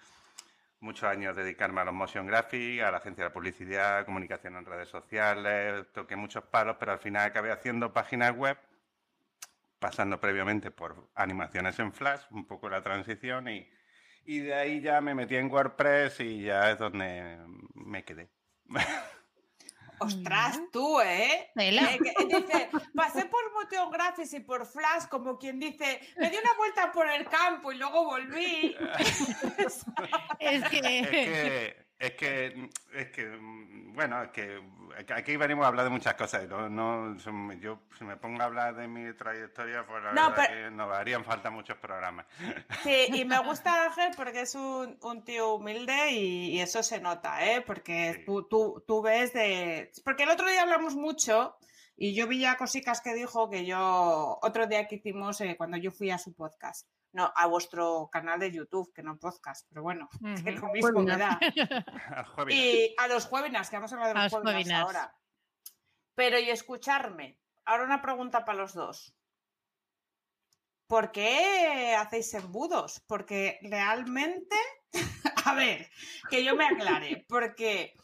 muchos 0.80 1.04
años 1.09 1.34
dedicarme 1.34 1.80
a 1.80 1.84
los 1.84 1.94
motion 1.94 2.26
graphics, 2.26 2.82
a 2.82 2.90
la 2.90 2.98
agencia 2.98 3.24
de 3.24 3.30
publicidad, 3.30 4.04
comunicación 4.04 4.57
en 4.57 4.66
redes 4.66 4.88
sociales, 4.90 5.86
toqué 5.94 6.14
muchos 6.16 6.44
palos, 6.44 6.76
pero 6.78 6.92
al 6.92 6.98
final 6.98 7.26
acabé 7.26 7.50
haciendo 7.50 7.92
páginas 7.92 8.32
web, 8.36 8.59
pasando 9.79 10.20
previamente 10.20 10.70
por 10.70 11.11
animaciones 11.14 11.79
en 11.79 11.93
Flash, 11.93 12.22
un 12.31 12.47
poco 12.47 12.68
la 12.68 12.83
transición, 12.83 13.49
y, 13.49 13.68
y 14.24 14.41
de 14.41 14.55
ahí 14.55 14.81
ya 14.81 15.01
me 15.01 15.14
metí 15.14 15.37
en 15.37 15.51
WordPress 15.51 16.20
y 16.20 16.43
ya 16.43 16.70
es 16.70 16.79
donde 16.79 17.39
me 17.74 18.05
quedé. 18.05 18.31
Ostras, 19.99 20.61
tú, 20.72 21.01
¿eh? 21.01 21.51
Eh, 21.57 21.99
Dice, 22.29 22.68
pasé 22.95 23.24
por 23.27 23.41
Motion 23.55 23.91
Graphics 23.91 24.35
y 24.35 24.41
por 24.41 24.66
Flash, 24.66 25.07
como 25.09 25.39
quien 25.39 25.59
dice, 25.59 26.01
me 26.18 26.29
di 26.29 26.37
una 26.37 26.53
vuelta 26.59 26.93
por 26.93 27.09
el 27.09 27.27
campo 27.27 27.72
y 27.72 27.79
luego 27.79 28.05
volví. 28.05 28.77
Es 30.39 30.62
que... 30.68 30.99
Es 30.99 31.09
que, 31.09 31.86
es 31.99 32.12
que, 32.12 32.70
es 32.92 33.11
que, 33.11 33.24
mm, 33.26 33.94
bueno, 33.94 34.22
es 34.22 34.30
que 34.30 34.61
aquí 35.14 35.36
venimos 35.36 35.64
a 35.64 35.68
hablar 35.68 35.84
de 35.84 35.90
muchas 35.90 36.14
cosas. 36.14 36.47
No, 36.49 36.68
no, 36.68 37.16
yo, 37.55 37.80
si 37.99 38.05
me 38.05 38.16
pongo 38.16 38.42
a 38.42 38.44
hablar 38.44 38.74
de 38.76 38.86
mi 38.86 39.12
trayectoria, 39.14 39.86
pues 39.86 40.03
la 40.05 40.12
No, 40.12 40.30
verdad 40.30 40.44
pero- 40.49 40.64
que 40.70 40.70
nos 40.76 40.92
harían 40.94 41.24
falta 41.24 41.51
muchos 41.51 41.76
programas. 41.78 42.26
Sí, 42.82 43.07
y 43.14 43.24
me 43.24 43.38
gusta 43.38 43.84
Ángel 43.86 44.12
porque 44.16 44.42
es 44.42 44.55
un, 44.55 44.99
un 45.01 45.24
tío 45.24 45.55
humilde 45.55 46.11
y, 46.12 46.51
y 46.57 46.61
eso 46.61 46.82
se 46.82 47.01
nota, 47.01 47.44
¿eh? 47.47 47.62
Porque 47.62 48.14
Sí. 48.14 48.24
tú, 48.26 48.42
tú, 48.44 48.84
tú 48.86 49.01
ves 49.03 49.32
de... 49.32 49.90
Porque 50.05 50.24
el 50.24 50.30
otro 50.30 50.47
día 50.49 50.62
hablamos 50.62 50.94
mucho 50.94 51.57
y 51.97 52.14
yo 52.14 52.26
vi 52.26 52.40
ya 52.40 52.57
cositas 52.59 53.01
que 53.01 53.14
dijo 53.14 53.49
que 53.49 53.64
yo... 53.64 54.38
Otro 54.42 54.66
día 54.66 54.86
que 54.86 54.97
hicimos 54.97 55.40
eh, 55.40 55.57
cuando 55.57 55.78
yo 55.78 55.90
fui 55.90 56.11
a 56.11 56.18
su 56.18 56.34
podcast. 56.34 56.86
No, 57.17 57.33
a 57.35 57.47
vuestro 57.47 58.11
canal 58.12 58.39
de 58.39 58.53
YouTube, 58.53 58.93
que 58.93 59.03
no 59.03 59.19
podcast, 59.19 59.67
pero 59.71 59.83
bueno, 59.83 60.07
que 60.45 60.53
Ujú. 60.53 60.67
lo 60.67 60.73
mismo 60.73 61.01
me 61.01 61.17
da. 61.17 61.41
Y 62.51 62.95
a 62.99 63.09
los 63.09 63.25
jueves, 63.25 63.71
que 63.71 63.77
vamos 63.77 63.91
a 63.91 63.95
hablar 63.95 64.09
de 64.09 64.23
los 64.23 64.45
los 64.45 64.71
ahora. 64.71 65.17
Pero 66.14 66.39
y 66.39 66.51
escucharme. 66.51 67.41
Ahora 67.64 67.85
una 67.85 68.03
pregunta 68.03 68.45
para 68.45 68.59
los 68.59 68.75
dos. 68.75 69.17
¿Por 70.87 71.11
qué 71.11 71.97
hacéis 71.99 72.35
embudos? 72.35 73.03
Porque 73.07 73.61
realmente, 73.62 74.57
a 75.47 75.55
ver, 75.55 75.91
que 76.29 76.45
yo 76.45 76.55
me 76.55 76.67
aclare, 76.67 77.25
porque 77.31 77.95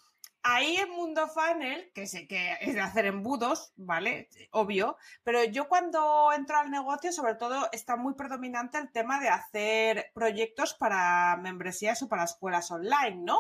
ahí 0.43 0.77
en 0.77 0.91
Mundo 0.91 1.29
Funnel, 1.29 1.91
que 1.95 2.07
sé 2.07 2.27
que 2.27 2.57
es 2.61 2.75
de 2.75 2.81
hacer 2.81 3.07
embudos, 3.07 3.73
¿vale? 3.77 4.29
Obvio, 4.51 4.97
pero 5.23 5.45
yo 5.45 5.69
cuando 5.69 6.33
entro 6.33 6.59
al 6.59 6.71
negocio, 6.71 7.13
sobre 7.13 7.35
todo, 7.37 7.69
está 7.73 7.97
muy 7.97 8.15
predominante 8.15 8.79
el 8.79 8.91
tema 8.91 9.21
de 9.21 9.29
hacer 9.29 10.11
proyectos 10.15 10.75
para 10.75 11.37
membresías 11.37 12.03
o 12.03 12.09
para 12.09 12.25
escuelas 12.25 12.71
online, 12.71 13.23
¿no? 13.23 13.39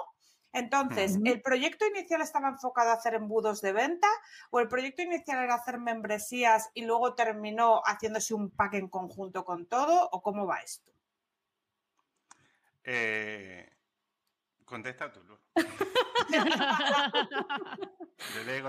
Entonces. 0.52 1.18
¿el 1.24 1.40
proyecto 1.40 1.86
inicial 1.86 2.20
estaba 2.20 2.48
enfocado 2.48 2.90
a 2.90 2.94
hacer 2.94 3.14
embudos 3.14 3.62
de 3.62 3.72
venta 3.72 4.08
o 4.50 4.60
el 4.60 4.68
proyecto 4.68 5.02
inicial 5.02 5.42
era 5.42 5.54
hacer 5.54 5.78
membresías 5.78 6.70
y 6.74 6.84
luego 6.84 7.14
terminó 7.14 7.80
haciéndose 7.84 8.34
un 8.34 8.50
pack 8.50 8.74
en 8.74 8.88
conjunto 8.88 9.44
con 9.44 9.66
todo 9.66 10.10
o 10.12 10.22
cómo 10.22 10.46
va 10.46 10.60
esto? 10.60 10.92
Eh, 12.84 13.70
contesta 14.72 15.12
tú, 15.12 15.20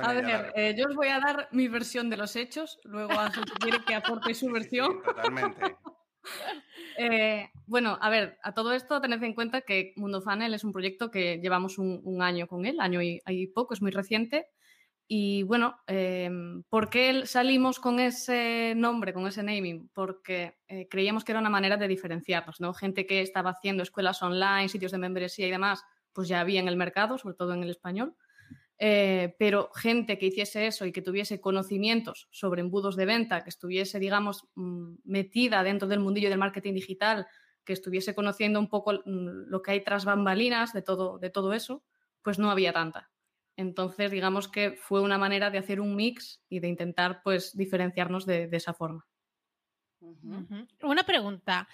A 0.01 0.14
ver, 0.14 0.51
eh, 0.56 0.76
yo 0.78 0.88
os 0.88 0.95
voy 0.95 1.08
a 1.08 1.20
dar 1.20 1.47
mi 1.51 1.68
versión 1.68 2.10
de 2.10 2.18
los 2.18 2.36
hechos, 2.36 2.80
luego 2.84 3.14
Ángel 3.14 3.45
si 3.47 3.54
quiere 3.54 3.84
que 3.86 3.95
aporte 3.95 4.34
su 4.34 4.34
Sí, 4.34 4.45
sí, 4.47 4.51
versión. 4.51 5.01
totalmente. 5.01 5.78
Eh, 6.97 7.49
bueno, 7.66 7.97
a 7.99 8.10
ver, 8.10 8.38
a 8.43 8.54
todo 8.54 8.72
esto 8.72 9.01
tened 9.01 9.22
en 9.24 9.34
cuenta 9.34 9.62
que 9.62 9.91
Mundo 9.97 10.22
Funnel 10.22 10.54
es 10.54 10.64
un 10.64 10.72
proyecto 10.72 11.12
que 11.12 11.39
llevamos 11.41 11.78
un, 11.78 12.22
año 12.22 12.47
con 12.47 12.66
él, 12.66 12.80
año 12.80 13.01
y, 13.01 13.47
poco, 13.47 13.74
es 13.74 13.82
muy 13.82 13.91
reciente. 13.91 14.47
Y 15.06 15.43
bueno, 15.43 15.76
em, 15.86 16.64
¿por 16.70 16.89
qué 16.89 17.26
salimos 17.26 17.80
con 17.80 17.99
ese 17.99 18.74
nombre, 18.78 19.12
con 19.12 19.28
ese 19.28 19.43
naming? 19.43 19.89
Porque 19.93 20.60
eh, 20.70 20.88
creíamos 20.88 21.26
que 21.26 21.34
era 21.34 21.41
una 21.41 21.49
manera 21.49 21.76
de 21.76 21.89
diferenciarnos, 21.89 22.62
¿no? 22.62 22.74
Gente 22.74 23.06
que 23.06 23.20
estaba 23.20 23.49
haciendo 23.49 23.84
escuelas 23.84 24.24
online, 24.24 24.70
sitios 24.70 24.93
de 24.93 24.99
membresía 24.99 25.47
y 25.47 25.51
demás, 25.51 25.84
pues 26.14 26.28
ya 26.28 26.39
había 26.39 26.59
en 26.59 26.68
el 26.68 26.78
mercado, 26.78 27.18
sobre 27.18 27.36
todo 27.36 27.53
en 27.53 27.64
el 27.64 27.70
español. 27.70 28.16
Eh, 28.80 29.36
pero 29.38 29.70
gente 29.74 30.18
que 30.18 30.26
hiciese 30.26 30.68
eso 30.68 30.86
y 30.86 30.91
que 30.91 31.01
tuviese 31.01 31.39
conocimientos 31.39 32.28
sobre 32.32 32.61
embudos 32.61 32.95
de 32.95 33.05
venta, 33.05 33.43
que 33.43 33.49
estuviese, 33.49 33.99
digamos, 33.99 34.47
mm, 34.55 34.95
metida 35.05 35.64
dentro 35.64 35.88
del 35.88 35.99
mundillo 35.99 36.30
del 36.30 36.39
marketing 36.39 36.74
digital, 36.74 37.28
que 37.64 37.74
estuviese 37.74 38.16
conociendo 38.16 38.59
un 38.59 38.68
poco 38.68 38.93
mm, 38.93 39.47
lo 39.47 39.61
que 39.61 39.72
hay 39.72 39.84
tras 39.84 40.05
bambalinas 40.05 40.74
de 40.74 40.82
todo, 40.82 41.18
de 41.20 41.30
todo 41.30 41.53
eso, 41.53 41.84
pues 42.22 42.39
no 42.39 42.51
había 42.51 42.74
tanta. 42.74 43.09
Entonces, 43.55 44.11
digamos 44.11 44.47
que 44.47 44.72
fue 44.72 45.01
una 45.01 45.18
manera 45.18 45.51
de 45.51 45.59
hacer 45.59 45.80
un 45.80 45.95
mix 45.95 46.41
y 46.49 46.59
de 46.59 46.68
intentar, 46.68 47.22
pues, 47.24 47.55
diferenciarnos 47.55 48.26
de, 48.26 48.49
esa 48.51 48.74
forma. 48.74 49.05
Una 50.82 51.03
pregunta. 51.03 51.68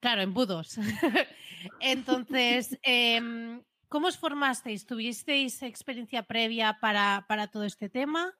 Claro, 0.00 0.22
embudos. 0.22 0.78
Entonces, 1.80 2.78
em, 2.82 3.60
¿Cómo 3.88 4.08
os 4.08 4.18
formasteis? 4.18 4.84
¿Tuvisteis 4.84 5.62
experiencia 5.62 6.22
previa 6.22 6.78
para, 6.78 7.24
todo 7.50 7.64
este 7.64 7.88
tema? 7.88 8.34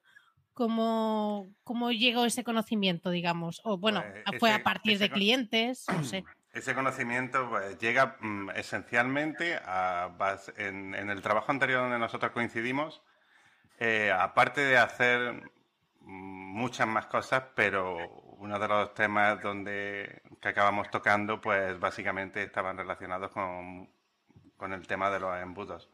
¿Cómo, 0.53 1.49
¿Cómo, 1.63 1.91
llegó 1.91 2.25
ese 2.25 2.43
conocimiento, 2.43 3.09
digamos? 3.09 3.59
O 3.63 3.77
bueno, 3.77 4.03
pues 4.25 4.39
fue 4.39 4.51
a 4.51 4.61
partir 4.61 4.99
de 4.99 5.09
clientes, 5.09 5.85
no 5.91 6.03
sé. 6.03 6.23
Ese 6.51 6.73
conocimiento 6.73 7.47
pues, 7.47 7.77
llega 7.77 8.17
mm, 8.21 8.49
esencialmente 8.55 9.59
a, 9.63 10.09
en, 10.57 10.95
el 10.95 11.21
trabajo 11.21 11.51
anterior 11.51 11.83
donde 11.83 11.99
nosotros 11.99 12.31
coincidimos, 12.31 13.03
eh, 13.77 14.11
aparte 14.11 14.61
de 14.61 14.79
hacer 14.79 15.43
mm, 16.01 16.55
muchas 16.57 16.87
más 16.87 17.05
cosas, 17.05 17.43
pero 17.55 17.97
uno 18.39 18.57
de 18.57 18.67
los 18.67 18.95
temas 18.95 19.43
donde 19.43 20.23
que 20.41 20.49
acabamos 20.49 20.89
tocando, 20.89 21.41
pues 21.41 21.79
básicamente 21.79 22.43
estaban 22.43 22.77
relacionados 22.77 23.31
con 23.31 23.89
con 24.59 24.73
el 24.73 24.85
tema 24.85 25.09
de 25.09 25.19
los 25.21 25.41
embudos. 25.41 25.89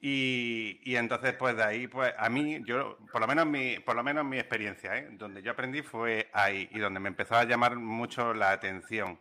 Y, 0.00 0.80
y, 0.84 0.96
entonces, 0.96 1.32
pues 1.34 1.56
de 1.56 1.64
ahí, 1.64 1.86
pues 1.88 2.12
a 2.18 2.28
mí, 2.28 2.62
yo, 2.64 2.98
por 3.10 3.20
lo 3.20 3.26
menos 3.26 3.46
mi, 3.46 3.78
por 3.80 3.96
lo 3.96 4.04
menos 4.04 4.24
mi 4.24 4.38
experiencia, 4.38 4.96
¿eh? 4.96 5.08
donde 5.12 5.42
yo 5.42 5.52
aprendí 5.52 5.82
fue 5.82 6.28
ahí 6.32 6.68
y 6.72 6.78
donde 6.78 7.00
me 7.00 7.08
empezó 7.08 7.36
a 7.36 7.44
llamar 7.44 7.76
mucho 7.76 8.34
la 8.34 8.52
atención, 8.52 9.18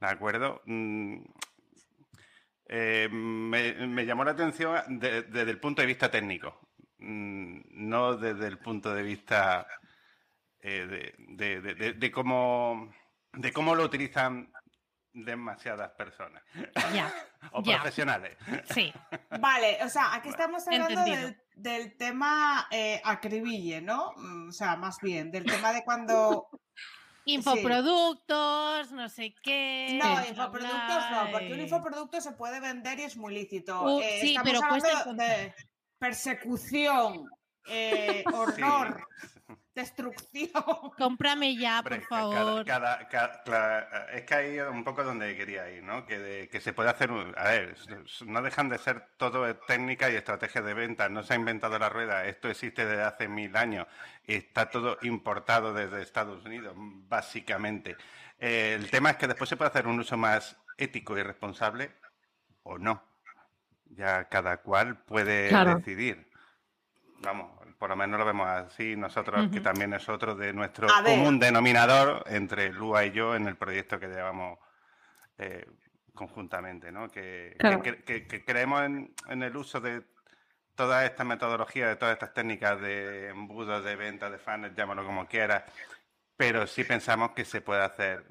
¿de 0.00 0.06
acuerdo? 0.06 0.62
Mm, 0.66 1.20
eh, 2.66 3.08
me, 3.10 4.04
llamó 4.04 4.24
la 4.24 4.32
atención 4.32 4.98
desde 4.98 5.50
el 5.50 5.60
punto 5.60 5.80
de 5.80 5.86
vista 5.86 6.10
técnico, 6.10 6.60
mm, 6.98 7.60
no 7.70 8.16
desde 8.16 8.48
el 8.48 8.58
punto 8.58 8.94
de 8.94 9.02
vista 9.02 9.66
eh, 10.60 11.14
de, 11.18 11.94
de, 11.94 12.10
cómo 12.10 12.92
de 13.32 13.52
cómo 13.52 13.74
lo 13.74 13.84
utilizan 13.84 14.50
demasiadas 15.12 15.90
personas. 15.92 16.42
Ya. 16.94 17.12
o 17.52 17.62
profesionales. 17.62 18.36
Sí. 18.74 18.92
Vale, 19.40 19.78
o 19.84 19.88
sea, 19.88 20.14
aquí 20.14 20.28
estamos 20.28 20.66
hablando 20.66 21.02
del, 21.54 21.96
tema 21.96 22.68
eh, 22.70 23.00
acribille, 23.04 23.80
¿no? 23.80 24.12
Mm, 24.16 24.48
o 24.48 24.52
sea, 24.52 24.76
más 24.76 24.98
bien, 25.00 25.30
del 25.30 25.44
tema 25.44 25.72
de 25.72 25.84
cuando. 25.84 26.48
Infoproductos, 27.24 28.90
no 28.92 29.08
sé 29.10 29.34
qué. 29.42 29.98
No, 30.02 30.26
infoproductos 30.26 31.10
no, 31.10 31.30
porque 31.30 31.52
un 31.52 31.60
infoproducto 31.60 32.20
se 32.22 32.32
puede 32.32 32.58
vender 32.58 32.98
y 33.00 33.02
es 33.02 33.18
muy 33.18 33.34
lícito. 33.34 33.82
Uh, 33.82 34.00
eh, 34.00 34.18
sí, 34.22 34.36
pero 34.42 34.60
hablando 34.64 35.12
de 35.12 35.54
persecución, 35.98 37.28
eh, 37.68 38.24
horror, 38.32 39.06
destrucción. 39.78 40.50
Cómprame 40.98 41.56
ya, 41.56 41.82
por 41.82 42.00
favor. 42.02 42.66
es 44.12 44.22
que 44.24 44.34
ahí 44.34 44.58
es 44.58 44.68
un 44.68 44.84
poco 44.84 45.04
donde 45.04 45.36
quería 45.36 45.70
ir, 45.70 45.82
¿no? 45.82 46.04
Que, 46.04 46.48
que 46.50 46.60
se 46.60 46.72
puede 46.72 46.90
hacer, 46.90 47.10
a 47.36 47.44
ver, 47.44 47.76
no 48.26 48.42
dejan 48.42 48.68
de 48.68 48.78
ser 48.78 49.06
todo 49.16 49.54
técnica 49.66 50.10
y 50.10 50.16
estrategia 50.16 50.62
de 50.62 50.74
venta, 50.74 51.08
no 51.08 51.22
se 51.22 51.34
ha 51.34 51.36
inventado 51.36 51.78
la 51.78 51.88
rueda, 51.88 52.26
esto 52.26 52.48
existe 52.48 52.84
desde 52.84 53.02
hace 53.02 53.28
mil 53.28 53.56
años, 53.56 53.86
está 54.24 54.68
todo 54.68 54.98
importado 55.02 55.72
desde 55.72 56.02
Estados 56.02 56.44
Unidos, 56.44 56.74
básicamente. 56.76 57.96
Eh, 58.38 58.74
el 58.78 58.90
tema 58.90 59.10
es 59.10 59.16
que 59.16 59.28
después 59.28 59.48
se 59.48 59.56
puede 59.56 59.70
hacer 59.70 59.86
un 59.86 60.00
uso 60.00 60.16
más 60.16 60.56
ético 60.76 61.16
y 61.16 61.22
responsable 61.22 61.92
o 62.62 62.78
no. 62.78 63.02
Ya 63.90 64.28
cada 64.28 64.58
cual 64.58 64.98
puede 65.04 65.50
decidir. 65.50 66.28
Vamos, 67.20 67.57
por 67.78 67.90
lo 67.90 67.96
menos 67.96 68.18
lo 68.18 68.26
vemos 68.26 68.48
así 68.48 68.96
nosotros, 68.96 69.48
que 69.52 69.60
también 69.60 69.92
es 69.94 70.08
otro 70.08 70.34
de 70.34 70.52
nuestro 70.52 70.88
común 71.04 71.38
denominador 71.38 72.24
entre 72.26 72.72
Lua 72.72 73.04
y 73.04 73.12
yo 73.12 73.36
en 73.36 73.46
el 73.46 73.56
proyecto 73.56 74.00
que 74.00 74.08
llevamos 74.08 74.58
eh, 75.38 75.64
conjuntamente, 76.12 76.90
¿no? 76.90 77.08
Que, 77.08 77.56
creemos 78.44 78.82
en, 78.82 79.42
el 79.42 79.56
uso 79.56 79.80
de 79.80 80.02
toda 80.74 81.04
esta 81.04 81.22
metodología, 81.22 81.88
de 81.88 81.96
todas 81.96 82.14
estas 82.14 82.34
técnicas 82.34 82.80
de 82.80 83.28
embudos, 83.28 83.84
de 83.84 83.94
venta, 83.94 84.28
de 84.28 84.38
fans, 84.38 84.74
llámalo 84.76 85.04
como 85.04 85.26
quieras, 85.28 85.62
pero 86.36 86.66
sí 86.66 86.82
pensamos 86.82 87.30
que 87.30 87.44
se 87.44 87.60
puede 87.60 87.84
hacer 87.84 88.24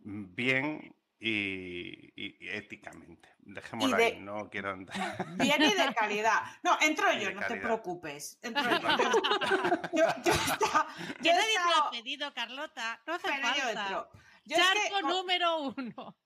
bien 0.00 0.94
y 1.18 2.12
éticamente. 2.48 3.28
Dejémoslo 3.48 3.96
ahí, 3.96 4.20
no 4.20 4.50
quiero 4.50 4.76
Bien 4.76 5.62
y 5.62 5.72
de 5.72 5.94
calidad. 5.94 6.42
No, 6.62 6.76
entro 6.82 7.10
yo, 7.14 7.32
no 7.32 7.40
te 7.46 7.56
preocupes. 7.56 8.38
Entro 8.42 8.62
yo. 8.70 8.78
yo, 9.94 10.04
yo, 10.22 10.32
está, 10.32 10.86
yo, 11.22 11.32
lo 11.32 11.84
ha 11.86 11.90
pedido, 11.90 12.34
Carlota. 12.34 13.00
No 13.06 13.14
hace 13.14 13.28
falta. 13.40 13.56
Yo 13.56 13.68
entro. 13.70 14.10
Charco 14.54 15.08
número 15.08 15.60
uno. 15.60 16.16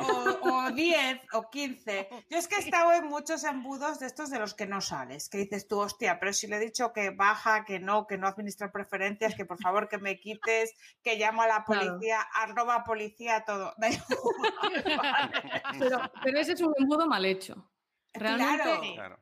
O 0.00 0.70
10 0.70 1.20
o 1.32 1.50
15. 1.50 2.08
Yo 2.30 2.38
es 2.38 2.48
que 2.48 2.56
he 2.56 2.58
estado 2.58 2.92
en 2.92 3.06
muchos 3.06 3.44
embudos 3.44 4.00
de 4.00 4.06
estos 4.06 4.30
de 4.30 4.38
los 4.38 4.54
que 4.54 4.66
no 4.66 4.80
sales, 4.80 5.28
que 5.28 5.38
dices 5.38 5.68
tú, 5.68 5.80
hostia, 5.80 6.18
pero 6.18 6.32
si 6.32 6.46
le 6.46 6.56
he 6.56 6.60
dicho 6.60 6.92
que 6.92 7.10
baja, 7.10 7.64
que 7.64 7.78
no, 7.78 8.06
que 8.06 8.18
no 8.18 8.26
administra 8.26 8.72
preferencias, 8.72 9.34
que 9.34 9.44
por 9.44 9.58
favor 9.58 9.88
que 9.88 9.98
me 9.98 10.18
quites, 10.18 10.74
que 11.02 11.16
llamo 11.16 11.42
a 11.42 11.46
la 11.46 11.64
policía, 11.64 12.20
arroba 12.34 12.84
policía, 12.84 13.44
todo. 13.44 13.74
pero, 15.78 15.98
pero, 16.22 16.38
ese 16.38 16.52
es 16.52 16.60
un 16.60 16.74
embudo 16.78 17.06
mal 17.06 17.24
hecho. 17.24 17.70
Realmente, 18.14 18.94
claro. 18.94 19.18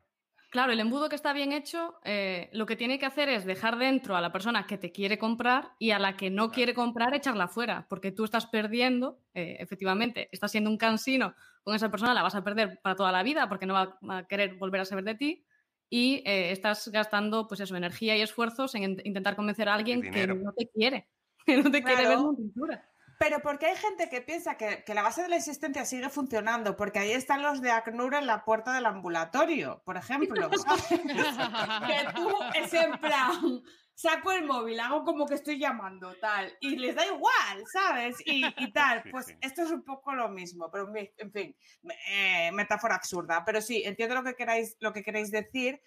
Claro, 0.51 0.73
el 0.73 0.81
embudo 0.81 1.07
que 1.07 1.15
está 1.15 1.31
bien 1.31 1.53
hecho, 1.53 1.97
eh, 2.03 2.49
lo 2.51 2.65
que 2.65 2.75
tiene 2.75 2.99
que 2.99 3.05
hacer 3.05 3.29
es 3.29 3.45
dejar 3.45 3.77
dentro 3.77 4.17
a 4.17 4.21
la 4.21 4.33
persona 4.33 4.67
que 4.67 4.77
te 4.77 4.91
quiere 4.91 5.17
comprar 5.17 5.71
y 5.79 5.91
a 5.91 5.97
la 5.97 6.17
que 6.17 6.29
no 6.29 6.51
quiere 6.51 6.73
comprar 6.73 7.13
echarla 7.13 7.47
fuera, 7.47 7.87
porque 7.87 8.11
tú 8.11 8.25
estás 8.25 8.47
perdiendo, 8.47 9.17
eh, 9.33 9.55
efectivamente, 9.61 10.27
estás 10.33 10.51
siendo 10.51 10.69
un 10.69 10.77
cansino 10.77 11.35
con 11.63 11.73
esa 11.73 11.89
persona, 11.89 12.13
la 12.13 12.21
vas 12.21 12.35
a 12.35 12.43
perder 12.43 12.81
para 12.83 12.97
toda 12.97 13.13
la 13.13 13.23
vida 13.23 13.47
porque 13.47 13.65
no 13.65 13.73
va, 13.73 13.97
a 14.09 14.27
querer 14.27 14.55
volver 14.55 14.81
a 14.81 14.85
saber 14.85 15.05
de 15.05 15.15
ti 15.15 15.45
y 15.89 16.15
eh, 16.25 16.51
estás 16.51 16.89
gastando 16.89 17.47
pues 17.47 17.61
eso, 17.61 17.77
energía 17.77 18.17
y 18.17 18.21
esfuerzos 18.21 18.75
en 18.75 18.83
intentar 19.05 19.37
convencer 19.37 19.69
a 19.69 19.75
alguien 19.75 20.01
que 20.01 20.27
no 20.27 20.51
te 20.51 20.67
quiere, 20.67 21.07
que 21.45 21.63
no 21.63 21.71
te 21.71 21.81
quiere 21.81 22.09
ver 22.09 22.19
en 22.19 22.35
pintura. 22.35 22.90
Pero 23.21 23.39
porque 23.39 23.67
hay 23.67 23.77
gente 23.77 24.09
que 24.09 24.21
piensa 24.21 24.57
que, 24.57 24.83
la 24.95 25.03
base 25.03 25.21
de 25.21 25.29
la 25.29 25.35
existencia 25.35 25.85
sigue 25.85 26.09
funcionando, 26.09 26.75
porque 26.75 26.97
ahí 26.97 27.11
están 27.11 27.43
los 27.43 27.61
de 27.61 27.69
ACNUR 27.69 28.15
en 28.15 28.25
la 28.25 28.43
puerta 28.43 28.73
del 28.73 28.87
ambulatorio, 28.87 29.83
por 29.85 29.95
ejemplo. 29.95 30.49
que 30.89 32.13
tú 32.15 32.29
es 32.55 32.73
en 32.73 32.99
plan, 32.99 33.61
saco 33.93 34.31
el 34.31 34.45
móvil, 34.47 34.79
hago 34.79 35.03
como 35.03 35.27
que 35.27 35.35
estoy 35.35 35.59
llamando, 35.59 36.15
tal, 36.19 36.51
y 36.61 36.77
les 36.77 36.95
da 36.95 37.05
igual, 37.05 37.63
¿sabes? 37.71 38.15
Y, 38.25 38.71
tal. 38.73 39.03
Pues 39.11 39.27
esto 39.39 39.61
es 39.61 39.69
un 39.69 39.83
poco 39.83 40.15
lo 40.15 40.27
mismo, 40.29 40.71
pero 40.71 40.91
en 40.95 41.31
fin, 41.31 41.55
eh, 42.09 42.51
metáfora 42.53 42.95
absurda. 42.95 43.45
Pero 43.45 43.61
sí, 43.61 43.83
entiendo 43.85 44.15
lo 44.15 44.23
que 44.23 44.33
queráis, 44.33 44.77
lo 44.79 44.91
que 44.93 45.03
queréis 45.03 45.29
decir 45.29 45.79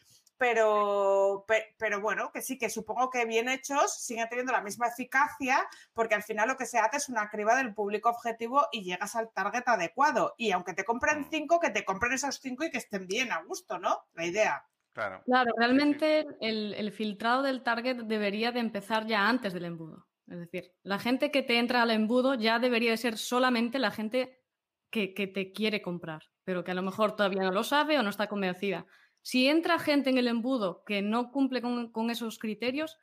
pero, 0.44 1.46
pero 1.78 2.02
bueno, 2.02 2.30
que 2.30 2.42
sí, 2.42 2.58
que 2.58 2.68
supongo 2.68 3.08
que 3.08 3.24
bien 3.24 3.48
hechos 3.48 3.94
siguen 3.94 4.28
teniendo 4.28 4.52
la 4.52 4.60
misma 4.60 4.88
eficacia, 4.88 5.66
porque 5.94 6.14
al 6.14 6.22
final 6.22 6.48
lo 6.48 6.58
que 6.58 6.66
se 6.66 6.78
hace 6.78 6.98
es 6.98 7.08
una 7.08 7.30
criba 7.30 7.56
del 7.56 7.72
público 7.72 8.10
objetivo 8.10 8.66
y 8.70 8.82
llegas 8.82 9.16
al 9.16 9.32
target 9.32 9.66
adecuado. 9.66 10.34
Y 10.36 10.50
aunque 10.50 10.74
te 10.74 10.84
compren 10.84 11.22
mm. 11.22 11.28
cinco, 11.30 11.60
que 11.60 11.70
te 11.70 11.86
compren 11.86 12.12
esos 12.12 12.40
cinco 12.40 12.62
y 12.62 12.70
que 12.70 12.76
estén 12.76 13.06
bien 13.06 13.32
a 13.32 13.42
gusto, 13.42 13.78
¿no? 13.78 14.00
La 14.12 14.26
idea. 14.26 14.66
Claro. 14.92 15.22
Claro, 15.24 15.50
realmente 15.56 16.26
el, 16.42 16.92
filtrado 16.92 17.42
del 17.42 17.62
target 17.62 18.02
debería 18.02 18.52
de 18.52 18.60
empezar 18.60 19.06
ya 19.06 19.26
antes 19.26 19.54
del 19.54 19.64
embudo. 19.64 20.06
Es 20.28 20.38
decir, 20.38 20.72
la 20.82 20.98
gente 20.98 21.30
que 21.30 21.42
te 21.42 21.58
entra 21.58 21.80
al 21.80 21.90
embudo 21.90 22.34
ya 22.34 22.58
debería 22.58 22.90
de 22.90 22.98
ser 22.98 23.16
solamente 23.16 23.78
la 23.78 23.90
gente 23.90 24.42
que, 24.90 25.14
que 25.14 25.26
te 25.26 25.52
quiere 25.52 25.80
comprar, 25.80 26.24
pero 26.44 26.64
que 26.64 26.72
a 26.72 26.74
lo 26.74 26.82
mejor 26.82 27.16
todavía 27.16 27.44
no 27.44 27.50
lo 27.50 27.64
sabe 27.64 27.98
o 27.98 28.02
no 28.02 28.10
está 28.10 28.28
convencida. 28.28 28.84
Si 29.24 29.48
entra 29.48 29.78
gente 29.78 30.10
en 30.10 30.18
el 30.18 30.28
embudo 30.28 30.84
que 30.84 31.00
no 31.00 31.32
cumple 31.32 31.62
con, 31.62 32.10
esos 32.10 32.38
criterios, 32.38 32.98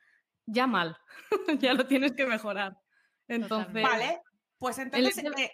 ya 0.46 0.68
mal, 0.68 0.96
ya 1.58 1.74
lo 1.74 1.84
tienes 1.88 2.12
que 2.12 2.26
mejorar. 2.26 2.78
Entonces... 3.26 3.82
Vale, 3.82 4.22
Pues 4.56 4.78
entonces, 4.78 5.18
eh, 5.18 5.50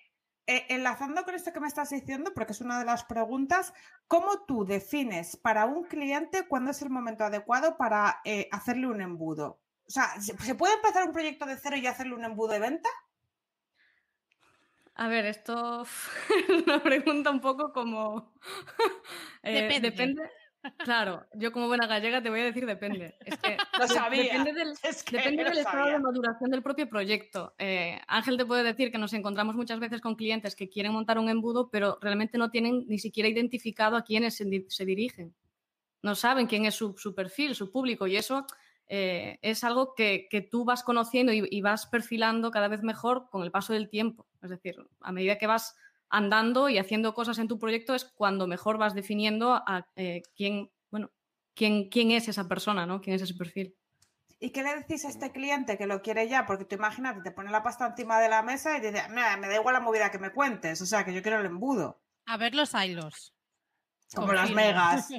eh, 0.46 0.66
enlazando 0.68 1.24
con 1.24 1.34
esto 1.34 1.54
que 1.54 1.60
me 1.60 1.68
estás 1.68 1.88
diciendo, 1.88 2.32
porque 2.34 2.52
es 2.52 2.60
una 2.60 2.78
de 2.78 2.84
las 2.84 3.02
preguntas, 3.04 3.72
¿cómo 4.08 4.44
tú 4.44 4.66
defines 4.66 5.38
para 5.38 5.64
un 5.64 5.84
cliente 5.84 6.46
cuándo 6.46 6.72
es 6.72 6.82
el 6.82 6.90
momento 6.90 7.24
adecuado 7.24 7.78
para 7.78 8.20
eh, 8.26 8.46
hacerle 8.52 8.88
un 8.88 9.00
embudo? 9.00 9.62
O 9.86 9.90
sea, 9.90 10.20
¿se 10.20 10.54
puede 10.54 10.74
empezar 10.74 11.06
un 11.06 11.14
proyecto 11.14 11.46
de 11.46 11.56
cero 11.56 11.76
y 11.78 11.86
hacerle 11.86 12.14
un 12.14 12.24
embudo 12.26 12.52
de 12.52 12.58
venta? 12.58 12.90
A 14.96 15.08
ver, 15.08 15.24
esto 15.24 15.86
es 16.30 16.66
una 16.66 16.82
pregunta 16.82 17.30
un 17.30 17.40
poco 17.40 17.72
como... 17.72 18.34
depende. 19.42 20.30
Claro, 20.78 21.26
yo 21.34 21.52
como 21.52 21.68
buena 21.68 21.86
gallega 21.86 22.22
te 22.22 22.30
voy 22.30 22.40
a 22.40 22.44
decir 22.44 22.66
depende. 22.66 23.16
Es 23.24 23.36
que 23.38 23.56
sabía. 23.88 24.24
Depende 24.24 24.52
del, 24.52 24.74
depende 25.10 25.44
del 25.44 25.58
estado 25.58 25.88
de 25.88 25.98
maduración 25.98 26.50
del 26.50 26.62
propio 26.62 26.88
proyecto. 26.88 27.54
Eh, 27.58 28.00
Ángel 28.08 28.36
te 28.36 28.46
puede 28.46 28.64
decir 28.64 28.90
que 28.90 28.98
nos 28.98 29.12
encontramos 29.12 29.54
muchas 29.54 29.78
veces 29.78 30.00
con 30.00 30.16
clientes 30.16 30.56
que 30.56 30.68
quieren 30.68 30.92
montar 30.92 31.18
un 31.18 31.28
embudo, 31.28 31.70
pero 31.70 31.98
realmente 32.00 32.38
no 32.38 32.50
tienen 32.50 32.84
ni 32.88 32.98
siquiera 32.98 33.28
identificado 33.28 33.96
a 33.96 34.02
quiénes 34.02 34.36
se, 34.36 34.84
dirigen. 34.84 35.34
No 36.02 36.14
saben 36.14 36.46
quién 36.46 36.64
es 36.64 36.74
su, 36.74 36.94
perfil, 37.14 37.54
su 37.54 37.70
público, 37.70 38.06
y 38.06 38.16
eso 38.16 38.46
eh, 38.86 39.38
es 39.42 39.64
algo 39.64 39.94
que, 39.94 40.28
tú 40.50 40.64
vas 40.64 40.82
conociendo 40.82 41.32
y 41.32 41.60
vas 41.60 41.86
perfilando 41.86 42.50
cada 42.50 42.68
vez 42.68 42.82
mejor 42.82 43.28
con 43.30 43.42
el 43.42 43.50
paso 43.50 43.72
del 43.72 43.88
tiempo. 43.88 44.26
Es 44.42 44.50
decir, 44.50 44.76
a 45.00 45.12
medida 45.12 45.38
que 45.38 45.46
vas 45.46 45.76
andando 46.10 46.68
y 46.68 46.78
haciendo 46.78 47.14
cosas 47.14 47.38
en 47.38 47.48
tu 47.48 47.58
proyecto 47.58 47.94
es 47.94 48.04
cuando 48.04 48.46
mejor 48.46 48.78
vas 48.78 48.94
definiendo 48.94 49.54
a 49.54 49.86
eh, 49.96 50.22
quién, 50.36 50.70
bueno, 50.90 51.10
quién, 51.54 51.88
quién 51.88 52.10
es 52.10 52.28
esa 52.28 52.48
persona, 52.48 52.86
¿no? 52.86 53.00
¿Quién 53.00 53.16
es 53.16 53.22
ese 53.22 53.34
perfil? 53.34 53.76
¿Y 54.40 54.50
qué 54.50 54.62
le 54.62 54.76
decís 54.76 55.04
a 55.04 55.08
este 55.08 55.32
cliente 55.32 55.76
que 55.76 55.86
lo 55.86 56.00
quiere 56.00 56.28
ya? 56.28 56.46
Porque 56.46 56.64
tú 56.64 56.76
imagínate, 56.76 57.22
te 57.22 57.32
pone 57.32 57.50
la 57.50 57.62
pasta 57.62 57.86
encima 57.86 58.20
de 58.20 58.28
la 58.28 58.42
mesa 58.42 58.76
y 58.78 58.80
dice, 58.80 59.08
me 59.08 59.20
da 59.20 59.54
igual 59.54 59.74
la 59.74 59.80
movida 59.80 60.10
que 60.10 60.18
me 60.18 60.32
cuentes, 60.32 60.80
o 60.80 60.86
sea, 60.86 61.04
que 61.04 61.12
yo 61.12 61.22
quiero 61.22 61.40
el 61.40 61.46
embudo. 61.46 62.00
A 62.26 62.36
ver 62.36 62.54
los 62.54 62.72
hilos. 62.74 63.34
Como 64.14 64.32
las 64.32 64.50
megas. 64.52 65.08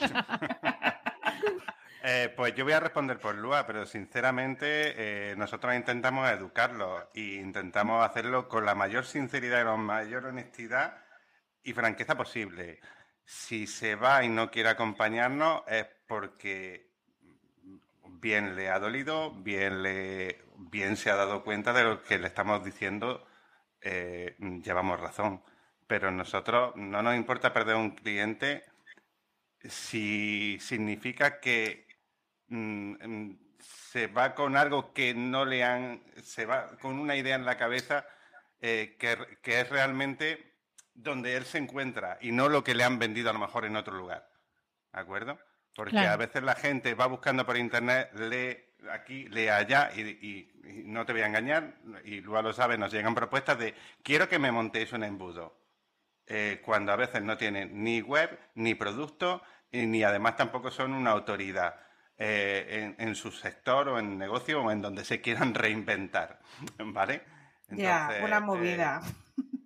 Eh, 2.02 2.32
pues 2.34 2.54
yo 2.54 2.64
voy 2.64 2.72
a 2.72 2.80
responder 2.80 3.18
por 3.18 3.34
Lua, 3.34 3.66
pero 3.66 3.84
sinceramente 3.84 5.32
eh, 5.32 5.36
nosotros 5.36 5.74
intentamos 5.74 6.30
educarlo 6.30 7.10
e 7.14 7.20
intentamos 7.40 8.04
hacerlo 8.08 8.48
con 8.48 8.64
la 8.64 8.74
mayor 8.74 9.04
sinceridad 9.04 9.60
y 9.60 9.64
la 9.64 9.76
mayor 9.76 10.24
honestidad 10.24 11.04
y 11.62 11.74
franqueza 11.74 12.16
posible. 12.16 12.80
Si 13.24 13.66
se 13.66 13.96
va 13.96 14.24
y 14.24 14.30
no 14.30 14.50
quiere 14.50 14.70
acompañarnos 14.70 15.62
es 15.66 15.86
porque 16.06 16.90
bien 18.04 18.56
le 18.56 18.70
ha 18.70 18.78
dolido, 18.78 19.32
bien, 19.32 19.82
le, 19.82 20.42
bien 20.56 20.96
se 20.96 21.10
ha 21.10 21.16
dado 21.16 21.44
cuenta 21.44 21.72
de 21.74 21.84
lo 21.84 22.02
que 22.02 22.18
le 22.18 22.28
estamos 22.28 22.64
diciendo, 22.64 23.26
eh, 23.82 24.36
llevamos 24.64 25.00
razón. 25.00 25.42
Pero 25.86 26.10
nosotros 26.10 26.74
no 26.76 27.02
nos 27.02 27.16
importa 27.16 27.52
perder 27.52 27.76
un 27.76 27.90
cliente 27.90 28.64
si 29.68 30.58
significa 30.60 31.40
que 31.40 31.89
Mm, 32.50 33.30
se 33.90 34.08
va 34.08 34.34
con 34.34 34.56
algo 34.56 34.92
que 34.92 35.14
no 35.14 35.44
le 35.44 35.64
han, 35.64 36.02
se 36.22 36.46
va 36.46 36.76
con 36.78 36.98
una 36.98 37.16
idea 37.16 37.36
en 37.36 37.44
la 37.44 37.56
cabeza 37.56 38.04
eh, 38.60 38.96
que, 38.98 39.60
es 39.60 39.68
realmente 39.70 40.54
donde 40.94 41.36
él 41.36 41.44
se 41.44 41.58
encuentra 41.58 42.18
y 42.20 42.32
no 42.32 42.48
lo 42.48 42.64
que 42.64 42.74
le 42.74 42.84
han 42.84 42.98
vendido 42.98 43.30
a 43.30 43.32
lo 43.32 43.38
mejor 43.38 43.64
en 43.64 43.76
otro 43.76 43.96
lugar. 43.96 44.28
¿De 44.92 45.00
acuerdo? 45.00 45.38
Porque 45.74 45.98
a 45.98 46.16
veces 46.16 46.42
la 46.42 46.56
gente 46.56 46.94
va 46.94 47.06
buscando 47.06 47.46
por 47.46 47.56
internet, 47.56 48.10
lee 48.14 48.58
aquí, 48.90 49.28
lee 49.28 49.48
allá 49.48 49.92
y, 49.94 50.50
no 50.84 51.06
te 51.06 51.12
voy 51.12 51.22
a 51.22 51.26
engañar, 51.26 51.74
y 52.04 52.20
luego 52.20 52.42
lo 52.42 52.52
sabes, 52.52 52.78
nos 52.78 52.92
llegan 52.92 53.14
propuestas 53.14 53.58
de 53.58 53.74
quiero 54.02 54.28
que 54.28 54.38
me 54.38 54.52
montéis 54.52 54.92
un 54.92 55.04
embudo. 55.04 55.56
Eh, 56.26 56.60
cuando 56.64 56.92
a 56.92 56.96
veces 56.96 57.22
no 57.22 57.36
tienen 57.36 57.82
ni 57.82 58.02
web, 58.02 58.38
ni 58.54 58.74
producto, 58.74 59.42
ni 59.72 60.02
además 60.02 60.36
tampoco 60.36 60.70
son 60.70 60.92
una 60.92 61.10
autoridad. 61.10 61.89
Eh, 62.22 62.94
en, 62.98 63.14
su 63.14 63.30
sector 63.30 63.88
o 63.88 63.98
en 63.98 64.18
negocio 64.18 64.62
o 64.62 64.70
en 64.70 64.82
donde 64.82 65.06
se 65.06 65.22
quieran 65.22 65.54
reinventar, 65.54 66.38
¿vale? 66.78 67.22
ya, 67.70 68.10
una 68.22 68.40
movida. 68.40 69.00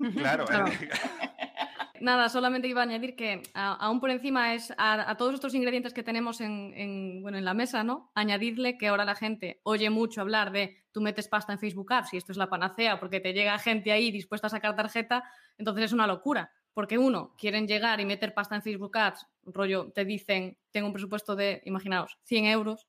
Eh, 0.04 0.12
claro. 0.16 0.44
Nada, 2.00 2.28
solamente 2.28 2.68
iba 2.68 2.82
a 2.82 2.84
añadir 2.84 3.16
que 3.16 3.42
aún 3.54 3.98
por 3.98 4.10
encima 4.10 4.52
es 4.52 4.74
a, 4.76 5.16
todos 5.16 5.32
estos 5.32 5.54
ingredientes 5.54 5.94
que 5.94 6.02
tenemos 6.02 6.42
en, 6.42 7.22
bueno, 7.22 7.38
en 7.38 7.44
la 7.44 7.54
mesa, 7.54 7.82
¿no? 7.82 8.10
Añadirle 8.14 8.76
que 8.76 8.88
ahora 8.88 9.06
la 9.06 9.14
gente 9.14 9.60
oye 9.62 9.88
mucho 9.88 10.20
hablar 10.20 10.52
de 10.52 10.84
tú 10.92 11.00
metes 11.00 11.28
pasta 11.28 11.54
en 11.54 11.58
Facebook 11.58 11.90
Ads 11.90 12.12
y 12.12 12.16
esto 12.18 12.32
es 12.32 12.38
la 12.38 12.50
panacea 12.50 13.00
porque 13.00 13.20
te 13.20 13.32
llega 13.32 13.58
gente 13.58 13.92
ahí 13.92 14.10
dispuesta 14.10 14.48
a 14.48 14.50
sacar 14.50 14.76
tarjeta, 14.76 15.24
entonces 15.56 15.86
es 15.86 15.92
una 15.92 16.06
locura. 16.06 16.52
Porque 16.74 16.98
uno, 16.98 17.34
quieren 17.38 17.66
llegar 17.66 18.00
y 18.00 18.04
meter 18.04 18.34
pasta 18.34 18.56
en 18.56 18.62
Facebook 18.62 18.98
Ads, 18.98 19.26
rollo, 19.46 19.92
te 19.92 20.04
dicen, 20.04 20.58
tengo 20.70 20.86
un 20.86 20.92
presupuesto 20.92 21.36
de, 21.36 21.62
imaginaos, 21.64 22.18
100 22.24 22.46
euros. 22.46 22.86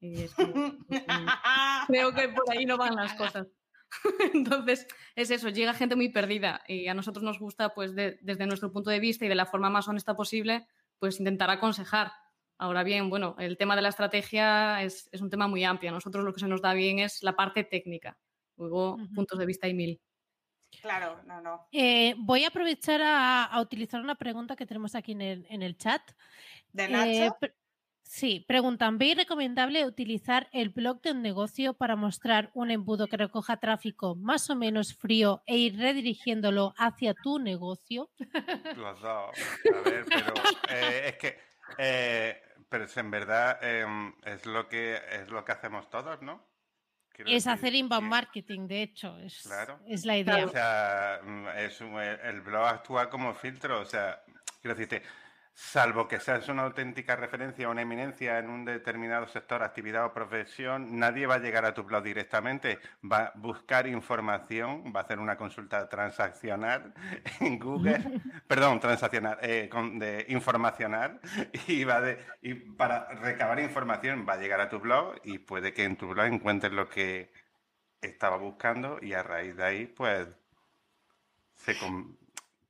Y 0.00 0.22
es 0.22 0.34
creo 0.34 2.14
que 2.14 2.28
por 2.28 2.50
ahí 2.50 2.66
no 2.66 2.76
van 2.76 2.94
las 2.96 3.14
cosas. 3.14 3.46
Entonces, 4.34 4.86
es 5.14 5.30
eso, 5.30 5.48
llega 5.48 5.74
gente 5.74 5.96
muy 5.96 6.10
perdida 6.10 6.62
y 6.66 6.88
a 6.88 6.94
nosotros 6.94 7.22
nos 7.22 7.38
gusta, 7.38 7.74
pues 7.74 7.94
desde 7.94 8.46
nuestro 8.46 8.72
punto 8.72 8.90
de 8.90 9.00
vista 9.00 9.24
y 9.24 9.28
de 9.28 9.34
la 9.34 9.46
forma 9.46 9.70
más 9.70 9.88
honesta 9.88 10.14
posible, 10.14 10.66
pues 10.98 11.20
intentar 11.20 11.50
aconsejar. 11.50 12.12
Ahora 12.58 12.82
bien, 12.82 13.10
bueno, 13.10 13.36
el 13.38 13.56
tema 13.58 13.76
de 13.76 13.82
la 13.82 13.90
estrategia 13.90 14.82
es, 14.82 15.10
un 15.20 15.30
tema 15.30 15.46
muy 15.46 15.64
amplio. 15.64 15.90
A 15.90 15.94
nosotros 15.94 16.24
lo 16.24 16.32
que 16.32 16.40
se 16.40 16.48
nos 16.48 16.62
da 16.62 16.72
bien 16.72 16.98
es 16.98 17.22
la 17.22 17.36
parte 17.36 17.64
técnica. 17.64 18.18
Luego, 18.56 18.96
puntos 19.14 19.38
de 19.38 19.46
vista 19.46 19.66
hay 19.66 19.74
mil. 19.74 20.00
Claro, 20.80 21.20
no, 21.24 21.40
no. 21.40 21.68
Eh, 21.72 22.14
voy 22.18 22.44
a 22.44 22.48
aprovechar 22.48 23.00
a, 23.02 23.58
utilizar 23.60 24.00
una 24.00 24.14
pregunta 24.14 24.56
que 24.56 24.66
tenemos 24.66 24.94
aquí 24.94 25.12
en 25.12 25.62
el, 25.62 25.76
chat. 25.76 26.02
¿De 26.72 26.88
Nacho? 26.88 27.36
Eh, 27.40 27.54
sí, 28.02 28.44
preguntan, 28.46 28.98
¿veis 28.98 29.16
recomendable 29.16 29.86
utilizar 29.86 30.48
el 30.52 30.70
blog 30.70 31.00
de 31.02 31.12
un 31.12 31.22
negocio 31.22 31.74
para 31.74 31.96
mostrar 31.96 32.50
un 32.54 32.70
embudo 32.70 33.06
que 33.06 33.16
recoja 33.16 33.56
tráfico 33.56 34.14
más 34.16 34.50
o 34.50 34.56
menos 34.56 34.94
frío 34.94 35.42
e 35.46 35.56
ir 35.56 35.78
redirigiéndolo 35.78 36.74
hacia 36.76 37.14
tu 37.14 37.38
negocio? 37.38 38.10
Los 38.76 39.00
dos. 39.00 39.30
A 39.74 39.88
ver, 39.88 40.04
pero 40.08 40.34
eh, 40.68 41.02
es 41.08 41.16
que, 41.16 41.38
pero 42.68 42.86
en 42.94 43.10
verdad 43.10 43.58
em, 43.62 44.14
es 44.24 44.46
lo 44.46 44.68
que 44.68 45.00
es 45.12 45.28
lo 45.30 45.44
que 45.44 45.52
hacemos 45.52 45.88
todos, 45.90 46.22
¿no? 46.22 46.55
Es 47.24 47.46
hacer 47.46 47.74
inbound 47.74 48.08
marketing, 48.08 48.66
de 48.66 48.82
hecho, 48.82 49.18
es, 49.18 49.48
es 49.88 50.04
la 50.04 50.18
idea. 50.18 50.44
O 50.44 50.48
sea, 50.48 51.20
mm, 51.22 51.48
es 51.58 51.80
el 51.80 52.40
blog 52.40 52.66
actúa 52.66 53.08
como 53.08 53.34
filtro, 53.34 53.80
o 53.80 53.84
sea, 53.86 54.22
quiero 54.60 54.76
decirte, 54.76 55.02
salvo 55.56 56.06
que 56.06 56.20
seas 56.20 56.50
una 56.50 56.64
auténtica 56.64 57.16
referencia 57.16 57.66
o 57.66 57.70
una 57.70 57.80
eminencia 57.80 58.38
en 58.38 58.50
un 58.50 58.66
determinado 58.66 59.26
sector, 59.26 59.62
actividad 59.62 60.04
o 60.04 60.12
profesión, 60.12 60.98
nadie 60.98 61.26
va 61.26 61.36
a 61.36 61.38
llegar 61.38 61.64
a 61.64 61.72
tu 61.72 61.82
blog 61.82 62.04
directamente. 62.04 62.78
Va 63.02 63.18
a 63.18 63.32
buscar 63.36 63.86
información, 63.86 64.92
va 64.94 65.00
a 65.00 65.02
hacer 65.04 65.18
una 65.18 65.38
consulta 65.38 65.88
transaccional 65.88 66.92
en 67.40 67.58
Google, 67.58 68.20
perdón, 68.46 68.80
transaccional, 68.80 69.38
eh, 69.40 69.70
de, 69.94 70.26
informacional, 70.28 71.20
y, 71.66 71.84
va 71.84 72.02
de, 72.02 72.18
y 72.42 72.52
para 72.52 73.08
recabar 73.14 73.58
información 73.58 74.26
va 74.28 74.34
a 74.34 74.38
llegar 74.38 74.60
a 74.60 74.68
tu 74.68 74.78
blog 74.78 75.14
y 75.24 75.38
puede 75.38 75.72
que 75.72 75.84
en 75.84 75.96
tu 75.96 76.08
blog 76.08 76.26
encuentres 76.26 76.74
lo 76.74 76.86
que 76.86 77.32
estaba 78.02 78.36
buscando 78.36 78.98
y 79.00 79.14
a 79.14 79.22
raíz 79.22 79.56
de 79.56 79.64
ahí, 79.64 79.86
pues, 79.86 80.28
se, 81.54 81.74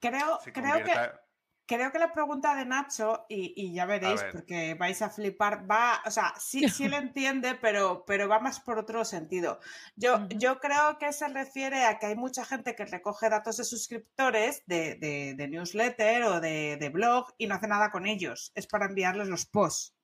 creo, 0.01 0.39
creo 0.53 0.85
que 0.85 1.26
Creo 1.67 1.91
que 1.91 1.99
la 1.99 2.13
pregunta 2.13 2.55
de 2.55 2.65
Nacho, 2.65 3.27
y, 3.29 3.73
ya 3.73 3.87
veréis, 3.87 4.23
porque 4.33 4.75
vais 4.75 5.03
a 5.03 5.11
flipar, 5.11 5.69
va, 5.69 6.01
o 6.07 6.11
sea, 6.13 6.33
sí, 6.39 6.69
sí 6.69 6.89
lo 6.89 6.97
entiende, 6.97 7.57
pero, 7.57 8.05
pero 8.07 8.29
va 8.29 8.39
más 8.39 8.61
por 8.61 8.79
otro 8.79 9.05
sentido. 9.05 9.59
Yo, 9.97 10.29
yo 10.29 10.61
creo 10.61 10.97
que 10.99 11.13
se 11.13 11.27
refiere 11.27 11.85
a 11.85 11.99
que 11.99 12.07
hay 12.07 12.15
mucha 12.15 12.45
gente 12.45 12.77
que 12.77 12.85
recoge 12.85 13.29
datos 13.29 13.57
de 13.57 13.65
suscriptores 13.65 14.63
de, 14.67 14.95
de, 15.37 15.49
newsletter 15.49 16.23
o 16.25 16.41
de, 16.41 16.77
de 16.77 16.89
blog 16.89 17.35
y 17.37 17.49
no 17.49 17.57
hace 17.57 17.67
nada 17.67 17.91
con 17.91 18.07
ellos. 18.07 18.53
Es 18.55 18.69
para 18.69 18.87
enviarles 18.87 19.29
los 19.29 19.47
posts. 19.47 19.97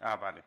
Ah, 0.00 0.16
vale. 0.16 0.42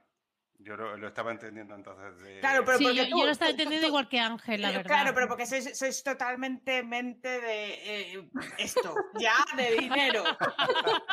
Yo 0.62 0.76
lo, 0.76 1.08
estaba 1.08 1.32
entendiendo 1.32 1.74
entonces. 1.74 2.40
Claro, 2.42 2.66
pero 2.66 2.80
porque 2.80 3.10
yo, 3.10 3.26
lo 3.26 3.32
estaba 3.32 3.52
entendiendo 3.52 3.88
igual 3.88 4.10
que 4.10 4.20
Ángel, 4.20 4.62
la 4.62 4.72
verdad. 4.72 4.86
Claro, 4.86 5.14
pero 5.14 5.30
porque 5.30 5.46
sois, 5.46 6.04
totalmente 6.04 6.84
mente 6.84 7.30
de 7.30 8.14
eh, 8.14 8.30
esto, 8.58 8.94
ya, 9.18 9.36
de 9.56 9.78
dinero. 9.78 10.22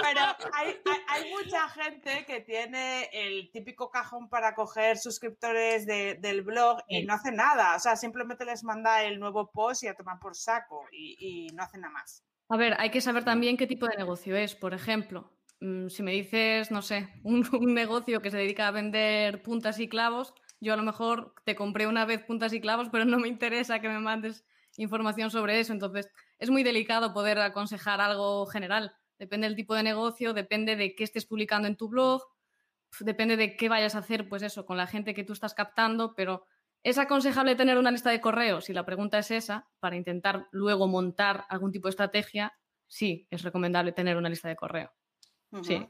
pero 0.02 0.20
hay, 0.52 0.80
hay, 1.08 1.30
mucha 1.30 1.68
gente 1.68 2.24
que 2.26 2.40
tiene 2.40 3.08
el 3.12 3.48
típico 3.52 3.88
cajón 3.88 4.28
para 4.28 4.52
coger 4.56 4.98
suscriptores 4.98 5.86
del 5.86 6.42
blog 6.42 6.78
y 6.88 7.04
no 7.04 7.14
hace 7.14 7.30
nada. 7.30 7.76
O 7.76 7.78
sea, 7.78 7.94
simplemente 7.94 8.44
les 8.44 8.64
manda 8.64 9.04
el 9.04 9.20
nuevo 9.20 9.52
post 9.52 9.84
y 9.84 9.86
a 9.86 9.94
tomar 9.94 10.18
por 10.18 10.34
saco 10.34 10.86
y, 10.90 11.16
y 11.20 11.54
no 11.54 11.62
hace 11.62 11.78
nada 11.78 11.92
más. 11.92 12.24
A 12.48 12.56
ver, 12.56 12.74
hay 12.78 12.90
que 12.90 13.00
saber 13.00 13.24
también 13.24 13.56
qué 13.56 13.68
tipo 13.68 13.86
de 13.86 13.96
negocio 13.96 14.36
es. 14.36 14.56
Por 14.56 14.74
ejemplo, 14.74 15.35
si 15.60 16.02
me 16.02 16.12
dices, 16.12 16.70
no 16.70 16.82
sé, 16.82 17.08
un, 17.24 17.44
negocio 17.74 18.20
que 18.20 18.30
se 18.30 18.38
dedica 18.38 18.68
a 18.68 18.72
vender 18.72 19.42
puntas 19.42 19.78
y 19.80 19.88
clavos, 19.88 20.34
yo 20.60 20.72
a 20.72 20.76
lo 20.76 20.82
mejor 20.82 21.34
te 21.44 21.54
compré 21.54 21.86
una 21.86 22.04
vez 22.04 22.22
puntas 22.22 22.52
y 22.52 22.60
clavos, 22.60 22.88
pero 22.90 23.04
no 23.04 23.18
me 23.18 23.28
interesa 23.28 23.80
que 23.80 23.88
me 23.88 23.98
mandes 23.98 24.44
información 24.76 25.30
sobre 25.30 25.60
eso. 25.60 25.72
Entonces, 25.72 26.10
es 26.38 26.50
muy 26.50 26.62
delicado 26.62 27.12
poder 27.12 27.38
aconsejar 27.38 28.00
algo 28.00 28.46
general. 28.46 28.94
Depende 29.18 29.46
del 29.46 29.56
tipo 29.56 29.74
de 29.74 29.82
negocio, 29.82 30.34
depende 30.34 30.76
de 30.76 30.94
qué 30.94 31.04
estés 31.04 31.26
publicando 31.26 31.68
en 31.68 31.76
tu 31.76 31.88
blog, 31.88 32.22
depende 33.00 33.36
de 33.36 33.56
qué 33.56 33.68
vayas 33.68 33.94
a 33.94 33.98
hacer, 33.98 34.28
pues 34.28 34.42
eso, 34.42 34.66
con 34.66 34.76
la 34.76 34.86
gente 34.86 35.14
que 35.14 35.24
tú 35.24 35.32
estás 35.32 35.54
captando, 35.54 36.14
pero 36.14 36.46
¿es 36.82 36.98
aconsejable 36.98 37.56
tener 37.56 37.78
una 37.78 37.90
lista 37.90 38.10
de 38.10 38.20
correos? 38.20 38.66
Si 38.66 38.72
la 38.72 38.84
pregunta 38.84 39.18
es 39.18 39.30
esa, 39.30 39.68
para 39.80 39.96
intentar 39.96 40.48
luego 40.52 40.86
montar 40.86 41.44
algún 41.48 41.72
tipo 41.72 41.88
de 41.88 41.90
estrategia, 41.90 42.54
sí, 42.86 43.26
es 43.30 43.42
recomendable 43.42 43.92
tener 43.92 44.16
una 44.16 44.28
lista 44.28 44.48
de 44.48 44.56
correo. 44.56 44.92
Sí. 45.62 45.86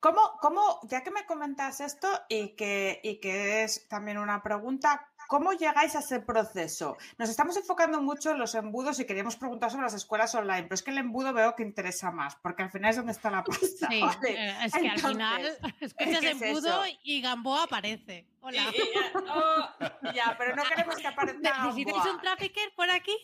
¿Cómo, 0.00 0.38
¿Cómo, 0.40 0.80
ya 0.84 1.02
que 1.02 1.10
me 1.10 1.26
comentas 1.26 1.80
esto 1.80 2.08
y 2.28 2.56
que, 2.56 3.00
y 3.02 3.20
que 3.20 3.64
es 3.64 3.86
también 3.86 4.16
una 4.16 4.42
pregunta, 4.42 5.10
¿Cómo 5.30 5.52
llegáis 5.52 5.94
a 5.94 6.00
ese 6.00 6.18
proceso? 6.18 6.96
Nos 7.16 7.30
estamos 7.30 7.56
enfocando 7.56 8.02
mucho 8.02 8.32
en 8.32 8.38
los 8.40 8.56
embudos 8.56 8.98
y 8.98 9.04
queríamos 9.04 9.36
preguntar 9.36 9.70
sobre 9.70 9.84
las 9.84 9.94
escuelas 9.94 10.34
online, 10.34 10.64
pero 10.64 10.74
es 10.74 10.82
que 10.82 10.90
el 10.90 10.98
embudo 10.98 11.32
veo 11.32 11.54
que 11.54 11.62
interesa 11.62 12.10
más, 12.10 12.34
porque 12.34 12.64
al 12.64 12.70
final 12.72 12.90
es 12.90 12.96
donde 12.96 13.12
está 13.12 13.30
la 13.30 13.44
pasta. 13.44 13.86
Sí, 13.88 14.02
eh, 14.26 14.56
es 14.64 14.72
que 14.72 14.88
al 14.88 14.98
final 14.98 15.58
escuchas 15.80 16.24
embudo 16.24 16.82
y 17.04 17.20
Gamboa 17.20 17.62
aparece. 17.62 18.26
Hola. 18.40 18.72
Oh, 19.32 20.12
ya, 20.12 20.34
pero 20.36 20.56
no 20.56 20.64
queremos 20.64 20.96
que 20.96 21.06
aparezca 21.06 21.64
¿Necesitáis 21.64 22.06
un 22.06 22.20
trafficker 22.20 22.72
por 22.74 22.90
aquí? 22.90 23.16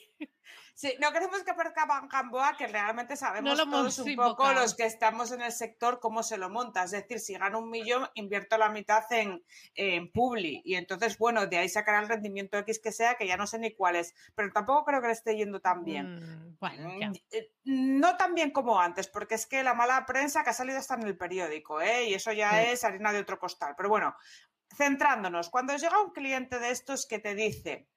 Sí, 0.76 0.94
no 1.00 1.10
queremos 1.10 1.42
que 1.42 1.52
aparezca 1.52 1.86
Gamboa, 1.86 2.54
que 2.54 2.66
realmente 2.66 3.16
sabemos 3.16 3.56
todos 3.56 3.98
un 3.98 4.14
poco 4.14 4.52
los 4.52 4.74
que 4.74 4.84
estamos 4.84 5.32
en 5.32 5.40
el 5.40 5.50
sector 5.50 6.00
cómo 6.00 6.22
se 6.22 6.36
lo 6.36 6.50
monta. 6.50 6.84
Es 6.84 6.90
decir, 6.90 7.18
si 7.18 7.32
gano 7.32 7.60
un 7.60 7.70
millón, 7.70 8.06
invierto 8.12 8.58
la 8.58 8.68
mitad 8.68 9.10
en, 9.10 9.42
en 9.74 10.12
Publi. 10.12 10.60
Y 10.66 10.74
entonces, 10.74 11.16
bueno, 11.16 11.46
de 11.46 11.56
ahí 11.56 11.70
sacará 11.70 12.00
el 12.00 12.08
rendimiento 12.08 12.58
X 12.58 12.78
que 12.78 12.92
sea, 12.92 13.14
que 13.14 13.26
ya 13.26 13.38
no 13.38 13.46
sé 13.46 13.58
ni 13.58 13.74
cuál 13.74 13.96
es. 13.96 14.14
Pero 14.34 14.52
tampoco 14.52 14.84
creo 14.84 15.00
que 15.00 15.06
le 15.06 15.14
esté 15.14 15.34
yendo 15.34 15.60
tan 15.60 15.82
bien. 15.82 16.16
Mm, 16.16 16.58
bueno, 16.60 16.88
mm, 16.90 17.14
eh, 17.30 17.52
No 17.64 18.18
tan 18.18 18.34
bien 18.34 18.50
como 18.50 18.78
antes, 18.78 19.08
porque 19.08 19.36
es 19.36 19.46
que 19.46 19.62
la 19.62 19.72
mala 19.72 20.04
prensa 20.04 20.44
que 20.44 20.50
ha 20.50 20.52
salido 20.52 20.78
está 20.78 20.96
en 20.96 21.04
el 21.04 21.16
periódico, 21.16 21.80
¿eh? 21.80 22.10
Y 22.10 22.12
eso 22.12 22.32
ya 22.32 22.62
es 22.62 22.84
harina 22.84 23.14
de 23.14 23.20
otro 23.20 23.38
costal. 23.38 23.72
Pero 23.78 23.88
bueno, 23.88 24.14
centrándonos, 24.76 25.48
cuando 25.48 25.74
llega 25.74 26.02
un 26.02 26.12
cliente 26.12 26.58
de 26.58 26.70
estos 26.70 27.06
que 27.06 27.18
te 27.18 27.34
dice, 27.34 27.88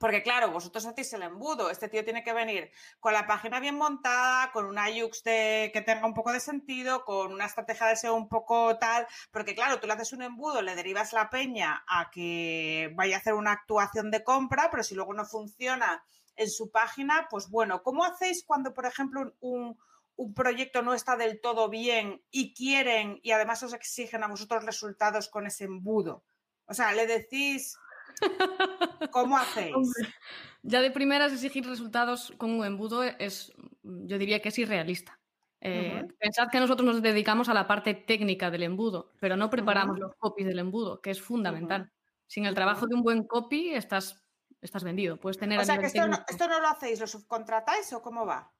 porque 0.00 0.22
claro, 0.22 0.50
vosotros 0.50 0.86
hacéis 0.86 1.12
el 1.12 1.22
embudo, 1.22 1.68
este 1.68 1.90
tío 1.90 2.02
tiene 2.02 2.24
que 2.24 2.32
venir 2.32 2.70
con 3.00 3.12
la 3.12 3.26
página 3.26 3.60
bien 3.60 3.76
montada, 3.76 4.50
con 4.50 4.64
una 4.64 4.86
UX 4.88 5.20
que 5.22 5.82
tenga 5.84 6.06
un 6.06 6.14
poco 6.14 6.32
de 6.32 6.40
sentido, 6.40 7.04
con 7.04 7.34
una 7.34 7.44
estrategia 7.44 7.86
de 7.86 7.96
SEO 7.96 8.14
un 8.14 8.26
poco 8.26 8.78
tal, 8.78 9.06
porque 9.30 9.54
claro, 9.54 9.78
tú 9.78 9.86
le 9.86 9.92
haces 9.92 10.14
un 10.14 10.22
embudo, 10.22 10.62
le 10.62 10.74
derivas 10.74 11.12
la 11.12 11.28
peña 11.28 11.84
a 11.86 12.10
que 12.10 12.90
vaya 12.94 13.16
a 13.16 13.18
hacer 13.18 13.34
una 13.34 13.52
actuación 13.52 14.10
de 14.10 14.24
compra, 14.24 14.68
pero 14.70 14.82
si 14.82 14.94
luego 14.94 15.12
no 15.12 15.26
funciona 15.26 16.02
en 16.34 16.48
su 16.48 16.70
página, 16.70 17.26
pues 17.28 17.50
bueno, 17.50 17.82
¿cómo 17.82 18.02
hacéis 18.02 18.42
cuando, 18.42 18.72
por 18.72 18.86
ejemplo, 18.86 19.34
un, 19.40 19.78
un 20.16 20.32
proyecto 20.32 20.80
no 20.80 20.94
está 20.94 21.16
del 21.16 21.42
todo 21.42 21.68
bien 21.68 22.22
y 22.30 22.54
quieren 22.54 23.20
y 23.22 23.32
además 23.32 23.62
os 23.64 23.74
exigen 23.74 24.24
a 24.24 24.28
vosotros 24.28 24.64
resultados 24.64 25.28
con 25.28 25.46
ese 25.46 25.64
embudo? 25.64 26.24
O 26.64 26.72
sea, 26.72 26.92
le 26.92 27.06
decís 27.06 27.76
¿Cómo 29.12 29.36
hacéis? 29.36 29.74
Ya 30.62 30.80
de 30.80 30.90
primeras 30.90 31.32
exigir 31.32 31.66
resultados 31.66 32.32
con 32.36 32.50
un 32.50 32.64
embudo 32.64 33.02
es, 33.02 33.52
yo 33.82 34.18
diría 34.18 34.40
que 34.40 34.50
es 34.50 34.58
irrealista. 34.58 35.18
Eh, 35.62 36.06
pensad 36.18 36.48
que 36.50 36.58
nosotros 36.58 36.86
nos 36.86 37.02
dedicamos 37.02 37.48
a 37.50 37.54
la 37.54 37.66
parte 37.66 37.94
técnica 37.94 38.50
del 38.50 38.62
embudo, 38.62 39.12
pero 39.20 39.36
no 39.36 39.50
preparamos 39.50 39.98
los 39.98 40.14
copies 40.16 40.48
del 40.48 40.58
embudo, 40.58 41.00
que 41.00 41.10
es 41.10 41.20
fundamental. 41.20 41.92
Sin 42.26 42.46
el 42.46 42.54
trabajo 42.54 42.86
de 42.86 42.94
un 42.94 43.02
buen 43.02 43.24
copy 43.24 43.70
estás, 43.74 44.24
estás 44.62 44.84
vendido. 44.84 45.18
Puedes 45.18 45.38
tener 45.38 45.60
o 45.60 45.64
sea, 45.64 45.78
que 45.78 45.86
esto 45.86 46.06
no, 46.06 46.18
esto 46.28 46.48
no, 46.48 46.60
lo 46.60 46.68
hacéis, 46.68 47.00
¿lo 47.00 47.06
subcontratáis 47.06 47.92
o 47.92 48.00
cómo 48.00 48.24
va? 48.24 48.50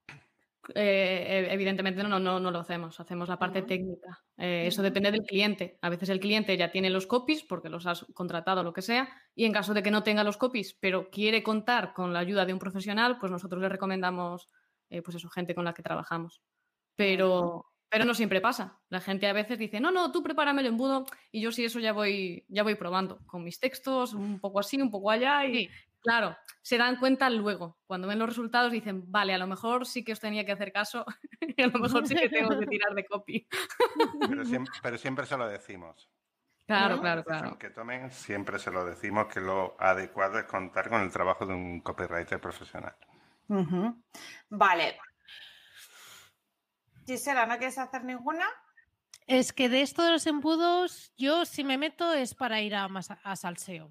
Eh, 0.74 1.48
evidentemente 1.50 2.02
no, 2.02 2.18
no, 2.18 2.40
no 2.40 2.50
lo 2.50 2.58
hacemos, 2.58 2.98
hacemos 3.00 3.28
la 3.28 3.38
parte 3.38 3.62
técnica. 3.62 4.22
Eh, 4.36 4.64
eso 4.66 4.82
depende 4.82 5.10
del 5.10 5.22
cliente. 5.22 5.78
A 5.82 5.88
veces 5.88 6.08
el 6.08 6.20
cliente 6.20 6.56
ya 6.56 6.70
tiene 6.70 6.90
los 6.90 7.06
copies 7.06 7.42
porque 7.42 7.68
los 7.68 7.86
has 7.86 8.04
contratado 8.14 8.60
o 8.60 8.64
lo 8.64 8.72
que 8.72 8.82
sea, 8.82 9.08
y 9.34 9.44
en 9.44 9.52
caso 9.52 9.74
de 9.74 9.82
que 9.82 9.90
no 9.90 10.02
tenga 10.02 10.24
los 10.24 10.36
copies, 10.36 10.76
pero 10.80 11.10
quiere 11.10 11.42
contar 11.42 11.92
con 11.94 12.12
la 12.12 12.20
ayuda 12.20 12.44
de 12.44 12.52
un 12.52 12.58
profesional, 12.58 13.18
pues 13.18 13.32
nosotros 13.32 13.60
le 13.60 13.68
recomendamos, 13.68 14.48
eh, 14.88 15.02
pues 15.02 15.16
eso, 15.16 15.28
gente 15.28 15.54
con 15.54 15.64
la 15.64 15.74
que 15.74 15.82
trabajamos. 15.82 16.42
Pero, 16.96 17.66
pero 17.88 18.04
no 18.04 18.14
siempre 18.14 18.40
pasa. 18.40 18.78
La 18.88 19.00
gente 19.00 19.26
a 19.26 19.32
veces 19.32 19.58
dice, 19.58 19.80
no, 19.80 19.90
no, 19.90 20.12
tú 20.12 20.22
prepárame 20.22 20.60
el 20.60 20.68
embudo 20.68 21.06
y 21.32 21.40
yo 21.40 21.52
sí 21.52 21.64
eso 21.64 21.80
ya 21.80 21.92
voy, 21.92 22.44
ya 22.48 22.62
voy 22.62 22.74
probando 22.74 23.18
con 23.26 23.42
mis 23.42 23.58
textos, 23.58 24.14
un 24.14 24.40
poco 24.40 24.60
así, 24.60 24.80
un 24.80 24.90
poco 24.90 25.10
allá 25.10 25.44
y, 25.46 25.68
Claro, 26.03 26.36
se 26.62 26.78
dan 26.78 26.96
cuenta 26.96 27.28
luego. 27.28 27.78
Cuando 27.86 28.09
ven 28.09 28.18
los 28.18 28.28
resultados 28.28 28.72
dicen, 28.72 29.11
vale, 29.11 29.34
a 29.34 29.38
lo 29.38 29.46
mejor 29.46 29.86
sí 29.86 30.03
que 30.03 30.12
os 30.12 30.20
tenía 30.20 30.44
que 30.44 30.53
hacer 30.53 30.72
caso 30.72 31.05
y 31.40 31.62
a 31.62 31.66
lo 31.66 31.78
mejor 31.78 32.07
sí 32.07 32.14
que 32.14 32.28
tengo 32.28 32.59
que 32.59 32.66
tirar 32.66 32.94
de 32.94 33.05
copy. 33.05 33.46
Pero 34.28 34.44
siempre, 34.96 35.26
se 35.26 35.36
lo 35.36 35.48
decimos. 35.48 36.11
Claro, 36.66 37.01
claro, 37.01 37.24
claro. 37.24 37.59
Que 37.59 37.70
tomen, 37.70 38.11
siempre 38.12 38.59
se 38.59 38.70
lo 38.70 38.84
decimos 38.84 39.26
que 39.26 39.40
lo 39.40 39.76
adecuado 39.78 40.38
es 40.38 40.44
contar 40.44 40.88
con 40.88 41.03
el 41.03 41.11
trabajo 41.11 41.44
de 41.44 41.53
un 41.53 41.80
copywriter 41.80 42.40
profesional. 42.40 42.94
Vale. 44.48 44.98
Gisela, 47.05 47.44
¿no 47.46 47.59
quieres 47.59 47.76
hacer 47.76 48.05
ninguna? 48.05 48.46
Es 49.26 49.53
que 49.53 49.68
de 49.68 49.82
esto 49.82 50.05
de 50.05 50.12
los 50.12 50.26
embudos, 50.26 51.12
yo 51.16 51.44
si 51.44 51.64
me 51.64 51.76
meto 51.76 52.12
es 52.12 52.34
para 52.34 52.61
ir 52.61 52.76
a, 52.76 52.88
a 53.24 53.36
salseo. 53.36 53.90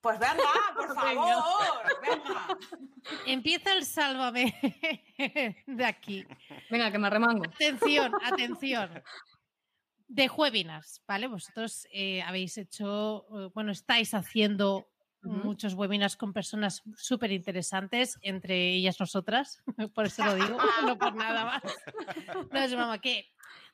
Pues 0.00 0.18
venga, 0.18 0.34
por 0.74 0.94
favor, 0.94 2.00
venga. 2.02 2.58
Empieza 3.26 3.72
el 3.74 3.84
sálvame 3.84 4.54
de 5.66 5.84
aquí. 5.84 6.24
Venga, 6.70 6.90
que 6.90 6.98
me 6.98 7.10
remango. 7.10 7.44
Atención, 7.44 8.12
atención. 8.24 9.02
De 10.08 10.28
webinars, 10.28 11.02
¿vale? 11.06 11.28
Vosotros 11.28 11.86
eh, 11.92 12.22
habéis 12.22 12.56
hecho, 12.58 13.26
eh, 13.38 13.50
bueno, 13.54 13.72
estáis 13.72 14.14
haciendo 14.14 14.88
muchos 15.22 15.74
webinars 15.74 16.16
con 16.16 16.32
personas 16.32 16.82
súper 16.96 17.30
interesantes, 17.30 18.16
entre 18.22 18.70
ellas 18.70 18.98
nosotras, 18.98 19.62
por 19.94 20.06
eso 20.06 20.24
lo 20.24 20.34
digo, 20.34 20.56
no 20.86 20.96
por 20.96 21.14
nada 21.14 21.44
más. 21.44 21.62
No 22.50 22.58
es 22.58 22.74
mamá, 22.74 22.98
que 23.02 23.30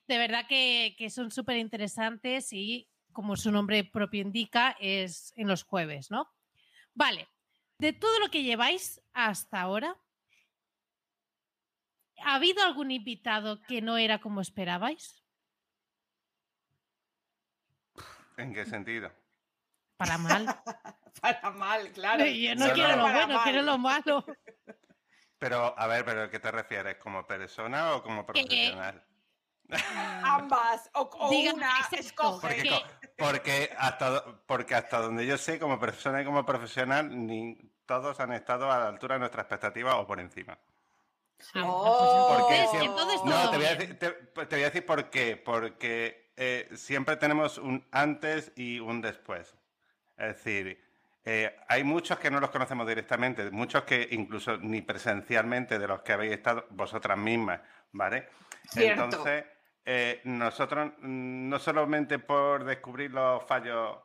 de 0.08 0.18
verdad 0.18 0.48
que, 0.48 0.96
que 0.98 1.08
son 1.08 1.30
súper 1.30 1.58
interesantes 1.58 2.52
y 2.52 2.88
como 3.16 3.34
su 3.34 3.50
nombre 3.50 3.82
propio 3.82 4.20
indica, 4.20 4.76
es 4.78 5.32
en 5.36 5.48
los 5.48 5.62
jueves, 5.62 6.10
¿no? 6.10 6.30
Vale, 6.92 7.30
de 7.78 7.94
todo 7.94 8.20
lo 8.20 8.28
que 8.28 8.42
lleváis 8.42 9.00
hasta 9.14 9.62
ahora, 9.62 9.96
¿ha 12.22 12.34
habido 12.34 12.62
algún 12.62 12.90
invitado 12.90 13.62
que 13.62 13.80
no 13.80 13.96
era 13.96 14.20
como 14.20 14.42
esperabais? 14.42 15.24
¿En 18.36 18.52
qué 18.52 18.66
sentido? 18.66 19.10
Para 19.96 20.18
mal. 20.18 20.44
Para 21.22 21.50
mal, 21.52 21.90
claro. 21.92 22.26
Yo 22.26 22.54
no, 22.54 22.70
quiero 22.74 22.96
lo 22.96 23.02
bueno, 23.04 23.40
quiero 23.44 23.62
lo 23.62 23.78
malo. 23.78 24.26
Pero, 25.38 25.78
a 25.78 25.86
ver, 25.86 26.04
¿pero 26.04 26.28
qué 26.28 26.38
te 26.38 26.50
refieres? 26.50 26.98
¿Como 26.98 27.26
persona 27.26 27.94
o 27.94 28.02
como 28.02 28.26
profesional? 28.26 29.02
Ambas, 30.22 30.90
o, 30.94 31.28
una, 31.28 31.70
escoge. 31.92 32.70
Porque, 33.16 33.70
hasta, 33.78 34.24
porque 34.46 34.74
hasta 34.74 35.00
donde 35.00 35.26
yo 35.26 35.38
sé, 35.38 35.58
como 35.58 35.78
persona 35.78 36.22
y 36.22 36.24
como 36.24 36.44
profesional, 36.44 37.26
ni 37.26 37.56
todos 37.86 38.20
han 38.20 38.32
estado 38.32 38.70
a 38.70 38.78
la 38.78 38.88
altura 38.88 39.14
de 39.14 39.20
nuestra 39.20 39.42
expectativa 39.42 39.96
o 39.96 40.06
por 40.06 40.20
encima. 40.20 40.58
Oh. 41.54 42.48
no, 43.24 43.50
te 43.50 43.56
voy, 43.56 43.66
a 43.66 43.74
decir, 43.74 43.98
te, 43.98 44.10
voy, 44.34 44.62
a 44.62 44.66
decir, 44.66 44.86
por 44.86 45.10
qué. 45.10 45.36
Porque 45.36 46.32
eh, 46.36 46.68
siempre 46.74 47.16
tenemos 47.16 47.58
un 47.58 47.86
antes 47.90 48.52
y 48.56 48.80
un 48.80 49.00
después. 49.00 49.54
Es 50.16 50.28
decir, 50.28 50.82
eh, 51.24 51.56
hay 51.68 51.84
muchos 51.84 52.18
que 52.18 52.30
no 52.30 52.40
los 52.40 52.50
conocemos 52.50 52.86
directamente, 52.86 53.50
muchos 53.50 53.84
que 53.84 54.08
incluso 54.12 54.56
ni 54.58 54.80
presencialmente 54.80 55.78
de 55.78 55.88
los 55.88 56.02
que 56.02 56.12
habéis 56.12 56.32
estado 56.32 56.66
vosotras 56.70 57.18
mismas, 57.18 57.60
¿vale? 57.92 58.28
Entonces, 58.74 59.44
eh, 59.88 60.20
nosotros 60.24 60.94
mm, 60.98 61.48
no 61.48 61.60
solamente 61.60 62.18
por 62.18 62.64
descubrir 62.64 63.12
los 63.12 63.44
fallos 63.44 63.98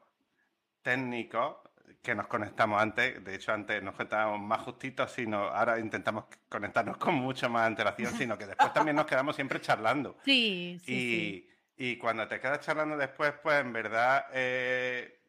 técnicos 0.83 1.55
que 2.03 2.13
nos 2.13 2.27
conectamos 2.27 2.79
antes, 2.79 3.23
de 3.23 3.35
hecho 3.35 3.51
antes 3.51 3.81
nos 3.81 3.95
conectábamos 3.95 4.39
más 4.41 4.61
justitos, 4.61 5.11
sino 5.11 5.39
ahora 5.39 5.79
intentamos 5.79 6.25
conectarnos 6.47 6.97
con 6.97 7.15
mucho 7.15 7.49
más 7.49 7.65
antelación, 7.65 8.13
sino 8.15 8.37
que 8.37 8.45
después 8.45 8.71
también 8.73 8.95
nos 8.95 9.07
quedamos 9.07 9.35
siempre 9.35 9.59
charlando. 9.59 10.17
Sí, 10.25 10.79
sí. 10.85 11.47
Y, 11.77 11.97
cuando 11.97 12.27
te 12.27 12.39
quedas 12.39 12.59
charlando 12.59 12.95
después, 12.95 13.33
pues 13.41 13.59
en 13.59 13.73
verdad 13.73 14.27
eh, 14.33 15.19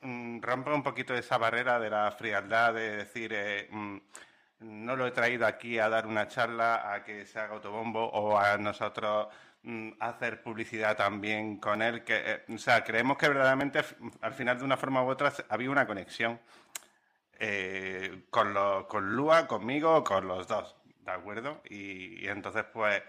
mm, 0.00 0.40
rompe 0.40 0.70
un 0.72 0.82
poquito 0.82 1.14
esa 1.14 1.36
barrera 1.36 1.78
de 1.78 1.90
la 1.90 2.10
frialdad 2.12 2.72
de 2.72 2.96
decir, 2.96 3.32
eh, 3.34 3.68
mm, 3.70 3.98
no 4.60 4.96
lo 4.96 5.06
he 5.06 5.10
traído 5.10 5.46
aquí 5.46 5.78
a 5.78 5.90
dar 5.90 6.06
una 6.06 6.28
charla, 6.28 6.94
a 6.94 7.04
que 7.04 7.26
se 7.26 7.38
haga 7.38 7.54
autobombo 7.54 8.06
o 8.06 8.38
a 8.38 8.56
nosotros 8.56 9.28
hacer 10.00 10.42
publicidad 10.42 10.96
también 10.96 11.58
con 11.58 11.82
él. 11.82 12.04
Que, 12.04 12.22
eh, 12.24 12.44
o 12.54 12.58
sea, 12.58 12.84
creemos 12.84 13.16
que 13.16 13.28
verdaderamente 13.28 13.80
al 14.20 14.32
final 14.34 14.58
de 14.58 14.64
una 14.64 14.76
forma 14.76 15.02
u 15.02 15.08
otra 15.08 15.32
había 15.48 15.70
una 15.70 15.86
conexión 15.86 16.40
eh, 17.38 18.24
con, 18.30 18.54
lo, 18.54 18.88
con 18.88 19.14
Lua, 19.14 19.46
conmigo, 19.46 20.02
con 20.04 20.26
los 20.26 20.48
dos, 20.48 20.76
¿de 21.04 21.12
acuerdo? 21.12 21.62
Y, 21.68 22.24
y 22.24 22.28
entonces, 22.28 22.64
pues, 22.72 23.02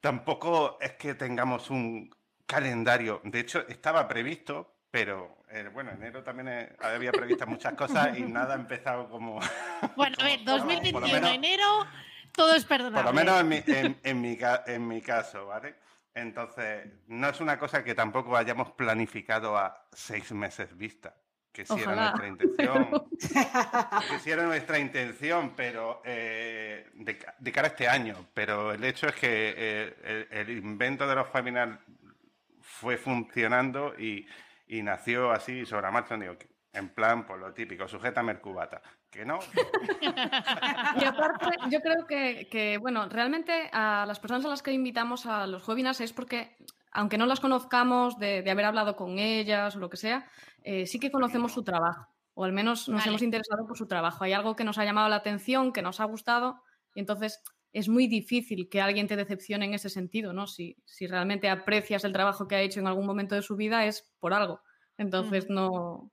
tampoco 0.00 0.78
es 0.80 0.92
que 0.92 1.14
tengamos 1.14 1.70
un 1.70 2.14
calendario. 2.46 3.20
De 3.24 3.40
hecho, 3.40 3.66
estaba 3.68 4.08
previsto, 4.08 4.74
pero 4.90 5.38
eh, 5.50 5.68
bueno, 5.72 5.90
enero 5.92 6.22
también 6.22 6.48
eh, 6.48 6.76
había 6.80 7.12
previsto 7.12 7.46
muchas 7.46 7.74
cosas 7.74 8.18
y 8.18 8.22
nada 8.22 8.54
ha 8.54 8.58
empezado 8.58 9.08
como. 9.08 9.40
Bueno, 9.96 10.16
a 10.20 10.24
ver, 10.24 10.44
2021, 10.44 11.28
enero, 11.28 11.86
todo 12.38 12.54
es 12.54 12.64
perdonable. 12.64 13.02
Por 13.02 13.12
lo 13.12 13.12
menos 13.12 13.40
en 13.40 13.48
mi, 13.48 13.62
en, 13.66 14.00
en, 14.04 14.20
mi, 14.20 14.38
en 14.66 14.88
mi 14.88 15.02
caso, 15.02 15.46
¿vale? 15.46 15.74
Entonces, 16.14 16.86
no 17.08 17.28
es 17.28 17.40
una 17.40 17.58
cosa 17.58 17.82
que 17.82 17.96
tampoco 17.96 18.36
hayamos 18.36 18.70
planificado 18.70 19.58
a 19.58 19.86
seis 19.92 20.30
meses 20.30 20.76
vista. 20.76 21.16
Que 21.52 21.66
sí 21.66 21.74
era 21.76 21.96
nuestra 21.96 22.28
intención. 22.28 23.08
que 24.08 24.18
sí 24.20 24.30
era 24.30 24.44
nuestra 24.44 24.78
intención, 24.78 25.54
pero 25.56 26.00
eh, 26.04 26.88
de, 26.94 27.18
de, 27.40 27.52
cara 27.52 27.66
a 27.66 27.70
este 27.70 27.88
año. 27.88 28.28
Pero 28.32 28.72
el 28.72 28.84
hecho 28.84 29.08
es 29.08 29.16
que 29.16 29.54
eh, 29.56 30.26
el, 30.30 30.38
el, 30.38 30.58
invento 30.58 31.08
de 31.08 31.16
los 31.16 31.26
webinars 31.34 31.80
fue 32.60 32.98
funcionando 32.98 33.98
y, 33.98 34.24
y 34.68 34.82
nació 34.82 35.32
así 35.32 35.66
sobre 35.66 35.82
la 35.82 35.90
marcha. 35.90 36.16
Digo, 36.16 36.36
en 36.72 36.88
plan, 36.90 37.26
por 37.26 37.40
lo 37.40 37.52
típico, 37.52 37.88
sujeta 37.88 38.22
mercubata. 38.22 38.80
Que 39.10 39.24
no. 39.24 39.38
y 41.00 41.04
aparte, 41.04 41.46
yo 41.70 41.80
creo 41.80 42.06
que, 42.06 42.48
que, 42.50 42.76
bueno, 42.78 43.08
realmente 43.08 43.70
a 43.72 44.04
las 44.06 44.20
personas 44.20 44.44
a 44.44 44.48
las 44.48 44.62
que 44.62 44.72
invitamos 44.72 45.24
a 45.26 45.46
los 45.46 45.66
webinars 45.66 46.00
es 46.02 46.12
porque, 46.12 46.56
aunque 46.92 47.16
no 47.16 47.24
las 47.26 47.40
conozcamos 47.40 48.18
de, 48.18 48.42
de 48.42 48.50
haber 48.50 48.66
hablado 48.66 48.96
con 48.96 49.18
ellas 49.18 49.76
o 49.76 49.78
lo 49.78 49.88
que 49.88 49.96
sea, 49.96 50.26
eh, 50.62 50.86
sí 50.86 50.98
que 51.00 51.10
conocemos 51.10 51.52
su 51.52 51.64
trabajo. 51.64 52.06
O 52.34 52.44
al 52.44 52.52
menos 52.52 52.88
nos 52.88 52.98
vale. 53.00 53.08
hemos 53.08 53.22
interesado 53.22 53.66
por 53.66 53.76
su 53.78 53.86
trabajo. 53.88 54.24
Hay 54.24 54.32
algo 54.32 54.54
que 54.56 54.64
nos 54.64 54.78
ha 54.78 54.84
llamado 54.84 55.08
la 55.08 55.16
atención, 55.16 55.72
que 55.72 55.82
nos 55.82 56.00
ha 56.00 56.04
gustado, 56.04 56.62
y 56.94 57.00
entonces 57.00 57.42
es 57.72 57.88
muy 57.88 58.06
difícil 58.08 58.68
que 58.70 58.80
alguien 58.80 59.06
te 59.08 59.16
decepcione 59.16 59.64
en 59.66 59.74
ese 59.74 59.88
sentido, 59.90 60.32
¿no? 60.32 60.46
Si, 60.46 60.76
si 60.84 61.06
realmente 61.06 61.48
aprecias 61.48 62.04
el 62.04 62.12
trabajo 62.12 62.46
que 62.46 62.56
ha 62.56 62.60
hecho 62.62 62.80
en 62.80 62.86
algún 62.86 63.06
momento 63.06 63.34
de 63.34 63.42
su 63.42 63.56
vida 63.56 63.86
es 63.86 64.10
por 64.20 64.34
algo. 64.34 64.60
Entonces 64.96 65.48
no, 65.50 66.12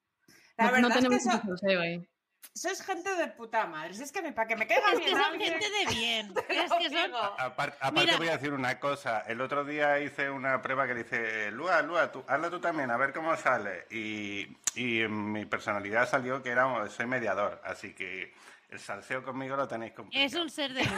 la 0.58 0.66
no, 0.66 0.72
verdad 0.72 0.82
no 0.82 0.89
tenemos 0.91 1.26
es 1.26 1.28
que 1.28 1.36
eso, 1.36 1.80
ahí. 1.80 2.08
Sois 2.54 2.82
gente 2.82 3.14
de 3.16 3.28
puta 3.28 3.66
madre. 3.68 3.93
Si 3.93 4.04
es 4.04 4.12
que 4.12 4.22
me, 4.22 4.32
para 4.32 4.48
que 4.48 4.56
me 4.56 4.68
caiga 4.68 4.91
Es 4.93 5.00
bien 5.00 5.04
que 5.04 5.12
son 5.12 5.22
alguien, 5.22 5.52
gente 5.52 5.70
de 5.70 5.86
bien. 5.96 6.34
Es 6.50 6.72
que 6.72 6.89
son... 6.89 7.12
Aparte, 7.38 7.78
voy 8.18 8.28
a 8.28 8.38
decir 8.38 8.54
una 8.54 8.80
cosa. 8.80 9.22
El 9.28 9.41
otro 9.41 9.66
día 9.66 10.00
hice 10.00 10.30
una 10.30 10.62
prueba 10.62 10.88
que 10.88 10.96
dice, 10.96 11.52
Lua, 11.52 11.82
Lua, 11.82 12.12
tú, 12.12 12.24
hazlo 12.28 12.50
tú 12.50 12.60
también, 12.60 12.91
a 12.91 12.98
ver 12.98 13.14
cómo 13.14 13.36
sale. 13.36 13.86
Y, 13.89 14.48
y 14.76 15.02
en 15.02 15.32
mi 15.32 15.46
personalidad 15.46 16.08
salió 16.10 16.41
que 16.41 16.50
era, 16.50 16.88
soy 16.89 17.08
mediador, 17.08 17.62
así 17.66 17.93
que 17.93 18.34
el 18.70 18.80
salseo 18.80 19.24
conmigo 19.24 19.56
lo 19.56 19.68
tenéis 19.68 19.93
complicado. 19.93 20.26
Es 20.26 20.34
un 20.36 20.50
ser 20.50 20.74
de 20.74 20.84
luz. 20.84 20.93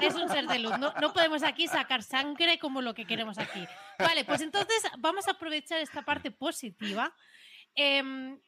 Es 0.00 0.14
un 0.14 0.28
ser 0.28 0.46
de 0.46 0.58
luz. 0.58 0.78
No, 0.78 0.92
no 1.00 1.12
podemos 1.12 1.42
aquí 1.42 1.66
sacar 1.66 2.02
sangre 2.02 2.58
como 2.58 2.82
lo 2.82 2.94
que 2.94 3.06
queremos 3.06 3.38
aquí. 3.38 3.66
Vale, 3.98 4.24
pues 4.24 4.40
entonces 4.40 4.82
vamos 4.98 5.26
a 5.28 5.32
aprovechar 5.32 5.80
esta 5.80 6.02
parte 6.02 6.30
positiva. 6.30 7.12
Em, 7.74 8.38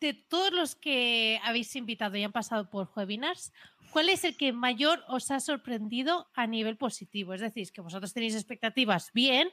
de 0.00 0.14
todos 0.14 0.52
los 0.52 0.76
que 0.76 1.40
habéis 1.42 1.74
invitado 1.76 2.16
y 2.16 2.24
han 2.24 2.32
pasado 2.32 2.70
por 2.70 2.90
webinars, 2.94 3.52
¿cuál 3.90 4.08
es 4.08 4.24
el 4.24 4.36
que 4.36 4.52
mayor 4.52 5.02
os 5.08 5.30
ha 5.30 5.40
sorprendido 5.40 6.28
a 6.34 6.46
nivel 6.46 6.76
positivo? 6.76 7.34
Es 7.34 7.40
decir, 7.40 7.70
que 7.72 7.80
vosotros 7.80 8.12
tenéis 8.12 8.34
expectativas 8.34 9.10
bien, 9.12 9.50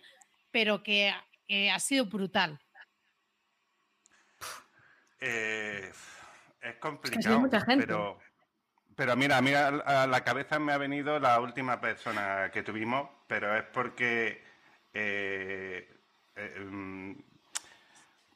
pero 0.51 0.83
que 0.83 1.13
eh, 1.47 1.71
ha 1.71 1.79
sido 1.79 2.05
brutal. 2.05 2.59
Eh, 5.19 5.89
es 6.61 6.69
Es 6.69 6.75
complicado, 6.75 7.21
sido 7.21 7.39
mucha 7.39 7.61
gente. 7.61 7.87
pero, 7.87 8.19
pero 8.95 9.15
mira, 9.15 9.41
mira, 9.41 9.67
a 9.67 10.07
la 10.07 10.23
cabeza 10.23 10.59
me 10.59 10.73
ha 10.73 10.77
venido 10.77 11.19
la 11.19 11.39
última 11.39 11.79
persona 11.79 12.51
que 12.51 12.63
tuvimos, 12.63 13.09
pero 13.27 13.55
es 13.55 13.63
porque 13.73 14.43
eh, 14.93 15.89
eh, 16.35 16.59
mm, 16.59 17.13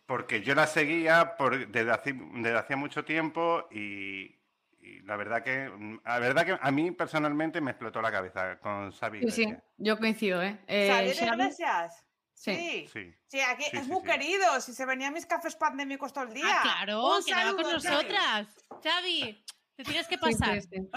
porque 0.07 0.41
yo 0.41 0.55
la 0.55 0.65
seguía 0.65 1.35
por, 1.37 1.67
desde, 1.69 1.91
hace, 1.91 2.13
desde 2.13 2.57
hacía 2.57 2.77
mucho 2.77 3.03
tiempo 3.05 3.67
y, 3.69 4.39
y 4.79 5.01
la 5.03 5.17
verdad 5.17 5.43
que 5.43 5.69
la 6.03 6.19
verdad 6.19 6.45
que 6.45 6.57
a 6.59 6.71
mí 6.71 6.91
personalmente 6.91 7.61
me 7.61 7.71
explotó 7.71 8.01
la 8.01 8.11
cabeza 8.11 8.57
con 8.59 8.91
Xavi 8.91 9.19
Sí, 9.29 9.31
sí, 9.45 9.55
yo 9.77 9.99
coincido, 9.99 10.41
¿eh? 10.41 10.59
eh 10.65 10.87
¿Xavier 10.89 11.15
Xavi- 11.15 11.33
Iglesias? 11.33 12.03
Sí. 12.33 12.53
Sí. 12.55 12.89
Sí. 12.93 13.13
Sí, 13.27 13.39
aquí 13.41 13.63
Sí, 13.63 13.77
es 13.77 13.83
sí, 13.85 13.91
muy 13.91 14.01
sí. 14.01 14.07
querido. 14.07 14.61
Si 14.61 14.71
se 14.73 14.85
venía 14.85 15.07
a 15.07 15.11
mis 15.11 15.25
cafés 15.25 15.55
pandémicos 15.55 16.13
todo 16.13 16.23
el 16.25 16.33
día. 16.33 16.45
Ah, 16.47 16.59
claro, 16.61 17.17
Un 17.17 17.25
que 17.25 17.31
con 17.33 17.41
saludo, 17.41 17.79
Xavi. 17.79 17.83
nosotras. 17.95 18.65
Xavi, 18.83 19.43
te 19.75 19.83
tienes 19.83 20.07
que 20.07 20.17
pasar. 20.19 20.61
sí, 20.61 20.69
sí. 20.71 20.89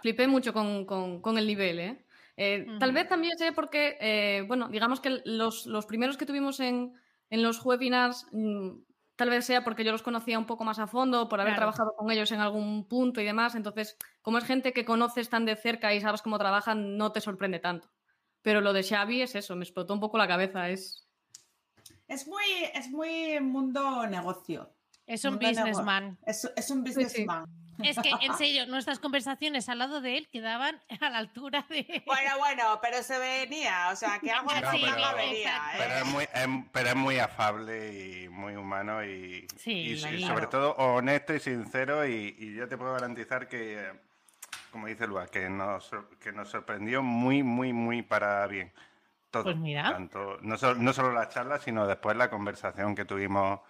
Flipé 0.00 0.26
mucho 0.26 0.52
con, 0.52 0.84
con- 0.86 1.20
con 1.20 1.36
el 1.38 1.46
nivel, 1.46 1.78
¿eh? 1.78 2.04
Eh, 2.38 2.64
Tal 2.80 2.88
Ujú. 2.88 2.94
vez 2.96 3.06
también 3.08 3.36
sé 3.36 3.52
porque, 3.52 3.98
eh, 4.00 4.44
bueno, 4.48 4.68
digamos 4.68 5.00
que 5.00 5.20
los, 5.26 5.66
los 5.66 5.84
primeros 5.86 6.16
que 6.16 6.24
tuvimos 6.26 6.58
en, 6.60 6.94
en 7.32 7.42
los 7.42 7.64
webinars, 7.64 8.26
mm, 8.30 8.72
tal 9.16 9.30
vez 9.30 9.46
sea 9.46 9.64
porque 9.64 9.84
yo 9.84 9.92
los 9.92 10.02
conocía 10.02 10.38
un 10.38 10.44
poco 10.44 10.64
más 10.64 10.78
a 10.78 10.86
fondo, 10.86 11.30
por 11.30 11.40
haber 11.40 11.54
Claro. 11.54 11.60
trabajado 11.72 11.94
con 11.96 12.10
ellos 12.10 12.30
en 12.30 12.40
algún 12.40 12.86
punto 12.86 13.22
y 13.22 13.24
demás. 13.24 13.54
Entonces, 13.54 13.96
como 14.20 14.36
es 14.36 14.44
gente 14.44 14.74
que 14.74 14.84
conoces 14.84 15.30
tan 15.30 15.46
de 15.46 15.56
cerca 15.56 15.94
y 15.94 16.00
sabes 16.02 16.20
cómo 16.20 16.38
trabajan, 16.38 16.98
no 16.98 17.10
te 17.10 17.22
sorprende 17.22 17.58
tanto. 17.58 17.90
Pero 18.42 18.60
lo 18.60 18.74
de 18.74 18.82
Xavi 18.82 19.22
es 19.22 19.34
eso, 19.34 19.56
me 19.56 19.64
explotó 19.64 19.94
un 19.94 20.00
poco 20.00 20.18
la 20.18 20.28
cabeza. 20.28 20.68
Es... 20.68 21.08
Es 22.06 22.26
muy, 22.26 22.44
es 22.74 22.90
muy 22.90 23.40
mundo 23.40 24.06
negocio. 24.06 24.74
Es 25.06 25.24
un 25.24 25.34
Mundo 25.34 25.48
businessman. 25.48 26.18
Es, 26.26 26.52
es 26.54 26.70
un 26.70 26.86
sí. 26.86 26.92
businessman. 26.94 27.46
Es 27.82 27.98
que, 27.98 28.10
en 28.20 28.34
serio, 28.36 28.66
nuestras 28.66 28.98
conversaciones 28.98 29.68
al 29.68 29.78
lado 29.78 30.00
de 30.00 30.18
él 30.18 30.28
quedaban 30.30 30.80
a 31.00 31.10
la 31.10 31.18
altura 31.18 31.64
de. 31.68 32.02
Bueno, 32.06 32.38
bueno, 32.38 32.78
pero 32.82 33.02
se 33.02 33.18
venía. 33.18 33.88
O 33.92 33.96
sea, 33.96 34.18
que 34.18 34.30
algo 34.30 34.50
No, 34.50 34.70
sí, 34.72 34.84
pero- 34.84 35.16
venía. 35.16 35.56
exacto. 35.56 35.78
Pero 35.78 35.94
¿eh? 35.94 35.98
es, 36.00 36.06
muy, 36.06 36.24
es- 36.24 36.64
pero 36.72 36.88
es 36.90 36.96
muy 36.96 37.18
afable 37.18 38.02
y 38.24 38.28
muy 38.28 38.56
humano 38.56 39.04
y, 39.04 39.46
Sí, 39.56 39.72
y 39.94 39.98
claro. 40.00 40.26
sobre 40.26 40.46
todo 40.48 40.72
honesto 40.72 41.34
y 41.34 41.40
sincero 41.40 42.06
y, 42.06 42.36
y 42.38 42.54
yo 42.54 42.68
te 42.68 42.76
puedo 42.76 42.92
garantizar 42.92 43.48
que, 43.48 43.80
eh, 43.80 43.92
como 44.70 44.86
dice 44.86 45.06
Lua, 45.06 45.26
que 45.26 45.48
nos, 45.48 45.90
que 46.20 46.32
nos 46.32 46.50
sorprendió 46.50 47.02
muy, 47.02 47.42
muy, 47.42 47.72
muy 47.72 48.02
para 48.02 48.46
bien. 48.46 48.72
Todo. 49.30 49.44
Pues 49.44 49.56
mira. 49.56 49.90
Tanto, 49.90 50.36
no, 50.42 50.58
solo, 50.58 50.74
no 50.80 50.92
solo 50.92 51.12
la 51.12 51.28
charla, 51.30 51.58
sino 51.58 51.86
después 51.86 52.16
la 52.18 52.28
conversación 52.28 52.94
que 52.94 53.06
tuvimos 53.06 53.60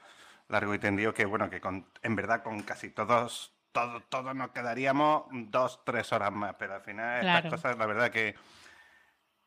largo 0.48 0.74
y 0.74 0.78
tendido, 0.80 1.14
que 1.14 1.24
bueno, 1.24 1.48
que 1.48 1.60
con, 1.60 1.86
en 2.02 2.16
verdad 2.16 2.42
con 2.42 2.62
casi 2.64 2.90
todos, 2.90 3.52
todos, 3.72 4.02
todos 4.08 4.34
nos 4.34 4.50
quedaríamos 4.50 5.24
dos, 5.30 5.80
tres 5.84 6.12
horas 6.12 6.32
más, 6.32 6.54
pero 6.58 6.74
al 6.74 6.82
final 6.82 7.20
Claro. 7.20 7.48
estas 7.48 7.60
cosas, 7.60 7.78
la 7.78 7.86
verdad 7.86 8.10
que 8.10 8.34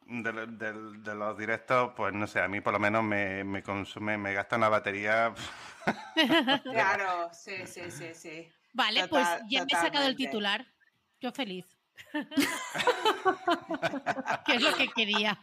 de, 0.07 1.15
los 1.15 1.37
directos, 1.37 1.93
pues 1.95 2.13
no 2.13 2.27
sé, 2.27 2.39
a 2.39 2.47
mí 2.47 2.61
por 2.61 2.73
lo 2.73 2.79
menos 2.79 3.03
me, 3.03 3.43
me 3.43 3.63
consume, 3.63 4.17
me 4.17 4.33
gasta 4.33 4.55
una 4.55 4.69
batería. 4.69 5.33
Claro, 6.63 7.29
sí, 7.33 7.65
sí, 7.65 7.89
sí, 7.91 8.13
sí. 8.13 8.51
Vale, 8.73 9.07
Total- 9.07 9.39
pues 9.39 9.49
ya 9.49 9.61
me 9.61 9.67
he 9.71 9.75
sacado 9.75 10.07
el 10.07 10.15
titular. 10.15 10.65
Yo 11.21 11.31
feliz. 11.31 11.65
que 14.45 14.55
es 14.55 14.61
lo 14.61 14.75
que 14.75 14.89
quería. 14.89 15.39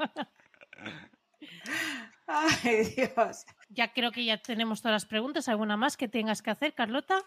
Ay, 2.27 2.85
Dios. 2.95 3.47
Ya 3.71 3.93
creo 3.93 4.13
que 4.13 4.25
ya 4.25 4.37
tenemos 4.37 4.83
todas 4.83 4.97
las 4.97 5.07
preguntas. 5.07 5.49
¿Alguna 5.49 5.77
más 5.79 5.97
que 5.97 6.09
tengas 6.09 6.43
que 6.43 6.51
hacer, 6.51 6.75
Carlota? 6.75 7.23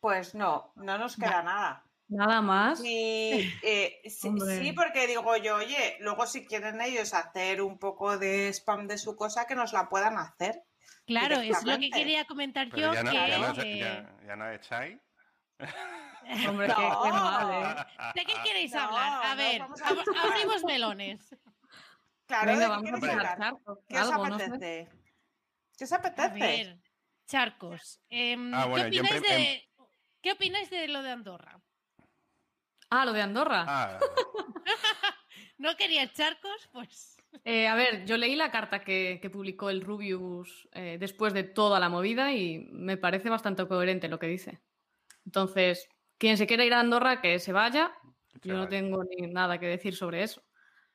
Pues 0.00 0.34
no, 0.34 0.72
no 0.76 0.98
nos 0.98 1.16
queda 1.16 1.42
nada. 1.42 1.84
Nada 2.08 2.40
más. 2.40 2.78
Sí, 2.78 3.52
eh, 3.62 4.00
sí, 4.08 4.72
porque 4.74 5.06
digo 5.06 5.36
yo, 5.36 5.56
oye, 5.56 5.96
luego 6.00 6.26
si 6.26 6.46
quieren 6.46 6.80
ellos 6.80 7.12
hacer 7.14 7.60
un 7.62 7.78
poco 7.78 8.16
de 8.18 8.48
spam 8.52 8.86
de 8.86 8.98
su 8.98 9.16
cosa, 9.16 9.46
que 9.46 9.54
nos 9.54 9.72
la 9.72 9.88
puedan 9.88 10.16
hacer. 10.16 10.62
Claro, 11.06 11.40
es 11.40 11.64
lo 11.64 11.78
que 11.78 11.90
quería 11.90 12.26
comentar 12.26 12.68
Pero 12.70 12.88
yo. 12.88 12.94
ya 12.94 13.02
no, 13.02 13.10
que, 13.10 13.16
ya 13.28 13.38
no, 13.38 13.62
eh, 13.62 13.78
ya- 13.78 14.26
ya 14.26 14.36
no 14.36 14.50
echáis. 14.50 14.98
Hombre, 16.48 16.66
qué, 16.68 16.74
qué 17.02 17.10
mal, 17.12 17.50
¿eh? 17.50 17.86
¿De 18.14 18.24
qué 18.26 18.34
queréis 18.44 18.72
No, 18.72 18.80
hablar? 18.80 19.12
A 19.24 19.30
no, 19.34 19.36
ver, 19.42 19.58
vamos 19.60 19.82
a- 19.82 19.86
ab- 19.88 20.04
abrimos 20.30 20.64
melones. 20.64 21.34
Claro, 22.26 22.52
Venga, 22.52 22.76
¿de 22.76 22.84
qué 22.84 22.90
vamos 22.92 23.08
a 23.08 23.12
hablar? 23.12 23.38
charcos, 23.38 23.78
¿Qué 23.88 23.98
os 23.98 24.10
algo, 24.12 24.26
no 24.28 24.38
sé. 24.38 24.44
apetece? 24.44 24.88
¿Qué 25.78 25.84
os 25.84 25.92
A 25.92 25.96
apetece? 25.96 26.30
ver, 26.38 26.78
charcos. 27.26 28.00
em, 28.10 28.54
Ah, 28.54 28.66
bueno, 28.66 28.84
¿qué, 28.90 28.96
yo 28.96 29.00
en 29.00 29.06
opináis 29.06 29.22
prim- 29.26 29.38
de, 29.38 29.67
¿Qué 30.22 30.32
opináis 30.32 30.70
de 30.70 30.88
lo 30.88 31.02
de 31.02 31.10
Andorra? 31.10 31.60
Ah, 32.90 33.04
lo 33.04 33.12
de 33.12 33.22
Andorra. 33.22 33.64
Ah, 33.68 33.98
¿No 35.58 35.76
quería 35.76 36.10
charcos? 36.12 36.68
Pues. 36.72 37.16
Eh, 37.44 37.66
a 37.66 37.74
ver, 37.74 38.04
yo 38.06 38.16
leí 38.16 38.34
la 38.36 38.50
carta 38.50 38.80
que, 38.80 39.18
que 39.20 39.30
publicó 39.30 39.70
el 39.70 39.82
Rubius 39.82 40.68
eh, 40.72 40.96
después 40.98 41.32
de 41.34 41.44
toda 41.44 41.78
la 41.80 41.88
movida 41.88 42.32
y 42.32 42.58
me 42.72 42.96
parece 42.96 43.28
bastante 43.28 43.66
coherente 43.66 44.08
lo 44.08 44.18
que 44.18 44.26
dice. 44.26 44.60
Entonces, 45.26 45.88
quien 46.18 46.36
se 46.38 46.46
quiera 46.46 46.64
ir 46.64 46.72
a 46.74 46.80
Andorra, 46.80 47.20
que 47.20 47.38
se 47.38 47.52
vaya. 47.52 47.92
Yo 48.42 48.54
no 48.54 48.68
tengo 48.68 49.02
ni 49.04 49.26
nada 49.26 49.58
que 49.58 49.66
decir 49.66 49.94
sobre 49.96 50.22
eso. 50.22 50.42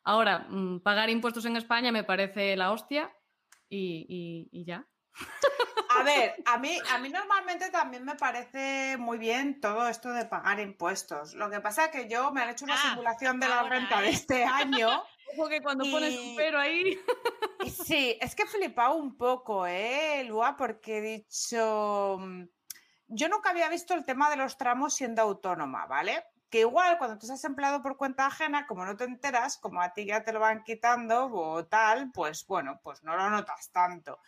Ahora, 0.03 0.39
mm, 0.49 0.79
pagar 0.81 1.09
impuestos 1.09 1.45
en 1.45 1.57
España 1.57 1.91
me 1.91 2.03
parece 2.03 2.55
la 2.55 2.71
hostia 2.71 3.11
y, 3.69 4.05
y- 4.09 4.49
y 4.51 4.65
ya. 4.65 4.87
A 5.99 6.03
ver, 6.03 6.35
a 6.45 6.57
mí, 6.57 6.77
a 6.91 6.97
mí 6.97 7.09
normalmente 7.09 7.69
también 7.69 8.03
me 8.05 8.15
parece 8.15 8.97
muy 8.97 9.17
bien 9.17 9.59
todo 9.61 9.87
esto 9.87 10.09
de 10.11 10.25
pagar 10.25 10.59
impuestos. 10.59 11.33
Lo 11.33 11.49
que 11.49 11.59
pasa 11.61 11.85
es 11.85 11.91
que 11.91 12.07
yo 12.09 12.31
me 12.31 12.41
han 12.41 12.49
hecho 12.49 12.65
una 12.65 12.75
Ah, 12.75 12.89
simulación 12.91 13.39
de 13.39 13.47
la 13.49 13.63
renta 13.63 14.01
de 14.01 14.07
¿eh? 14.07 14.11
este 14.11 14.43
año. 14.45 15.03
Ojo 15.37 15.49
que 15.49 15.61
cuando 15.61 15.85
pones 15.89 16.17
un 16.19 16.35
pero 16.35 16.59
ahí. 16.59 16.99
Sí, 17.85 18.17
es 18.21 18.35
que 18.35 18.43
he 18.43 18.47
flipado 18.47 18.95
un 18.95 19.17
poco, 19.17 19.65
¿eh, 19.65 20.23
Lua? 20.27 20.55
Porque 20.55 20.97
he 20.97 21.01
dicho. 21.01 22.17
mm, 22.19 22.43
Yo 23.07 23.29
nunca 23.29 23.49
había 23.51 23.69
visto 23.69 23.93
el 23.93 24.05
tema 24.05 24.29
de 24.29 24.35
los 24.37 24.57
tramos 24.57 24.95
siendo 24.95 25.21
autónoma, 25.21 25.85
¿vale? 25.85 26.25
Que 26.49 26.59
igual 26.61 26.97
cuando 26.99 27.17
tú 27.17 27.25
estás 27.25 27.43
empleado 27.45 27.81
por 27.81 27.97
cuenta 27.97 28.27
ajena, 28.27 28.67
como 28.67 28.85
no 28.85 28.95
te 28.95 29.05
enteras, 29.05 29.57
como 29.57 29.81
a 29.81 29.91
ti 29.93 30.05
ya 30.05 30.23
te 30.23 30.33
lo 30.33 30.39
van 30.39 30.63
quitando 30.63 31.25
o 31.33 31.65
tal, 31.65 32.11
pues 32.13 32.45
bueno, 32.45 32.79
pues 32.83 33.03
no 33.03 33.15
lo 33.15 33.29
notas 33.31 33.71
tanto. 33.71 34.19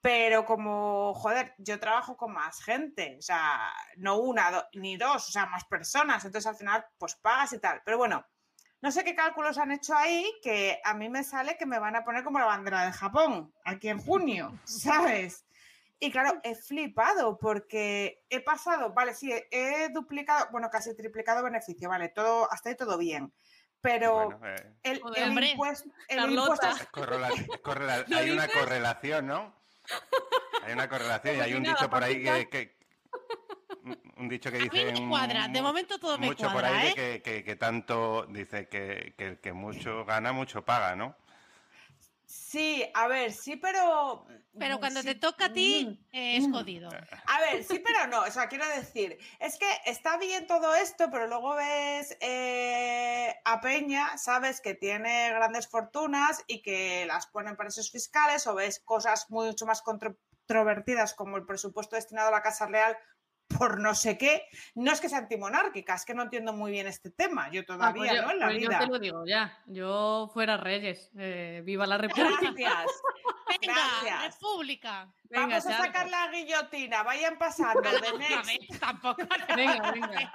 Pero 0.00 0.44
como, 0.44 1.12
joder, 1.14 1.54
yo 1.58 1.80
trabajo 1.80 2.16
con 2.16 2.32
más 2.32 2.62
gente, 2.62 3.16
o 3.18 3.22
sea, 3.22 3.72
no 3.96 4.18
una 4.18 4.50
do- 4.50 4.68
ni 4.74 4.96
dos, 4.96 5.28
o 5.28 5.32
sea, 5.32 5.46
más 5.46 5.64
personas, 5.64 6.24
entonces 6.24 6.46
al 6.48 6.56
final 6.56 6.86
pues 6.98 7.16
pagas 7.16 7.52
y 7.52 7.58
tal. 7.58 7.82
Pero 7.84 7.98
bueno, 7.98 8.24
no 8.80 8.92
sé 8.92 9.02
qué 9.02 9.16
cálculos 9.16 9.58
han 9.58 9.72
hecho 9.72 9.96
ahí, 9.96 10.30
que 10.40 10.80
a 10.84 10.94
mí 10.94 11.08
me 11.08 11.24
sale 11.24 11.56
que 11.58 11.66
me 11.66 11.80
van 11.80 11.96
a 11.96 12.04
poner 12.04 12.22
como 12.22 12.38
la 12.38 12.44
bandera 12.46 12.86
de 12.86 12.92
Japón, 12.92 13.52
aquí 13.64 13.88
en 13.88 13.98
junio, 13.98 14.56
¿sabes? 14.64 15.44
Y 15.98 16.12
claro, 16.12 16.38
he 16.44 16.54
flipado 16.54 17.36
porque 17.40 18.22
he 18.30 18.38
pasado, 18.38 18.92
vale, 18.92 19.14
sí, 19.14 19.32
he, 19.50 19.88
duplicado, 19.88 20.46
bueno, 20.52 20.70
casi 20.70 20.94
triplicado 20.94 21.42
beneficio, 21.42 21.88
vale, 21.88 22.08
todo, 22.10 22.48
hasta 22.52 22.68
ahí 22.68 22.76
todo 22.76 22.96
bien. 22.98 23.32
Pero 23.80 24.26
Bueno, 24.26 24.40
eh, 24.46 24.74
el, 24.84 25.02
hombre, 25.02 25.50
impuesto, 25.50 25.90
el 26.08 26.30
impuesto 26.30 26.68
es 26.68 26.88
correla- 26.92 27.30
correla- 27.62 28.04
¿Lo 28.06 28.16
hay 28.18 28.30
una 28.30 28.46
correlación, 28.46 29.26
¿no? 29.26 29.57
Hay 30.62 30.72
una 30.72 30.88
correlación 30.88 31.34
y 31.34 31.38
Como 31.38 31.44
hay 31.46 31.54
un 31.54 31.62
dicho 31.62 31.90
por 31.90 32.04
ahí 32.04 32.22
que, 32.22 32.48
que- 32.48 32.78
un- 34.16 34.28
dicho 34.28 34.50
que 34.50 34.56
A 34.58 34.60
mí 34.60 34.68
dice 34.68 34.92
me 34.92 35.08
cuadra, 35.08 35.48
de 35.48 35.62
momento 35.62 35.98
todo 35.98 36.18
me 36.18 36.26
mucho 36.26 36.42
por 36.44 36.52
cuadra, 36.52 36.78
ahí 36.78 36.86
de 36.86 36.88
¿eh? 36.88 36.94
que, 36.94 37.22
que- 37.22 37.44
que 37.44 37.56
tanto 37.56 38.26
dice 38.28 38.68
que, 38.68 39.14
que 39.16 39.26
el 39.28 39.38
que 39.38 39.52
mucho 39.52 40.04
gana 40.04 40.32
mucho 40.32 40.64
paga, 40.64 40.94
¿no? 40.96 41.16
Sí, 42.28 42.84
a 42.92 43.08
ver, 43.08 43.32
sí, 43.32 43.56
pero... 43.56 44.26
Pero 44.58 44.76
mm, 44.76 44.80
cuando 44.80 45.00
sí, 45.00 45.06
te 45.06 45.14
toca 45.14 45.46
a 45.46 45.52
ti, 45.52 45.98
eh, 46.12 46.36
es 46.36 46.46
jodido. 46.50 46.90
A 46.90 47.40
ver, 47.40 47.64
sí, 47.64 47.78
pero 47.78 48.06
no. 48.06 48.20
O 48.20 48.30
sea, 48.30 48.48
quiero 48.48 48.68
decir, 48.68 49.16
es 49.40 49.58
que 49.58 49.66
está 49.86 50.18
bien 50.18 50.46
todo 50.46 50.74
esto, 50.74 51.08
pero 51.10 51.26
luego 51.26 51.54
ves 51.54 52.18
eh, 52.20 53.34
a 53.46 53.62
Peña, 53.62 54.18
sabes 54.18 54.60
que 54.60 54.74
tiene 54.74 55.30
grandes 55.30 55.68
fortunas 55.68 56.44
y 56.46 56.60
que 56.60 57.06
las 57.06 57.26
ponen 57.28 57.56
paraísos 57.56 57.90
fiscales, 57.90 58.46
o 58.46 58.54
ves 58.54 58.80
cosas 58.84 59.30
mucho 59.30 59.64
más 59.64 59.80
controvertidas 59.80 61.14
como 61.14 61.38
el 61.38 61.46
presupuesto 61.46 61.96
destinado 61.96 62.28
a 62.28 62.32
la 62.32 62.42
Casa 62.42 62.66
Real 62.66 62.94
por 63.48 63.80
no 63.80 63.94
sé 63.94 64.18
qué. 64.18 64.46
No 64.74 64.92
es 64.92 65.00
que 65.00 65.08
sea 65.08 65.18
antimonárquica, 65.18 65.94
es 65.94 66.04
que 66.04 66.14
no 66.14 66.22
entiendo 66.22 66.52
muy 66.52 66.70
bien 66.70 66.86
este 66.86 67.10
tema. 67.10 67.50
Yo 67.50 67.62
Ah, 67.62 67.64
todavía, 67.66 68.02
pues 68.02 68.12
yo, 68.14 68.22
¿no? 68.22 68.30
En 68.32 68.38
la 68.38 68.46
pues 68.46 68.62
yo 68.62 68.68
vida. 68.68 68.78
te 68.80 68.86
lo 68.86 68.98
digo 68.98 69.24
ya. 69.26 69.58
Yo 69.66 70.30
fuera 70.32 70.56
Reyes. 70.56 71.10
eh, 71.18 71.62
viva 71.64 71.86
la 71.86 71.98
República. 71.98 72.28
Gracias. 72.42 72.86
Venga, 73.60 73.74
Gracias. 74.02 74.34
República. 74.34 75.12
Venga, 75.24 75.46
Vamos 75.46 75.66
a 75.66 75.78
sacar 75.78 76.08
la 76.10 76.30
guillotina, 76.30 77.02
vayan 77.02 77.38
pasando. 77.38 77.80
de 77.80 78.78
tampoco. 78.78 79.22
Venga, 79.56 79.92
venga. 79.92 80.32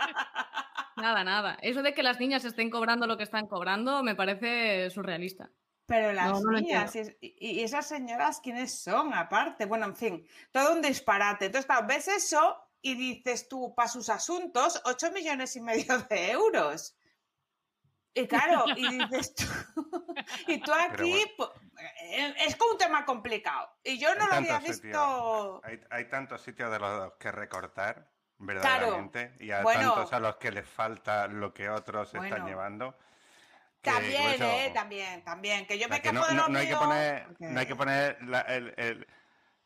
Nada, 0.98 1.24
nada. 1.24 1.58
Eso 1.62 1.82
de 1.84 1.94
que 1.94 2.04
las 2.04 2.20
niñas 2.20 2.44
estén 2.46 2.70
cobrando 2.70 3.08
lo 3.08 3.18
que 3.18 3.24
están 3.24 3.48
cobrando 3.48 4.04
me 4.04 4.16
parece 4.16 4.90
surrealista. 4.90 5.50
Pero 5.86 6.14
las 6.14 6.32
No, 6.32 6.40
no 6.42 6.52
lo 6.52 6.60
niñas 6.62 6.96
y, 6.96 7.00
es- 7.00 7.18
y- 7.20 7.36
y 7.60 7.64
esas 7.64 7.86
señoras, 7.88 8.40
¿quiénes 8.42 8.82
son 8.82 9.14
aparte? 9.14 9.66
Bueno, 9.66 9.86
en 9.86 9.96
fin, 9.96 10.28
todo 10.52 10.74
un 10.74 10.82
disparate. 10.82 11.46
Entonces, 11.48 11.66
claro, 11.66 11.86
ves 11.88 12.08
eso 12.08 12.58
y 12.84 12.96
dices 12.96 13.48
tú, 13.48 13.74
para 13.74 13.88
sus 13.90 14.10
asuntos, 14.10 14.80
8 14.86 15.12
millones 15.12 15.56
y 15.56 15.62
medio 15.62 15.98
de 16.10 16.32
euros. 16.32 16.96
Y 18.14 18.28
claro, 18.28 18.66
y 18.76 19.00
dices 19.00 19.34
tú, 19.34 19.44
y 20.48 20.60
tú 20.60 20.72
aquí, 20.72 21.26
po- 21.36 21.52
eh, 22.04 22.36
es 22.46 22.56
como 22.58 22.74
un 22.74 22.78
tema 22.78 23.06
complicado. 23.06 23.70
Y 23.84 23.98
yo 23.98 24.14
no 24.14 24.28
lo 24.28 24.34
había 24.34 24.60
visto. 24.60 25.62
Hay, 25.64 25.80
hay 25.90 26.10
tantos 26.10 26.42
sitios 26.42 26.70
de 26.72 26.78
los 26.78 27.14
que 27.14 27.32
recortar, 27.32 28.12
verdaderamente, 28.38 29.36
y 29.40 29.50
a 29.52 29.64
Bueno. 29.64 29.94
tantos 29.96 30.14
a 30.14 30.20
los 30.20 30.36
que 30.36 30.52
les 30.52 30.68
falta 30.70 31.28
lo 31.28 31.52
que 31.54 31.70
otros 31.70 32.12
Bueno. 32.12 32.28
están 32.28 32.46
llevando. 32.48 32.96
También, 33.82 34.22
eso- 34.32 34.44
eh, 34.46 34.72
también, 34.74 35.24
también. 35.24 35.66
Que 35.66 35.80
yo 35.80 35.88
me 35.90 35.96
que 36.02 36.10
quejo 36.12 36.22
no, 36.22 36.28
de 36.28 36.34
no- 36.36 36.48
no 36.50 36.60
hay 36.60 36.68
que 36.68 36.76
poner, 36.76 37.28
no 37.40 37.60
hay 37.60 37.66
que 37.66 37.76
poner 37.76 38.22
la, 38.24 38.42
el- 38.42 38.74
el- 38.78 39.08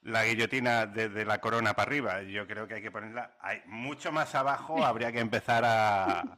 la 0.01 0.25
guillotina 0.25 0.85
desde 0.85 1.25
la 1.25 1.39
corona 1.39 1.73
para 1.73 1.89
arriba. 1.89 2.21
Yo 2.23 2.47
creo 2.47 2.67
que 2.67 2.75
hay 2.75 2.81
que 2.81 2.91
ponerla 2.91 3.37
hay, 3.41 3.61
mucho 3.65 4.11
más 4.11 4.35
abajo. 4.35 4.77
habría 4.85 5.11
que 5.11 5.19
empezar 5.19 5.63
a, 5.65 6.19
a 6.19 6.37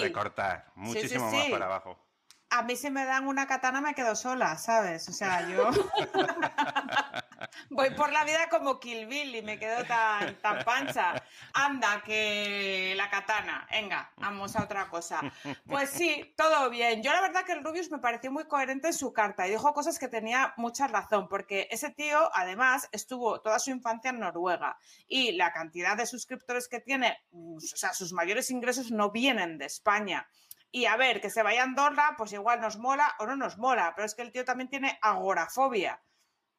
recortar 0.00 0.72
muchísimo 0.74 1.30
más 1.30 1.44
sí. 1.44 1.50
para 1.50 1.66
abajo. 1.66 2.06
A 2.50 2.62
mí 2.62 2.74
si 2.74 2.90
me 2.90 3.04
dan 3.04 3.28
una 3.28 3.46
katana 3.46 3.80
me 3.80 3.94
quedo 3.94 4.16
sola, 4.16 4.58
¿sabes? 4.58 5.08
O 5.08 5.12
sea, 5.12 5.48
yo 5.48 5.70
voy 7.70 7.90
por 7.90 8.12
la 8.12 8.24
vida 8.24 8.48
como 8.50 8.78
Kill 8.78 9.10
y 9.12 9.42
me 9.42 9.58
quedo 9.58 9.84
tan, 9.84 10.36
tan 10.40 10.64
pancha. 10.64 11.14
Anda, 11.54 12.02
que 12.04 12.94
la 12.96 13.10
katana. 13.10 13.66
Venga, 13.70 14.12
vamos 14.16 14.56
a 14.56 14.64
otra 14.64 14.88
cosa. 14.88 15.20
Pues 15.66 15.90
sí, 15.90 16.34
todo 16.36 16.70
bien. 16.70 17.02
Yo 17.02 17.12
la 17.12 17.20
verdad 17.20 17.44
que 17.44 17.52
el 17.52 17.64
Rubius 17.64 17.90
me 17.90 17.98
pareció 17.98 18.30
muy 18.30 18.44
coherente 18.44 18.88
en 18.88 18.94
su 18.94 19.12
carta 19.12 19.46
y 19.46 19.50
dijo 19.50 19.72
cosas 19.72 19.98
que 19.98 20.08
tenía 20.08 20.54
mucha 20.56 20.86
razón, 20.86 21.28
porque 21.28 21.68
ese 21.70 21.90
tío 21.90 22.30
además 22.34 22.88
estuvo 22.92 23.40
toda 23.40 23.58
su 23.58 23.70
infancia 23.70 24.10
en 24.10 24.20
Noruega 24.20 24.78
y 25.06 25.32
la 25.32 25.52
cantidad 25.52 25.96
de 25.96 26.06
suscriptores 26.06 26.68
que 26.68 26.80
tiene, 26.80 27.18
mm, 27.32 27.56
o 27.56 27.60
sea, 27.60 27.92
sus 27.92 28.12
mayores 28.12 28.50
ingresos 28.50 28.90
no 28.90 29.10
vienen 29.10 29.58
de 29.58 29.66
España. 29.66 30.28
Y 30.72 30.86
a 30.86 30.96
ver, 30.96 31.20
que 31.20 31.30
se 31.30 31.42
vaya 31.42 31.62
a 31.62 31.64
Andorra, 31.64 32.14
pues 32.16 32.32
igual 32.32 32.60
nos 32.60 32.78
mola 32.78 33.14
o 33.18 33.26
no 33.26 33.34
nos 33.34 33.58
mola, 33.58 33.92
pero 33.96 34.06
es 34.06 34.14
que 34.14 34.22
el 34.22 34.30
tío 34.30 34.44
también 34.44 34.68
tiene 34.68 34.98
agorafobia. 35.02 36.00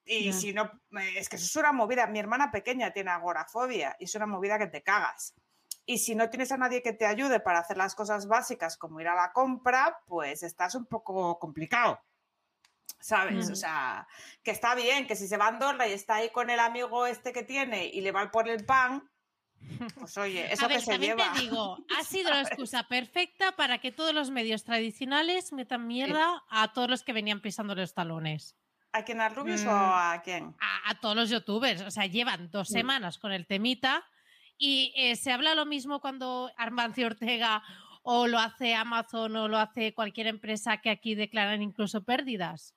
Y 0.05 0.33
si 0.33 0.53
no, 0.53 0.71
es 1.15 1.29
que 1.29 1.35
eso 1.35 1.45
es 1.45 1.55
una 1.55 1.71
movida. 1.71 2.07
Mi 2.07 2.19
hermana 2.19 2.51
pequeña 2.51 2.91
tiene 2.91 3.11
agorafobia 3.11 3.95
y 3.99 4.05
es 4.05 4.15
una 4.15 4.25
movida 4.25 4.57
que 4.57 4.67
te 4.67 4.81
cagas. 4.81 5.35
Y 5.85 5.99
si 5.99 6.15
no 6.15 6.29
tienes 6.29 6.51
a 6.51 6.57
nadie 6.57 6.81
que 6.81 6.93
te 6.93 7.05
ayude 7.05 7.39
para 7.39 7.59
hacer 7.59 7.77
las 7.77 7.95
cosas 7.95 8.27
básicas 8.27 8.77
como 8.77 8.99
ir 8.99 9.07
a 9.07 9.15
la 9.15 9.31
compra, 9.31 9.99
pues 10.07 10.43
estás 10.43 10.75
un 10.75 10.85
poco 10.85 11.37
complicado. 11.39 11.99
¿Sabes? 12.99 13.49
Mm. 13.49 13.53
O 13.53 13.55
sea, 13.55 14.07
que 14.43 14.51
está 14.51 14.75
bien, 14.75 15.07
que 15.07 15.15
si 15.15 15.27
se 15.27 15.37
va 15.37 15.45
a 15.45 15.49
Andorra 15.49 15.87
y 15.87 15.93
está 15.93 16.15
ahí 16.15 16.29
con 16.29 16.49
el 16.49 16.59
amigo 16.59 17.07
este 17.07 17.33
que 17.33 17.43
tiene 17.43 17.87
y 17.87 18.01
le 18.01 18.11
va 18.11 18.29
por 18.29 18.47
el 18.47 18.63
pan, 18.63 19.09
pues 19.97 20.17
oye, 20.17 20.45
eso 20.53 20.65
a 20.65 20.67
que 20.67 20.75
ver, 20.75 20.83
se 20.83 20.91
también 20.91 21.17
lleva. 21.17 21.33
te 21.33 21.39
digo, 21.39 21.77
ha 21.97 22.03
sido 22.03 22.29
la 22.29 22.41
excusa 22.41 22.87
perfecta 22.87 23.55
para 23.55 23.79
que 23.79 23.91
todos 23.91 24.13
los 24.13 24.29
medios 24.29 24.63
tradicionales 24.63 25.51
metan 25.51 25.87
mierda 25.87 26.43
a 26.49 26.73
todos 26.73 26.89
los 26.89 27.03
que 27.03 27.13
venían 27.13 27.41
pisando 27.41 27.73
los 27.73 27.93
talones. 27.93 28.55
¿A 28.93 29.03
quién? 29.03 29.21
¿A 29.21 29.29
Rubius 29.29 29.63
Mm. 29.63 29.67
o 29.69 29.71
a 29.95 30.21
quién? 30.23 30.55
A, 30.59 30.89
a 30.91 30.95
todos 30.99 31.15
los 31.15 31.29
youtubers. 31.29 31.81
O 31.81 31.91
sea, 31.91 32.05
llevan 32.07 32.51
dos 32.51 32.69
Mm. 32.69 32.73
semanas 32.73 33.17
con 33.17 33.31
el 33.31 33.47
temita 33.47 34.05
y 34.57 34.93
eh, 34.95 35.15
se 35.15 35.31
habla 35.31 35.55
lo 35.55 35.65
mismo 35.65 36.01
cuando 36.01 36.51
Armancio 36.57 37.07
Ortega 37.07 37.63
o 38.03 38.27
lo 38.27 38.37
hace 38.39 38.73
Amazon 38.75 39.35
o 39.35 39.47
lo 39.47 39.57
hace 39.57 39.93
cualquier 39.93 40.27
empresa 40.27 40.77
que 40.77 40.89
aquí 40.89 41.15
declaran 41.15 41.61
incluso 41.61 42.03
pérdidas. 42.03 42.75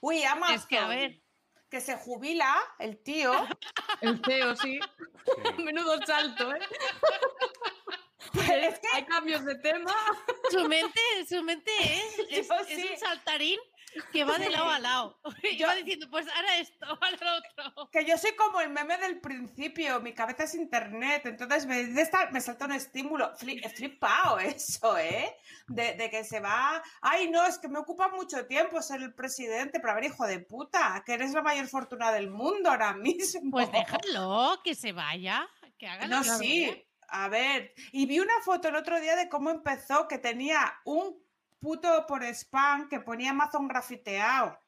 Uy, 0.00 0.22
Amazon. 0.24 0.54
Es 0.56 0.66
que, 0.66 0.78
a 0.78 0.88
ver. 0.88 1.20
Que 1.70 1.80
se 1.80 1.96
jubila 1.96 2.54
el 2.78 3.02
tío. 3.02 3.32
El 4.00 4.20
CEO, 4.24 4.54
sí. 4.56 4.78
Sí. 5.56 5.62
Menudo 5.62 6.00
salto, 6.06 6.52
¿eh? 6.54 6.60
es 8.34 8.78
que 8.78 8.88
Hay 8.94 9.04
cambios 9.04 9.44
de 9.44 9.54
tema. 9.56 9.92
Su 10.50 10.68
mente, 10.68 11.00
su 11.28 11.42
mente 11.42 11.70
es, 11.80 12.18
es- 12.30 12.48
Yo 12.48 12.54
es 12.54 12.66
sí. 12.68 12.88
un 12.92 12.98
saltarín 12.98 13.58
que 14.12 14.24
va 14.24 14.38
de 14.38 14.50
lado 14.50 14.68
a 14.70 14.78
lado. 14.78 15.20
Y 15.42 15.56
Yo- 15.56 15.66
va 15.66 15.74
diciendo, 15.74 16.08
pues 16.10 16.26
ahora 16.34 16.58
esto, 16.58 16.86
ahora 17.00 17.16
lo 17.20 17.64
otro. 17.66 17.90
Que 17.90 18.04
yo 18.04 18.16
soy 18.18 18.34
como 18.36 18.60
el 18.60 18.70
meme 18.70 18.96
del 18.98 19.20
principio, 19.20 20.00
mi 20.00 20.12
cabeza 20.14 20.44
es 20.44 20.54
internet, 20.54 21.22
entonces 21.26 21.66
me, 21.66 21.82
me 22.32 22.40
salta 22.40 22.64
un 22.64 22.72
estímulo. 22.72 23.32
Fli- 23.36 23.60
He 23.64 23.68
flipado 23.70 24.38
eso, 24.38 24.96
¿eh? 24.98 25.36
De, 25.68 25.94
de 25.94 26.10
que 26.10 26.24
se 26.24 26.40
va. 26.40 26.82
Ay, 27.00 27.28
no, 27.30 27.44
es 27.46 27.58
que 27.58 27.68
me 27.68 27.78
ocupa 27.78 28.08
mucho 28.08 28.46
tiempo 28.46 28.80
ser 28.82 29.00
el 29.02 29.14
presidente, 29.14 29.80
pero 29.80 29.92
a 29.92 29.96
ver, 29.96 30.04
hijo 30.04 30.26
de 30.26 30.40
puta, 30.40 31.02
que 31.06 31.14
eres 31.14 31.32
la 31.32 31.42
mayor 31.42 31.66
fortuna 31.68 32.12
del 32.12 32.30
mundo 32.30 32.70
ahora 32.70 32.92
mismo. 32.94 33.50
Pues 33.50 33.70
déjalo, 33.72 34.60
que 34.64 34.74
se 34.74 34.92
vaya, 34.92 35.48
que 35.78 35.86
haga 35.86 36.06
No, 36.06 36.22
sí. 36.24 36.84
A 37.08 37.28
ver, 37.28 37.74
y 37.92 38.06
vi 38.06 38.18
una 38.18 38.40
foto 38.44 38.68
el 38.68 38.76
otro 38.76 38.98
día 38.98 39.14
de 39.14 39.28
cómo 39.28 39.50
empezó, 39.50 40.08
que 40.08 40.18
tenía 40.18 40.74
un 40.84 41.22
puto 41.64 42.06
por 42.06 42.22
spam 42.24 42.88
que 42.88 43.00
ponía 43.00 43.30
Amazon 43.30 43.66
grafiteado 43.66 44.58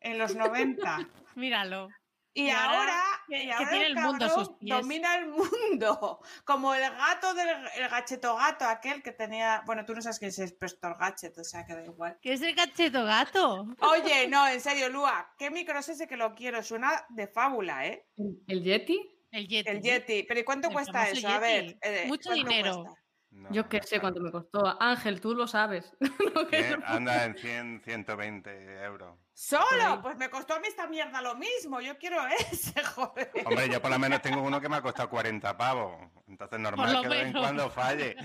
en 0.00 0.18
los 0.18 0.34
90. 0.34 0.98
Míralo. 1.36 1.88
Y, 2.32 2.44
Y 2.44 2.50
ahora 2.50 2.78
ahora, 2.78 3.02
que- 3.26 3.42
y 3.42 3.46
que 3.46 3.52
ahora 3.52 3.70
tiene 3.70 3.86
el 3.86 3.94
mundo 3.96 4.24
a 4.24 4.28
sus 4.28 4.50
pies. 4.58 4.70
domina 4.76 5.16
el 5.16 5.26
mundo. 5.30 6.20
Como 6.44 6.72
el 6.74 6.82
gato 6.88 7.34
del 7.34 7.48
el 7.76 7.88
gacheto 7.88 8.36
gato, 8.36 8.64
aquel 8.66 9.02
que 9.02 9.10
tenía. 9.12 9.62
Bueno, 9.66 9.84
tú 9.84 9.94
no 9.96 10.00
sabes 10.00 10.20
quién 10.20 10.30
es 10.36 10.52
Prestor 10.52 10.96
Gadget, 10.96 11.36
o 11.38 11.42
sea 11.44 11.66
que 11.66 11.74
da 11.74 11.84
igual. 11.84 12.18
¿Qué 12.22 12.32
es 12.34 12.42
el 12.42 12.54
gacheto 12.54 13.04
gato? 13.04 13.66
Oye, 13.80 14.28
no, 14.28 14.46
en 14.46 14.60
serio, 14.60 14.88
Lua, 14.88 15.34
¿qué 15.36 15.50
micro 15.50 15.78
es 15.80 15.88
ese 15.88 16.06
que 16.06 16.16
lo 16.16 16.34
quiero? 16.36 16.62
Suena 16.62 17.04
de 17.08 17.26
fábula, 17.26 17.86
¿eh? 17.86 18.06
¿El, 18.16 18.40
el 18.46 18.62
Yeti? 18.62 19.00
El 19.32 19.48
Yeti. 19.48 19.68
El 19.70 19.82
Yeti. 19.82 20.22
¿Pero 20.22 20.40
y 20.40 20.44
cuánto 20.44 20.68
El 20.68 20.74
cuesta 20.74 21.08
eso? 21.08 21.28
A 21.28 21.38
ver. 21.40 21.64
Yeti. 21.66 21.78
eh, 21.82 22.04
Mucho 22.06 22.30
¿cuánto 22.30 22.48
dinero. 22.48 22.82
cuesta? 22.84 22.99
No, 23.30 23.48
Yo 23.52 23.68
qué 23.68 23.80
sé 23.82 24.00
cuánto 24.00 24.20
me 24.20 24.32
costó. 24.32 24.76
Ángel, 24.82 25.20
tú 25.20 25.34
lo 25.34 25.46
sabes. 25.46 25.92
Lo 26.34 26.48
que 26.48 26.76
Anda 26.84 27.24
en 27.24 27.36
100, 27.36 27.82
120 27.84 28.82
euros. 28.82 29.18
¿Solo? 29.32 30.00
Pues 30.02 30.16
me 30.16 30.28
costó 30.28 30.54
a 30.54 30.60
mí 30.60 30.66
esta 30.66 30.86
mierda 30.88 31.22
lo 31.22 31.36
mismo. 31.36 31.80
Yo 31.80 31.96
quiero 31.96 32.26
ese, 32.52 32.82
joder. 32.82 33.30
Hombre, 33.44 33.68
yo 33.68 33.80
por 33.80 33.90
lo 33.90 33.98
menos 33.98 34.20
tengo 34.20 34.42
uno 34.42 34.60
que 34.60 34.68
me 34.68 34.76
ha 34.76 34.82
costado 34.82 35.08
40 35.08 35.56
pavos. 35.56 36.10
Entonces 36.26 36.58
normal 36.58 37.02
que 37.02 37.08
de 37.08 37.16
vez 37.16 37.26
en 37.26 37.32
cuando 37.32 37.70
falle. 37.70 38.16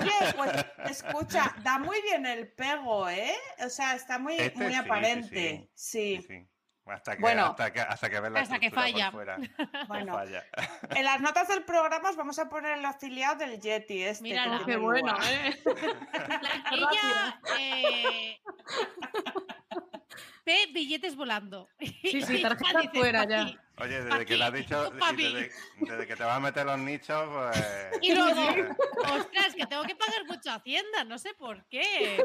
Oye, 0.00 0.34
pues 0.36 0.52
escucha, 1.02 1.54
da 1.62 1.78
muy 1.78 2.00
bien 2.02 2.24
el 2.24 2.52
pego, 2.52 3.08
¿eh? 3.08 3.34
O 3.64 3.68
sea, 3.68 3.94
está 3.94 4.18
muy, 4.18 4.36
Este 4.36 4.58
muy 4.58 4.72
sí, 4.72 4.72
sí, 4.72 4.78
aparente. 4.78 5.70
Sí, 5.74 6.22
Sí, 6.22 6.26
sí. 6.26 6.48
Hasta 6.86 7.16
que, 7.16 7.22
Bueno. 7.22 7.46
hasta 7.46 7.72
que, 7.72 7.80
hasta 7.80 8.10
que 8.10 8.20
ves 8.20 8.32
la 8.32 8.40
Hasta 8.40 8.58
que 8.58 8.66
estructura 8.66 8.92
falla. 8.92 9.10
por 9.10 9.24
fuera. 9.24 9.38
Bueno. 9.88 10.12
Falla. 10.14 10.44
En 10.90 11.04
las 11.04 11.20
notas 11.20 11.48
del 11.48 11.64
programa 11.64 12.10
os 12.10 12.16
vamos 12.16 12.38
a 12.38 12.48
poner 12.48 12.78
el 12.78 12.84
afiliado 12.84 13.36
del 13.36 13.58
Yeti. 13.60 14.02
Este, 14.02 14.28
que 14.30 14.64
Qué 14.66 14.76
bueno. 14.76 15.16
¿eh? 15.24 15.62
La- 16.42 16.62
ella 16.72 17.40
eh, 17.58 18.38
ve 20.44 20.66
billetes 20.72 21.16
volando. 21.16 21.68
Sí, 21.80 22.20
sí, 22.22 22.42
tarjeta 22.42 22.82
fuera 22.92 23.24
ya. 23.26 23.46
Oye, 23.78 24.02
desde 24.02 24.26
que 24.26 24.36
lo 24.36 24.44
has 24.44 24.52
dicho, 24.52 24.90
desde, 24.90 25.50
desde 25.80 26.06
que 26.06 26.14
te 26.16 26.22
vas 26.22 26.36
a 26.36 26.40
meter 26.40 26.64
los 26.64 26.78
nichos, 26.78 27.28
pues. 27.32 27.98
Y 28.02 28.14
luego, 28.14 28.40
ostras, 29.16 29.54
que 29.56 29.66
tengo 29.66 29.82
que 29.82 29.96
pagar 29.96 30.24
mucho 30.26 30.52
Hacienda, 30.52 31.02
no 31.04 31.18
sé 31.18 31.34
por 31.34 31.64
qué. 31.64 32.22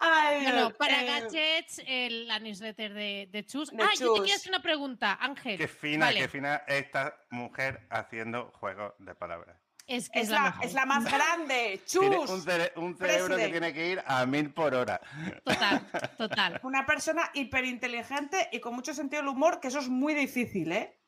Ay, 0.00 0.42
Bueno, 0.42 0.70
para 0.70 1.02
eh, 1.02 1.06
gadgets, 1.06 1.80
el- 1.86 2.26
la 2.28 2.38
newsletter 2.38 2.92
de, 2.94 3.28
de 3.30 3.44
Chus. 3.44 3.70
De 3.70 3.82
ah, 3.82 3.90
yo 3.98 4.14
te 4.14 4.20
quiero 4.22 4.36
hacer 4.36 4.50
una 4.50 4.62
pregunta, 4.62 5.16
Ángel. 5.20 5.56
Qué 5.58 5.68
fina, 5.68 6.06
Vale, 6.06 6.20
qué 6.20 6.28
fina 6.28 6.62
esta 6.66 7.16
mujer 7.30 7.86
haciendo 7.90 8.50
juegos 8.52 8.92
de 8.98 9.14
palabras. 9.14 9.56
Es 9.86 10.08
que 10.10 10.18
Es 10.20 10.24
es 10.26 10.30
la 10.32 10.58
es 10.62 10.74
la 10.74 10.84
más 10.86 11.04
grande. 11.12 11.80
Tiene 11.88 12.16
Chus. 12.16 12.30
un, 12.30 12.42
cere- 12.44 12.72
un 12.76 12.96
cerebro 12.98 13.36
que 13.36 13.48
tiene 13.48 13.72
que 13.72 13.88
ir 13.92 14.02
a 14.06 14.26
mil 14.26 14.52
por 14.52 14.74
hora. 14.74 15.00
Total, 15.44 15.86
total. 16.18 16.60
Una 16.64 16.84
persona 16.84 17.30
hiperinteligente 17.34 18.48
y 18.52 18.60
con 18.60 18.74
mucho 18.74 18.92
sentido 18.94 19.22
del 19.22 19.28
humor, 19.28 19.60
que 19.60 19.68
eso 19.68 19.78
es 19.78 19.88
muy 19.88 20.14
difícil, 20.14 20.72
¿eh? 20.72 20.98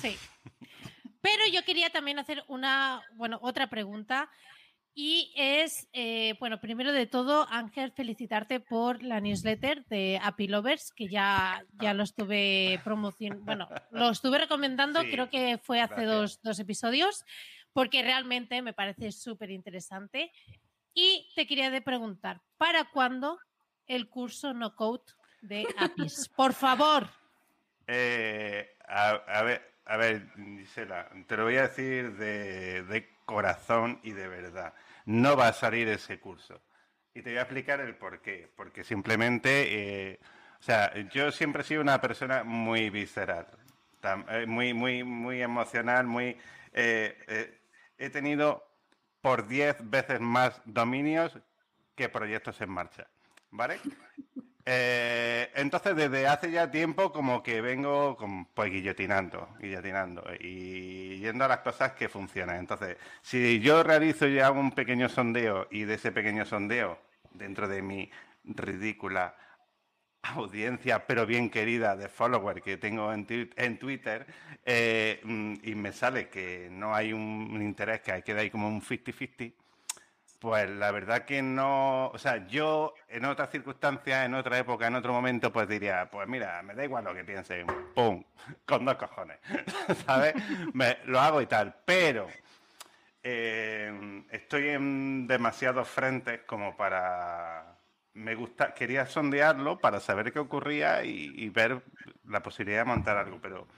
Sí. 0.00 0.16
Pero 1.20 1.42
yo 1.52 1.64
quería 1.64 1.90
también 1.90 2.18
hacer 2.20 2.44
una, 2.46 3.02
bueno, 3.14 3.38
otra 3.42 3.68
pregunta. 3.68 4.30
Y 5.00 5.32
es, 5.36 5.88
eh, 5.92 6.34
bueno, 6.40 6.60
primero 6.60 6.90
de 6.90 7.06
todo, 7.06 7.46
Ángel, 7.50 7.92
felicitarte 7.92 8.58
por 8.58 9.00
la 9.00 9.20
newsletter 9.20 9.84
de 9.84 10.18
Happy 10.20 10.48
Lovers, 10.48 10.90
que 10.90 11.06
ya, 11.06 11.64
ya 11.80 11.94
lo 11.94 12.02
estuve 12.02 12.80
promocionando, 12.82 13.44
bueno, 13.44 13.68
lo 13.92 14.10
estuve 14.10 14.38
recomendando, 14.38 15.00
Sí, 15.02 15.10
creo 15.12 15.30
que 15.30 15.56
fue 15.58 15.80
hace 15.80 16.02
dos, 16.02 16.42
dos 16.42 16.58
episodios, 16.58 17.24
porque 17.72 18.02
realmente 18.02 18.60
me 18.60 18.72
parece 18.72 19.12
súper 19.12 19.52
interesante. 19.52 20.32
Y 20.92 21.30
te 21.36 21.46
quería 21.46 21.70
de 21.70 21.80
preguntar, 21.80 22.40
¿para 22.56 22.90
cuándo 22.90 23.38
el 23.86 24.08
curso 24.08 24.52
No 24.52 24.74
Code 24.74 25.04
de 25.42 25.64
APIs? 25.78 26.28
Por 26.36 26.54
favor. 26.54 27.08
Eh, 27.86 28.76
a, 28.88 29.10
a 29.10 29.42
ver, 29.44 29.62
a 29.84 29.96
ver, 29.96 30.28
Gisela, 30.34 31.08
te 31.28 31.36
lo 31.36 31.44
voy 31.44 31.56
a 31.56 31.68
decir 31.68 32.16
de, 32.16 32.82
de 32.82 33.16
corazón 33.26 34.00
y 34.02 34.10
de 34.10 34.26
verdad. 34.26 34.74
No 35.08 35.36
va 35.36 35.48
a 35.48 35.52
salir 35.54 35.88
ese 35.88 36.20
curso. 36.20 36.60
Y 37.14 37.22
te 37.22 37.30
voy 37.30 37.38
a 37.38 37.42
explicar 37.42 37.80
el 37.80 37.96
por 37.96 38.20
qué. 38.20 38.52
Porque 38.54 38.84
simplemente, 38.84 40.10
eh, 40.10 40.20
o 40.60 40.62
sea, 40.62 40.94
yo 41.08 41.32
siempre 41.32 41.62
he 41.62 41.64
sido 41.64 41.80
una 41.80 41.98
persona 41.98 42.44
muy 42.44 42.90
visceral, 42.90 43.46
eh, 44.02 44.44
muy, 44.46 44.74
muy, 44.74 45.04
muy 45.04 45.40
emocional, 45.40 46.06
muy. 46.06 46.36
eh, 46.74 47.58
he 47.96 48.10
tenido 48.10 48.62
por 49.22 49.48
10 49.48 49.88
veces 49.88 50.20
más 50.20 50.60
dominios 50.66 51.38
que 51.94 52.10
proyectos 52.10 52.60
en 52.60 52.70
marcha. 52.70 53.08
¿Vale? 53.50 53.80
Eh, 54.64 55.50
entonces, 55.54 55.96
desde 55.96 56.26
hace 56.26 56.50
ya 56.50 56.70
tiempo, 56.70 57.10
como 57.12 57.42
que 57.42 57.60
vengo 57.62 58.16
con, 58.16 58.44
pues 58.46 58.70
guillotinando, 58.70 59.48
guillotinando 59.60 60.22
y 60.40 61.18
yendo 61.20 61.44
a 61.44 61.48
las 61.48 61.60
cosas 61.60 61.92
que 61.92 62.08
funcionan. 62.08 62.56
Entonces, 62.58 62.96
si 63.22 63.60
yo 63.60 63.82
realizo 63.82 64.26
ya 64.28 64.50
un 64.50 64.72
pequeño 64.72 65.08
sondeo 65.08 65.68
y 65.70 65.84
de 65.84 65.94
ese 65.94 66.12
pequeño 66.12 66.44
sondeo, 66.44 66.98
dentro 67.32 67.66
de 67.68 67.80
mi 67.82 68.10
ridícula 68.44 69.34
audiencia, 70.22 71.06
pero 71.06 71.26
bien 71.26 71.48
querida 71.50 71.96
de 71.96 72.08
follower 72.08 72.60
que 72.62 72.76
tengo 72.76 73.12
en, 73.12 73.26
twi- 73.26 73.50
en 73.56 73.78
Twitter, 73.78 74.26
eh, 74.64 75.20
mm, 75.24 75.54
y 75.62 75.74
me 75.74 75.92
sale 75.92 76.28
que 76.28 76.68
no 76.70 76.94
hay 76.94 77.12
un, 77.12 77.60
interés, 77.62 78.00
que 78.02 78.22
queda 78.22 78.40
ahí 78.42 78.50
como 78.50 78.68
un 78.68 78.82
50-50, 78.82 79.54
pues 80.38 80.68
la 80.70 80.90
verdad 80.92 81.24
que 81.24 81.42
no, 81.42 82.08
o 82.08 82.18
sea, 82.18 82.46
yo 82.46 82.94
en 83.08 83.24
otras 83.24 83.50
circunstancias, 83.50 84.24
en 84.24 84.34
otra 84.34 84.58
época, 84.58 84.86
en 84.86 84.94
otro 84.94 85.12
momento, 85.12 85.52
pues 85.52 85.68
diría, 85.68 86.08
pues 86.10 86.28
mira, 86.28 86.62
me 86.62 86.74
da 86.74 86.84
igual 86.84 87.04
lo 87.04 87.14
que 87.14 87.24
piensen, 87.24 87.66
¡pum! 87.94 88.22
Con 88.66 88.84
dos 88.84 88.96
cojones, 88.96 89.38
¿sabes? 90.06 90.34
Me- 90.72 90.98
lo 91.06 91.18
hago 91.20 91.40
y 91.42 91.46
tal, 91.46 91.74
pero 91.84 92.28
eh, 93.22 94.24
estoy 94.30 94.68
en 94.70 95.26
demasiados 95.26 95.88
frentes 95.88 96.42
como 96.46 96.76
para... 96.76 97.74
Me 98.14 98.34
gusta, 98.34 98.74
quería 98.74 99.06
sondearlo 99.06 99.78
para 99.78 100.00
saber 100.00 100.32
qué 100.32 100.40
ocurría 100.40 101.04
y, 101.04 101.32
y 101.36 101.48
ver 101.50 101.82
la 102.24 102.42
posibilidad 102.42 102.80
de 102.80 102.84
montar 102.86 103.16
algo, 103.16 103.38
pero 103.40 103.68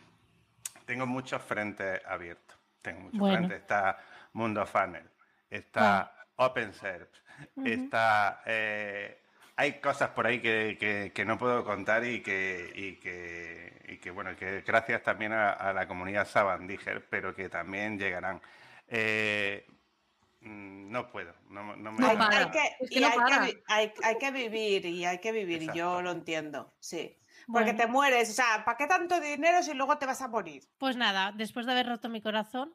tengo 0.87 1.07
muchos 1.07 1.43
frentes 1.43 2.01
abiertos. 2.07 2.57
Tengo 2.83 3.01
muchos 3.01 3.19
Bueno. 3.21 3.37
frentes. 3.39 3.59
Está 3.61 3.99
Mundo 4.33 4.65
Funnel, 4.65 5.11
está 5.51 6.20
OpenServe, 6.45 7.09
está... 7.65 8.43
eh, 8.47 9.17
hay 9.57 9.79
cosas 9.81 10.11
por 10.11 10.27
ahí 10.27 10.41
que, 10.41 10.79
que- 10.81 11.13
que 11.15 11.25
no 11.27 11.37
puedo 11.37 11.65
contar 11.65 12.03
y 12.07 12.23
que, 12.23 12.73
y 12.75 12.97
que, 12.97 13.85
y 13.89 13.99
que, 13.99 14.11
bueno, 14.11 14.35
que 14.35 14.63
gracias 14.63 15.03
también 15.03 15.33
a, 15.33 15.51
a 15.53 15.73
la 15.75 15.87
comunidad 15.87 16.27
Sabandiger, 16.27 17.07
pero 17.11 17.35
que 17.35 17.51
también 17.51 17.99
llegarán. 17.99 18.41
Eh, 18.89 19.67
mm, 20.41 20.91
no 20.91 21.11
puedo, 21.11 21.35
no, 21.51 21.77
no 21.77 21.93
me 21.93 22.07
hay, 22.07 22.17
que, 22.51 22.77
Es 22.81 22.91
que 22.91 22.97
y 22.97 23.01
no 23.03 23.07
hay, 23.09 23.13
que 23.13 23.25
para. 23.25 23.47
vi- 23.47 23.63
hay- 23.69 23.93
hay 24.03 24.19
que 24.19 24.31
vivir 24.31 24.87
y 24.87 25.05
hay 25.05 25.19
que 25.19 25.33
vivir, 25.33 25.61
y 25.63 25.67
yo 25.67 25.73
Exacto. 25.75 26.03
lo 26.03 26.11
entiendo, 26.13 26.73
sí. 26.81 27.17
Porque 27.53 27.73
Bueno. 27.73 27.79
te 27.79 27.87
mueres, 27.87 28.31
o 28.31 28.33
sea, 28.33 28.65
¿para 28.65 28.79
qué 28.79 28.87
tanto 28.87 29.21
dinero 29.21 29.63
si 29.63 29.75
luego 29.75 29.99
te 29.99 30.07
vas 30.07 30.23
a 30.23 30.29
morir? 30.29 30.63
Pues 30.79 30.97
nada, 30.97 31.33
después 31.37 31.67
de 31.67 31.73
haber 31.73 31.87
roto 31.87 32.09
mi 32.09 32.23
corazón. 32.23 32.75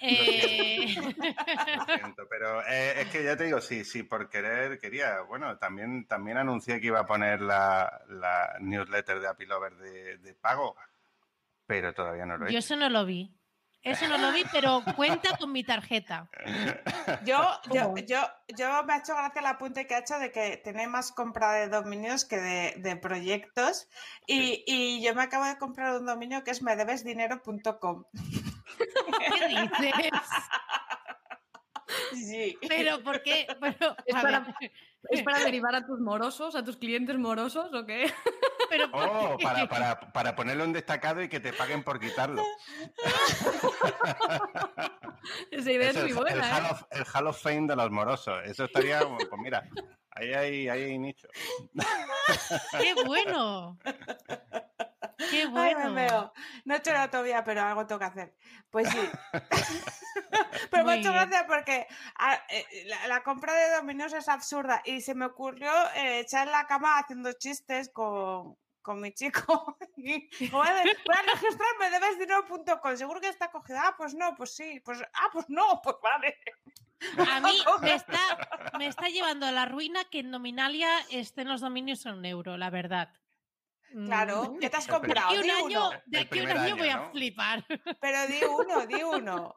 Eh, 0.00 0.86
Lo 1.76 1.94
siento, 1.96 2.26
pero 2.28 2.62
eh, 2.66 3.02
es 3.02 3.08
que 3.10 3.24
ya 3.24 3.36
te 3.36 3.44
digo, 3.44 3.60
sí, 3.60 3.84
sí, 3.84 4.02
por 4.02 4.28
querer 4.28 4.78
quería. 4.78 5.20
Bueno, 5.22 5.58
también, 5.58 6.06
también 6.06 6.38
anuncié 6.38 6.80
que 6.80 6.88
iba 6.88 7.00
a 7.00 7.06
poner 7.06 7.40
la, 7.40 8.02
la 8.08 8.56
newsletter 8.60 9.20
de 9.20 9.28
Happy 9.28 9.46
Lover 9.46 9.74
de, 9.76 10.18
de 10.18 10.34
pago, 10.34 10.76
pero 11.66 11.92
todavía 11.94 12.26
no 12.26 12.36
lo 12.36 12.46
he 12.46 12.52
yo 12.52 12.58
hecho. 12.58 12.74
eso 12.74 12.76
no 12.76 12.88
lo 12.88 13.04
vi. 13.04 13.34
Eso 13.80 14.08
no 14.08 14.18
lo 14.18 14.32
vi, 14.32 14.44
pero 14.50 14.82
cuenta 14.96 15.36
con 15.38 15.52
mi 15.52 15.62
tarjeta. 15.62 16.28
Yo, 17.24 17.38
yo, 17.72 17.94
yo, 18.06 18.18
yo 18.48 18.84
me 18.84 18.92
ha 18.94 18.98
hecho 18.98 19.14
gracia 19.14 19.40
el 19.40 19.46
apunte 19.46 19.86
que 19.86 19.94
ha 19.94 20.00
hecho 20.00 20.18
de 20.18 20.30
que 20.32 20.60
tiene 20.62 20.86
más 20.88 21.12
compra 21.12 21.52
de 21.52 21.68
dominios 21.68 22.24
que 22.24 22.36
de, 22.38 22.74
de 22.78 22.96
proyectos. 22.96 23.88
Y, 24.26 24.64
y 24.66 25.02
yo 25.02 25.14
me 25.14 25.22
acabo 25.22 25.44
de 25.44 25.56
comprar 25.58 25.94
un 25.96 26.06
dominio 26.06 26.42
que 26.44 26.50
es 26.50 26.60
medebesdinero.com. 26.60 28.04
¿Qué 29.38 29.48
dices? 29.48 30.02
Sí. 32.12 32.58
Pero 32.68 33.02
¿por 33.02 33.22
qué? 33.22 33.46
Pero, 33.60 33.96
Es 34.04 34.14
para- 34.14 34.40
ver, 34.40 34.72
¿Es 35.10 35.22
para 35.22 35.38
derivar 35.38 35.74
a 35.74 35.86
tus 35.86 35.98
morosos, 36.00 36.54
a 36.54 36.62
tus 36.64 36.76
clientes 36.76 37.16
morosos 37.16 37.72
o 37.72 37.86
qué? 37.86 38.12
pero 38.68 38.90
¿por 38.90 39.02
Oh, 39.08 39.36
qué? 39.38 39.44
para, 39.44 39.68
para, 39.68 40.00
para 40.12 40.36
ponerlo 40.36 40.64
en 40.64 40.72
destacado 40.74 41.22
y 41.22 41.28
que 41.30 41.40
te 41.40 41.52
paguen 41.54 41.82
por 41.84 41.98
quitarlo. 41.98 42.44
Esa 45.50 45.72
idea 45.72 45.90
es 45.90 45.96
muy 46.00 46.10
el, 46.10 46.14
buena, 46.16 46.56
Hall 46.56 46.64
¿eh? 46.64 46.68
of, 46.70 46.82
el 46.90 47.04
Hall 47.14 47.26
of 47.28 47.40
Fame 47.42 47.66
de 47.68 47.76
los 47.76 47.90
morosos. 47.90 48.40
Eso 48.44 48.64
estaría, 48.64 49.00
pues 49.00 49.28
mira, 49.38 49.64
ahí 50.10 50.32
hay, 50.34 50.68
ahí 50.68 50.82
hay 50.84 50.98
nicho. 50.98 51.28
¡Qué 52.78 52.94
bueno! 53.04 53.78
¡Qué 55.18 55.48
Ay, 55.54 55.74
me 55.74 55.90
veo. 55.90 56.32
No 56.64 56.74
he 56.74 56.78
hecho 56.78 56.92
nada 56.92 57.10
todavía, 57.10 57.42
pero 57.44 57.62
algo 57.62 57.86
tengo 57.86 57.98
que 57.98 58.04
hacer. 58.04 58.34
Pues 58.70 58.88
sí. 58.88 59.10
pero 60.70 60.84
me 60.84 60.92
ha 60.92 60.94
Muy 60.94 61.00
hecho 61.00 61.12
gracia 61.12 61.46
porque 61.46 61.86
ah, 62.18 62.40
eh, 62.48 62.64
la, 62.86 63.08
la 63.08 63.22
compra 63.22 63.54
de 63.54 63.76
dominios 63.76 64.12
es 64.12 64.28
absurda 64.28 64.80
y 64.84 65.00
se 65.00 65.14
me 65.14 65.26
ocurrió 65.26 65.70
eh, 65.96 66.20
echar 66.20 66.46
en 66.46 66.52
la 66.52 66.66
cama 66.66 66.98
haciendo 66.98 67.32
chistes 67.32 67.90
con, 67.92 68.56
con 68.88 69.02
mi 69.02 69.12
chico. 69.12 69.76
Voy 69.96 70.66
a, 70.66 70.82
registrarme 70.82 71.90
de 71.90 72.00
besdinero.com. 72.00 72.96
Seguro 72.96 73.20
que 73.20 73.28
está 73.28 73.50
cogido. 73.50 73.78
Ah, 73.82 73.94
pues 73.98 74.14
no, 74.14 74.34
pues 74.34 74.56
sí. 74.56 74.80
Pues, 74.82 75.02
ah, 75.12 75.28
pues 75.30 75.44
no, 75.48 75.80
pues 75.82 75.96
vale. 76.02 76.38
A 77.30 77.40
mí 77.40 77.52
me 77.82 77.94
está, 77.94 78.18
me 78.78 78.86
está 78.86 79.08
llevando 79.08 79.44
a 79.44 79.52
la 79.52 79.66
ruina 79.66 80.04
que 80.10 80.20
en 80.20 80.30
Nominalia 80.30 80.88
estén 81.10 81.48
los 81.48 81.60
dominios 81.60 82.06
en 82.06 82.14
un 82.14 82.24
euro, 82.24 82.56
la 82.56 82.70
verdad. 82.70 83.12
Claro, 84.04 84.50
Mm. 84.54 84.58
¿qué 84.58 84.70
te 84.70 84.76
has 84.76 84.86
comprado? 84.86 85.30
De 85.32 85.38
aquí 85.38 85.48
un 85.48 85.50
año, 85.56 85.88
uno. 85.88 86.00
de 86.06 86.18
aquí 86.18 86.40
un 86.40 86.48
año 86.50 86.76
voy 86.76 86.88
a 86.88 86.96
¿no? 86.96 87.10
flipar. 87.10 87.64
Pero 88.00 88.26
di 88.26 88.44
uno, 88.44 88.86
di 88.86 89.02
uno. 89.02 89.54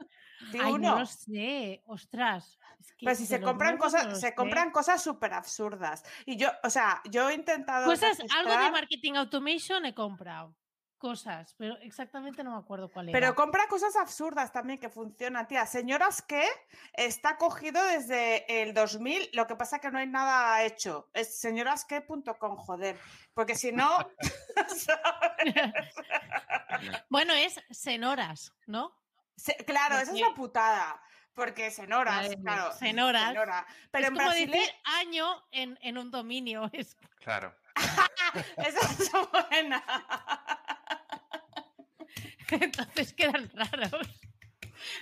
Di 0.52 0.60
Ay, 0.60 0.72
uno. 0.72 0.92
no 0.94 1.00
lo 1.00 1.06
sé, 1.06 1.84
ostras. 1.86 2.58
es 2.80 2.94
que 2.94 3.06
Pero 3.06 3.16
si 3.16 3.26
se 3.28 3.40
compran 3.42 3.74
no 3.76 3.80
cosas, 3.80 4.20
se 4.20 4.28
sé. 4.30 4.36
compran 4.36 4.72
cosas 4.72 5.04
súper 5.04 5.34
absurdas. 5.34 6.04
Y 6.26 6.38
yo, 6.38 6.50
o 6.64 6.70
sea, 6.70 7.02
yo 7.12 7.30
he 7.30 7.34
intentado. 7.36 7.86
Cosas, 7.86 8.18
algo 8.36 8.52
de 8.58 8.72
marketing 8.72 9.14
automation 9.16 9.86
he 9.86 9.94
comprado. 9.94 10.56
Cosas, 11.02 11.56
pero 11.58 11.78
exactamente 11.80 12.44
no 12.44 12.52
me 12.52 12.60
acuerdo 12.60 12.88
cuál 12.88 13.10
era. 13.10 13.20
Pero 13.20 13.34
compra 13.34 13.68
cosas 13.68 13.96
absurdas 13.96 14.52
también 14.52 14.78
que 14.78 14.88
funcionan, 14.88 15.48
tía. 15.48 15.66
Señoras 15.66 16.22
que 16.22 16.48
está 16.94 17.38
cogido 17.38 17.84
desde 17.84 18.62
el 18.62 18.76
2000, 18.76 19.32
lo 19.34 19.48
que 19.48 19.56
pasa 19.56 19.80
que 19.80 19.90
no 19.90 19.98
hay 19.98 20.06
nada 20.06 20.64
hecho. 20.64 21.10
Es 21.16 21.40
señorasque.com, 21.40 22.56
joder. 22.56 23.00
Porque 23.34 23.56
si 23.56 23.72
no. 23.72 23.98
bueno, 27.10 27.34
es 27.34 27.60
Senoras, 27.72 28.54
¿no? 28.68 28.96
se- 29.36 29.58
claro, 29.66 29.98
esa 29.98 30.12
es 30.14 30.22
la 30.22 30.36
putada. 30.36 31.02
Porque 31.34 31.72
Senoras, 31.72 32.30
claro. 32.44 32.74
Senoras. 32.74 33.30
Senora. 33.30 33.66
Pero 33.90 34.04
es 34.04 34.10
en 34.10 34.16
como 34.16 34.28
Brasil 34.30 34.52
decir 34.52 34.70
año 35.00 35.48
en, 35.50 35.80
en 35.82 35.98
un 35.98 36.12
dominio. 36.12 36.70
Es... 36.74 36.96
Claro. 37.24 37.56
esa 38.58 38.80
es 38.92 39.12
buena. 39.50 39.84
Entonces 42.62 43.14
quedan 43.14 43.50
raros. 43.54 43.92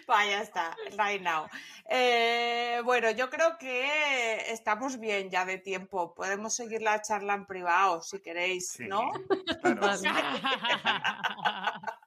Vaya, 0.08 0.32
ya 0.32 0.42
está, 0.42 0.76
right 0.98 1.22
now. 1.22 1.48
Eh, 1.90 2.82
bueno, 2.84 3.12
yo 3.12 3.30
creo 3.30 3.58
que 3.58 4.52
estamos 4.52 5.00
bien 5.00 5.30
ya 5.30 5.46
de 5.46 5.58
tiempo. 5.58 6.14
Podemos 6.14 6.54
seguir 6.54 6.82
la 6.82 7.02
charla 7.02 7.34
en 7.36 7.46
privado 7.46 8.02
si 8.02 8.22
queréis, 8.22 8.72
Sí, 8.74 8.88
¿no? 8.88 9.10
claro. 9.62 9.82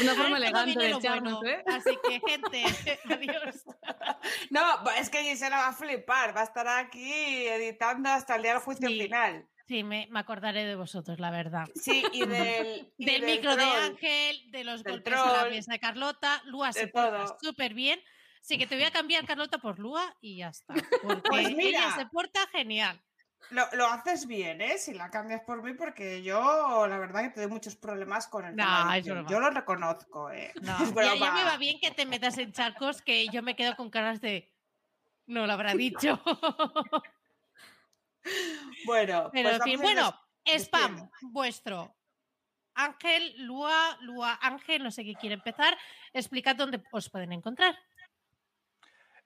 Una 0.00 0.14
forma 0.14 0.36
elegante 0.36 0.78
de 0.78 0.90
echarnos, 0.90 1.40
bueno. 1.40 1.58
¿eh? 1.58 1.64
Así 1.66 1.98
que, 2.06 2.20
gente, 2.20 2.64
adiós. 3.12 3.64
No, 4.50 4.62
es 4.98 5.08
que 5.10 5.22
Gisela 5.22 5.56
va 5.56 5.68
a 5.68 5.72
flipar, 5.72 6.36
va 6.36 6.42
a 6.42 6.44
estar 6.44 6.68
aquí 6.68 7.46
editando 7.46 8.10
hasta 8.10 8.36
el 8.36 8.42
día 8.42 8.52
del 8.54 8.62
juicio 8.62 8.88
Sí. 8.88 9.00
final. 9.00 9.48
Sí, 9.66 9.82
me, 9.82 10.06
me 10.10 10.20
acordaré 10.20 10.64
de 10.64 10.76
vosotros, 10.76 11.18
la 11.18 11.30
verdad. 11.30 11.64
Sí, 11.74 12.04
y 12.12 12.20
del, 12.26 12.92
y 12.96 13.04
Del 13.04 13.22
micro 13.22 13.56
de 13.56 13.62
troll. 13.64 13.76
Ángel, 13.84 14.50
de 14.52 14.64
los 14.64 14.84
golpes 14.84 15.12
a 15.14 15.26
la 15.26 15.38
troll, 15.40 15.50
mesa 15.50 15.72
de 15.72 15.78
Carlota. 15.80 16.42
Lua 16.46 16.72
se 16.72 16.88
porta 16.88 17.36
súper 17.40 17.74
bien. 17.74 18.00
Así 18.40 18.58
que 18.58 18.66
te 18.68 18.76
voy 18.76 18.84
a 18.84 18.90
cambiar, 18.92 19.26
Carlota, 19.26 19.58
por 19.58 19.78
Lua 19.80 20.16
y 20.20 20.36
ya 20.36 20.48
está. 20.50 20.74
Porque 21.02 21.22
Pues 21.28 21.48
mira. 21.54 21.68
ella 21.80 21.96
se 21.96 22.06
porta 22.06 22.46
genial. 22.52 23.00
Lo, 23.50 23.64
lo 23.74 23.86
haces 23.86 24.26
bien, 24.26 24.60
¿eh? 24.60 24.78
Si 24.78 24.94
la 24.94 25.10
cambias 25.10 25.42
por 25.42 25.62
mí, 25.62 25.74
porque 25.74 26.22
yo, 26.22 26.86
la 26.88 26.98
verdad, 26.98 27.22
que 27.22 27.30
te 27.30 27.40
doy 27.42 27.50
muchos 27.50 27.76
problemas 27.76 28.26
con 28.28 28.44
el 28.44 28.56
No, 28.56 28.64
tema 28.64 28.98
es 28.98 29.04
broma. 29.06 29.28
Yo 29.30 29.38
lo 29.40 29.50
reconozco, 29.50 30.30
¿eh? 30.30 30.52
No, 30.62 30.76
Es 30.82 30.94
ya, 30.94 31.02
ya 31.02 31.14
broma. 31.14 31.32
me 31.32 31.44
va 31.44 31.56
bien 31.56 31.78
que 31.80 31.90
te 31.90 32.06
metas 32.06 32.38
en 32.38 32.52
charcos 32.52 33.02
que 33.02 33.26
yo 33.28 33.42
me 33.42 33.54
quedo 33.56 33.76
con 33.76 33.90
caras 33.90 34.20
de. 34.20 34.52
No 35.26 35.46
lo 35.46 35.52
habrá 35.52 35.74
dicho. 35.74 36.20
Bueno, 38.84 39.30
Pero 39.32 39.50
pues 39.50 39.60
en 39.60 39.64
fin, 39.64 39.80
bueno, 39.80 40.12
spam 40.44 41.08
vuestro. 41.32 41.94
Ángel, 42.74 43.34
Lua, 43.38 43.96
Lua, 44.02 44.38
Ángel, 44.40 44.82
no 44.82 44.90
sé 44.90 45.04
qué 45.04 45.14
quiere 45.14 45.34
empezar. 45.34 45.78
Explicad 46.12 46.56
dónde 46.56 46.82
os 46.92 47.08
pueden 47.08 47.32
encontrar. 47.32 47.76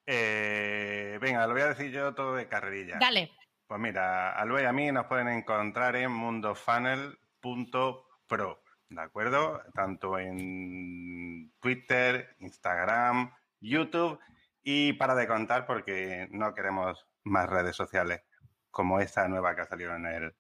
Eh, 0.07 1.19
venga, 1.21 1.47
lo 1.47 1.53
voy 1.53 1.63
a 1.63 1.69
decir 1.69 1.91
yo 1.91 2.15
todo 2.15 2.37
de 2.37 2.49
carrerilla. 2.49 2.99
Dale. 2.99 3.33
Pues 3.67 3.81
mira, 3.81 4.33
a 4.33 4.45
Lua 4.45 4.63
y 4.63 4.65
a 4.65 4.73
mí 4.73 4.91
nos 4.91 5.07
pueden 5.07 5.29
encontrar 5.29 5.95
en 5.97 6.11
mundofunnel.pro, 6.11 8.63
¿de 8.89 9.01
acuerdo? 9.01 9.63
Tanto 9.75 10.19
en 10.19 11.53
Twitter, 11.61 12.35
Instagram, 12.41 13.33
YouTube 13.61 14.19
y 14.63 14.95
para 14.95 15.15
de 15.15 15.29
contar 15.29 15.67
porque 15.67 16.27
no 16.31 16.55
queremos 16.55 17.07
más 17.23 17.49
redes 17.49 17.77
sociales 17.77 18.23
como 18.71 19.01
esta 19.01 19.27
nueva 19.29 19.55
que 19.55 19.63
ha 19.63 19.67
salido 19.67 19.95
en 19.95 20.07
el... 20.07 20.35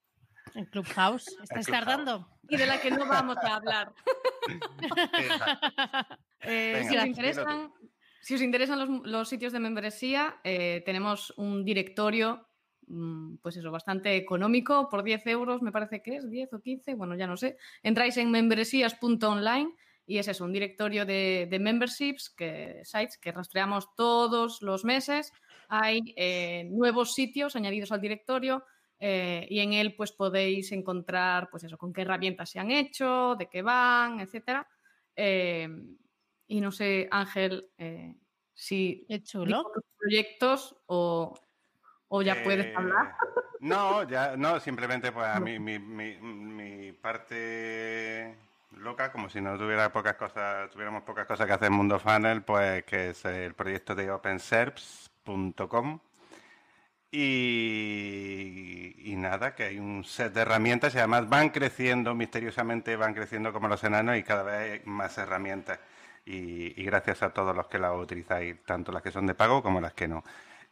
En 0.54 0.64
Clubhouse. 0.66 1.28
¿Estás 1.42 1.66
Clubhouse. 1.66 1.70
tardando? 1.70 2.28
Y 2.48 2.56
de 2.56 2.66
la 2.66 2.80
que 2.80 2.90
no 2.90 3.06
vamos 3.06 3.36
a 3.38 3.56
hablar. 3.56 3.92
Eh, 6.42 6.72
Venga, 6.72 6.88
si, 6.88 6.96
os 6.96 7.06
interesan, 7.06 7.72
si 8.22 8.34
os 8.34 8.40
interesan 8.40 8.78
los, 8.78 9.06
los 9.06 9.28
sitios 9.28 9.52
de 9.52 9.60
membresía, 9.60 10.40
eh, 10.42 10.82
tenemos 10.86 11.34
un 11.36 11.66
directorio, 11.66 12.48
mm, 12.86 13.36
pues 13.42 13.58
eso, 13.58 13.70
bastante 13.70 14.16
económico, 14.16 14.88
por 14.88 15.02
10 15.02 15.26
euros, 15.26 15.60
me 15.60 15.70
parece 15.70 16.00
que 16.02 16.16
es, 16.16 16.30
10 16.30 16.54
o 16.54 16.60
15, 16.62 16.94
bueno, 16.94 17.14
ya 17.14 17.26
no 17.26 17.36
sé. 17.36 17.58
Entráis 17.82 18.16
en 18.16 18.30
membresías.online 18.30 19.74
y 20.06 20.18
es 20.18 20.28
eso, 20.28 20.44
un 20.44 20.52
directorio 20.52 21.06
de, 21.06 21.46
de 21.48 21.58
memberships, 21.58 22.30
que, 22.30 22.80
sites 22.84 23.18
que 23.18 23.32
rastreamos 23.32 23.94
todos 23.94 24.60
los 24.60 24.84
meses. 24.84 25.32
Hay 25.70 26.12
eh, 26.16 26.64
nuevos 26.70 27.14
sitios 27.14 27.56
añadidos 27.56 27.92
al 27.92 28.00
directorio. 28.00 28.64
eh, 29.02 29.46
y 29.48 29.60
en 29.60 29.72
él 29.72 29.94
pues 29.96 30.12
podéis 30.12 30.72
encontrar 30.72 31.48
pues 31.50 31.64
eso, 31.64 31.78
con 31.78 31.90
qué 31.92 32.02
herramientas 32.02 32.50
se 32.50 32.60
han 32.60 32.70
hecho, 32.70 33.34
de 33.38 33.48
qué 33.48 33.62
van, 33.62 34.20
etcétera. 34.20 34.68
Eh, 35.16 35.68
y 36.48 36.60
no 36.60 36.70
sé, 36.70 37.08
Ángel, 37.10 37.70
eh, 37.78 38.14
si 38.52 39.06
chulo. 39.22 39.72
proyectos 39.98 40.76
o, 40.86 41.34
o 42.08 42.22
ya 42.22 42.42
puedes 42.42 42.76
hablar. 42.76 43.14
No, 43.60 44.06
ya, 44.08 44.36
no, 44.36 44.60
simplemente 44.60 45.12
pues 45.12 45.26
a 45.26 45.40
mí, 45.40 45.58
mi, 45.58 45.78
mi, 45.78 46.16
mi 46.18 46.92
parte 46.92 48.36
loca, 48.72 49.10
como 49.12 49.28
si 49.30 49.40
no 49.40 49.56
tuviera 49.56 49.90
pocas 49.92 50.16
cosas, 50.16 50.70
tuviéramos 50.70 51.04
pocas 51.04 51.26
cosas 51.26 51.46
que 51.46 51.52
hacer 51.54 51.68
en 51.68 51.74
Mundo 51.74 51.98
Funnel, 51.98 52.42
pues 52.42 52.84
que 52.84 53.10
es 53.10 53.24
el 53.24 53.54
proyecto 53.54 53.94
de 53.94 54.10
y, 57.12 59.14
nada, 59.16 59.54
que 59.54 59.64
hay 59.64 59.78
un 59.78 60.04
set 60.04 60.32
de 60.32 60.42
herramientas 60.42 60.94
y 60.94 60.98
además 60.98 61.28
van 61.28 61.50
creciendo 61.50 62.14
misteriosamente, 62.14 62.96
van 62.96 63.14
creciendo 63.14 63.52
como 63.52 63.68
los 63.68 63.82
enanos 63.82 64.16
y 64.16 64.22
cada 64.22 64.44
vez 64.44 64.54
hay 64.54 64.82
más 64.86 65.18
herramientas. 65.18 65.80
Y, 66.24 66.82
gracias 66.84 67.22
a 67.22 67.30
todos 67.30 67.56
los 67.56 67.66
que 67.66 67.78
la 67.78 67.92
utilizáis, 67.94 68.62
tanto 68.64 68.92
las 68.92 69.02
que 69.02 69.10
son 69.10 69.26
de 69.26 69.34
pago 69.34 69.62
como 69.62 69.80
las 69.80 69.94
que 69.94 70.08
no. 70.08 70.24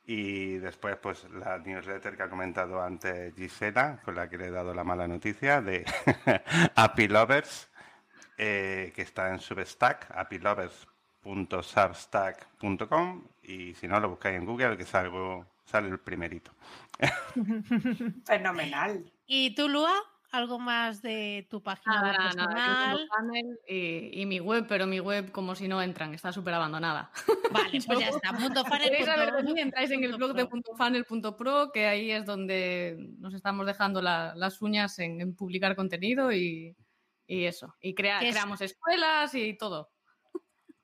Y 0.07 0.59
después, 0.59 0.97
pues 0.97 1.25
la 1.31 1.59
newsletter 1.59 2.17
que 2.17 2.23
ha 2.23 2.31
comentado 2.31 2.83
antes 2.83 3.35
Gisela, 3.35 4.01
con 4.05 4.15
la 4.15 4.29
que 4.29 4.39
le 4.39 4.47
he 4.47 4.51
dado 4.51 4.75
la 4.75 4.85
mala 4.85 5.09
noticia, 5.09 5.61
de 5.61 5.85
Happy 6.77 7.09
Lovers, 7.09 7.69
eh, 8.39 8.93
que 8.95 9.03
está 9.03 9.31
en 9.31 9.41
Substack, 9.41 10.07
happylovers.substack.com. 11.25 13.25
Y 13.43 13.75
si 13.75 13.89
no, 13.89 13.99
lo 14.01 14.11
buscáis 14.11 14.37
en 14.37 14.45
Google, 14.47 14.77
que 14.77 14.85
salgo, 14.85 15.47
sale 15.65 15.89
el 15.89 15.99
primerito. 16.01 16.53
Fenomenal. 18.27 19.11
¿Y 19.27 19.55
tú, 19.55 19.69
Lua? 19.69 19.93
¿Algo 20.31 20.59
más 20.59 21.01
de 21.01 21.47
tu 21.49 21.63
página 21.63 22.03
web 22.03 22.13
Nada, 22.13 22.33
nada, 22.35 22.93
personal? 22.93 23.09
panel 23.09 23.59
y, 23.67 24.21
y 24.21 24.27
mi 24.27 24.41
web, 24.41 24.67
pero 24.69 24.87
mi 24.87 25.01
web 25.01 25.33
como 25.33 25.55
si 25.55 25.69
no 25.69 25.81
entran, 25.81 26.13
está 26.13 26.35
súper 26.35 26.53
abandonada. 26.53 27.11
Vale, 27.51 27.81
pues 27.87 27.99
ya 27.99 28.09
está. 28.11 28.37
Si 28.39 28.79
queréis 28.79 29.07
saber 29.07 29.33
de 29.33 29.43
mí, 29.43 29.49
Funnel. 29.49 29.65
entráis 29.65 29.91
en 29.91 30.05
el 30.05 30.17
blog 30.19 30.35
de 30.35 30.45
puntofunnel.pro, 30.45 31.71
que 31.73 31.87
ahí 31.87 32.11
es 32.11 32.27
donde 32.27 32.97
nos 33.19 33.33
estamos 33.33 33.65
dejando 33.65 34.03
la- 34.03 34.35
las 34.37 34.61
uñas 34.61 34.99
en, 34.99 35.23
en 35.23 35.35
publicar 35.35 35.75
contenido 35.75 36.31
y, 36.31 36.77
y 37.27 37.45
eso. 37.45 37.75
Y 37.81 37.95
crea- 37.95 38.19
creamos 38.21 38.61
escuelas 38.61 39.35
y 39.35 39.57
todo. 39.57 39.89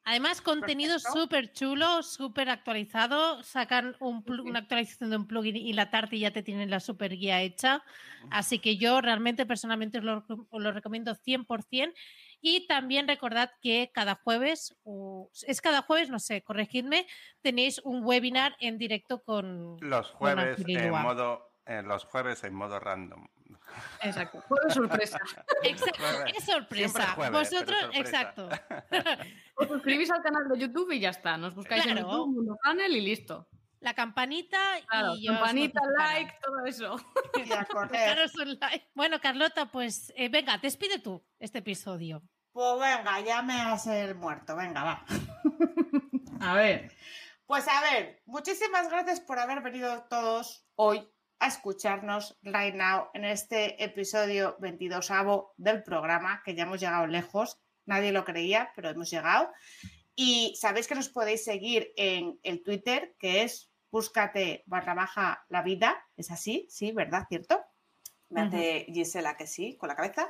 Además, 0.06 0.42
contenido 0.42 0.98
súper 0.98 1.52
chulo, 1.52 2.02
súper 2.02 2.50
actualizado. 2.50 3.42
Sacan 3.42 3.96
un 4.00 4.22
una 4.44 4.58
actualización 4.60 5.10
de 5.10 5.16
un 5.16 5.26
plugin 5.26 5.56
y 5.56 5.72
la 5.72 5.90
tarde 5.90 6.18
ya 6.18 6.30
te 6.30 6.42
tienen 6.42 6.70
la 6.70 6.80
super 6.80 7.16
guía 7.16 7.40
hecha. 7.40 7.82
Así 8.30 8.58
que 8.58 8.76
yo 8.76 9.00
realmente, 9.00 9.46
personalmente, 9.46 9.98
os 9.98 10.04
lo, 10.04 10.24
os 10.28 10.62
lo 10.62 10.72
recomiendo 10.72 11.14
100%. 11.14 11.94
Y 12.42 12.66
también 12.66 13.08
recordad 13.08 13.52
que 13.62 13.90
cada 13.94 14.16
jueves, 14.16 14.76
o 14.84 15.30
es 15.46 15.62
cada 15.62 15.80
jueves, 15.80 16.10
no 16.10 16.18
sé, 16.18 16.42
corregidme, 16.42 17.06
tenéis 17.40 17.80
un 17.84 18.04
webinar 18.04 18.54
en 18.60 18.76
directo 18.76 19.22
con... 19.22 19.78
Los 19.80 20.10
jueves 20.10 20.62
en 20.68 20.90
modo, 20.90 21.50
en 21.64 21.88
los 21.88 22.04
jueves 22.04 22.44
en 22.44 22.54
modo 22.54 22.78
random. 22.78 23.26
Exacto. 24.02 24.40
Juego 24.48 24.70
sorpresa. 24.70 25.18
Exacto, 25.62 26.02
es 26.36 26.44
sorpresa. 26.44 27.06
Jueves, 27.14 27.32
Vosotros, 27.32 27.80
sorpresa. 27.80 28.00
exacto. 28.00 28.48
Os 29.56 29.68
suscribís 29.68 30.10
al 30.10 30.22
canal 30.22 30.48
de 30.48 30.58
YouTube 30.58 30.90
y 30.92 31.00
ya 31.00 31.10
está. 31.10 31.36
Nos 31.36 31.54
buscáis 31.54 31.84
en 31.86 31.92
Claro. 31.92 32.08
YouTube, 32.10 32.34
Mundo 32.34 32.58
Funnel 32.64 32.96
y 32.96 33.00
listo. 33.00 33.48
la 33.80 33.94
campanita 33.94 34.58
Claro, 34.88 35.14
y 35.16 35.26
campanita, 35.26 35.80
like, 35.98 36.32
todo 36.42 36.64
eso. 36.64 36.96
Y 37.36 37.52
a 37.52 37.64
correr. 37.66 38.16
Daros 38.16 38.34
un 38.36 38.58
like. 38.58 38.90
Bueno, 38.94 39.20
Carlota, 39.20 39.66
pues 39.66 40.12
eh, 40.16 40.28
venga, 40.28 40.58
despide 40.58 40.98
tú 40.98 41.22
este 41.38 41.58
episodio. 41.58 42.22
Pues 42.52 42.74
venga, 42.80 43.20
ya 43.20 43.42
me 43.42 43.60
has 43.60 43.86
el 43.86 44.14
muerto. 44.14 44.56
Venga, 44.56 44.84
va. 44.84 45.04
a 46.40 46.54
ver. 46.54 46.90
Pues 47.46 47.68
a 47.68 47.80
ver, 47.82 48.22
muchísimas 48.24 48.88
gracias 48.88 49.20
por 49.20 49.38
haber 49.38 49.60
venido 49.62 50.02
todos 50.08 50.66
hoy 50.76 51.06
a 51.38 51.48
escucharnos 51.48 52.38
right 52.42 52.74
now 52.74 53.08
en 53.14 53.24
este 53.24 53.82
episodio 53.82 54.56
22 54.60 55.12
del 55.56 55.82
programa, 55.82 56.42
que 56.44 56.54
ya 56.54 56.64
hemos 56.64 56.80
llegado 56.80 57.06
lejos. 57.06 57.60
Nadie 57.86 58.12
lo 58.12 58.24
creía, 58.24 58.72
pero 58.74 58.90
hemos 58.90 59.10
llegado. 59.10 59.50
Y 60.16 60.54
sabéis 60.56 60.86
que 60.86 60.94
nos 60.94 61.08
podéis 61.08 61.44
seguir 61.44 61.92
en 61.96 62.38
el 62.42 62.62
Twitter, 62.62 63.14
que 63.18 63.42
es 63.42 63.70
búscate 63.90 64.64
barra 64.66 64.94
baja 64.94 65.44
la 65.48 65.62
vida. 65.62 66.04
Es 66.16 66.30
así, 66.30 66.66
sí, 66.68 66.92
¿verdad? 66.92 67.26
¿Cierto? 67.28 67.60
Me 68.30 68.42
hace 68.42 68.86
Gisela 68.92 69.36
que 69.36 69.46
sí, 69.46 69.76
con 69.76 69.88
la 69.88 69.96
cabeza. 69.96 70.28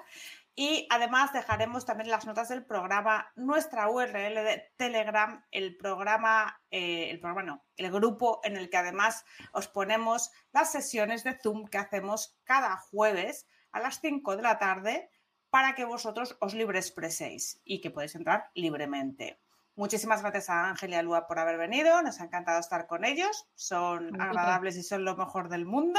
Y 0.57 0.87
además 0.89 1.33
dejaremos 1.33 1.85
también 1.85 2.07
en 2.07 2.13
las 2.13 2.27
notas 2.27 2.49
del 2.49 2.65
programa 2.65 3.33
nuestra 3.35 3.91
URL 3.91 4.35
de 4.35 4.73
Telegram, 4.77 5.45
el 5.51 5.77
programa, 5.77 6.61
eh, 6.71 7.11
el 7.11 7.19
programa 7.19 7.43
no, 7.43 7.65
el 7.77 7.91
grupo 7.91 8.41
en 8.45 8.57
el 8.57 8.71
que 8.71 8.77
además 8.77 9.25
os 9.53 9.67
ponemos 9.67 10.31
las 10.53 10.71
sesiones 10.71 11.25
de 11.25 11.37
Zoom 11.37 11.67
que 11.67 11.79
hacemos 11.79 12.39
cada 12.45 12.77
jueves 12.77 13.49
a 13.73 13.81
las 13.81 14.01
5 14.01 14.37
de 14.37 14.43
la 14.43 14.61
tarde 14.61 15.11
para 15.51 15.75
que 15.75 15.85
vosotros 15.85 16.37
os 16.41 16.55
libre 16.55 16.79
expreséis 16.79 17.61
y 17.65 17.81
que 17.81 17.91
podéis 17.91 18.15
entrar 18.15 18.51
libremente. 18.55 19.41
Muchísimas 19.75 20.23
gracias 20.23 20.51
a 20.51 20.69
Ángel 20.69 20.91
y 20.91 20.95
a 20.95 21.03
Lua 21.03 21.27
por 21.27 21.41
haber 21.41 21.59
venido, 21.59 22.01
nos 22.03 22.21
ha 22.21 22.25
encantado 22.25 22.61
estar 22.61 22.87
con 22.87 23.05
ellos, 23.05 23.49
son 23.57 24.21
agradables 24.21 24.77
y 24.77 24.85
son 24.85 25.05
lo 25.05 25.17
mejor 25.17 25.49
del 25.49 25.67
mundo. 25.67 25.99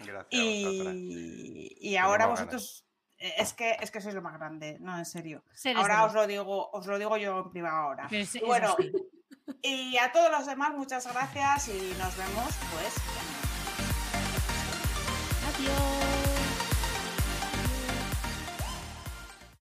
Gracias 0.00 0.32
a. 0.32 0.36
Y, 0.36 1.78
y 1.80 1.96
ahora 1.96 2.26
vosotros 2.26 2.85
es 3.18 3.52
que 3.52 3.76
es 3.80 3.90
que 3.90 4.00
sois 4.00 4.14
lo 4.14 4.22
más 4.22 4.34
grande, 4.34 4.76
no, 4.80 4.96
en 4.96 5.06
serio. 5.06 5.42
Seres 5.52 5.82
Ahora 5.82 6.04
os 6.04 6.14
lo 6.14 6.26
digo, 6.26 6.70
os 6.70 6.86
lo 6.86 6.98
digo 6.98 7.16
yo 7.16 7.38
en 7.40 7.50
privado 7.50 7.76
ahora. 7.76 8.08
Y 8.10 8.40
bueno, 8.44 8.76
y 9.62 9.96
a 9.98 10.12
todos 10.12 10.30
los 10.30 10.46
demás, 10.46 10.72
muchas 10.74 11.06
gracias 11.12 11.68
y 11.68 11.94
nos 11.98 12.16
vemos 12.16 12.54
pues 12.72 13.35